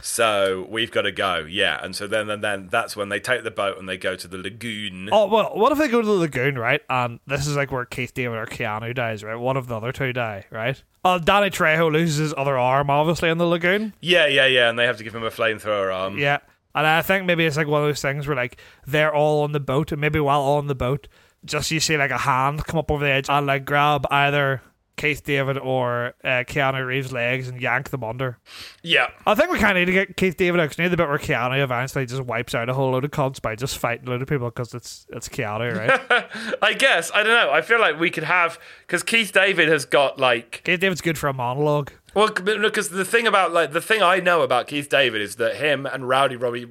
So 0.00 0.64
we've 0.70 0.92
got 0.92 1.02
to 1.02 1.12
go. 1.12 1.38
Yeah, 1.48 1.80
and 1.82 1.94
so 1.96 2.06
then 2.06 2.30
and 2.30 2.42
then 2.42 2.68
that's 2.70 2.94
when 2.96 3.08
they 3.08 3.18
take 3.18 3.42
the 3.42 3.50
boat 3.50 3.78
and 3.78 3.88
they 3.88 3.96
go 3.96 4.14
to 4.14 4.28
the 4.28 4.38
lagoon. 4.38 5.08
oh 5.10 5.26
well, 5.26 5.50
what 5.56 5.72
if 5.72 5.78
they 5.78 5.88
go 5.88 6.00
to 6.00 6.06
the 6.06 6.12
lagoon, 6.12 6.56
right? 6.56 6.80
And 6.88 7.18
this 7.26 7.48
is 7.48 7.56
like 7.56 7.72
where 7.72 7.84
Keith 7.84 8.14
David 8.14 8.36
or 8.38 8.46
Keanu 8.46 8.94
dies, 8.94 9.24
right? 9.24 9.34
One 9.34 9.56
of 9.56 9.66
the 9.66 9.76
other 9.76 9.90
two 9.90 10.12
die, 10.12 10.46
right? 10.52 10.80
Oh, 11.04 11.18
Danny 11.18 11.50
Trejo 11.50 11.90
loses 11.90 12.18
his 12.18 12.34
other 12.36 12.56
arm, 12.56 12.88
obviously, 12.90 13.28
in 13.28 13.38
the 13.38 13.46
lagoon. 13.46 13.92
Yeah, 14.00 14.26
yeah, 14.28 14.46
yeah. 14.46 14.70
And 14.70 14.78
they 14.78 14.84
have 14.86 14.98
to 14.98 15.04
give 15.04 15.14
him 15.14 15.24
a 15.24 15.30
flamethrower 15.30 15.92
arm. 15.92 16.16
Yeah. 16.16 16.38
And 16.74 16.86
I 16.86 17.02
think 17.02 17.24
maybe 17.26 17.44
it's 17.44 17.56
like 17.56 17.66
one 17.66 17.82
of 17.82 17.88
those 17.88 18.02
things 18.02 18.26
where 18.26 18.36
like 18.36 18.60
they're 18.86 19.14
all 19.14 19.42
on 19.42 19.52
the 19.52 19.60
boat 19.60 19.90
and 19.92 20.00
maybe 20.00 20.20
while 20.20 20.40
all 20.40 20.58
on 20.58 20.66
the 20.66 20.74
boat, 20.74 21.08
just 21.44 21.70
you 21.70 21.80
see 21.80 21.96
like 21.96 22.10
a 22.10 22.18
hand 22.18 22.64
come 22.64 22.78
up 22.78 22.90
over 22.90 23.04
the 23.04 23.10
edge 23.10 23.28
and 23.28 23.46
like 23.46 23.64
grab 23.64 24.06
either 24.10 24.62
Keith 24.96 25.22
David 25.24 25.56
or 25.58 26.14
uh, 26.24 26.42
Keanu 26.44 26.84
Reeves' 26.84 27.12
legs 27.12 27.46
and 27.48 27.60
yank 27.60 27.90
them 27.90 28.02
under. 28.02 28.38
Yeah. 28.82 29.06
I 29.26 29.36
think 29.36 29.50
we 29.52 29.58
kind 29.60 29.78
of 29.78 29.82
need 29.82 29.86
to 29.86 29.92
get 29.92 30.16
Keith 30.16 30.36
David 30.36 30.60
out 30.60 30.68
'cause 30.70 30.78
near 30.78 30.88
the 30.88 30.96
bit 30.96 31.08
where 31.08 31.18
Keanu 31.18 31.62
eventually 31.62 32.04
just 32.04 32.22
wipes 32.22 32.52
out 32.52 32.68
a 32.68 32.74
whole 32.74 32.90
load 32.90 33.04
of 33.04 33.12
cunts 33.12 33.40
by 33.40 33.54
just 33.54 33.78
fighting 33.78 34.08
a 34.08 34.10
load 34.10 34.22
of 34.22 34.28
people 34.28 34.48
because 34.50 34.74
it's 34.74 35.06
it's 35.10 35.28
Keanu, 35.28 35.76
right? 35.76 36.26
I 36.62 36.72
guess 36.74 37.12
I 37.14 37.22
don't 37.22 37.32
know. 37.32 37.52
I 37.52 37.62
feel 37.62 37.78
like 37.80 37.98
we 38.00 38.10
could 38.10 38.24
have 38.24 38.58
because 38.86 39.04
Keith 39.04 39.32
David 39.32 39.68
has 39.68 39.84
got 39.84 40.18
like 40.18 40.62
Keith 40.64 40.80
David's 40.80 41.00
good 41.00 41.16
for 41.16 41.28
a 41.28 41.32
monologue. 41.32 41.92
Well, 42.14 42.28
because 42.30 42.88
the 42.88 43.04
thing 43.04 43.26
about 43.26 43.52
like 43.52 43.72
the 43.72 43.80
thing 43.80 44.02
I 44.02 44.18
know 44.20 44.42
about 44.42 44.66
Keith 44.66 44.88
David 44.88 45.20
is 45.20 45.36
that 45.36 45.56
him 45.56 45.86
and 45.86 46.08
Rowdy 46.08 46.36
Roddy, 46.36 46.66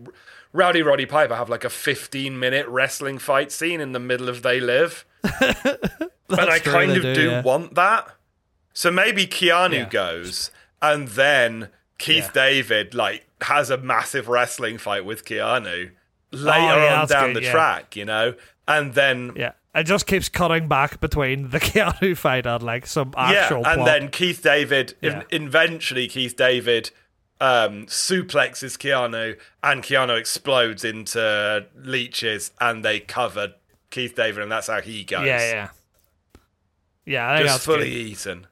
Rowdy 0.51 0.81
Roddy 0.81 1.05
Piper 1.05 1.35
have 1.35 1.49
like 1.49 1.63
a 1.63 1.69
15 1.69 2.37
minute 2.39 2.67
wrestling 2.67 3.17
fight 3.19 3.51
scene 3.51 3.79
in 3.79 3.91
the 3.91 3.99
middle 3.99 4.29
of 4.29 4.41
They 4.41 4.59
Live, 4.59 5.05
and 5.23 5.79
I 6.29 6.59
kind 6.59 6.91
of 6.91 7.03
do, 7.03 7.13
do 7.15 7.29
yeah. 7.29 7.41
want 7.43 7.75
that. 7.75 8.07
So 8.73 8.91
maybe 8.91 9.25
Keanu 9.25 9.73
Yeah. 9.73 9.89
goes, 9.89 10.51
and 10.81 11.07
then 11.09 11.69
Keith 11.97 12.31
Yeah. 12.35 12.49
David 12.49 12.93
like 12.93 13.25
has 13.41 13.69
a 13.69 13.77
massive 13.77 14.27
wrestling 14.27 14.77
fight 14.77 15.05
with 15.05 15.23
Keanu 15.23 15.91
oh, 16.33 16.37
later 16.37 16.73
Oh, 16.79 16.95
on 17.01 17.07
down 17.07 17.33
good, 17.33 17.43
the 17.43 17.49
track, 17.49 17.95
you 17.95 18.05
know, 18.05 18.33
and 18.67 18.93
then 18.95 19.33
Yeah. 19.35 19.51
It 19.77 19.83
just 19.85 20.07
keeps 20.07 20.27
cutting 20.27 20.67
back 20.67 20.99
between 20.99 21.49
the 21.51 21.59
Keanu 21.61 22.17
fight 22.17 22.45
and 22.45 22.63
like 22.63 22.87
some 22.87 23.13
actual 23.15 23.61
yeah, 23.61 23.71
and 23.73 23.81
plot. 23.81 23.85
then 23.85 24.09
Keith 24.09 24.41
David, 24.41 24.95
Yeah. 25.01 25.17
ev- 25.19 25.25
eventually 25.31 26.07
Keith 26.07 26.35
David 26.35 26.89
um, 27.39 27.85
suplexes 27.85 28.75
Keanu, 28.77 29.37
and 29.61 29.83
Keanu 29.83 30.17
explodes 30.19 30.83
into 30.83 31.65
leeches, 31.75 32.49
and 32.59 32.83
they 32.83 32.99
cover 32.99 33.53
Keith 33.91 34.15
David, 34.15 34.41
and 34.43 34.51
that's 34.51 34.67
how 34.67 34.81
he 34.81 35.03
goes. 35.03 35.25
yeah, 35.25 35.39
yeah. 35.51 35.69
Yeah, 37.05 37.29
I 37.31 37.37
think 37.37 37.47
just 37.47 37.55
that's 37.57 37.65
fully 37.65 37.89
good. 37.89 37.95
eaten. 37.97 38.47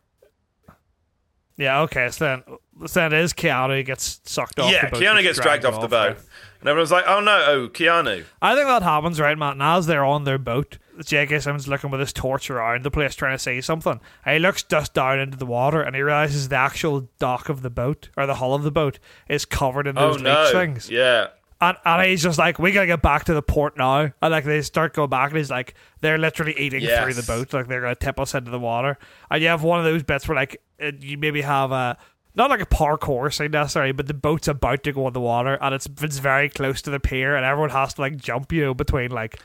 Yeah, 1.57 1.81
okay. 1.81 2.09
So 2.09 2.25
then, 2.25 2.43
it 2.83 3.13
is 3.13 3.33
Keanu 3.33 3.85
gets 3.85 4.19
sucked 4.25 4.59
off. 4.59 4.71
yeah, 4.71 4.85
the 4.85 4.91
boat, 4.91 5.01
Keanu 5.03 5.21
gets 5.21 5.39
dragged 5.39 5.65
off 5.65 5.81
the 5.81 5.87
boat, 5.87 6.07
right? 6.17 6.17
and 6.59 6.69
everyone's 6.69 6.91
like, 6.91 7.05
"Oh 7.07 7.19
no, 7.21 7.43
oh 7.47 7.67
Keanu." 7.69 8.25
I 8.41 8.55
think 8.55 8.67
that 8.67 8.83
happens, 8.83 9.19
right, 9.19 9.37
Matt? 9.37 9.53
And 9.53 9.63
as 9.63 9.85
they're 9.87 10.03
on 10.05 10.23
their 10.25 10.37
boat, 10.37 10.77
J.K. 11.03 11.39
Simmons 11.39 11.67
looking 11.67 11.89
with 11.89 11.99
his 11.99 12.11
torch 12.13 12.49
around 12.49 12.83
the 12.83 12.91
place 12.91 13.15
trying 13.15 13.35
to 13.35 13.39
see 13.41 13.61
something. 13.61 13.99
And 14.25 14.33
he 14.33 14.39
looks 14.39 14.63
just 14.63 14.93
down 14.93 15.19
into 15.19 15.37
the 15.37 15.45
water 15.45 15.81
and 15.81 15.95
he 15.95 16.01
realizes 16.01 16.49
the 16.49 16.55
actual 16.57 17.09
dock 17.19 17.49
of 17.49 17.61
the 17.61 17.69
boat, 17.69 18.09
or 18.17 18.25
the 18.25 18.35
hull 18.35 18.53
of 18.53 18.63
the 18.63 18.71
boat, 18.71 18.99
is 19.29 19.45
covered 19.45 19.87
in 19.87 19.97
Oh 19.97 20.13
those 20.13 20.21
no, 20.21 20.43
leech 20.43 20.51
things. 20.53 20.89
yeah, 20.89 21.27
And, 21.61 21.77
and 21.85 22.07
he's 22.09 22.23
just 22.23 22.37
like, 22.39 22.59
we 22.59 22.71
gotta 22.71 22.87
get 22.87 23.01
back 23.01 23.25
to 23.25 23.33
the 23.33 23.41
port 23.41 23.77
now. 23.77 24.11
And 24.21 24.31
like 24.31 24.43
they 24.45 24.61
start 24.61 24.93
going 24.93 25.09
back, 25.09 25.29
and 25.31 25.37
he's 25.37 25.49
like, 25.51 25.75
they're 26.01 26.17
literally 26.17 26.57
eating 26.59 26.81
Yes. 26.81 27.03
through 27.03 27.13
the 27.13 27.23
boat, 27.23 27.53
like 27.53 27.67
they're 27.67 27.81
gonna 27.81 27.95
tip 27.95 28.19
us 28.19 28.33
into 28.35 28.51
the 28.51 28.59
water. 28.59 28.97
And 29.31 29.41
you 29.41 29.47
have 29.49 29.63
one 29.63 29.79
of 29.79 29.85
those 29.85 30.03
bits 30.03 30.27
where 30.27 30.35
like 30.35 30.61
uh, 30.81 30.91
you 30.99 31.17
maybe 31.17 31.41
have 31.41 31.71
a 31.71 31.97
not 32.35 32.49
like 32.49 32.61
a 32.61 32.65
parkour 32.65 33.33
scene 33.33 33.51
necessarily, 33.51 33.91
but 33.91 34.07
the 34.07 34.13
boat's 34.13 34.47
about 34.47 34.83
to 34.83 34.91
go 34.91 35.07
in 35.07 35.13
the 35.13 35.21
water, 35.21 35.57
and 35.61 35.73
it's 35.73 35.87
it's 36.01 36.17
very 36.17 36.49
close 36.49 36.81
to 36.83 36.89
the 36.89 36.99
pier, 36.99 37.35
and 37.35 37.45
everyone 37.45 37.69
has 37.71 37.93
to 37.95 38.01
like 38.01 38.17
jump 38.17 38.51
you 38.51 38.65
know, 38.65 38.73
between 38.73 39.11
like 39.11 39.39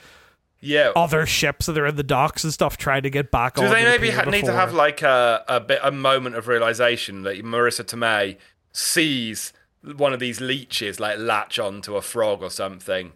yeah. 0.61 0.93
other 0.97 1.27
ships 1.27 1.67
that 1.67 1.79
are 1.79 1.87
in 1.87 1.97
the 1.97 2.03
docks 2.03 2.45
and 2.45 2.53
stuff, 2.53 2.77
trying 2.77 3.03
to 3.03 3.11
get 3.11 3.31
back. 3.31 3.55
Do 3.55 3.69
they 3.69 3.85
maybe 3.85 4.09
pier 4.09 4.25
ha- 4.25 4.31
need 4.31 4.45
to 4.45 4.53
have 4.53 4.75
like 4.75 5.03
a, 5.03 5.45
a 5.49 5.61
bit 5.61 5.81
a 5.83 5.91
moment 5.91 6.37
of 6.37 6.49
realization 6.49 7.23
that 7.23 7.43
Marisa 7.45 7.85
Tomei 7.85 8.37
sees 8.73 9.53
one 9.83 10.13
of 10.13 10.21
these 10.21 10.41
leeches 10.41 11.01
like 11.01 11.19
latch 11.19 11.59
onto 11.59 11.97
a 11.97 12.03
frog 12.03 12.43
or 12.43 12.51
something, 12.51 13.13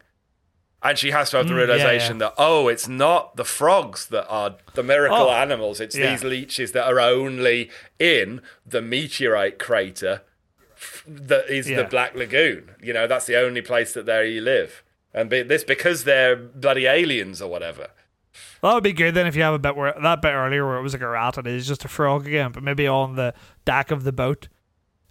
and 0.85 0.99
she 0.99 1.11
has 1.11 1.30
to 1.30 1.39
have 1.39 1.49
the 1.49 1.55
Mm, 1.55 1.57
yeah, 1.57 1.64
realization 1.74 2.18
that 2.18 2.35
oh, 2.39 2.68
it's 2.68 2.87
not 2.87 3.35
the 3.37 3.45
frogs 3.45 4.07
that 4.09 4.28
are 4.28 4.57
the 4.74 4.82
miracle 4.82 5.16
Oh, 5.16 5.30
animals; 5.32 5.80
it's 5.80 5.97
yeah. 5.97 6.11
these 6.11 6.22
leeches 6.22 6.72
that 6.72 6.87
are 6.87 7.01
only 7.01 7.70
in 7.99 8.43
the 8.66 8.82
meteorite 8.82 9.59
crater 9.59 10.22
that 11.07 11.49
is 11.49 11.68
Yeah. 11.68 11.78
the 11.82 11.85
Black 11.85 12.14
Lagoon. 12.14 12.70
You 12.82 12.93
know, 12.93 13.07
that's 13.07 13.26
the 13.26 13.37
only 13.37 13.62
place 13.62 13.93
that 13.95 14.07
they 14.07 14.41
live, 14.41 14.82
and 15.12 15.30
be- 15.30 15.43
this 15.43 15.64
because 15.64 16.05
they're 16.05 16.37
bloody 16.37 16.87
aliens 16.87 17.41
or 17.41 17.51
whatever. 17.51 17.89
That 18.62 18.74
would 18.74 18.82
be 18.82 18.93
good 18.93 19.14
then 19.14 19.26
if 19.26 19.37
you 19.37 19.43
have 19.43 19.55
a 19.55 19.59
bit 19.59 19.76
where 19.76 19.95
that 20.03 20.22
bit 20.22 20.32
earlier 20.32 20.66
where 20.66 20.76
it 20.78 20.82
was 20.82 20.93
like 20.93 21.03
a 21.03 21.09
rat 21.09 21.37
and 21.39 21.47
it's 21.47 21.66
just 21.66 21.85
a 21.85 21.89
frog 21.89 22.26
again, 22.26 22.51
but 22.53 22.62
maybe 22.62 22.87
on 22.87 23.14
the 23.14 23.32
deck 23.64 23.91
of 23.91 24.05
the 24.05 24.12
boat, 24.12 24.49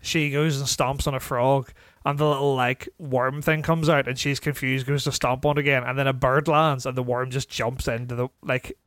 she 0.02 0.30
goes 0.32 0.58
and 0.60 0.68
stomps 0.68 1.08
on 1.08 1.14
a 1.16 1.20
frog, 1.20 1.72
and 2.06 2.18
the 2.20 2.28
little 2.28 2.56
like 2.56 2.89
worm 2.97 3.41
thing 3.41 3.62
comes 3.62 3.89
out, 3.89 4.08
and 4.08 4.18
she's 4.20 4.39
confused, 4.39 4.86
goes 4.88 5.04
to 5.06 5.12
stomp 5.12 5.45
on 5.45 5.58
again, 5.58 5.84
and 5.84 5.97
then 5.97 6.08
a 6.08 6.14
bird 6.14 6.47
lands, 6.47 6.86
and 6.86 6.97
the 6.97 7.04
worm 7.04 7.30
just 7.32 7.49
jumps 7.49 7.88
into 7.88 8.16
the 8.16 8.28
like 8.43 8.78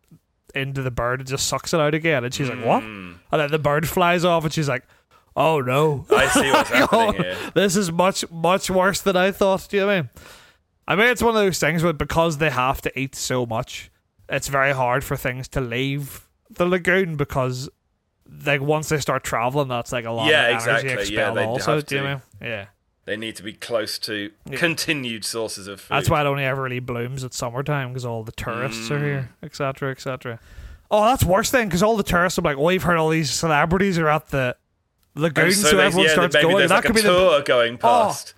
into 0.54 0.82
the 0.82 0.90
bird 0.90 1.20
and 1.20 1.28
just 1.28 1.46
sucks 1.46 1.74
it 1.74 1.80
out 1.80 1.94
again, 1.94 2.24
and 2.24 2.32
she's 2.32 2.48
like, 2.48 2.64
"What?" 2.64 2.82
Hmm. 2.82 3.12
And 3.32 3.40
then 3.40 3.50
the 3.50 3.58
bird 3.58 3.88
flies 3.88 4.24
off, 4.24 4.44
and 4.44 4.52
she's 4.52 4.68
like, 4.68 4.84
"Oh 5.36 5.60
no!" 5.60 6.06
I 6.10 6.28
see 6.28 6.50
what's 6.50 6.70
happening 6.70 7.22
here. 7.22 7.36
this 7.54 7.76
is 7.76 7.90
much 7.92 8.28
much 8.30 8.70
worse 8.70 9.00
than 9.00 9.16
I 9.16 9.30
thought. 9.32 9.66
Do 9.68 9.76
you 9.76 9.82
know 9.82 9.86
what 9.88 9.92
I 9.94 10.00
mean? 10.02 10.10
I 10.88 10.94
mean, 10.96 11.06
it's 11.08 11.22
one 11.22 11.34
of 11.36 11.42
those 11.42 11.58
things 11.58 11.82
where 11.82 11.92
because 11.92 12.38
they 12.38 12.50
have 12.50 12.80
to 12.82 12.98
eat 12.98 13.14
so 13.16 13.44
much, 13.44 13.90
it's 14.28 14.46
very 14.48 14.72
hard 14.72 15.02
for 15.04 15.16
things 15.16 15.48
to 15.48 15.60
leave 15.60 16.28
the 16.48 16.64
lagoon 16.64 17.16
because, 17.16 17.68
like, 18.46 18.60
once 18.60 18.88
they 18.88 18.98
start 19.00 19.24
traveling, 19.24 19.66
that's 19.66 19.90
like 19.90 20.04
a 20.04 20.12
lot 20.12 20.28
Yeah, 20.30 20.42
of 20.56 20.62
energy 20.68 20.88
exactly. 20.90 21.02
Expelled. 21.02 21.36
they 21.38 21.44
also, 21.44 21.80
do 21.80 21.96
you 21.96 22.00
know 22.02 22.06
what 22.06 22.22
I 22.40 22.44
mean? 22.44 22.52
Yeah, 22.52 22.66
They 23.06 23.16
need 23.16 23.36
to 23.36 23.42
be 23.42 23.52
close 23.52 23.98
to 24.00 24.30
Yeah. 24.50 24.58
continued 24.58 25.24
sources 25.24 25.66
of 25.68 25.80
food. 25.80 25.94
that's 25.96 26.10
why 26.10 26.20
it 26.20 26.26
only 26.26 26.44
ever 26.44 26.62
really 26.62 26.80
blooms 26.80 27.22
at 27.24 27.32
summertime 27.32 27.88
because 27.88 28.04
all 28.04 28.22
the 28.24 28.32
tourists 28.32 28.88
Mm. 28.88 28.90
are 28.90 29.04
here, 29.04 29.30
etc., 29.42 29.90
etc. 29.92 30.38
Oh, 30.90 31.04
that's 31.04 31.24
worse 31.24 31.50
then 31.50 31.68
because 31.68 31.82
all 31.82 31.96
the 31.96 32.02
tourists 32.02 32.38
are 32.38 32.42
like, 32.42 32.56
"Oh, 32.58 32.68
you've 32.68 32.82
heard 32.82 32.96
all 32.96 33.08
these 33.08 33.30
celebrities 33.32 33.98
are 33.98 34.08
at 34.08 34.28
the 34.28 34.56
lagoon, 35.14 35.52
so, 35.52 35.62
there's- 35.70 35.86
everyone 35.86 36.06
yeah, 36.06 36.12
starts 36.12 36.34
maybe 36.34 36.42
going." 36.42 36.56
There's 36.58 36.68
That 36.70 36.74
like 36.76 36.82
could 36.84 36.90
a 36.90 36.94
be 36.94 37.00
the 37.02 37.08
tour 37.08 37.42
going 37.42 37.78
past, 37.78 38.34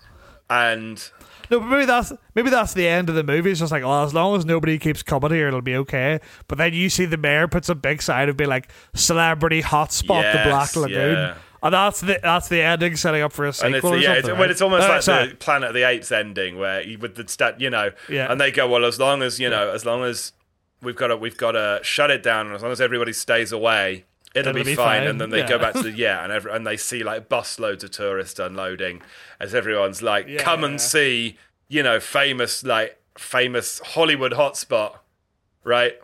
and 0.49 1.03
No, 1.51 1.59
but 1.59 1.65
maybe 1.65 1.85
that's 1.85 2.13
maybe 2.35 2.51
that's 2.51 2.75
the 2.75 2.87
end 2.87 3.09
of 3.09 3.15
the 3.15 3.23
movie. 3.23 3.49
It's 3.49 3.59
just 3.59 3.71
like, 3.71 3.81
well, 3.83 4.03
as 4.03 4.13
long 4.13 4.35
as 4.37 4.45
nobody 4.45 4.77
keeps 4.77 5.01
coming 5.01 5.31
here, 5.31 5.47
it'll 5.47 5.61
be 5.63 5.75
okay. 5.77 6.19
But 6.47 6.59
then 6.59 6.73
you 6.73 6.89
see 6.89 7.05
the 7.05 7.17
mayor 7.17 7.47
puts 7.47 7.69
a 7.69 7.75
big 7.75 8.03
sign 8.03 8.29
of 8.29 8.37
be 8.37 8.45
like 8.45 8.69
celebrity 8.93 9.63
hotspot, 9.63 10.21
Yes, 10.21 10.35
the 10.45 10.49
Black 10.49 10.75
Lagoon, 10.75 11.15
yeah. 11.15 11.33
And 11.63 11.73
that's 11.73 12.01
the 12.01 12.19
that's 12.21 12.47
the 12.49 12.61
ending 12.61 12.95
setting 12.95 13.21
up 13.21 13.31
for 13.33 13.45
a 13.45 13.53
sequel. 13.53 13.67
and 13.67 13.75
it's 13.75 13.85
or 13.85 13.97
yeah, 13.97 14.13
it's, 14.13 14.21
something, 14.21 14.31
well, 14.33 14.41
right? 14.41 14.51
it's 14.51 14.61
almost 14.61 14.85
Uh, 14.87 14.89
like 14.93 15.01
sorry. 15.03 15.27
the 15.29 15.35
Planet 15.35 15.69
of 15.69 15.73
the 15.75 15.83
Apes 15.83 16.11
ending, 16.11 16.57
where 16.57 16.81
you, 16.81 16.97
with 16.97 17.15
the 17.15 17.27
stat, 17.27 17.59
you 17.61 17.69
know, 17.69 17.91
Yeah. 18.07 18.31
and 18.31 18.39
they 18.39 18.51
go, 18.51 18.67
well, 18.67 18.85
as 18.85 18.99
long 18.99 19.21
as 19.21 19.39
you 19.39 19.49
know, 19.49 19.69
as 19.71 19.85
long 19.85 20.03
as 20.03 20.33
we've 20.81 20.95
got 20.95 21.07
to, 21.07 21.17
we've 21.17 21.37
got 21.37 21.51
to 21.53 21.79
shut 21.83 22.11
it 22.11 22.23
down, 22.23 22.47
and 22.47 22.55
as 22.55 22.61
long 22.63 22.71
as 22.71 22.79
everybody 22.81 23.13
stays 23.13 23.51
away. 23.51 24.05
It'll, 24.35 24.49
It'll 24.51 24.59
be, 24.63 24.63
be 24.71 24.75
fine. 24.75 24.99
fine, 25.01 25.07
and 25.07 25.19
then 25.19 25.31
they 25.31 25.39
yeah. 25.39 25.47
go 25.49 25.57
back 25.57 25.73
to 25.73 25.81
the, 25.81 25.91
yeah, 25.95 26.23
and 26.23 26.31
every, 26.31 26.51
and 26.51 26.65
they 26.65 26.77
see 26.77 27.01
like 27.03 27.29
busloads 27.29 27.83
of 27.83 27.89
tourists 27.89 28.39
unloading 28.39 29.01
as 29.39 29.55
everyone's 29.55 30.03
like, 30.03 30.37
come 30.37 30.63
and 30.63 30.79
see, 30.79 31.35
you 31.67 31.81
know, 31.81 31.99
famous 31.99 32.63
like 32.63 33.01
famous 33.17 33.79
Hollywood 33.83 34.33
hotspot, 34.33 34.97
right? 35.63 35.99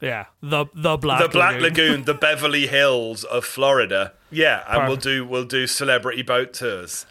Yeah, 0.00 0.26
the 0.42 0.66
the 0.74 0.96
Black 0.96 1.22
the 1.22 1.28
Black 1.28 1.60
Lagoon. 1.60 1.62
Lagoon, 1.92 2.04
the 2.04 2.14
Beverly 2.14 2.66
Hills 2.66 3.24
of 3.24 3.44
Florida. 3.44 4.12
Yeah, 4.30 4.62
and 4.68 4.86
we'll 4.88 4.96
do 4.96 5.24
we'll 5.24 5.44
do 5.44 5.66
celebrity 5.66 6.22
boat 6.22 6.52
tours. 6.52 7.06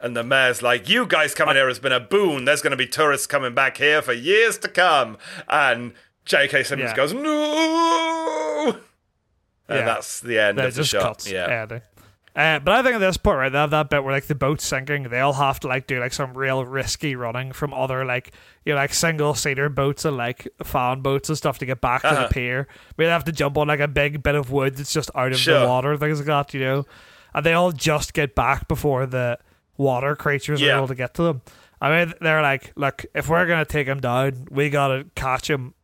And 0.00 0.16
the 0.16 0.22
mayor's 0.22 0.62
like, 0.62 0.88
"You 0.88 1.06
guys 1.06 1.34
coming 1.34 1.56
here 1.56 1.66
has 1.66 1.78
been 1.80 1.90
a 1.92 1.98
boon. 2.00 2.44
There's 2.44 2.62
going 2.62 2.70
to 2.70 2.76
be 2.76 2.86
tourists 2.86 3.26
coming 3.26 3.54
back 3.54 3.78
here 3.78 4.00
for 4.02 4.12
years 4.12 4.56
to 4.58 4.68
come." 4.68 5.18
And 5.48 5.92
J.K. 6.24 6.62
Simmons 6.62 6.90
Yeah. 6.90 6.96
goes, 6.96 7.12
"No," 7.12 8.76
and 9.68 9.78
Yeah. 9.80 9.84
that's 9.84 10.20
the 10.20 10.38
end 10.38 10.58
That 10.58 10.66
of 10.68 10.74
the 10.74 10.84
shot. 10.84 11.02
cuts. 11.02 11.30
Yeah, 11.30 11.46
ending. 11.62 11.82
Uh, 12.38 12.60
but 12.60 12.72
I 12.72 12.82
think 12.84 12.94
at 12.94 12.98
this 13.00 13.16
point, 13.16 13.36
right, 13.36 13.48
they 13.50 13.58
have 13.58 13.70
that 13.70 13.90
bit 13.90 14.04
where 14.04 14.12
like 14.12 14.26
the 14.28 14.34
boat's 14.36 14.64
sinking, 14.64 15.02
they 15.08 15.18
all 15.18 15.32
have 15.32 15.58
to 15.60 15.66
like 15.68 15.88
do 15.88 15.98
like 15.98 16.12
some 16.12 16.34
real 16.34 16.64
risky 16.64 17.16
running 17.16 17.50
from 17.50 17.74
other 17.74 18.04
like 18.04 18.30
you 18.64 18.72
know 18.72 18.76
like 18.78 18.94
single 18.94 19.34
seater 19.34 19.68
boats 19.68 20.04
and 20.04 20.16
like 20.16 20.46
fan 20.62 21.00
boats 21.00 21.28
and 21.28 21.36
stuff 21.36 21.58
to 21.58 21.66
get 21.66 21.80
back 21.80 22.02
to 22.02 22.08
Uh-huh. 22.12 22.28
the 22.28 22.32
pier. 22.32 22.68
We 22.96 23.06
have 23.06 23.24
to 23.24 23.32
jump 23.32 23.58
on 23.58 23.66
like 23.66 23.80
a 23.80 23.88
big 23.88 24.22
bit 24.22 24.36
of 24.36 24.52
wood 24.52 24.76
that's 24.76 24.92
just 24.92 25.10
out 25.16 25.32
of 25.32 25.38
Sure. 25.38 25.58
the 25.60 25.66
water, 25.66 25.96
things 25.96 26.18
like 26.20 26.26
that, 26.26 26.54
you 26.54 26.60
know. 26.60 26.86
And 27.34 27.44
they 27.44 27.54
all 27.54 27.72
just 27.72 28.14
get 28.14 28.36
back 28.36 28.68
before 28.68 29.04
the 29.06 29.38
water 29.76 30.14
creatures 30.14 30.60
Yeah. 30.60 30.74
are 30.74 30.76
able 30.78 30.88
to 30.88 30.94
get 30.94 31.14
to 31.14 31.22
them. 31.24 31.42
I 31.80 31.90
mean, 31.90 32.14
they're 32.20 32.42
like, 32.42 32.72
look, 32.76 33.04
if 33.14 33.28
we're 33.28 33.46
gonna 33.46 33.64
take 33.64 33.88
him 33.88 33.98
down, 34.00 34.46
we 34.50 34.70
gotta 34.70 35.06
catch 35.16 35.50
him 35.50 35.74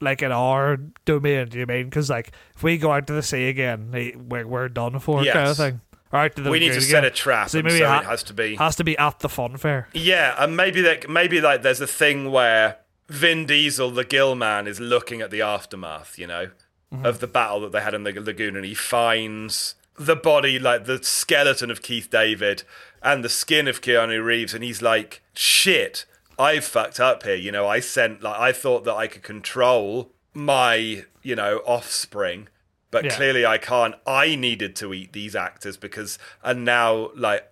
like 0.00 0.22
in 0.22 0.32
our 0.32 0.76
domain. 1.04 1.48
Do 1.48 1.58
you 1.58 1.66
mean? 1.66 1.84
Because 1.84 2.10
like 2.10 2.32
if 2.54 2.62
we 2.62 2.78
go 2.78 2.92
out 2.92 3.06
to 3.08 3.12
the 3.12 3.22
sea 3.22 3.48
again, 3.48 3.90
eh, 3.94 4.12
we're, 4.16 4.46
we're 4.46 4.68
done 4.68 4.98
for 4.98 5.24
kind 5.24 5.48
of 5.48 5.56
thing. 5.56 5.80
To 6.12 6.42
the 6.42 6.50
we 6.50 6.58
need 6.58 6.70
to 6.70 6.74
lagoon 6.74 6.90
set 6.90 7.04
a 7.04 7.10
trap, 7.10 7.50
So 7.50 7.62
maybe 7.62 7.78
so 7.78 7.86
ha- 7.86 8.00
it 8.00 8.06
has 8.06 8.24
to 8.24 8.34
be. 8.34 8.56
Has 8.56 8.74
to 8.76 8.84
be 8.84 8.98
at 8.98 9.20
the 9.20 9.28
fun 9.28 9.56
fair. 9.56 9.88
Yeah, 9.92 10.34
and 10.38 10.56
maybe 10.56 10.80
that 10.82 11.08
maybe 11.08 11.40
like 11.40 11.62
there's 11.62 11.80
a 11.80 11.86
thing 11.86 12.32
where 12.32 12.78
Vin 13.08 13.46
Diesel, 13.46 13.92
the 13.92 14.04
Gill 14.04 14.34
Man, 14.34 14.66
is 14.66 14.80
looking 14.80 15.20
at 15.20 15.30
the 15.30 15.42
aftermath, 15.42 16.18
you 16.18 16.26
know, 16.26 16.50
mm-hmm. 16.92 17.06
of 17.06 17.20
the 17.20 17.28
battle 17.28 17.60
that 17.60 17.70
they 17.72 17.80
had 17.80 17.94
in 17.94 18.02
the 18.02 18.12
lagoon, 18.20 18.56
and 18.56 18.64
he 18.64 18.74
finds 18.74 19.76
the 19.96 20.16
body, 20.16 20.58
like 20.58 20.86
the 20.86 21.00
skeleton 21.02 21.70
of 21.70 21.82
Keith 21.82 22.10
David 22.10 22.64
and 23.02 23.22
the 23.24 23.28
skin 23.28 23.68
of 23.68 23.80
Keanu 23.80 24.24
Reeves, 24.24 24.52
and 24.52 24.64
he's 24.64 24.82
like, 24.82 25.22
"Shit, 25.34 26.06
I've 26.38 26.64
fucked 26.64 27.00
up 27.00 27.22
here." 27.22 27.34
You 27.34 27.52
know, 27.52 27.66
I 27.66 27.80
sent 27.80 28.22
like 28.22 28.38
I 28.38 28.52
thought 28.52 28.84
that 28.84 28.94
I 28.94 29.06
could 29.06 29.22
control 29.22 30.12
my, 30.34 31.04
you 31.22 31.36
know, 31.36 31.58
offspring. 31.66 32.48
But 32.90 33.04
Yeah. 33.04 33.16
clearly 33.16 33.46
I 33.46 33.58
can't. 33.58 33.94
I 34.06 34.34
needed 34.34 34.74
to 34.76 34.92
eat 34.92 35.12
these 35.12 35.36
actors 35.36 35.76
because, 35.76 36.18
and 36.42 36.64
now 36.64 37.10
like 37.14 37.50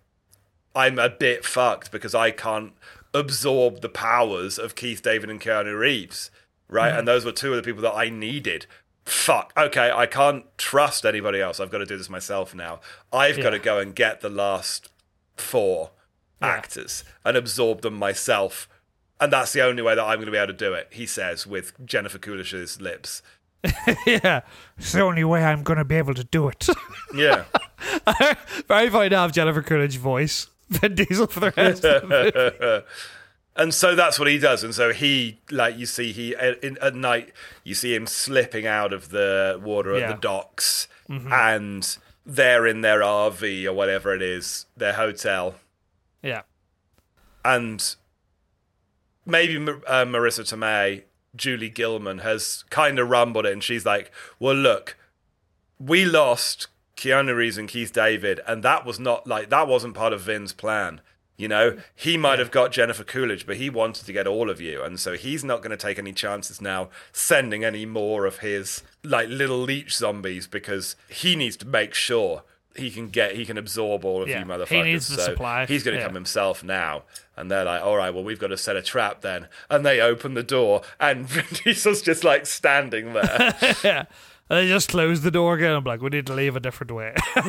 I'm 0.74 0.98
a 0.98 1.08
bit 1.08 1.44
fucked 1.44 1.90
because 1.90 2.14
I 2.14 2.30
can't 2.30 2.72
absorb 3.14 3.80
the 3.80 3.88
powers 3.88 4.58
of 4.58 4.74
Keith 4.74 5.02
David 5.02 5.30
and 5.30 5.40
Keanu 5.40 5.78
Reeves, 5.78 6.30
right? 6.68 6.92
Mm. 6.92 6.98
And 7.00 7.08
those 7.08 7.24
were 7.24 7.32
two 7.32 7.50
of 7.50 7.56
the 7.56 7.62
people 7.62 7.82
that 7.82 7.94
I 7.94 8.10
needed 8.10 8.66
fuck, 9.08 9.52
okay, 9.56 9.90
I 9.90 10.06
can't 10.06 10.44
trust 10.58 11.06
anybody 11.06 11.40
else. 11.40 11.60
I've 11.60 11.70
got 11.70 11.78
to 11.78 11.86
do 11.86 11.96
this 11.96 12.10
myself 12.10 12.54
now. 12.54 12.80
I've 13.12 13.40
got 13.40 13.50
to 13.50 13.58
go 13.58 13.78
and 13.78 13.94
get 13.94 14.20
the 14.20 14.28
last 14.28 14.90
four 15.36 15.90
actors 16.40 17.04
and 17.24 17.36
absorb 17.36 17.82
them 17.82 17.94
myself. 17.94 18.68
And 19.20 19.32
that's 19.32 19.52
the 19.52 19.62
only 19.62 19.82
way 19.82 19.94
that 19.94 20.02
I'm 20.04 20.16
going 20.16 20.26
to 20.26 20.32
be 20.32 20.38
able 20.38 20.48
to 20.48 20.52
do 20.52 20.72
it, 20.74 20.88
he 20.92 21.06
says 21.06 21.46
with 21.46 21.72
Jennifer 21.84 22.18
Coolidge's 22.18 22.80
lips. 22.80 23.22
yeah, 24.06 24.42
it's 24.76 24.92
the 24.92 25.00
only 25.02 25.24
way 25.24 25.44
I'm 25.44 25.64
going 25.64 25.78
to 25.78 25.84
be 25.84 25.96
able 25.96 26.14
to 26.14 26.22
do 26.24 26.48
it. 26.48 26.68
Yeah. 27.14 27.44
Very 28.68 28.88
funny 28.90 29.08
to 29.08 29.16
have 29.16 29.32
Jennifer 29.32 29.62
Coolidge 29.62 29.96
voice 29.96 30.46
Vin 30.68 30.94
Diesel 30.94 31.26
for 31.26 31.40
the 31.40 31.52
rest. 31.56 31.84
of 31.84 32.08
the 32.08 32.84
and 33.56 33.74
so 33.74 33.94
that's 33.94 34.18
what 34.18 34.28
he 34.28 34.38
does. 34.38 34.62
And 34.62 34.74
so 34.74 34.92
he, 34.92 35.40
like, 35.50 35.76
you 35.76 35.86
see, 35.86 36.12
he 36.12 36.36
at, 36.36 36.62
in, 36.62 36.78
at 36.80 36.94
night, 36.94 37.32
you 37.64 37.74
see 37.74 37.94
him 37.94 38.06
slipping 38.06 38.66
out 38.66 38.92
of 38.92 39.08
the 39.08 39.60
water 39.62 39.94
at 39.94 40.00
Yeah. 40.02 40.12
the 40.12 40.18
docks, 40.20 40.86
mm-hmm. 41.08 41.32
and 41.32 41.96
they're 42.24 42.66
in 42.66 42.82
their 42.82 43.00
RV 43.00 43.64
or 43.64 43.72
whatever 43.72 44.14
it 44.14 44.22
is, 44.22 44.66
their 44.76 44.92
hotel. 44.92 45.56
Yeah, 46.22 46.42
and 47.44 47.94
maybe 49.24 49.56
uh, 49.56 50.04
Marisa 50.04 50.40
Tomei, 50.40 51.04
Julie 51.36 51.70
Gilman 51.70 52.18
has 52.18 52.64
kind 52.70 52.98
of 52.98 53.08
rumbled 53.08 53.46
it, 53.46 53.52
and 53.52 53.62
she's 53.62 53.86
like, 53.86 54.10
"Well, 54.38 54.54
look, 54.54 54.96
we 55.78 56.04
lost 56.04 56.68
Keanu 56.96 57.36
Reeves 57.36 57.58
and 57.58 57.68
Keith 57.68 57.92
David, 57.92 58.40
and 58.46 58.62
that 58.62 58.84
was 58.84 58.98
not 58.98 59.26
like 59.26 59.50
that 59.50 59.68
wasn't 59.68 59.94
part 59.94 60.12
of 60.12 60.22
Vin's 60.22 60.52
plan." 60.52 61.00
You 61.36 61.46
know, 61.46 61.78
he 61.94 62.16
might 62.16 62.40
have 62.40 62.50
got 62.50 62.72
Jennifer 62.72 63.04
Coolidge, 63.04 63.46
but 63.46 63.58
he 63.58 63.70
wanted 63.70 64.04
to 64.06 64.12
get 64.12 64.26
all 64.26 64.50
of 64.50 64.60
you, 64.60 64.82
and 64.82 64.98
so 64.98 65.12
he's 65.12 65.44
not 65.44 65.62
going 65.62 65.70
to 65.70 65.76
take 65.76 65.96
any 65.98 66.12
chances 66.12 66.60
now 66.60 66.88
sending 67.12 67.64
any 67.64 67.86
more 67.86 68.26
of 68.26 68.38
his 68.38 68.82
like 69.04 69.28
little 69.28 69.60
leech 69.60 69.94
zombies 69.96 70.48
because 70.48 70.96
he 71.08 71.36
needs 71.36 71.56
to 71.58 71.66
make 71.66 71.94
sure 71.94 72.42
he 72.78 72.90
can 72.90 73.08
get 73.08 73.36
he 73.36 73.44
can 73.44 73.58
absorb 73.58 74.04
all 74.04 74.22
of 74.22 74.28
Yeah, 74.28 74.40
you 74.40 74.44
he 74.44 74.50
motherfuckers. 74.50 74.84
needs 74.84 75.08
the 75.08 75.16
so 75.22 75.30
supply, 75.32 75.66
He's 75.66 75.82
going 75.84 75.94
to 75.96 76.00
yeah. 76.00 76.06
come 76.06 76.14
himself 76.14 76.64
now. 76.64 77.02
And 77.36 77.48
they're 77.50 77.64
like, 77.64 77.82
all 77.82 77.96
right, 77.96 78.12
well, 78.12 78.24
we've 78.24 78.40
got 78.40 78.48
to 78.48 78.56
set 78.56 78.74
a 78.74 78.82
trap 78.82 79.20
then. 79.20 79.46
And 79.70 79.86
they 79.86 80.00
open 80.00 80.34
the 80.34 80.42
door, 80.42 80.82
and 80.98 81.24
Vin 81.28 81.44
Diesel's 81.52 82.02
just 82.02 82.24
like 82.24 82.46
standing 82.46 83.12
there. 83.12 83.54
yeah. 83.84 84.04
And 84.50 84.60
they 84.60 84.66
just 84.68 84.88
close 84.88 85.20
the 85.20 85.30
door 85.30 85.56
again. 85.56 85.74
I'm 85.74 85.84
like, 85.84 86.00
we 86.00 86.08
need 86.08 86.24
to 86.28 86.32
leave 86.32 86.56
a 86.56 86.60
different 86.60 86.92
way. 86.92 87.12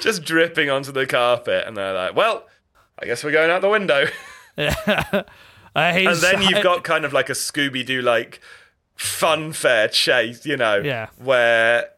just 0.00 0.24
dripping 0.24 0.68
onto 0.70 0.90
the 0.92 1.06
carpet. 1.06 1.64
And 1.66 1.76
they're 1.76 1.94
like, 1.94 2.16
well, 2.16 2.46
I 2.98 3.06
guess 3.06 3.22
we're 3.22 3.30
going 3.32 3.50
out 3.52 3.62
the 3.62 3.68
window. 3.68 4.06
Uh, 4.58 5.22
And 5.76 6.16
then 6.16 6.42
you've 6.42 6.64
got 6.64 6.82
kind 6.82 7.04
of 7.04 7.12
like 7.12 7.28
a 7.30 7.34
Scooby 7.34 7.86
Doo 7.86 8.02
like 8.02 8.40
funfair 8.98 9.88
chase, 9.92 10.44
you 10.44 10.56
know, 10.56 10.78
Yeah. 10.78 11.06
where 11.18 11.90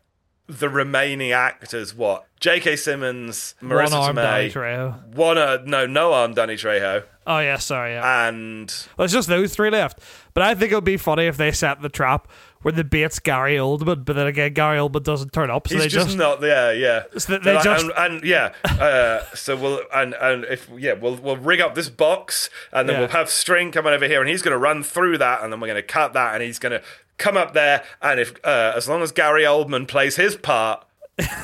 the 0.59 0.69
remaining 0.69 1.33
actors, 1.33 1.95
what? 1.95 2.27
J.K. 2.41 2.77
Simmons, 2.77 3.55
Marisa 3.63 3.85
one 3.85 3.93
arm 3.93 4.17
Danny 4.17 4.49
Tomei, 4.49 4.53
Trejo. 4.53 5.15
one, 5.15 5.39
uh, 5.39 5.59
no, 5.65 5.87
no 5.87 6.13
arm 6.13 6.35
Danny 6.35 6.55
Trejo, 6.55 7.05
Oh 7.25 7.39
yeah, 7.39 7.57
sorry. 7.59 7.93
Yeah. 7.93 8.29
and 8.29 8.73
Well, 8.97 9.05
it's 9.05 9.15
just 9.15 9.29
those 9.29 9.55
three 9.55 9.71
left. 9.71 10.01
But 10.35 10.43
I 10.43 10.55
think 10.57 10.73
it 10.73 10.75
would 10.75 10.83
be 10.83 10.97
funny 10.97 11.27
if 11.27 11.37
they 11.37 11.53
set 11.53 11.81
the 11.81 11.89
trap 11.89 12.27
where 12.63 12.73
the 12.73 12.83
bait's 12.83 13.21
Gary 13.21 13.55
Oldman, 13.57 14.05
but 14.05 14.17
then 14.17 14.27
again 14.27 14.53
Gary 14.55 14.79
Oldman 14.79 15.05
doesn't 15.05 15.33
turn 15.33 15.49
up, 15.51 15.69
so 15.69 15.75
He's 15.77 15.85
they 15.85 15.89
just, 15.89 16.07
just, 16.09 16.19
not 16.19 16.41
there, 16.41 16.75
yeah. 16.75 17.05
So 17.19 17.35
they 17.35 17.45
They're 17.45 17.55
like- 17.55 17.65
just- 17.65 17.85
and, 17.85 17.93
and 18.15 18.25
yeah, 18.25 18.53
uh, 18.65 19.23
so 19.35 19.57
we'll 19.57 19.81
and 19.95 20.15
and 20.15 20.45
if 20.47 20.69
yeah, 20.77 20.95
we'll 20.95 21.15
we'll 21.17 21.37
rig 21.37 21.61
up 21.61 21.77
this 21.77 21.89
box, 21.89 22.51
and 22.73 22.89
then 22.89 22.95
Yeah. 22.97 23.01
we'll 23.03 23.09
have 23.11 23.31
String 23.31 23.71
coming 23.71 23.93
over 23.93 24.07
here, 24.09 24.21
and 24.21 24.29
he's 24.29 24.43
going 24.43 24.53
to 24.53 24.59
run 24.59 24.83
through 24.83 25.19
that, 25.19 25.43
and 25.45 25.53
then 25.53 25.61
we're 25.61 25.69
going 25.69 25.77
to 25.77 25.87
cut 25.87 26.13
that, 26.15 26.35
and 26.35 26.43
he's 26.43 26.59
going 26.59 26.73
to 26.73 26.83
come 27.23 27.37
up 27.37 27.55
there, 27.55 27.85
and 28.03 28.19
if 28.21 28.35
uh, 28.45 28.73
as 28.77 28.89
long 28.89 29.03
as 29.03 29.13
Gary 29.13 29.45
Oldman 29.45 29.87
plays 29.87 30.17
his 30.17 30.37
part. 30.37 30.85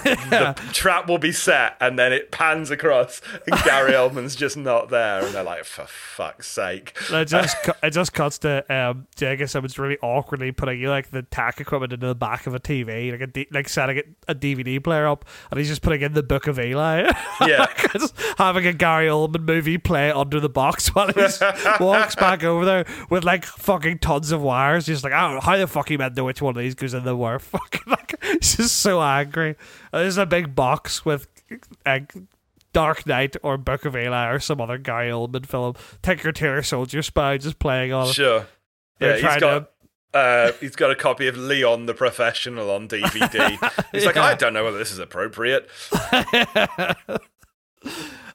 The 0.04 0.54
trap 0.72 1.08
will 1.08 1.18
be 1.18 1.32
set, 1.32 1.76
and 1.80 1.98
then 1.98 2.12
it 2.12 2.30
pans 2.30 2.70
across, 2.70 3.20
and 3.46 3.62
Gary 3.64 3.92
Oldman's 3.94 4.36
just 4.36 4.56
not 4.56 4.88
there, 4.88 5.24
and 5.24 5.34
they're 5.34 5.42
like, 5.42 5.64
"For 5.64 5.86
fuck's 5.86 6.48
sake!" 6.48 6.96
it 7.10 7.24
just 7.26 7.56
it 7.82 7.90
just 7.90 8.12
cuts 8.12 8.38
to 8.38 8.64
um 8.74 9.06
J.K. 9.16 9.46
Simmons 9.46 9.78
really 9.78 9.98
awkwardly 10.02 10.52
putting 10.52 10.82
like 10.84 11.10
the 11.10 11.22
tack 11.22 11.60
equipment 11.60 11.92
into 11.92 12.06
the 12.06 12.14
back 12.14 12.46
of 12.46 12.54
a 12.54 12.60
TV, 12.60 13.10
like 13.12 13.20
a 13.20 13.26
D- 13.26 13.48
like 13.50 13.68
setting 13.68 13.96
it, 13.98 14.08
a 14.26 14.34
DVD 14.34 14.82
player 14.82 15.06
up, 15.06 15.24
and 15.50 15.58
he's 15.58 15.68
just 15.68 15.82
putting 15.82 16.02
in 16.02 16.14
the 16.14 16.22
Book 16.22 16.46
of 16.46 16.58
Eli. 16.58 17.10
Yeah, 17.40 17.66
having 18.36 18.66
a 18.66 18.72
Gary 18.72 19.06
Oldman 19.06 19.44
movie 19.44 19.78
play 19.78 20.10
under 20.10 20.40
the 20.40 20.48
box 20.48 20.88
while 20.88 21.06
he 21.12 21.22
walks 21.80 22.16
back 22.16 22.42
over 22.42 22.64
there 22.64 22.84
with 23.10 23.22
like 23.22 23.44
fucking 23.44 24.00
tons 24.00 24.32
of 24.32 24.42
wires. 24.42 24.86
Just 24.86 25.04
like, 25.04 25.12
I 25.12 25.20
don't 25.20 25.34
know 25.34 25.40
how 25.40 25.56
the 25.56 25.68
fuck 25.68 25.88
he 25.88 25.96
meant 25.96 26.16
to 26.16 26.20
know 26.20 26.24
which 26.24 26.42
one 26.42 26.56
of 26.56 26.60
these 26.60 26.74
goes 26.74 26.94
in 26.94 27.04
the 27.04 27.14
wire. 27.14 27.38
Fucking 27.38 27.82
like, 27.86 28.14
he's 28.40 28.56
just 28.56 28.78
so 28.78 29.00
angry. 29.00 29.56
And 29.92 30.02
there's 30.02 30.18
a 30.18 30.26
big 30.26 30.54
box 30.54 31.04
with 31.04 31.28
like 31.86 32.14
Dark 32.72 33.06
Knight 33.06 33.36
or 33.42 33.56
Book 33.56 33.84
of 33.84 33.96
Eli 33.96 34.28
or 34.28 34.40
some 34.40 34.60
other 34.60 34.78
Gary 34.78 35.10
Oldman 35.10 35.46
film. 35.46 35.74
Tinker 36.02 36.32
Tailor 36.32 36.62
Soldier 36.62 37.02
Spy 37.02 37.38
just 37.38 37.58
playing 37.58 37.92
on 37.92 38.12
sure. 38.12 38.46
Yeah, 39.00 39.14
he's 39.14 39.40
got 39.40 39.70
uh, 40.14 40.52
he's 40.60 40.76
got 40.76 40.90
a 40.90 40.94
copy 40.94 41.26
of 41.26 41.36
Leon 41.36 41.86
the 41.86 41.94
Professional 41.94 42.70
on 42.70 42.88
DVD. 42.88 43.58
He's 43.92 44.06
like, 44.06 44.16
I 44.16 44.34
don't 44.34 44.54
know 44.54 44.64
whether 44.64 44.78
this 44.78 44.90
is 44.90 44.98
appropriate. 44.98 45.68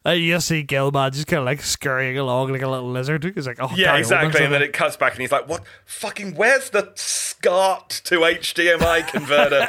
And 0.05 0.19
you 0.21 0.39
see 0.39 0.61
Gillman 0.61 1.11
just 1.11 1.25
kind 1.25 1.39
of 1.39 1.45
like 1.45 1.61
scurrying 1.61 2.17
along 2.17 2.51
like 2.51 2.61
a 2.61 2.69
little 2.69 2.91
lizard. 2.91 3.23
He's 3.23 3.47
like, 3.47 3.57
oh, 3.59 3.71
Yeah, 3.75 3.97
exactly. 3.97 4.43
And 4.43 4.53
then 4.53 4.61
it. 4.61 4.69
it 4.69 4.73
cuts 4.73 4.97
back, 4.97 5.13
and 5.13 5.21
he's 5.21 5.31
like, 5.31 5.47
"What? 5.47 5.63
Fucking? 5.85 6.35
Where's 6.35 6.69
the 6.69 6.91
SCART 6.95 7.89
to 8.05 8.19
HDMI 8.19 9.07
converter? 9.07 9.67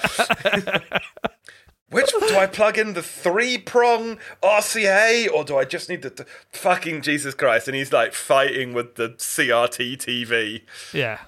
Which 1.91 2.11
do 2.11 2.37
I 2.37 2.47
plug 2.47 2.79
in? 2.79 2.95
The 2.95 3.03
three 3.03 3.59
prong 3.59 4.19
RCA, 4.43 5.31
or 5.33 5.45
do 5.45 5.57
I 5.57 5.65
just 5.65 5.89
need 5.89 6.03
the 6.03 6.11
the 6.11 6.27
fucking 6.53 7.03
Jesus 7.03 7.35
Christ?" 7.35 7.69
And 7.69 7.77
he's 7.77 7.93
like 7.93 8.15
fighting 8.15 8.73
with 8.73 8.97
the 8.97 9.11
CRT 9.11 9.97
TV. 9.99 10.63
Yeah. 10.93 11.21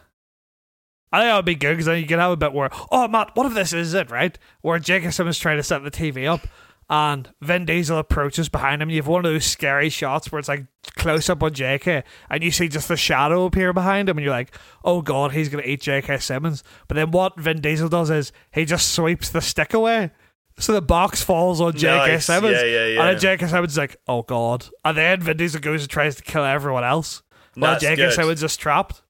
I 1.12 1.20
think 1.20 1.28
that 1.28 1.36
would 1.36 1.44
be 1.44 1.54
good 1.54 1.74
because 1.74 1.86
then 1.86 2.00
you 2.00 2.06
can 2.06 2.18
have 2.18 2.32
a 2.32 2.36
bit 2.36 2.52
where, 2.52 2.68
oh, 2.90 3.06
Matt, 3.06 3.30
what 3.34 3.46
if 3.46 3.54
this 3.54 3.72
is 3.72 3.94
it, 3.94 4.10
right? 4.10 4.36
Where 4.60 4.78
JK 4.78 5.12
Simmons 5.12 5.38
trying 5.38 5.56
to 5.56 5.62
set 5.62 5.84
the 5.84 5.90
TV 5.90 6.28
up 6.28 6.46
and 6.88 7.32
Vin 7.40 7.64
Diesel 7.64 7.98
approaches 7.98 8.48
behind 8.48 8.82
him. 8.82 8.90
You 8.90 8.96
have 8.96 9.06
one 9.06 9.24
of 9.24 9.32
those 9.32 9.44
scary 9.44 9.88
shots 9.88 10.30
where 10.30 10.38
it's 10.38 10.48
like 10.48 10.66
close 10.96 11.28
up 11.28 11.42
on 11.42 11.52
JK 11.52 12.02
and 12.30 12.42
you 12.42 12.50
see 12.50 12.68
just 12.68 12.88
the 12.88 12.96
shadow 12.96 13.44
appear 13.44 13.72
behind 13.72 14.08
him 14.08 14.18
and 14.18 14.24
you're 14.24 14.34
like, 14.34 14.56
oh 14.84 15.02
god, 15.02 15.32
he's 15.32 15.48
to 15.48 15.68
eat 15.68 15.82
JK 15.82 16.20
Simmons. 16.22 16.62
But 16.88 16.96
then 16.96 17.10
what 17.10 17.38
Vin 17.38 17.60
Diesel 17.60 17.88
does 17.88 18.10
is 18.10 18.32
he 18.52 18.64
just 18.64 18.92
sweeps 18.92 19.30
the 19.30 19.40
stick 19.40 19.74
away. 19.74 20.10
So 20.58 20.72
the 20.72 20.80
box 20.80 21.22
falls 21.22 21.60
on 21.60 21.74
J.K. 21.76 22.12
Nice. 22.12 22.26
Simmons. 22.26 22.56
Yeah, 22.56 22.64
yeah, 22.64 22.86
yeah. 22.86 23.00
And 23.00 23.08
then 23.10 23.18
J.K. 23.18 23.46
Simmons 23.48 23.72
is 23.72 23.78
like, 23.78 23.96
oh 24.08 24.22
god. 24.22 24.66
And 24.84 24.96
then 24.96 25.20
Vin 25.20 25.36
Diesel 25.36 25.60
goes 25.60 25.82
and 25.82 25.90
tries 25.90 26.16
to 26.16 26.22
kill 26.22 26.44
everyone 26.44 26.84
else. 26.84 27.22
While 27.54 27.78
J.K. 27.78 27.96
good. 27.96 28.12
Simmons 28.12 28.42
is 28.42 28.56
trapped. 28.56 29.02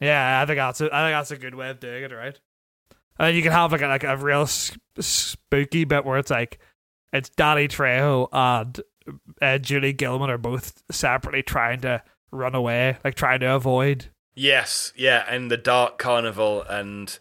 Yeah, 0.00 0.40
I 0.40 0.46
think 0.46 0.58
that's 0.58 0.80
a, 0.80 0.84
I 0.94 1.06
think 1.08 1.14
that's 1.16 1.30
a 1.30 1.36
good 1.38 1.54
way 1.54 1.70
of 1.70 1.80
doing 1.80 2.04
it, 2.04 2.12
right? 2.12 2.38
And 3.18 3.28
then 3.28 3.34
you 3.34 3.42
can 3.42 3.52
have 3.52 3.72
like 3.72 3.82
a, 3.82 3.88
like 3.88 4.04
a 4.04 4.16
real 4.16 4.42
s- 4.42 4.76
spooky 5.00 5.84
bit 5.84 6.04
where 6.04 6.18
it's 6.18 6.30
like 6.30 6.58
it's 7.12 7.30
Danny 7.30 7.66
Trejo 7.66 8.28
and 8.32 8.80
uh, 9.42 9.58
Julie 9.58 9.92
Gilman 9.92 10.30
are 10.30 10.38
both 10.38 10.82
separately 10.90 11.42
trying 11.42 11.80
to 11.80 12.02
run 12.30 12.54
away, 12.54 12.98
like 13.02 13.14
trying 13.14 13.40
to 13.40 13.54
avoid. 13.54 14.06
Yes, 14.36 14.92
yeah, 14.94 15.24
and 15.28 15.50
the 15.50 15.56
Dark 15.56 15.98
Carnival, 15.98 16.62
and 16.62 17.18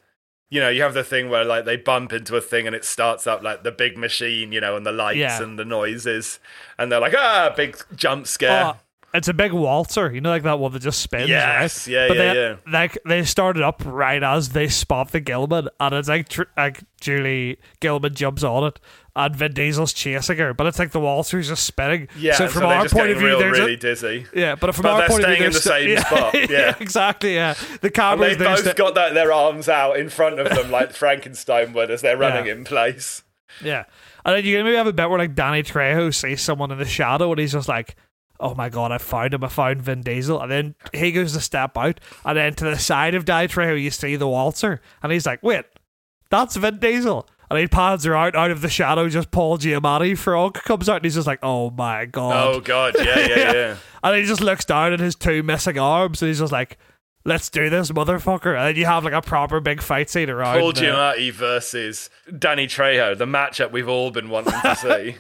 you 0.50 0.60
know, 0.62 0.70
you 0.70 0.82
have 0.82 0.93
the 0.93 1.04
thing 1.04 1.30
where 1.30 1.43
like 1.43 1.66
they 1.66 1.76
bump 1.78 2.14
into 2.14 2.36
a 2.36 2.41
thing 2.41 2.68
and 2.68 2.76
it 2.76 2.86
starts 2.86 3.28
up 3.28 3.43
like 3.43 3.64
the 3.64 3.72
big 3.72 3.98
machine, 3.98 4.52
you 4.52 4.62
know, 4.62 4.76
and 4.78 4.86
the 4.86 4.91
lights 4.91 5.18
Yeah. 5.18 5.41
and 5.43 5.58
the 5.60 5.66
noises, 5.66 6.39
and 6.78 6.91
they're 6.91 7.00
like, 7.02 7.14
ah, 7.18 7.54
big 7.56 7.78
jump 7.95 8.28
scare. 8.28 8.74
Oh, 8.76 8.78
it's 9.14 9.28
a 9.30 9.34
big 9.34 9.54
waltzer, 9.54 10.14
you 10.14 10.22
know, 10.22 10.30
like 10.30 10.43
that 10.43 10.60
one 10.60 10.72
that 10.74 10.82
just 10.82 11.00
spins. 11.02 11.30
Yes, 11.30 11.88
right? 11.88 11.93
yeah, 11.93 12.08
but 12.10 12.18
yeah, 12.18 12.34
then, 12.34 12.58
Like 12.68 12.98
they 13.06 13.24
started 13.24 13.64
up 13.64 13.82
right 13.86 14.22
as 14.22 14.50
they 14.50 14.68
spot 14.68 15.12
the 15.12 15.20
Gillman, 15.22 15.70
and 15.80 15.95
it's 15.95 16.10
like 16.10 16.30
tr- 16.30 16.43
like 16.56 16.82
Julie 17.02 17.58
Gilman 17.80 18.14
jumps 18.16 18.43
on 18.43 18.66
it, 18.66 18.80
and 19.18 19.36
Vin 19.36 19.53
Diesel's 19.53 19.91
chasing 19.93 20.38
her, 20.38 20.53
but 20.53 20.68
it's 20.68 20.78
like 20.80 20.91
the 20.91 20.99
waltzer's 20.99 21.47
just 21.49 21.65
spinning. 21.65 22.07
yeah, 22.18 22.36
so 22.36 22.47
from 22.47 22.62
they're 22.62 22.70
our 22.71 22.87
point 22.87 23.09
of 23.12 23.17
view, 23.17 23.28
real, 23.28 23.39
they're 23.39 23.51
really 23.51 23.75
dizzy. 23.75 24.25
yeah, 24.33 24.55
but 24.55 24.74
from 24.75 24.83
But 24.83 25.01
our 25.04 25.08
point 25.09 25.24
of 25.25 25.29
view, 25.36 25.50
they're 25.50 25.51
staying 25.51 25.89
in 25.89 25.96
the 25.96 26.01
they're 26.01 26.08
same 26.12 26.32
sta- 26.32 26.32
spot, 26.32 26.50
yeah. 26.50 26.75
exactly. 26.79 27.33
Yeah, 27.36 27.55
the 27.82 27.87
And 27.87 27.93
camera's 27.93 28.37
they've 28.37 28.47
both 28.47 28.59
sta- 28.59 28.74
got 28.74 28.96
that, 28.96 29.13
their 29.16 29.33
arms 29.33 29.67
out 29.67 29.97
in 30.00 30.09
front 30.09 30.39
of 30.39 30.47
them 30.50 30.70
like 30.71 30.92
Frankenstein 30.93 31.74
would 31.74 31.89
as 31.92 32.01
they're 32.01 32.16
running 32.16 32.46
Yeah. 32.46 32.51
in 32.54 32.63
place. 32.63 33.24
Yeah. 33.63 33.86
And 34.24 34.36
then 34.37 34.46
you 34.46 34.63
maybe 34.63 34.75
have 34.75 34.87
a 34.87 34.93
bit 34.93 35.09
where 35.09 35.17
like 35.20 35.33
Danny 35.36 35.63
Trejo 35.63 36.13
sees 36.13 36.42
someone 36.42 36.70
in 36.71 36.78
the 36.78 36.86
shadow 36.86 37.32
and 37.32 37.39
he's 37.39 37.54
just 37.54 37.67
like, 37.67 37.96
Oh 38.39 38.54
my 38.54 38.70
god, 38.70 38.92
I 38.92 39.00
found 39.00 39.33
him, 39.33 39.43
I 39.43 39.47
found 39.47 39.82
Vin 39.82 40.01
Diesel 40.01 40.39
and 40.39 40.51
then 40.51 40.75
he 40.93 41.12
goes 41.12 41.33
to 41.33 41.39
step 41.42 41.75
out 41.75 42.00
and 42.24 42.37
then 42.37 42.54
to 42.55 42.66
the 42.66 42.78
side 42.78 43.16
of 43.16 43.25
Danny 43.25 43.47
Trejo 43.47 43.82
you 43.82 43.89
see 43.89 44.16
the 44.16 44.28
waltzer 44.28 44.79
and 45.01 45.12
he's 45.12 45.25
like, 45.25 45.42
Wait, 45.42 45.66
that's 46.29 46.55
Vin 46.55 46.78
Diesel 46.78 47.28
and 47.49 47.59
he 47.59 47.67
pans 47.67 48.03
her 48.03 48.15
out 48.15 48.36
out 48.36 48.51
of 48.51 48.61
the 48.61 48.69
shadow, 48.69 49.07
just 49.09 49.32
Paul 49.32 49.57
Giamatti 49.57 50.17
frog 50.17 50.55
comes 50.55 50.87
out 50.89 50.97
and 50.97 51.05
he's 51.05 51.15
just 51.15 51.28
like, 51.28 51.39
Oh 51.43 51.69
my 51.71 52.05
god. 52.05 52.55
Oh 52.55 52.59
god, 52.59 52.95
yeah, 52.97 53.19
yeah, 53.28 53.53
yeah. 53.53 53.75
And 54.03 54.15
he 54.17 54.24
just 54.24 54.41
looks 54.41 54.65
down 54.65 54.93
at 54.93 54.99
his 54.99 55.15
two 55.15 55.43
missing 55.43 55.78
arms 55.79 56.21
and 56.21 56.28
he's 56.29 56.39
just 56.39 56.51
like 56.51 56.78
let's 57.25 57.49
do 57.49 57.69
this, 57.69 57.91
motherfucker. 57.91 58.55
And 58.57 58.69
then 58.69 58.75
you 58.78 58.86
have 58.86 59.03
like 59.03 59.13
a 59.13 59.21
proper 59.21 59.59
big 59.59 59.82
fight 59.82 60.09
scene 60.09 60.29
around. 60.29 60.59
Paul 60.59 60.71
the- 60.71 60.82
Giamatti 60.82 61.32
versus 61.33 62.09
Danny 62.39 62.67
Trejo, 62.67 63.17
the 63.17 63.25
matchup 63.25 63.71
we've 63.71 63.89
all 63.89 64.11
been 64.11 64.29
wanting 64.29 64.53
to 64.61 64.75
see. 64.82 65.15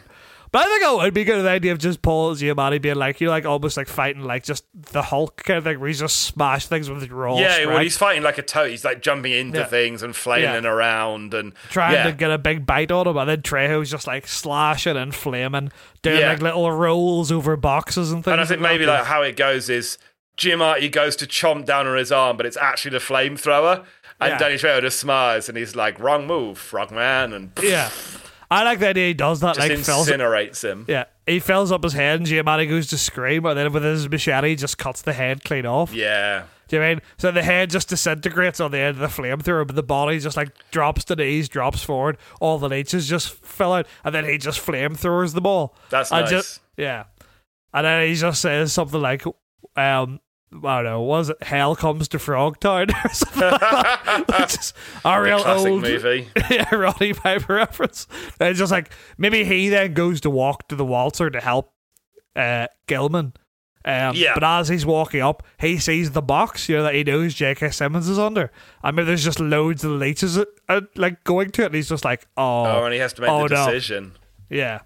But 0.51 0.65
I 0.65 0.69
think 0.69 0.83
it 0.83 1.03
would 1.03 1.13
be 1.13 1.23
good 1.23 1.43
the 1.43 1.49
idea 1.49 1.71
of 1.73 1.79
just 1.79 2.01
Paul 2.01 2.33
Giamatti 2.35 2.81
being 2.81 2.95
like 2.95 3.19
you 3.19 3.29
like 3.29 3.45
almost 3.45 3.75
like 3.77 3.87
fighting 3.87 4.23
like 4.23 4.43
just 4.43 4.65
the 4.73 5.01
Hulk 5.01 5.43
kind 5.43 5.57
of 5.57 5.63
thing 5.63 5.79
where 5.79 5.87
he's 5.87 5.99
just 5.99 6.17
smash 6.21 6.67
things 6.67 6.89
with 6.89 7.01
his 7.01 7.09
raw 7.11 7.37
yeah, 7.37 7.53
strength, 7.53 7.69
well, 7.69 7.79
he's 7.79 7.97
fighting 7.97 8.23
like 8.23 8.37
a 8.37 8.41
toad. 8.41 8.69
He's 8.69 8.85
like 8.85 9.01
jumping 9.01 9.33
into 9.33 9.59
Yeah. 9.59 9.65
things 9.65 10.03
and 10.03 10.15
flailing 10.15 10.65
around 10.65 11.33
and 11.33 11.53
trying 11.69 11.93
yeah. 11.93 12.03
to 12.05 12.11
get 12.13 12.31
a 12.31 12.37
big 12.37 12.65
bite 12.65 12.91
on 12.91 13.07
him, 13.07 13.17
and 13.17 13.29
then 13.29 13.41
Trejo's 13.41 13.91
just 13.91 14.07
like 14.07 14.27
slashing 14.27 14.95
and 14.97 15.13
flaming, 15.13 15.71
doing 16.01 16.19
Yeah. 16.21 16.29
like 16.29 16.41
little 16.41 16.71
rolls 16.71 17.31
over 17.31 17.57
boxes 17.57 18.11
and 18.11 18.23
things. 18.23 18.31
And 18.31 18.41
I 18.41 18.45
think 18.45 18.61
maybe 18.61 18.85
that. 18.85 18.99
like 18.99 19.05
how 19.05 19.21
it 19.23 19.35
goes 19.35 19.69
is 19.69 19.97
Giamatti 20.37 20.91
goes 20.91 21.15
to 21.17 21.25
chomp 21.25 21.65
down 21.65 21.87
on 21.87 21.97
his 21.97 22.11
arm, 22.11 22.37
but 22.37 22.45
it's 22.45 22.57
actually 22.57 22.91
the 22.91 22.99
flamethrower. 22.99 23.83
And 24.19 24.31
Yeah. 24.31 24.37
Danny 24.37 24.55
Trejo 24.55 24.81
just 24.81 24.99
smiles 24.99 25.49
and 25.49 25.57
he's 25.57 25.75
like, 25.75 25.99
wrong 25.99 26.25
move, 26.25 26.57
frogman, 26.57 27.33
and 27.33 27.51
yeah. 27.61 27.89
I 28.49 28.63
like 28.63 28.79
the 28.79 28.87
idea 28.89 29.07
he 29.07 29.13
does 29.13 29.39
that. 29.41 29.55
just 29.55 29.69
like 29.69 29.77
incinerates 29.77 30.63
him. 30.63 30.85
yeah, 30.87 31.05
he 31.25 31.39
fills 31.39 31.71
up 31.71 31.83
his 31.83 31.93
head, 31.93 32.19
and 32.19 32.27
Giamatti 32.27 32.67
goes 32.69 32.87
to 32.87 32.97
scream, 32.97 33.45
and 33.45 33.57
then 33.57 33.73
with 33.73 33.83
his 33.83 34.09
machete, 34.09 34.49
he 34.49 34.55
just 34.55 34.77
cuts 34.77 35.01
the 35.01 35.13
head 35.13 35.43
clean 35.43 35.65
off. 35.65 35.93
Yeah. 35.93 36.43
Do 36.69 36.75
you 36.75 36.81
know 36.81 36.87
I 36.87 36.95
mean? 36.95 37.01
So 37.17 37.31
the 37.31 37.43
head 37.43 37.69
just 37.69 37.87
disintegrates 37.89 38.59
on 38.59 38.71
the 38.71 38.77
end 38.79 38.99
of 39.01 39.15
the 39.15 39.21
flamethrower, 39.21 39.65
but 39.65 39.75
the 39.75 39.83
body 39.83 40.19
just 40.19 40.35
like 40.37 40.49
drops 40.71 41.05
to 41.05 41.15
the 41.15 41.23
knees, 41.23 41.47
drops 41.49 41.81
forward. 41.83 42.17
All 42.41 42.57
the 42.57 42.67
leeches 42.69 43.07
just 43.07 43.31
fill 43.45 43.73
out, 43.73 43.87
and 44.03 44.13
then 44.13 44.25
he 44.25 44.37
just 44.37 44.59
flamethrowers 44.65 45.33
the 45.33 45.41
ball. 45.41 45.75
That's 45.89 46.11
And 46.11 46.21
nice. 46.21 46.29
Just, 46.29 46.61
yeah, 46.77 47.05
and 47.73 47.85
then 47.85 48.07
he 48.07 48.15
just 48.15 48.41
says 48.41 48.71
something 48.73 49.01
like, 49.01 49.23
um. 49.75 50.19
I 50.51 50.75
don't 50.77 50.83
know. 50.85 51.01
Was 51.01 51.29
it 51.29 51.43
Hell 51.43 51.75
Comes 51.75 52.07
to 52.09 52.17
Frogtown 52.17 52.89
or 53.05 53.09
something 53.13 53.41
like 53.41 53.59
that? 54.27 54.55
Is 54.59 54.73
a 55.03 55.21
real 55.21 55.39
Classic 55.39 55.69
old 55.71 55.81
movie. 55.81 56.29
yeah, 56.49 56.73
Roddy 56.73 57.13
Piper 57.13 57.55
reference. 57.55 58.07
And 58.39 58.49
it's 58.49 58.59
just 58.59 58.71
like 58.71 58.91
maybe 59.17 59.43
he 59.43 59.67
then 59.69 59.93
goes 59.93 60.21
to 60.21 60.29
walk 60.29 60.67
to 60.69 60.75
the 60.75 60.85
waltzer 60.85 61.29
to 61.29 61.41
help 61.41 61.73
uh, 62.35 62.67
Gilman. 62.87 63.33
Um, 63.83 64.15
Yeah. 64.15 64.33
But 64.35 64.43
as 64.45 64.69
he's 64.69 64.85
walking 64.85 65.21
up, 65.21 65.43
he 65.59 65.77
sees 65.79 66.11
the 66.11 66.21
box, 66.21 66.69
you 66.69 66.77
know, 66.77 66.83
that 66.83 66.93
he 66.95 67.03
knows 67.03 67.33
J.K. 67.33 67.69
Simmons 67.71 68.07
is 68.07 68.17
under. 68.19 68.51
I 68.83 68.91
mean, 68.91 69.05
there's 69.05 69.23
just 69.23 69.39
loads 69.41 69.83
of 69.83 69.91
leeches 69.91 70.37
uh, 70.37 70.45
uh, 70.69 70.81
like 70.95 71.23
going 71.25 71.51
to 71.51 71.63
it, 71.63 71.67
and 71.67 71.75
he's 71.75 71.89
just 71.89 72.05
like, 72.05 72.25
oh, 72.37 72.65
Oh, 72.65 72.83
and 72.85 72.93
he 72.93 72.99
has 72.99 73.13
to 73.13 73.21
make 73.21 73.29
Oh, 73.29 73.47
the 73.47 73.55
no. 73.55 73.65
decision. 73.65 74.13
yeah. 74.49 74.79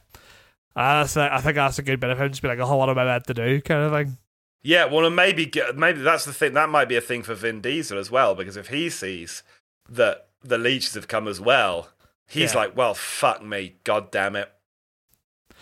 Uh, 0.76 1.02
that's, 1.04 1.18
I 1.18 1.40
think 1.42 1.56
that's 1.56 1.80
a 1.80 1.84
good 1.84 2.00
bit 2.00 2.10
of 2.12 2.20
him 2.22 2.30
just 2.30 2.42
be 2.42 2.48
like, 2.48 2.60
oh, 2.60 2.76
what 2.78 2.90
am 2.90 2.98
I 2.98 3.06
meant 3.06 3.26
to 3.28 3.34
do, 3.34 3.60
kind 3.62 3.82
of 3.84 3.92
thing. 3.92 4.18
Yeah, 4.64 4.86
well, 4.86 5.06
and 5.06 5.16
maybe 5.16 5.52
maybe 5.76 6.02
that's 6.02 6.26
the 6.26 6.34
thing. 6.34 6.54
That 6.54 6.70
might 6.70 6.88
be 6.90 6.96
a 6.96 7.02
thing 7.02 7.24
for 7.24 7.34
Vin 7.34 7.62
Diesel 7.62 7.98
as 7.98 8.12
well, 8.12 8.36
because 8.36 8.58
if 8.58 8.68
he 8.68 8.90
sees 8.90 9.42
that 9.90 10.28
the 10.44 10.58
leeches 10.58 10.94
have 10.94 11.08
come 11.08 11.28
as 11.28 11.42
well, 11.42 11.90
he's 12.28 12.54
Yeah. 12.54 12.60
like, 12.62 12.78
"Well, 12.78 12.94
fuck 12.94 13.44
me, 13.44 13.76
god 13.84 14.12
damn 14.12 14.36
it, 14.36 14.52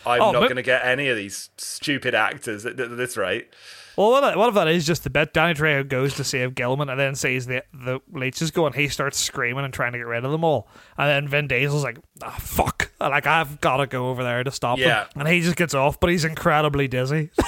I'm 0.06 0.22
Oh, 0.22 0.32
not 0.32 0.42
going 0.44 0.56
to 0.58 0.62
get 0.64 0.86
any 0.86 1.08
of 1.10 1.16
these 1.18 1.50
stupid 1.58 2.14
actors 2.14 2.66
at, 2.66 2.80
at 2.80 2.98
this 2.98 3.16
rate." 3.18 3.54
Well, 3.96 4.12
what 4.12 4.48
if 4.50 4.56
that 4.56 4.68
is 4.70 4.86
just 4.86 5.04
the 5.04 5.10
bit? 5.10 5.34
Danny 5.34 5.54
Trejo 5.54 5.86
goes 5.88 6.14
to 6.16 6.24
save 6.24 6.56
Gilman 6.56 6.88
and 6.90 6.98
then 7.00 7.16
sees 7.16 7.48
the 7.48 7.64
the 7.74 8.00
leeches 8.14 8.50
go 8.52 8.66
and 8.66 8.74
he 8.76 8.88
starts 8.88 9.18
screaming 9.20 9.66
and 9.66 9.74
trying 9.74 9.92
to 9.92 9.98
get 9.98 10.08
rid 10.08 10.24
of 10.24 10.32
them 10.32 10.44
all. 10.46 10.70
And 10.98 11.10
then 11.10 11.28
Vin 11.28 11.48
Diesel's 11.50 11.84
like, 11.84 12.00
ah, 12.24 12.36
fuck. 12.40 12.92
Like, 13.02 13.28
I've 13.28 13.60
got 13.62 13.78
to 13.78 13.88
go 13.88 14.10
over 14.10 14.24
there 14.24 14.42
to 14.44 14.52
stop 14.52 14.78
Yeah. 14.78 15.06
them. 15.14 15.22
And 15.22 15.28
he 15.28 15.42
just 15.42 15.56
gets 15.58 15.74
off, 15.74 16.00
but 16.00 16.10
he's 16.10 16.24
incredibly 16.26 16.88
dizzy. 16.88 17.32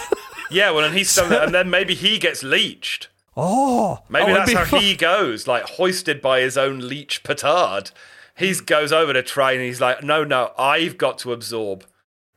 Yeah, 0.52 0.72
well, 0.72 0.86
and 0.86 0.96
he's 0.96 1.16
and 1.18 1.54
then 1.54 1.70
maybe 1.70 1.96
he 1.96 2.20
gets 2.20 2.44
leeched. 2.44 3.08
oh. 3.36 4.00
Maybe 4.10 4.32
oh, 4.32 4.36
that's 4.36 4.54
how 4.54 4.66
fun. 4.66 4.82
he 4.82 4.96
goes, 4.96 5.48
like 5.48 5.64
hoisted 5.64 6.22
by 6.22 6.42
his 6.42 6.58
own 6.58 6.80
leech 6.80 7.24
petard. 7.24 7.92
He 8.38 8.54
hmm. 8.54 8.66
goes 8.66 8.92
over 8.92 9.14
to 9.14 9.24
try 9.24 9.54
and 9.54 9.62
he's 9.62 9.82
like, 9.82 10.04
no, 10.04 10.24
no, 10.24 10.52
I've 10.58 10.98
got 10.98 11.18
to 11.20 11.34
absorb 11.34 11.86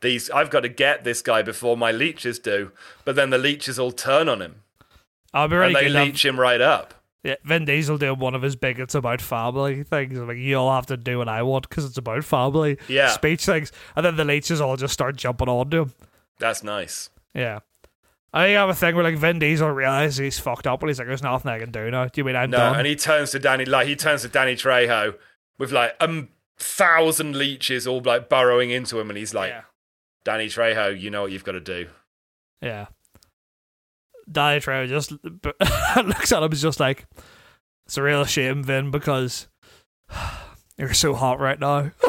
these. 0.01 0.29
I've 0.29 0.49
got 0.49 0.61
to 0.61 0.69
get 0.69 1.03
this 1.03 1.21
guy 1.21 1.41
before 1.41 1.77
my 1.77 1.91
leeches 1.91 2.39
do. 2.39 2.71
But 3.03 3.15
then 3.15 3.29
the 3.29 3.37
leeches 3.37 3.79
all 3.79 3.91
turn 3.91 4.29
on 4.29 4.41
him 4.41 4.63
I'll 5.33 5.49
be 5.49 5.55
really 5.55 5.67
and 5.67 5.75
they 5.75 5.91
good. 5.91 5.93
leech 5.93 6.25
him 6.25 6.39
right 6.39 6.61
up. 6.61 6.93
Yeah, 7.23 7.35
Vin 7.43 7.65
Diesel 7.65 7.97
doing 7.97 8.19
one 8.19 8.35
of 8.35 8.43
his 8.43 8.55
big 8.55 8.79
"it's 8.79 8.93
about 8.93 9.19
family" 9.19 9.83
things. 9.83 10.17
Like 10.17 10.37
you 10.37 10.57
all 10.57 10.73
have 10.73 10.85
to 10.87 10.97
do 10.97 11.17
what 11.17 11.27
I 11.27 11.41
want 11.41 11.67
because 11.67 11.83
it's 11.83 11.97
about 11.97 12.23
family. 12.23 12.77
Yeah. 12.87 13.09
speech 13.09 13.45
things, 13.45 13.71
and 13.95 14.05
then 14.05 14.15
the 14.15 14.23
leeches 14.23 14.61
all 14.61 14.77
just 14.77 14.93
start 14.93 15.15
jumping 15.15 15.49
onto 15.49 15.81
him. 15.81 15.93
That's 16.37 16.63
nice. 16.63 17.09
Yeah. 17.33 17.59
I 18.35 18.47
think 18.47 18.57
I 18.57 18.59
have 18.59 18.69
a 18.69 18.73
thing 18.75 18.95
where 18.95 19.03
like 19.05 19.15
Vin 19.17 19.39
Diesel 19.39 19.69
realizes 19.69 20.17
he's 20.17 20.37
fucked 20.39 20.67
up, 20.67 20.81
and 20.81 20.89
he's 20.89 20.99
like, 20.99 21.07
"There's 21.07 21.23
nothing 21.23 21.49
I 21.49 21.57
can 21.57 21.71
do 21.71 21.89
now." 21.89 22.05
Do 22.05 22.11
you 22.19 22.25
mean 22.25 22.35
I'm 22.35 22.49
No, 22.49 22.57
done? 22.57 22.75
and 22.79 22.85
he 22.87 22.95
turns 22.95 23.31
to 23.31 23.39
Danny, 23.39 23.63
like 23.65 23.87
he 23.87 23.95
turns 23.95 24.23
to 24.23 24.27
Danny 24.27 24.55
Trejo 24.55 25.15
with 25.57 25.71
like 25.71 25.95
a 26.01 26.25
thousand 26.59 27.35
leeches 27.37 27.87
all 27.87 28.01
like 28.01 28.27
burrowing 28.29 28.71
into 28.71 28.99
him, 28.99 29.09
and 29.09 29.17
he's 29.17 29.33
like, 29.33 29.51
yeah, 29.51 29.61
Danny 30.25 30.47
Trejo, 30.47 30.99
you 30.99 31.09
know 31.09 31.21
what 31.23 31.31
you've 31.31 31.45
got 31.45 31.53
to 31.53 31.61
do. 31.61 31.87
yeah. 32.61 32.87
Danny 34.29 34.59
Trejo 34.59 34.87
just 34.89 35.11
looks 36.05 36.31
at 36.31 36.43
him, 36.43 36.51
is 36.51 36.61
just 36.61 36.79
like, 36.79 37.05
"It's 37.85 37.97
a 37.97 38.01
real 38.03 38.25
shame, 38.25 38.63
Vin, 38.63 38.91
because 38.91 39.47
you're 40.77 40.93
so 40.93 41.13
hot 41.13 41.39
right 41.39 41.59
now." 41.59 41.91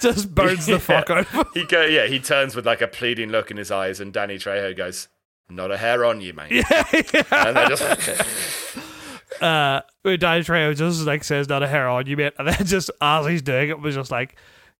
just 0.00 0.34
burns 0.34 0.66
the 0.66 0.78
fuck 0.78 1.10
out. 1.10 1.34
of 1.34 1.48
he 1.54 1.64
go, 1.64 1.84
yeah, 1.84 2.06
he 2.06 2.18
turns 2.18 2.54
with 2.54 2.66
like 2.66 2.80
a 2.80 2.88
pleading 2.88 3.30
look 3.30 3.50
in 3.50 3.56
his 3.56 3.70
eyes, 3.70 4.00
and 4.00 4.12
Danny 4.12 4.36
Trejo 4.36 4.76
goes, 4.76 5.08
"Not 5.48 5.70
a 5.70 5.76
hair 5.76 6.04
on 6.04 6.20
you, 6.20 6.32
mate." 6.32 6.50
yeah, 6.52 6.84
yeah. 6.92 7.22
And 7.30 7.56
they 7.56 7.66
just 7.66 7.82
uh, 9.42 9.82
Danny 10.04 10.42
Trejo 10.42 10.76
just 10.76 11.06
like 11.06 11.24
says 11.24 11.48
not 11.48 11.62
a 11.62 11.68
hair 11.68 11.88
on 11.88 12.06
you, 12.06 12.16
mate, 12.16 12.34
and 12.38 12.48
then 12.48 12.66
just 12.66 12.90
as 13.00 13.26
he's 13.26 13.42
doing 13.42 13.68
it, 13.70 13.80
was 13.80 13.94
just 13.94 14.10
like, 14.10 14.36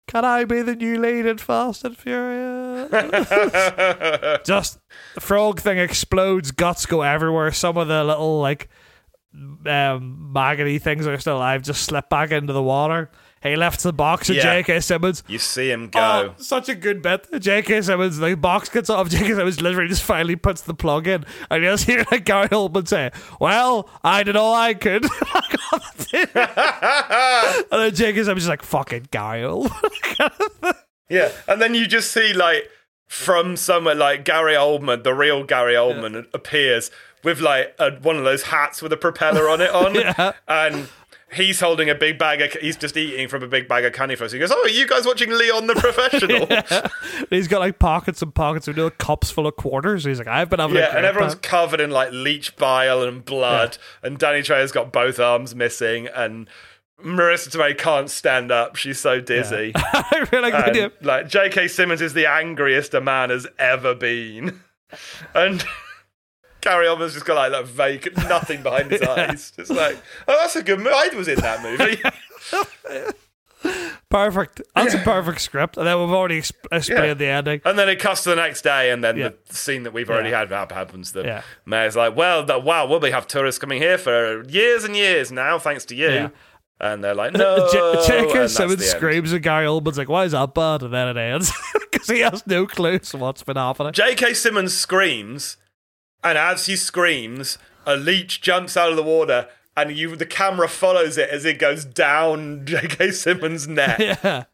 "Can 0.07 0.25
I 0.25 0.45
be 0.45 0.63
the 0.63 0.77
new 0.77 0.99
lead 1.01 1.27
in 1.27 1.39
Fast 1.39 1.85
and 1.85 1.97
Furious?" 1.97 2.91
just 4.45 4.79
the 5.15 5.21
frog 5.21 5.61
thing 5.61 5.79
explodes, 5.79 6.51
guts 6.51 6.87
go 6.87 7.03
everywhere. 7.03 7.53
Some 7.53 7.77
of 7.77 7.89
the 7.89 8.05
little 8.05 8.41
like 8.41 8.69
um, 9.67 10.33
maggoty 10.33 10.79
things 10.79 11.05
that 11.05 11.15
are 11.15 11.19
still 11.19 11.39
alive 11.39 11.63
just 11.63 11.83
slip 11.83 12.09
back 12.09 12.31
into 12.31 12.53
the 12.53 12.63
water. 12.63 13.11
He 13.43 13.57
left 13.57 13.83
the 13.83 13.93
box 13.93 14.31
of 14.31 14.37
Yeah. 14.37 14.43
J.K. 14.43 14.81
Simmons. 14.81 15.23
you 15.27 15.39
see 15.39 15.71
him 15.71 15.89
go. 15.89 16.01
Oh, 16.01 16.35
such 16.43 16.69
a 16.69 16.75
good 16.75 17.03
bit. 17.03 17.27
J.K. 17.41 17.83
Simmons, 17.83 18.19
the 18.19 18.35
box 18.37 18.69
gets 18.69 18.89
off. 18.89 19.09
J.K. 19.11 19.35
Simmons 19.35 19.61
literally 19.61 19.89
just 19.89 20.03
finally 20.05 20.37
puts 20.37 20.61
the 20.63 20.75
plug 20.75 21.07
in. 21.09 21.25
And 21.51 21.63
you 21.65 21.71
just 21.71 21.85
hear 21.85 22.05
like 22.11 22.25
Gary 22.25 22.49
Oldman 22.49 22.87
say, 22.87 23.11
Well, 23.41 23.89
I 24.05 24.23
did 24.23 24.37
all 24.37 24.55
I 24.55 24.75
could. 24.75 25.05
and 26.13 27.67
then 27.71 27.95
J.K. 27.95 28.25
Simmons 28.25 28.43
is 28.45 28.49
like, 28.49 28.63
Fucking 28.63 29.09
Gary 29.11 29.43
Oldman. 29.43 30.75
Yeah, 31.09 31.31
and 31.47 31.61
then 31.61 31.75
you 31.75 31.87
just 31.87 32.11
see 32.11 32.33
like 32.33 32.71
from 33.07 33.59
somewhere 33.59 33.95
like 33.95 34.25
Gary 34.25 34.55
Oldman, 34.55 35.03
the 35.03 35.13
real 35.13 35.45
Gary 35.45 35.75
Oldman 35.75 36.27
appears 36.33 36.91
with 37.23 37.39
like 37.39 37.75
a, 37.79 37.91
one 37.97 38.17
of 38.17 38.25
those 38.25 38.45
hats 38.45 38.81
with 38.81 38.95
a 38.95 38.97
propeller 38.97 39.47
on 39.47 39.61
it 39.61 39.69
on, 39.73 39.95
Yeah. 39.95 40.33
and 40.49 40.89
he's 41.33 41.61
holding 41.61 41.89
a 41.91 41.95
big 41.95 42.19
bag 42.19 42.41
of. 42.41 42.53
He's 42.53 42.77
just 42.77 42.97
eating 42.97 43.29
from 43.29 43.43
a 43.43 43.47
big 43.49 43.69
bag 43.69 43.85
of 43.85 43.93
candy 43.93 44.15
floss. 44.17 44.33
He 44.33 44.39
goes, 44.39 44.51
"Oh, 44.53 44.63
are 44.63 44.69
you 44.69 44.87
guys 44.87 45.07
watching 45.07 45.31
Leon 45.31 45.67
the 45.67 45.75
Professional?" 45.75 46.47
yeah, 46.51 46.89
He's 47.31 47.49
got 47.49 47.61
like 47.61 47.79
pockets 47.79 48.23
and 48.23 48.35
pockets 48.35 48.69
of 48.69 48.77
little 48.77 48.91
cups 48.91 49.31
full 49.31 49.47
of 49.47 49.57
quarters. 49.57 50.05
He's 50.05 50.19
like, 50.19 50.29
I've 50.29 50.51
been 50.51 50.61
having 50.61 50.77
a 50.77 50.81
Yeah, 50.81 50.97
and 50.97 51.05
everyone's 51.07 51.35
time." 51.35 51.41
covered 51.43 51.81
in 51.81 51.91
like 51.91 52.11
leech 52.13 52.57
bile 52.57 53.03
and 53.03 53.25
blood, 53.25 53.79
and 54.03 54.19
Danny 54.19 54.41
Trejo's 54.41 54.73
got 54.73 54.93
both 54.93 55.19
arms 55.21 55.55
missing, 55.55 56.07
and 56.09 56.49
Marisa 57.05 57.49
Tomei 57.49 57.77
can't 57.77 58.09
stand 58.11 58.53
up. 58.53 58.77
She's 58.77 59.01
so 59.01 59.21
dizzy. 59.21 59.73
I 59.77 60.27
really 60.33 60.51
like 60.51 60.53
the 60.53 60.59
And, 60.59 60.69
idea. 60.71 60.93
like 61.03 61.29
J.K. 61.29 61.67
Simmons 61.69 62.01
is 62.01 62.15
the 62.15 62.27
angriest 62.27 62.95
a 62.95 63.01
man 63.01 63.31
has 63.31 63.47
ever 63.59 63.95
been, 63.95 64.61
and 65.35 65.65
Gary 66.63 66.87
Oldman's 66.87 67.13
just 67.13 67.27
got 67.27 67.35
like 67.35 67.53
that 67.53 67.67
vacant, 67.67 68.17
nothing 68.29 68.63
behind 68.63 68.91
his 68.91 69.03
eyes. 69.03 69.51
Just 69.55 69.71
like, 69.71 69.99
oh, 70.27 70.37
that's 70.41 70.57
a 70.57 70.63
good 70.63 70.79
movie. 70.79 70.91
I 70.95 71.11
was 71.15 71.29
in 71.29 71.39
that 71.41 71.63
movie. 71.63 72.01
Perfect. 74.11 74.61
That's 74.75 74.93
a 74.95 74.99
perfect 74.99 75.41
script. 75.41 75.77
And 75.77 75.87
then 75.87 75.99
we've 76.01 76.11
already 76.11 76.41
exp- 76.41 76.53
explained 76.71 77.01
uh, 77.01 77.07
Yeah. 77.07 77.15
the 77.15 77.27
ending. 77.27 77.61
and 77.65 77.79
then 77.79 77.89
it 77.89 77.99
cuts 78.01 78.25
to 78.25 78.31
the 78.31 78.37
next 78.37 78.63
day, 78.63 78.91
and 78.91 79.03
then 79.03 79.17
Yeah. 79.17 79.31
the 79.49 79.55
scene 79.55 79.85
that 79.85 79.93
we've 79.93 80.11
already 80.11 80.31
Yeah. 80.31 80.47
had 80.49 80.73
happens. 80.73 81.13
The 81.13 81.23
Yeah. 81.23 81.43
mayor's 81.65 81.97
like, 81.97 82.15
well, 82.17 82.45
the, 82.45 82.59
wow, 82.59 82.87
we'll 82.87 83.01
be 83.01 83.11
have 83.13 83.27
tourists 83.27 83.59
coming 83.59 83.81
here 83.81 83.97
for 83.99 84.43
years 84.49 84.85
and 84.85 84.97
years 84.97 85.31
now, 85.33 85.59
thanks 85.59 85.85
to 85.87 85.95
you. 85.95 86.09
Yeah. 86.11 86.29
And 86.81 87.03
they're 87.05 87.15
like, 87.15 87.33
no. 87.35 87.69
J- 87.73 88.07
J.K. 88.27 88.49
Simmons 88.49 88.85
screams 88.85 89.33
and 89.33 89.43
Gary 89.43 89.67
Oldman's 89.67 89.97
like, 89.97 90.09
why 90.09 90.25
is 90.25 90.33
that 90.33 90.53
bad? 90.53 90.83
And 90.83 90.93
then 90.93 91.09
it 91.09 91.17
ends. 91.17 91.53
Because 91.93 92.09
he 92.09 92.21
has 92.21 92.45
no 92.47 92.67
clue 92.67 92.99
to 92.99 93.17
what's 93.19 93.43
been 93.43 93.57
happening. 93.57 93.93
J.K. 93.93 94.33
Simmons 94.33 94.75
screams, 94.77 95.59
and 96.25 96.37
as 96.39 96.67
he 96.67 96.77
screams, 96.77 97.59
a 97.87 97.97
leech 97.97 98.41
jumps 98.41 98.77
out 98.77 98.91
of 98.91 98.97
the 98.97 99.03
water, 99.03 99.49
and 99.77 99.97
you 99.97 100.15
the 100.17 100.27
camera 100.27 100.69
follows 100.69 101.19
it 101.19 101.29
as 101.31 101.45
it 101.45 101.59
goes 101.59 101.85
down 101.85 102.63
J.K. 102.67 103.11
Simmons' 103.13 103.67
neck, 103.69 103.99
yeah. 104.01 104.45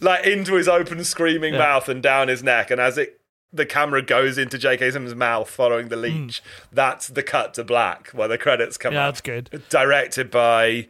like 0.00 0.26
into 0.26 0.54
his 0.54 0.68
open 0.68 1.04
screaming 1.04 1.54
Yeah. 1.54 1.60
mouth 1.60 1.88
and 1.88 2.02
down 2.02 2.28
his 2.28 2.42
neck, 2.42 2.70
and 2.70 2.80
as 2.80 2.98
it 2.98 3.20
the 3.52 3.64
camera 3.64 4.02
goes 4.02 4.36
into 4.36 4.58
J.K. 4.58 4.90
Simmons' 4.90 5.14
mouth 5.14 5.48
following 5.48 5.88
the 5.88 5.96
leech. 5.96 6.42
That's 6.72 7.06
the 7.08 7.22
cut 7.22 7.54
to 7.54 7.64
black 7.64 8.08
where 8.10 8.28
the 8.28 8.36
credits 8.36 8.76
come 8.76 8.92
Hmm. 8.92 8.96
Yeah, 8.96 9.06
up. 9.08 9.14
that's 9.14 9.20
good. 9.22 9.62
Directed 9.70 10.30
by 10.30 10.88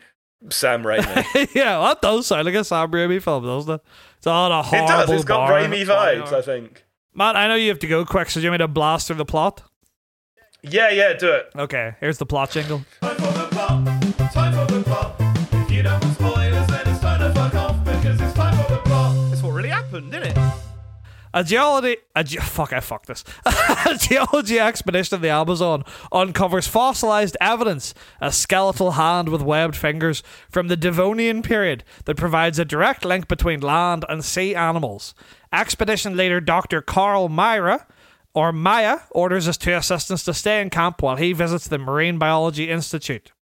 Sam 0.50 0.82
Raimi. 0.82 1.48
yeah, 1.54 1.78
that 1.78 2.00
does 2.02 2.26
sound 2.26 2.46
like 2.46 2.54
a 2.54 2.64
Sam 2.64 2.90
Raimi 2.90 3.22
film, 3.22 3.44
doesn't 3.44 3.74
it? 3.74 3.80
It's 4.18 4.26
all 4.26 4.50
a 4.50 4.62
horrible 4.62 4.88
it 4.88 5.06
does. 5.06 5.10
It's 5.10 5.24
got 5.24 5.50
Raimi 5.50 5.84
vibes, 5.84 6.32
I 6.32 6.42
think. 6.42 6.84
Matt, 7.14 7.36
I 7.36 7.46
know 7.46 7.54
you 7.54 7.68
have 7.68 7.78
to 7.80 7.86
go 7.86 8.04
quick, 8.04 8.30
so 8.30 8.40
do 8.40 8.44
you 8.44 8.50
want 8.50 8.60
me 8.60 8.64
to 8.64 8.68
blast 8.68 9.06
through 9.06 9.16
the 9.16 9.24
plot? 9.24 9.62
Yeah, 10.62 10.90
yeah, 10.90 11.12
do 11.14 11.30
it. 11.32 11.50
Okay, 11.56 11.94
here's 12.00 12.18
the 12.18 12.26
plot 12.26 12.50
jingle. 12.50 12.82
Time 13.00 13.16
for 13.16 13.22
the 13.32 13.48
plot. 13.50 14.32
Time 14.32 14.52
for 14.66 14.72
the 14.74 14.82
plot. 14.82 15.14
If 15.52 15.70
you 15.70 15.82
don't 15.82 16.02
want 16.02 16.14
spoilers, 16.14 16.66
then 16.66 16.88
it's 16.88 17.00
time 17.00 17.20
to 17.20 17.32
fuck 17.32 17.54
off 17.54 17.84
because 17.84 18.20
it's 18.20 18.34
time 18.34 18.56
for 18.64 18.72
the 18.72 18.80
plot. 18.80 19.30
That's 19.30 19.42
what 19.42 19.50
really 19.52 19.68
happened, 19.68 20.10
didn't 20.12 20.36
it? 20.36 20.52
A 21.34 21.44
geology, 21.44 21.98
a 22.14 22.24
ge- 22.24 22.38
fuck, 22.38 22.72
I 22.72 22.80
fucked 22.80 23.08
this. 23.08 23.22
a 23.44 23.94
geology 23.98 24.58
expedition 24.58 25.16
in 25.16 25.22
the 25.22 25.28
Amazon 25.28 25.84
uncovers 26.10 26.66
fossilized 26.66 27.36
evidence, 27.42 27.92
a 28.22 28.32
skeletal 28.32 28.92
hand 28.92 29.28
with 29.28 29.42
webbed 29.42 29.76
fingers 29.76 30.22
from 30.48 30.68
the 30.68 30.78
Devonian 30.78 31.42
period 31.42 31.84
that 32.06 32.16
provides 32.16 32.58
a 32.58 32.64
direct 32.64 33.04
link 33.04 33.28
between 33.28 33.60
land 33.60 34.06
and 34.08 34.24
sea 34.24 34.54
animals. 34.54 35.14
Expedition 35.52 36.16
leader 36.16 36.40
Dr. 36.40 36.80
Carl 36.80 37.28
Myra, 37.28 37.86
or 38.36 38.52
Maya, 38.52 38.98
orders 39.10 39.46
his 39.46 39.56
two 39.56 39.72
assistants 39.72 40.22
to 40.24 40.34
stay 40.34 40.60
in 40.60 40.68
camp 40.68 41.02
while 41.02 41.16
he 41.16 41.32
visits 41.32 41.66
the 41.66 41.78
Marine 41.78 42.18
Biology 42.18 42.70
Institute. 42.70 43.32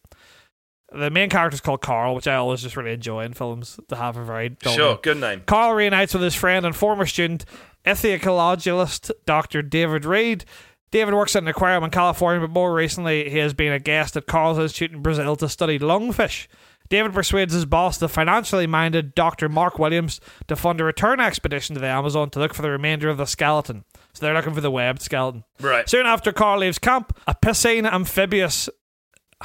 The 0.92 1.10
main 1.10 1.28
character 1.28 1.54
is 1.56 1.60
called 1.60 1.80
Carl, 1.82 2.14
which 2.14 2.28
I 2.28 2.36
always 2.36 2.62
just 2.62 2.76
really 2.76 2.92
enjoy 2.92 3.24
in 3.24 3.32
films 3.34 3.80
to 3.88 3.96
have 3.96 4.16
a 4.16 4.24
very 4.24 4.50
dull 4.50 4.72
Sure, 4.72 4.90
name. 4.90 4.98
good 5.02 5.16
name. 5.20 5.42
Carl 5.46 5.74
reunites 5.74 6.14
with 6.14 6.22
his 6.22 6.36
friend 6.36 6.64
and 6.64 6.76
former 6.76 7.06
student, 7.06 7.44
ichthyologist 7.84 9.10
Dr. 9.26 9.62
David 9.62 10.04
Reed. 10.04 10.44
David 10.92 11.14
works 11.14 11.34
at 11.34 11.42
an 11.42 11.48
aquarium 11.48 11.82
in 11.82 11.90
California, 11.90 12.40
but 12.40 12.50
more 12.54 12.72
recently, 12.72 13.28
he 13.28 13.38
has 13.38 13.52
been 13.52 13.72
a 13.72 13.80
guest 13.80 14.16
at 14.16 14.26
Carl's 14.26 14.58
Institute 14.60 14.92
in 14.92 15.02
Brazil 15.02 15.34
to 15.34 15.48
study 15.48 15.80
lungfish. 15.80 16.46
David 16.88 17.12
persuades 17.12 17.52
his 17.52 17.64
boss, 17.64 17.98
the 17.98 18.08
financially 18.08 18.68
minded 18.68 19.14
Dr. 19.16 19.48
Mark 19.48 19.78
Williams, 19.80 20.20
to 20.46 20.54
fund 20.54 20.80
a 20.80 20.84
return 20.84 21.18
expedition 21.18 21.74
to 21.74 21.80
the 21.80 21.88
Amazon 21.88 22.30
to 22.30 22.38
look 22.38 22.54
for 22.54 22.62
the 22.62 22.70
remainder 22.70 23.08
of 23.08 23.16
the 23.16 23.24
skeleton. 23.24 23.82
So 24.14 24.24
they're 24.24 24.34
looking 24.34 24.54
for 24.54 24.60
the 24.60 24.70
webbed 24.70 25.02
skeleton. 25.02 25.44
Right. 25.60 25.88
Soon 25.88 26.06
after 26.06 26.32
Carl 26.32 26.60
leaves 26.60 26.78
camp, 26.78 27.16
a 27.26 27.34
piscine 27.34 27.84
amphibious 27.90 28.68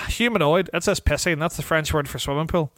humanoid, 0.07 0.69
it 0.73 0.83
says 0.83 0.99
piscine, 0.99 1.39
that's 1.39 1.57
the 1.57 1.63
French 1.63 1.93
word 1.93 2.07
for 2.07 2.19
swimming 2.19 2.47
pool. 2.47 2.71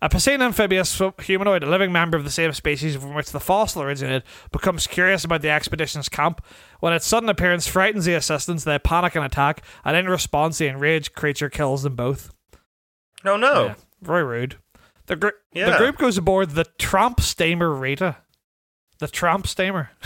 A 0.00 0.08
piscine 0.08 0.42
amphibious 0.42 1.00
humanoid, 1.22 1.64
a 1.64 1.66
living 1.66 1.90
member 1.90 2.16
of 2.16 2.22
the 2.24 2.30
same 2.30 2.52
species 2.52 2.94
from 2.96 3.14
which 3.14 3.32
the 3.32 3.40
fossil 3.40 3.82
originated, 3.82 4.22
becomes 4.52 4.86
curious 4.86 5.24
about 5.24 5.42
the 5.42 5.50
expedition's 5.50 6.08
camp. 6.08 6.44
When 6.80 6.92
its 6.92 7.06
sudden 7.06 7.28
appearance 7.28 7.66
frightens 7.66 8.04
the 8.04 8.14
assistants, 8.14 8.62
they 8.62 8.78
panic 8.78 9.16
and 9.16 9.24
attack, 9.24 9.64
and 9.84 9.96
in 9.96 10.06
response, 10.08 10.58
the 10.58 10.68
enraged 10.68 11.14
creature 11.14 11.50
kills 11.50 11.82
them 11.82 11.96
both. 11.96 12.32
Oh, 13.24 13.36
no. 13.36 13.64
Yeah, 13.66 13.74
very 14.00 14.22
rude. 14.22 14.56
The, 15.06 15.16
gr- 15.16 15.28
the 15.52 15.74
group 15.78 15.96
goes 15.96 16.18
aboard 16.18 16.50
the 16.50 16.66
Tramp 16.78 17.20
Steamer 17.20 17.72
Rita. 17.74 18.18
The 18.98 19.08
Tramp 19.08 19.46
Steamer. 19.46 19.90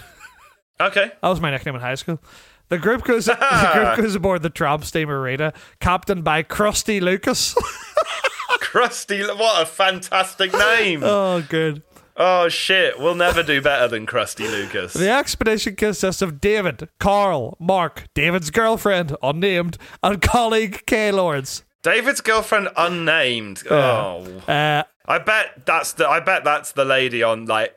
Okay. 0.81 1.13
That 1.23 1.29
was 1.29 1.41
my 1.41 1.51
nickname 1.51 1.75
in 1.75 1.81
high 1.81 1.95
school. 1.95 2.21
The 2.69 2.79
group 2.79 3.05
goes 3.05 3.25
the 3.27 3.71
group 3.75 3.97
goes 3.97 4.15
aboard 4.15 4.43
the 4.43 4.51
Tramp 4.51 4.85
Steamer 4.85 5.21
Rita, 5.21 5.53
captained 5.81 6.25
by 6.25 6.43
Krusty 6.43 7.01
Lucas. 7.01 7.55
Krusty, 8.61 9.27
what 9.39 9.63
a 9.63 9.67
fantastic 9.67 10.53
name. 10.53 11.03
oh, 11.05 11.45
good. 11.49 11.83
Oh, 12.17 12.49
shit. 12.49 12.99
We'll 12.99 13.15
never 13.15 13.43
do 13.43 13.61
better 13.63 13.89
than 13.89 14.07
Krusty 14.07 14.51
Lucas. 14.51 14.93
The 14.93 15.11
expedition 15.11 15.77
consists 15.77 16.21
of 16.23 16.41
David, 16.41 16.89
Carl, 17.01 17.57
Mark, 17.59 18.05
David's 18.15 18.51
girlfriend, 18.51 19.17
unnamed, 19.23 19.79
and 20.03 20.21
colleague 20.21 20.85
Kay 20.87 21.11
Lawrence. 21.11 21.65
David's 21.83 22.21
girlfriend 22.21 22.69
unnamed. 22.77 23.63
Oh. 23.71 24.25
Uh, 24.47 24.85
I 25.07 25.19
bet 25.19 25.67
that's 25.67 25.95
the 25.95 26.09
I 26.09 26.21
bet 26.21 26.45
that's 26.45 26.73
the 26.73 26.85
lady 26.85 27.23
on 27.23 27.47
like 27.47 27.75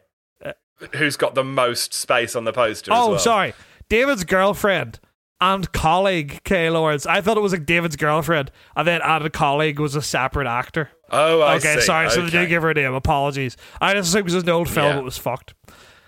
who's 0.96 1.18
got 1.18 1.36
the 1.36 1.44
most 1.44 1.94
space 1.94 2.36
on 2.36 2.44
the 2.46 2.54
poster 2.54 2.92
as 2.92 2.98
oh, 3.00 3.10
well. 3.12 3.20
sorry. 3.20 3.54
David's 3.90 4.24
girlfriend 4.24 5.00
and 5.42 5.72
colleague 5.72 6.42
Kay 6.44 6.70
Lawrence. 6.70 7.06
I 7.06 7.22
thought 7.22 7.38
it 7.38 7.42
was 7.42 7.52
like 7.52 7.66
David's 7.66 7.96
girlfriend, 7.96 8.52
and 8.76 8.88
then 8.88 9.02
added 9.04 9.34
colleague 9.34 9.80
was 9.80 9.96
a 9.96 10.02
separate 10.02 10.48
actor. 10.48 10.90
Oh, 11.12 11.42
I 11.42 11.56
okay, 11.58 11.76
see. 11.76 11.82
sorry. 11.82 12.10
So 12.10 12.22
they 12.22 12.28
Okay. 12.28 12.40
did 12.42 12.50
give 12.50 12.64
her 12.64 12.72
a 12.72 12.74
name. 12.74 12.94
Apologies. 12.94 13.58
I 13.80 13.94
just 13.94 14.10
assumed 14.10 14.30
it 14.30 14.34
was 14.34 14.44
an 14.44 14.50
old 14.50 14.70
film. 14.70 14.94
Yeah. 14.94 15.00
It 15.00 15.04
was 15.04 15.18
fucked. 15.18 15.54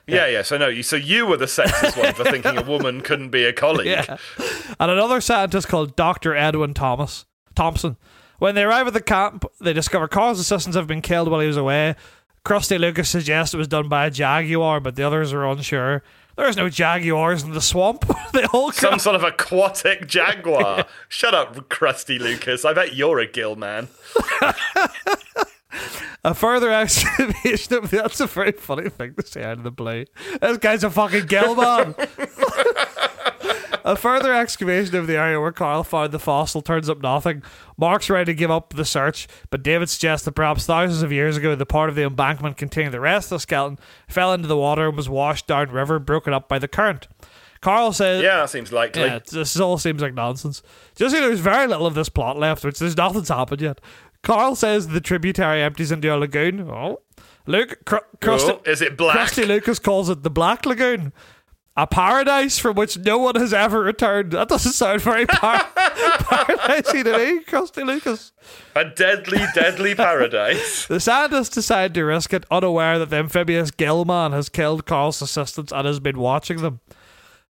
Yeah, 0.08 0.28
yeah. 0.28 0.42
So 0.42 0.58
no, 0.58 0.70
you 0.70 0.84
so 0.84 0.96
you 0.96 1.26
were 1.28 1.38
the 1.38 1.46
sexist 1.46 2.02
one 2.02 2.14
for 2.14 2.24
thinking 2.24 2.58
a 2.58 2.64
woman 2.64 3.02
couldn't 3.02 3.30
be 3.30 3.44
a 3.44 3.52
colleague. 3.54 3.88
Yeah. 3.88 4.18
and 4.80 4.90
another 4.92 5.20
scientist 5.22 5.68
called 5.68 5.96
Dr. 5.96 6.34
Edwin 6.36 6.74
Thomas 6.74 7.26
Thompson. 7.56 7.98
When 8.40 8.56
they 8.56 8.64
arrive 8.64 8.88
at 8.88 8.94
the 8.94 9.02
camp, 9.02 9.46
they 9.60 9.74
discover 9.74 10.08
Carl's 10.08 10.40
assistants 10.40 10.78
have 10.78 10.88
been 10.88 11.02
killed 11.02 11.30
while 11.30 11.40
he 11.42 11.48
was 11.48 11.58
away. 11.58 11.96
Krusty 12.48 12.80
Lucas 12.80 13.10
suggests 13.10 13.54
it 13.54 13.58
was 13.58 13.68
done 13.68 13.90
by 13.90 14.06
a 14.06 14.10
jaguar, 14.10 14.80
but 14.80 14.96
the 14.96 15.04
others 15.04 15.34
are 15.34 15.46
unsure. 15.46 16.02
There's 16.38 16.56
no 16.56 16.70
jaguars 16.70 17.44
in 17.44 17.52
the 17.52 17.60
swamp. 17.60 18.06
they 18.34 18.46
all 18.46 18.72
Some 18.72 19.00
sort 19.00 19.18
of 19.18 19.24
aquatic 19.26 20.08
jaguar. 20.08 20.86
Shut 21.10 21.34
up, 21.34 21.68
Krusty 21.68 22.18
Lucas. 22.18 22.64
I 22.64 22.72
bet 22.72 22.96
you're 22.96 23.20
a 23.20 23.28
gill 23.28 23.58
man. 23.58 23.90
A 26.24 26.34
further 26.34 26.72
excavation 26.74 27.74
of 27.74 27.92
that's 27.92 28.22
a 28.22 28.28
very 28.28 28.54
funny 28.54 28.90
thing 28.92 29.16
to 29.16 29.28
say 29.28 29.44
out 29.44 29.58
of 29.58 29.64
the 29.64 29.72
blue. 29.72 30.06
This 30.40 30.58
guy's 30.60 30.86
a 30.86 30.90
fucking 30.90 31.26
gill 31.26 31.54
man. 31.54 31.96
A 33.94 33.96
further 33.96 34.34
excavation 34.34 34.96
of 34.96 35.08
the 35.08 35.18
area 35.18 35.40
where 35.40 35.52
Carl 35.52 35.84
found 35.84 36.12
the 36.12 36.20
fossil 36.20 36.62
turns 36.62 36.90
up 36.90 37.02
nothing. 37.02 37.42
Mark's 37.78 38.10
ready 38.10 38.26
to 38.26 38.34
give 38.38 38.52
up 38.52 38.74
the 38.74 38.86
search, 38.86 39.28
but 39.50 39.64
David 39.64 39.90
suggests 39.90 40.26
that 40.26 40.34
perhaps 40.34 40.66
thousands 40.66 41.02
of 41.04 41.12
years 41.12 41.38
ago 41.38 41.56
the 41.56 41.66
part 41.66 41.90
of 41.90 41.96
the 41.96 42.04
embankment 42.04 42.58
containing 42.58 42.92
the 42.92 43.00
rest 43.00 43.28
of 43.32 43.38
the 43.38 43.40
skeleton 43.40 43.80
fell 44.08 44.34
into 44.34 44.48
the 44.48 44.58
water 44.58 44.88
and 44.88 44.98
was 44.98 45.10
washed 45.10 45.48
down 45.48 45.70
river, 45.72 46.00
broken 46.00 46.34
up 46.34 46.48
by 46.48 46.60
the 46.60 46.68
current. 46.68 47.08
Carl 47.62 47.92
says 47.92 48.22
Yeah, 48.22 48.38
that 48.38 48.50
seems 48.50 48.72
likely. 48.72 49.02
yeah, 49.04 49.20
this 49.32 49.60
all 49.60 49.78
seems 49.78 50.02
like 50.02 50.14
nonsense. 50.14 50.62
Just 50.96 51.16
see, 51.16 51.20
there's 51.22 51.40
very 51.40 51.66
little 51.66 51.88
of 51.88 51.96
this 51.96 52.10
plot 52.10 52.38
left, 52.38 52.64
which 52.64 52.78
there's 52.80 52.96
nothing's 52.98 53.30
happened 53.30 53.62
yet. 53.62 53.82
Carl 54.22 54.56
says 54.56 54.90
the 54.90 55.02
tributary 55.02 55.62
empties 55.62 55.92
into 55.92 56.14
a 56.14 56.18
lagoon. 56.18 56.62
Oh, 56.70 57.00
Luke, 57.48 57.80
cr- 57.86 57.96
oh, 57.98 58.18
Krusty, 58.20 58.50
Oh, 58.50 58.62
is 58.70 58.82
it 58.82 58.98
black? 58.98 59.18
Krusty 59.18 59.48
Lucas 59.48 59.80
calls 59.80 60.10
it 60.10 60.22
the 60.24 60.30
Black 60.30 60.66
Lagoon, 60.66 61.14
a 61.78 61.86
paradise 61.86 62.58
from 62.58 62.76
which 62.76 62.98
no 62.98 63.20
one 63.20 63.36
has 63.36 63.54
ever 63.54 63.82
returned. 63.82 64.32
That 64.32 64.50
doesn't 64.50 64.74
sound 64.74 65.00
very 65.02 65.28
par- 65.28 65.64
paradisey 65.76 67.04
to 67.04 67.18
me, 67.18 67.44
Krusty 67.44 67.86
Lucas. 67.86 68.34
A 68.76 68.84
deadly, 68.84 69.46
deadly 69.54 69.94
paradise. 69.96 70.88
The 70.88 71.00
scientists 71.00 71.50
decide 71.50 71.94
to 71.94 72.04
risk 72.04 72.34
it, 72.34 72.46
unaware 72.50 72.98
that 72.98 73.12
the 73.12 73.18
amphibious 73.18 73.70
Gillman 73.70 74.32
has 74.32 74.50
killed 74.50 74.88
Carl's 74.88 75.22
assistants 75.22 75.72
and 75.72 75.86
has 75.86 76.00
been 76.00 76.18
watching 76.18 76.64
them. 76.64 76.80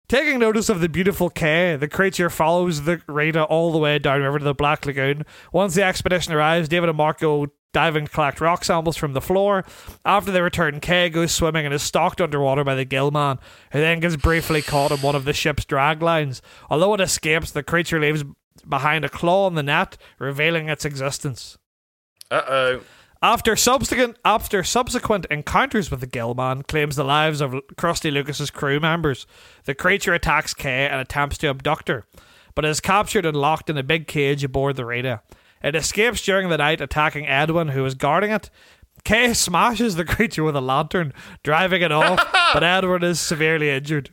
Taking 0.08 0.38
notice 0.38 0.68
of 0.70 0.80
the 0.80 0.88
beautiful 0.88 1.28
Kay, 1.28 1.76
the 1.76 1.88
creature 1.88 2.30
follows 2.30 2.82
the 2.82 3.02
Rita 3.06 3.44
all 3.44 3.72
the 3.72 3.78
way 3.78 3.98
downriver 3.98 4.38
to 4.38 4.44
the 4.44 4.54
Black 4.54 4.86
Lagoon. 4.86 5.24
Once 5.52 5.74
the 5.74 5.82
expedition 5.82 6.32
arrives, 6.32 6.68
David 6.68 6.88
and 6.88 6.96
Mark 6.96 7.20
go 7.20 7.48
diving 7.74 8.06
to 8.06 8.10
collect 8.10 8.40
rock 8.40 8.64
samples 8.64 8.96
from 8.96 9.12
the 9.12 9.20
floor. 9.20 9.64
After 10.06 10.30
they 10.30 10.40
return, 10.40 10.80
Kay 10.80 11.10
goes 11.10 11.32
swimming 11.32 11.66
and 11.66 11.74
is 11.74 11.82
stalked 11.82 12.22
underwater 12.22 12.64
by 12.64 12.74
the 12.74 12.86
Gillman, 12.86 13.38
who 13.72 13.80
then 13.80 14.00
gets 14.00 14.16
briefly 14.16 14.62
caught 14.62 14.92
on 14.92 14.98
one 14.98 15.14
of 15.14 15.26
the 15.26 15.34
ship's 15.34 15.66
drag 15.66 16.00
lines. 16.00 16.40
Although 16.70 16.94
it 16.94 17.00
escapes, 17.02 17.50
the 17.50 17.62
creature 17.62 18.00
leaves 18.00 18.24
behind 18.66 19.04
a 19.04 19.10
claw 19.10 19.46
in 19.48 19.54
the 19.54 19.62
net, 19.62 19.98
revealing 20.18 20.70
its 20.70 20.86
existence. 20.86 21.58
Uh 22.30 22.42
oh. 22.48 22.80
After 23.22 23.56
subsequent 23.56 24.18
after 24.22 24.62
subsequent 24.62 25.24
encounters 25.30 25.90
with 25.90 26.00
the 26.00 26.06
Gillman 26.06 26.62
claims 26.64 26.96
the 26.96 27.04
lives 27.04 27.40
of 27.40 27.52
Krusty 27.74 28.12
Lucas's 28.12 28.50
crew 28.50 28.78
members, 28.78 29.26
the 29.64 29.74
creature 29.74 30.12
attacks 30.12 30.52
Kay 30.52 30.86
and 30.86 31.00
attempts 31.00 31.38
to 31.38 31.48
abduct 31.48 31.88
her, 31.88 32.06
but 32.54 32.66
is 32.66 32.80
captured 32.80 33.24
and 33.24 33.36
locked 33.36 33.70
in 33.70 33.78
a 33.78 33.82
big 33.82 34.06
cage 34.06 34.44
aboard 34.44 34.76
the 34.76 34.84
Rita. 34.84 35.22
It 35.64 35.74
escapes 35.74 36.22
during 36.22 36.50
the 36.50 36.58
night, 36.58 36.82
attacking 36.82 37.26
Edwin, 37.26 37.68
who 37.68 37.86
is 37.86 37.94
guarding 37.94 38.30
it. 38.30 38.50
Kay 39.02 39.32
smashes 39.32 39.96
the 39.96 40.04
creature 40.04 40.44
with 40.44 40.54
a 40.54 40.60
lantern, 40.60 41.14
driving 41.42 41.80
it 41.80 41.90
off, 41.90 42.18
but 42.52 42.62
Edwin 42.62 43.02
is 43.02 43.18
severely 43.18 43.70
injured. 43.70 44.10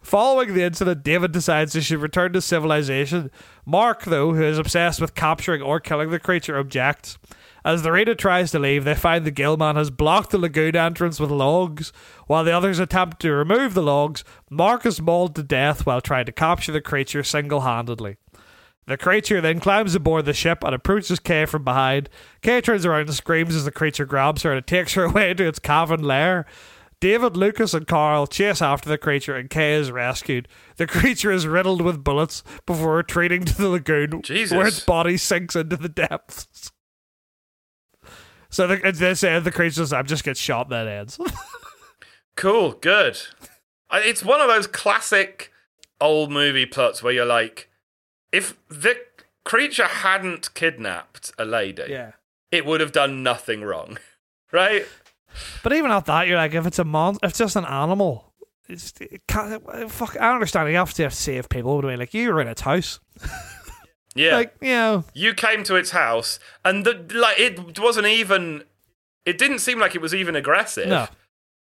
Following 0.00 0.54
the 0.54 0.62
incident, 0.62 1.02
David 1.02 1.32
decides 1.32 1.74
he 1.74 1.82
should 1.82 1.98
return 1.98 2.32
to 2.32 2.40
civilization. 2.40 3.30
Mark, 3.66 4.04
though, 4.04 4.32
who 4.32 4.42
is 4.42 4.58
obsessed 4.58 4.98
with 4.98 5.14
capturing 5.14 5.60
or 5.60 5.80
killing 5.80 6.08
the 6.08 6.18
creature, 6.18 6.56
objects. 6.56 7.18
As 7.62 7.82
the 7.82 7.92
Rita 7.92 8.14
tries 8.14 8.50
to 8.52 8.58
leave, 8.58 8.84
they 8.84 8.94
find 8.94 9.24
the 9.26 9.30
Gillman 9.30 9.76
has 9.76 9.90
blocked 9.90 10.30
the 10.30 10.38
lagoon 10.38 10.76
entrance 10.76 11.20
with 11.20 11.30
logs. 11.30 11.92
While 12.26 12.44
the 12.44 12.52
others 12.52 12.78
attempt 12.78 13.20
to 13.20 13.32
remove 13.32 13.74
the 13.74 13.82
logs, 13.82 14.24
Mark 14.48 14.86
is 14.86 15.02
mauled 15.02 15.34
to 15.34 15.42
death 15.42 15.84
while 15.84 16.00
trying 16.00 16.26
to 16.26 16.32
capture 16.32 16.72
the 16.72 16.80
creature 16.80 17.22
single 17.24 17.62
handedly. 17.62 18.16
The 18.86 18.96
creature 18.96 19.40
then 19.40 19.58
climbs 19.60 19.94
aboard 19.94 20.26
the 20.26 20.32
ship 20.32 20.62
and 20.62 20.74
approaches 20.74 21.18
Kay 21.18 21.44
from 21.46 21.64
behind. 21.64 22.08
Kay 22.40 22.60
turns 22.60 22.86
around 22.86 23.02
and 23.02 23.14
screams 23.14 23.54
as 23.54 23.64
the 23.64 23.72
creature 23.72 24.04
grabs 24.06 24.42
her 24.42 24.50
and 24.50 24.58
it 24.58 24.66
takes 24.66 24.94
her 24.94 25.04
away 25.06 25.34
to 25.34 25.46
its 25.46 25.58
cavern 25.58 26.02
lair. 26.02 26.46
David, 26.98 27.36
Lucas, 27.36 27.74
and 27.74 27.86
Carl 27.86 28.26
chase 28.26 28.62
after 28.62 28.88
the 28.88 28.96
creature, 28.96 29.36
and 29.36 29.50
Kay 29.50 29.74
is 29.74 29.90
rescued. 29.90 30.48
The 30.76 30.86
creature 30.86 31.30
is 31.30 31.46
riddled 31.46 31.82
with 31.82 32.02
bullets 32.02 32.42
before 32.64 32.96
retreating 32.96 33.44
to 33.44 33.54
the 33.54 33.68
lagoon, 33.68 34.22
Jesus. 34.22 34.56
where 34.56 34.66
its 34.66 34.80
body 34.80 35.18
sinks 35.18 35.54
into 35.54 35.76
the 35.76 35.90
depths. 35.90 36.72
So 38.48 38.66
the, 38.66 38.86
at 38.86 38.94
this 38.94 39.22
end, 39.22 39.44
the 39.44 39.52
creature 39.52 39.74
says, 39.74 39.92
"I'm 39.92 40.06
just 40.06 40.24
get 40.24 40.38
shot." 40.38 40.70
That 40.70 40.86
ends. 40.88 41.18
Cool, 42.36 42.72
good. 42.72 43.18
It's 43.90 44.22
one 44.22 44.42
of 44.42 44.48
those 44.48 44.66
classic 44.66 45.50
old 46.02 46.30
movie 46.30 46.66
plots 46.66 47.02
where 47.02 47.14
you're 47.14 47.24
like, 47.24 47.70
if 48.32 48.56
the 48.68 48.96
creature 49.44 49.86
hadn't 49.86 50.52
kidnapped 50.54 51.32
a 51.38 51.44
lady, 51.44 51.84
yeah. 51.88 52.12
it 52.50 52.66
would 52.66 52.80
have 52.80 52.92
done 52.92 53.22
nothing 53.22 53.62
wrong, 53.62 53.98
right? 54.52 54.86
But 55.62 55.72
even 55.72 55.90
at 55.90 56.06
that, 56.06 56.26
you're 56.28 56.36
like, 56.38 56.54
if 56.54 56.66
it's 56.66 56.78
a 56.78 56.84
mon, 56.84 57.16
if 57.22 57.30
it's 57.30 57.38
just 57.38 57.56
an 57.56 57.64
animal, 57.64 58.32
it's, 58.68 58.92
it 59.00 59.22
can't, 59.28 59.62
fuck. 59.90 60.16
I 60.20 60.32
understand 60.32 60.68
you 60.70 60.76
have 60.76 60.94
to 60.94 61.10
save 61.10 61.48
people, 61.48 61.80
but 61.80 61.86
I 61.86 61.90
mean, 61.90 61.98
like 61.98 62.14
you 62.14 62.32
were 62.32 62.40
in 62.40 62.48
its 62.48 62.62
house, 62.62 63.00
Yeah. 64.14 64.36
like 64.36 64.54
you 64.62 64.70
know, 64.70 65.04
you 65.12 65.34
came 65.34 65.62
to 65.64 65.76
its 65.76 65.90
house, 65.90 66.38
and 66.64 66.84
the, 66.86 66.94
like 67.14 67.38
it 67.38 67.78
wasn't 67.78 68.06
even. 68.06 68.64
It 69.26 69.36
didn't 69.38 69.58
seem 69.58 69.78
like 69.78 69.94
it 69.94 70.00
was 70.00 70.14
even 70.14 70.34
aggressive 70.36 70.88
no, 70.88 71.06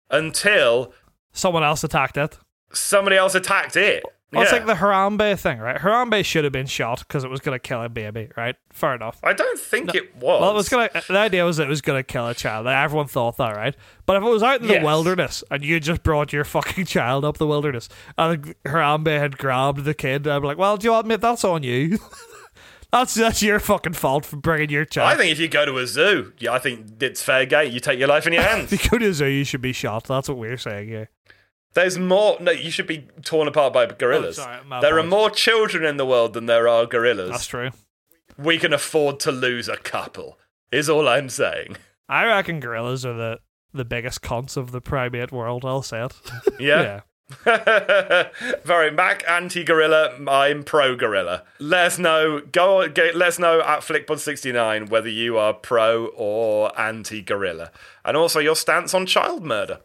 until 0.10 0.94
someone 1.32 1.64
else 1.64 1.84
attacked 1.84 2.18
it. 2.18 2.38
somebody 2.74 3.18
else 3.18 3.36
attacked 3.36 3.76
it. 3.76 4.04
Well, 4.32 4.44
It's 4.44 4.52
Yeah. 4.52 4.60
like 4.60 4.68
the 4.68 4.76
Harambe 4.76 5.40
thing, 5.40 5.58
right? 5.58 5.78
Harambe 5.78 6.24
should 6.24 6.44
have 6.44 6.54
been 6.54 6.68
shot 6.68 7.00
because 7.00 7.24
it 7.24 7.30
was 7.32 7.40
going 7.40 7.56
to 7.56 7.60
kill 7.60 7.82
a 7.82 7.90
baby, 7.90 8.30
right? 8.38 8.56
Fair 8.72 8.94
enough. 8.94 9.20
I 9.24 9.34
don't 9.34 9.60
think 9.60 9.96
it 9.96 10.16
was. 10.18 10.42
Well, 10.42 10.52
it 10.52 10.54
was 10.54 10.70
gonna. 10.70 10.90
The 11.08 11.18
idea 11.18 11.44
was 11.46 11.58
that 11.58 11.64
it 11.64 11.70
was 11.70 11.82
gonna 11.82 12.04
kill 12.04 12.28
a 12.28 12.36
child. 12.36 12.68
Everyone 12.68 13.08
thought 13.08 13.38
that, 13.38 13.56
right? 13.56 13.76
But 14.06 14.18
if 14.18 14.24
it 14.24 14.30
was 14.30 14.44
out 14.44 14.62
in 14.62 14.68
the 14.68 14.80
wilderness 14.80 15.44
and 15.50 15.64
you 15.66 15.80
just 15.80 16.04
brought 16.04 16.32
your 16.32 16.44
fucking 16.44 16.86
child 16.86 17.26
up 17.26 17.38
the 17.40 17.48
wilderness 17.48 17.90
and 18.18 18.54
Harambe 18.66 19.18
had 19.20 19.38
grabbed 19.40 19.84
the 19.84 19.94
kid, 19.96 20.28
I'd 20.28 20.40
be 20.42 20.48
like, 20.48 20.58
"Well, 20.60 20.78
do 20.78 20.86
you 20.86 20.92
know 20.92 21.02
what. 21.02 21.22
That's 21.22 21.44
on 21.44 21.64
you. 21.64 21.98
that's 22.92 23.16
that's 23.16 23.42
your 23.42 23.60
fucking 23.60 23.94
fault 23.94 24.26
for 24.26 24.38
bringing 24.38 24.70
your 24.70 24.86
child. 24.86 25.10
I 25.10 25.16
think 25.18 25.32
if 25.32 25.40
you 25.40 25.48
go 25.48 25.66
to 25.66 25.78
a 25.80 25.88
zoo, 25.88 26.34
yeah, 26.38 26.54
I 26.54 26.60
think 26.60 27.02
it's 27.02 27.22
fair 27.24 27.46
game. 27.46 27.72
You 27.72 27.80
take 27.80 27.98
your 28.00 28.08
life 28.08 28.26
in 28.28 28.34
your 28.34 28.44
hands. 28.50 28.72
if 28.72 28.84
you 28.84 28.90
go 28.92 28.98
to 29.00 29.10
a 29.10 29.14
zoo, 29.14 29.26
you 29.26 29.44
should 29.44 29.62
be 29.62 29.74
shot. 29.74 30.04
That's 30.06 30.30
what 30.30 30.38
we're 30.38 30.58
saying. 30.58 30.90
Yeah. 30.90 31.06
There's 31.80 31.98
more. 31.98 32.38
No, 32.42 32.52
you 32.52 32.72
should 32.72 32.88
be 32.88 33.08
torn 33.24 33.48
apart 33.48 33.72
by 33.72 33.86
gorillas. 33.86 34.38
Oh, 34.38 34.44
sorry, 34.44 34.82
there 34.82 35.00
are 35.00 35.04
more 35.04 35.30
children 35.30 35.86
in 35.86 35.96
the 35.96 36.06
world 36.06 36.34
than 36.34 36.46
there 36.46 36.68
are 36.68 36.86
gorillas. 36.86 37.30
That's 37.30 37.48
true. 37.48 37.70
We 38.38 38.58
can 38.58 38.74
afford 38.74 39.22
to 39.22 39.32
lose 39.32 39.70
a 39.70 39.78
couple. 39.78 40.38
Is 40.74 40.90
all 40.90 41.08
I'm 41.08 41.30
saying. 41.30 41.78
I 42.10 42.26
reckon 42.26 42.60
gorillas 42.60 43.06
are 43.06 43.14
the 43.14 43.40
the 43.74 43.86
biggest 43.86 44.22
cons 44.22 44.58
of 44.58 44.72
the 44.72 44.82
primate 44.82 45.32
world. 45.32 45.64
I'll 45.64 45.82
say 45.82 46.04
it. 46.04 46.14
Yeah. 46.60 47.02
Very 48.66 48.92
Mack 48.92 49.24
anti 49.30 49.64
gorilla. 49.64 50.18
I'm 50.28 50.64
pro 50.64 50.98
gorilla. 50.98 51.44
Let 51.60 51.86
us 51.86 51.98
know. 51.98 52.42
Go. 52.42 52.90
Get, 52.90 53.16
let 53.16 53.30
us 53.30 53.40
know 53.40 53.62
at 53.62 53.82
Flickpod69 53.84 54.90
whether 54.90 55.08
you 55.08 55.38
are 55.38 55.54
pro 55.54 56.08
or 56.08 56.78
anti 56.78 57.22
gorilla, 57.22 57.72
and 58.04 58.18
also 58.18 58.40
your 58.40 58.58
stance 58.58 58.94
on 58.94 59.06
child 59.06 59.46
murder. 59.46 59.80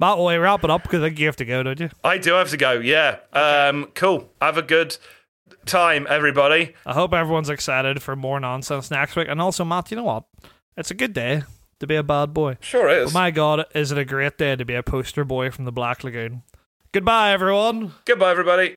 Matt, 0.00 0.16
will 0.18 0.26
we 0.26 0.36
wrap 0.36 0.62
it 0.62 0.70
up 0.70 0.84
because 0.84 1.02
I 1.02 1.08
think 1.08 1.18
you 1.18 1.26
have 1.26 1.36
to 1.36 1.44
go, 1.44 1.62
don't 1.62 1.80
you? 1.80 1.90
I 2.04 2.18
do 2.18 2.34
have 2.34 2.50
to 2.50 2.56
go. 2.56 2.72
Yeah. 2.72 3.18
Um. 3.32 3.90
Cool. 3.94 4.30
Have 4.40 4.56
a 4.56 4.62
good 4.62 4.96
time, 5.66 6.06
everybody. 6.08 6.74
I 6.86 6.94
hope 6.94 7.12
everyone's 7.12 7.50
excited 7.50 8.02
for 8.02 8.14
more 8.14 8.38
nonsense 8.38 8.90
next 8.90 9.16
week. 9.16 9.28
And 9.28 9.40
also, 9.40 9.64
Matt, 9.64 9.90
you 9.90 9.96
know 9.96 10.04
what? 10.04 10.24
It's 10.76 10.90
a 10.90 10.94
good 10.94 11.12
day 11.12 11.42
to 11.80 11.86
be 11.86 11.96
a 11.96 12.02
bad 12.02 12.32
boy. 12.32 12.58
Sure 12.60 12.88
is. 12.88 13.12
But 13.12 13.18
my 13.18 13.30
God, 13.30 13.64
is 13.74 13.90
it 13.90 13.98
a 13.98 14.04
great 14.04 14.38
day 14.38 14.54
to 14.54 14.64
be 14.64 14.74
a 14.74 14.82
poster 14.82 15.24
boy 15.24 15.50
from 15.50 15.64
the 15.64 15.72
Black 15.72 16.04
Lagoon? 16.04 16.42
Goodbye, 16.92 17.32
everyone. 17.32 17.92
Goodbye, 18.04 18.30
everybody. 18.30 18.76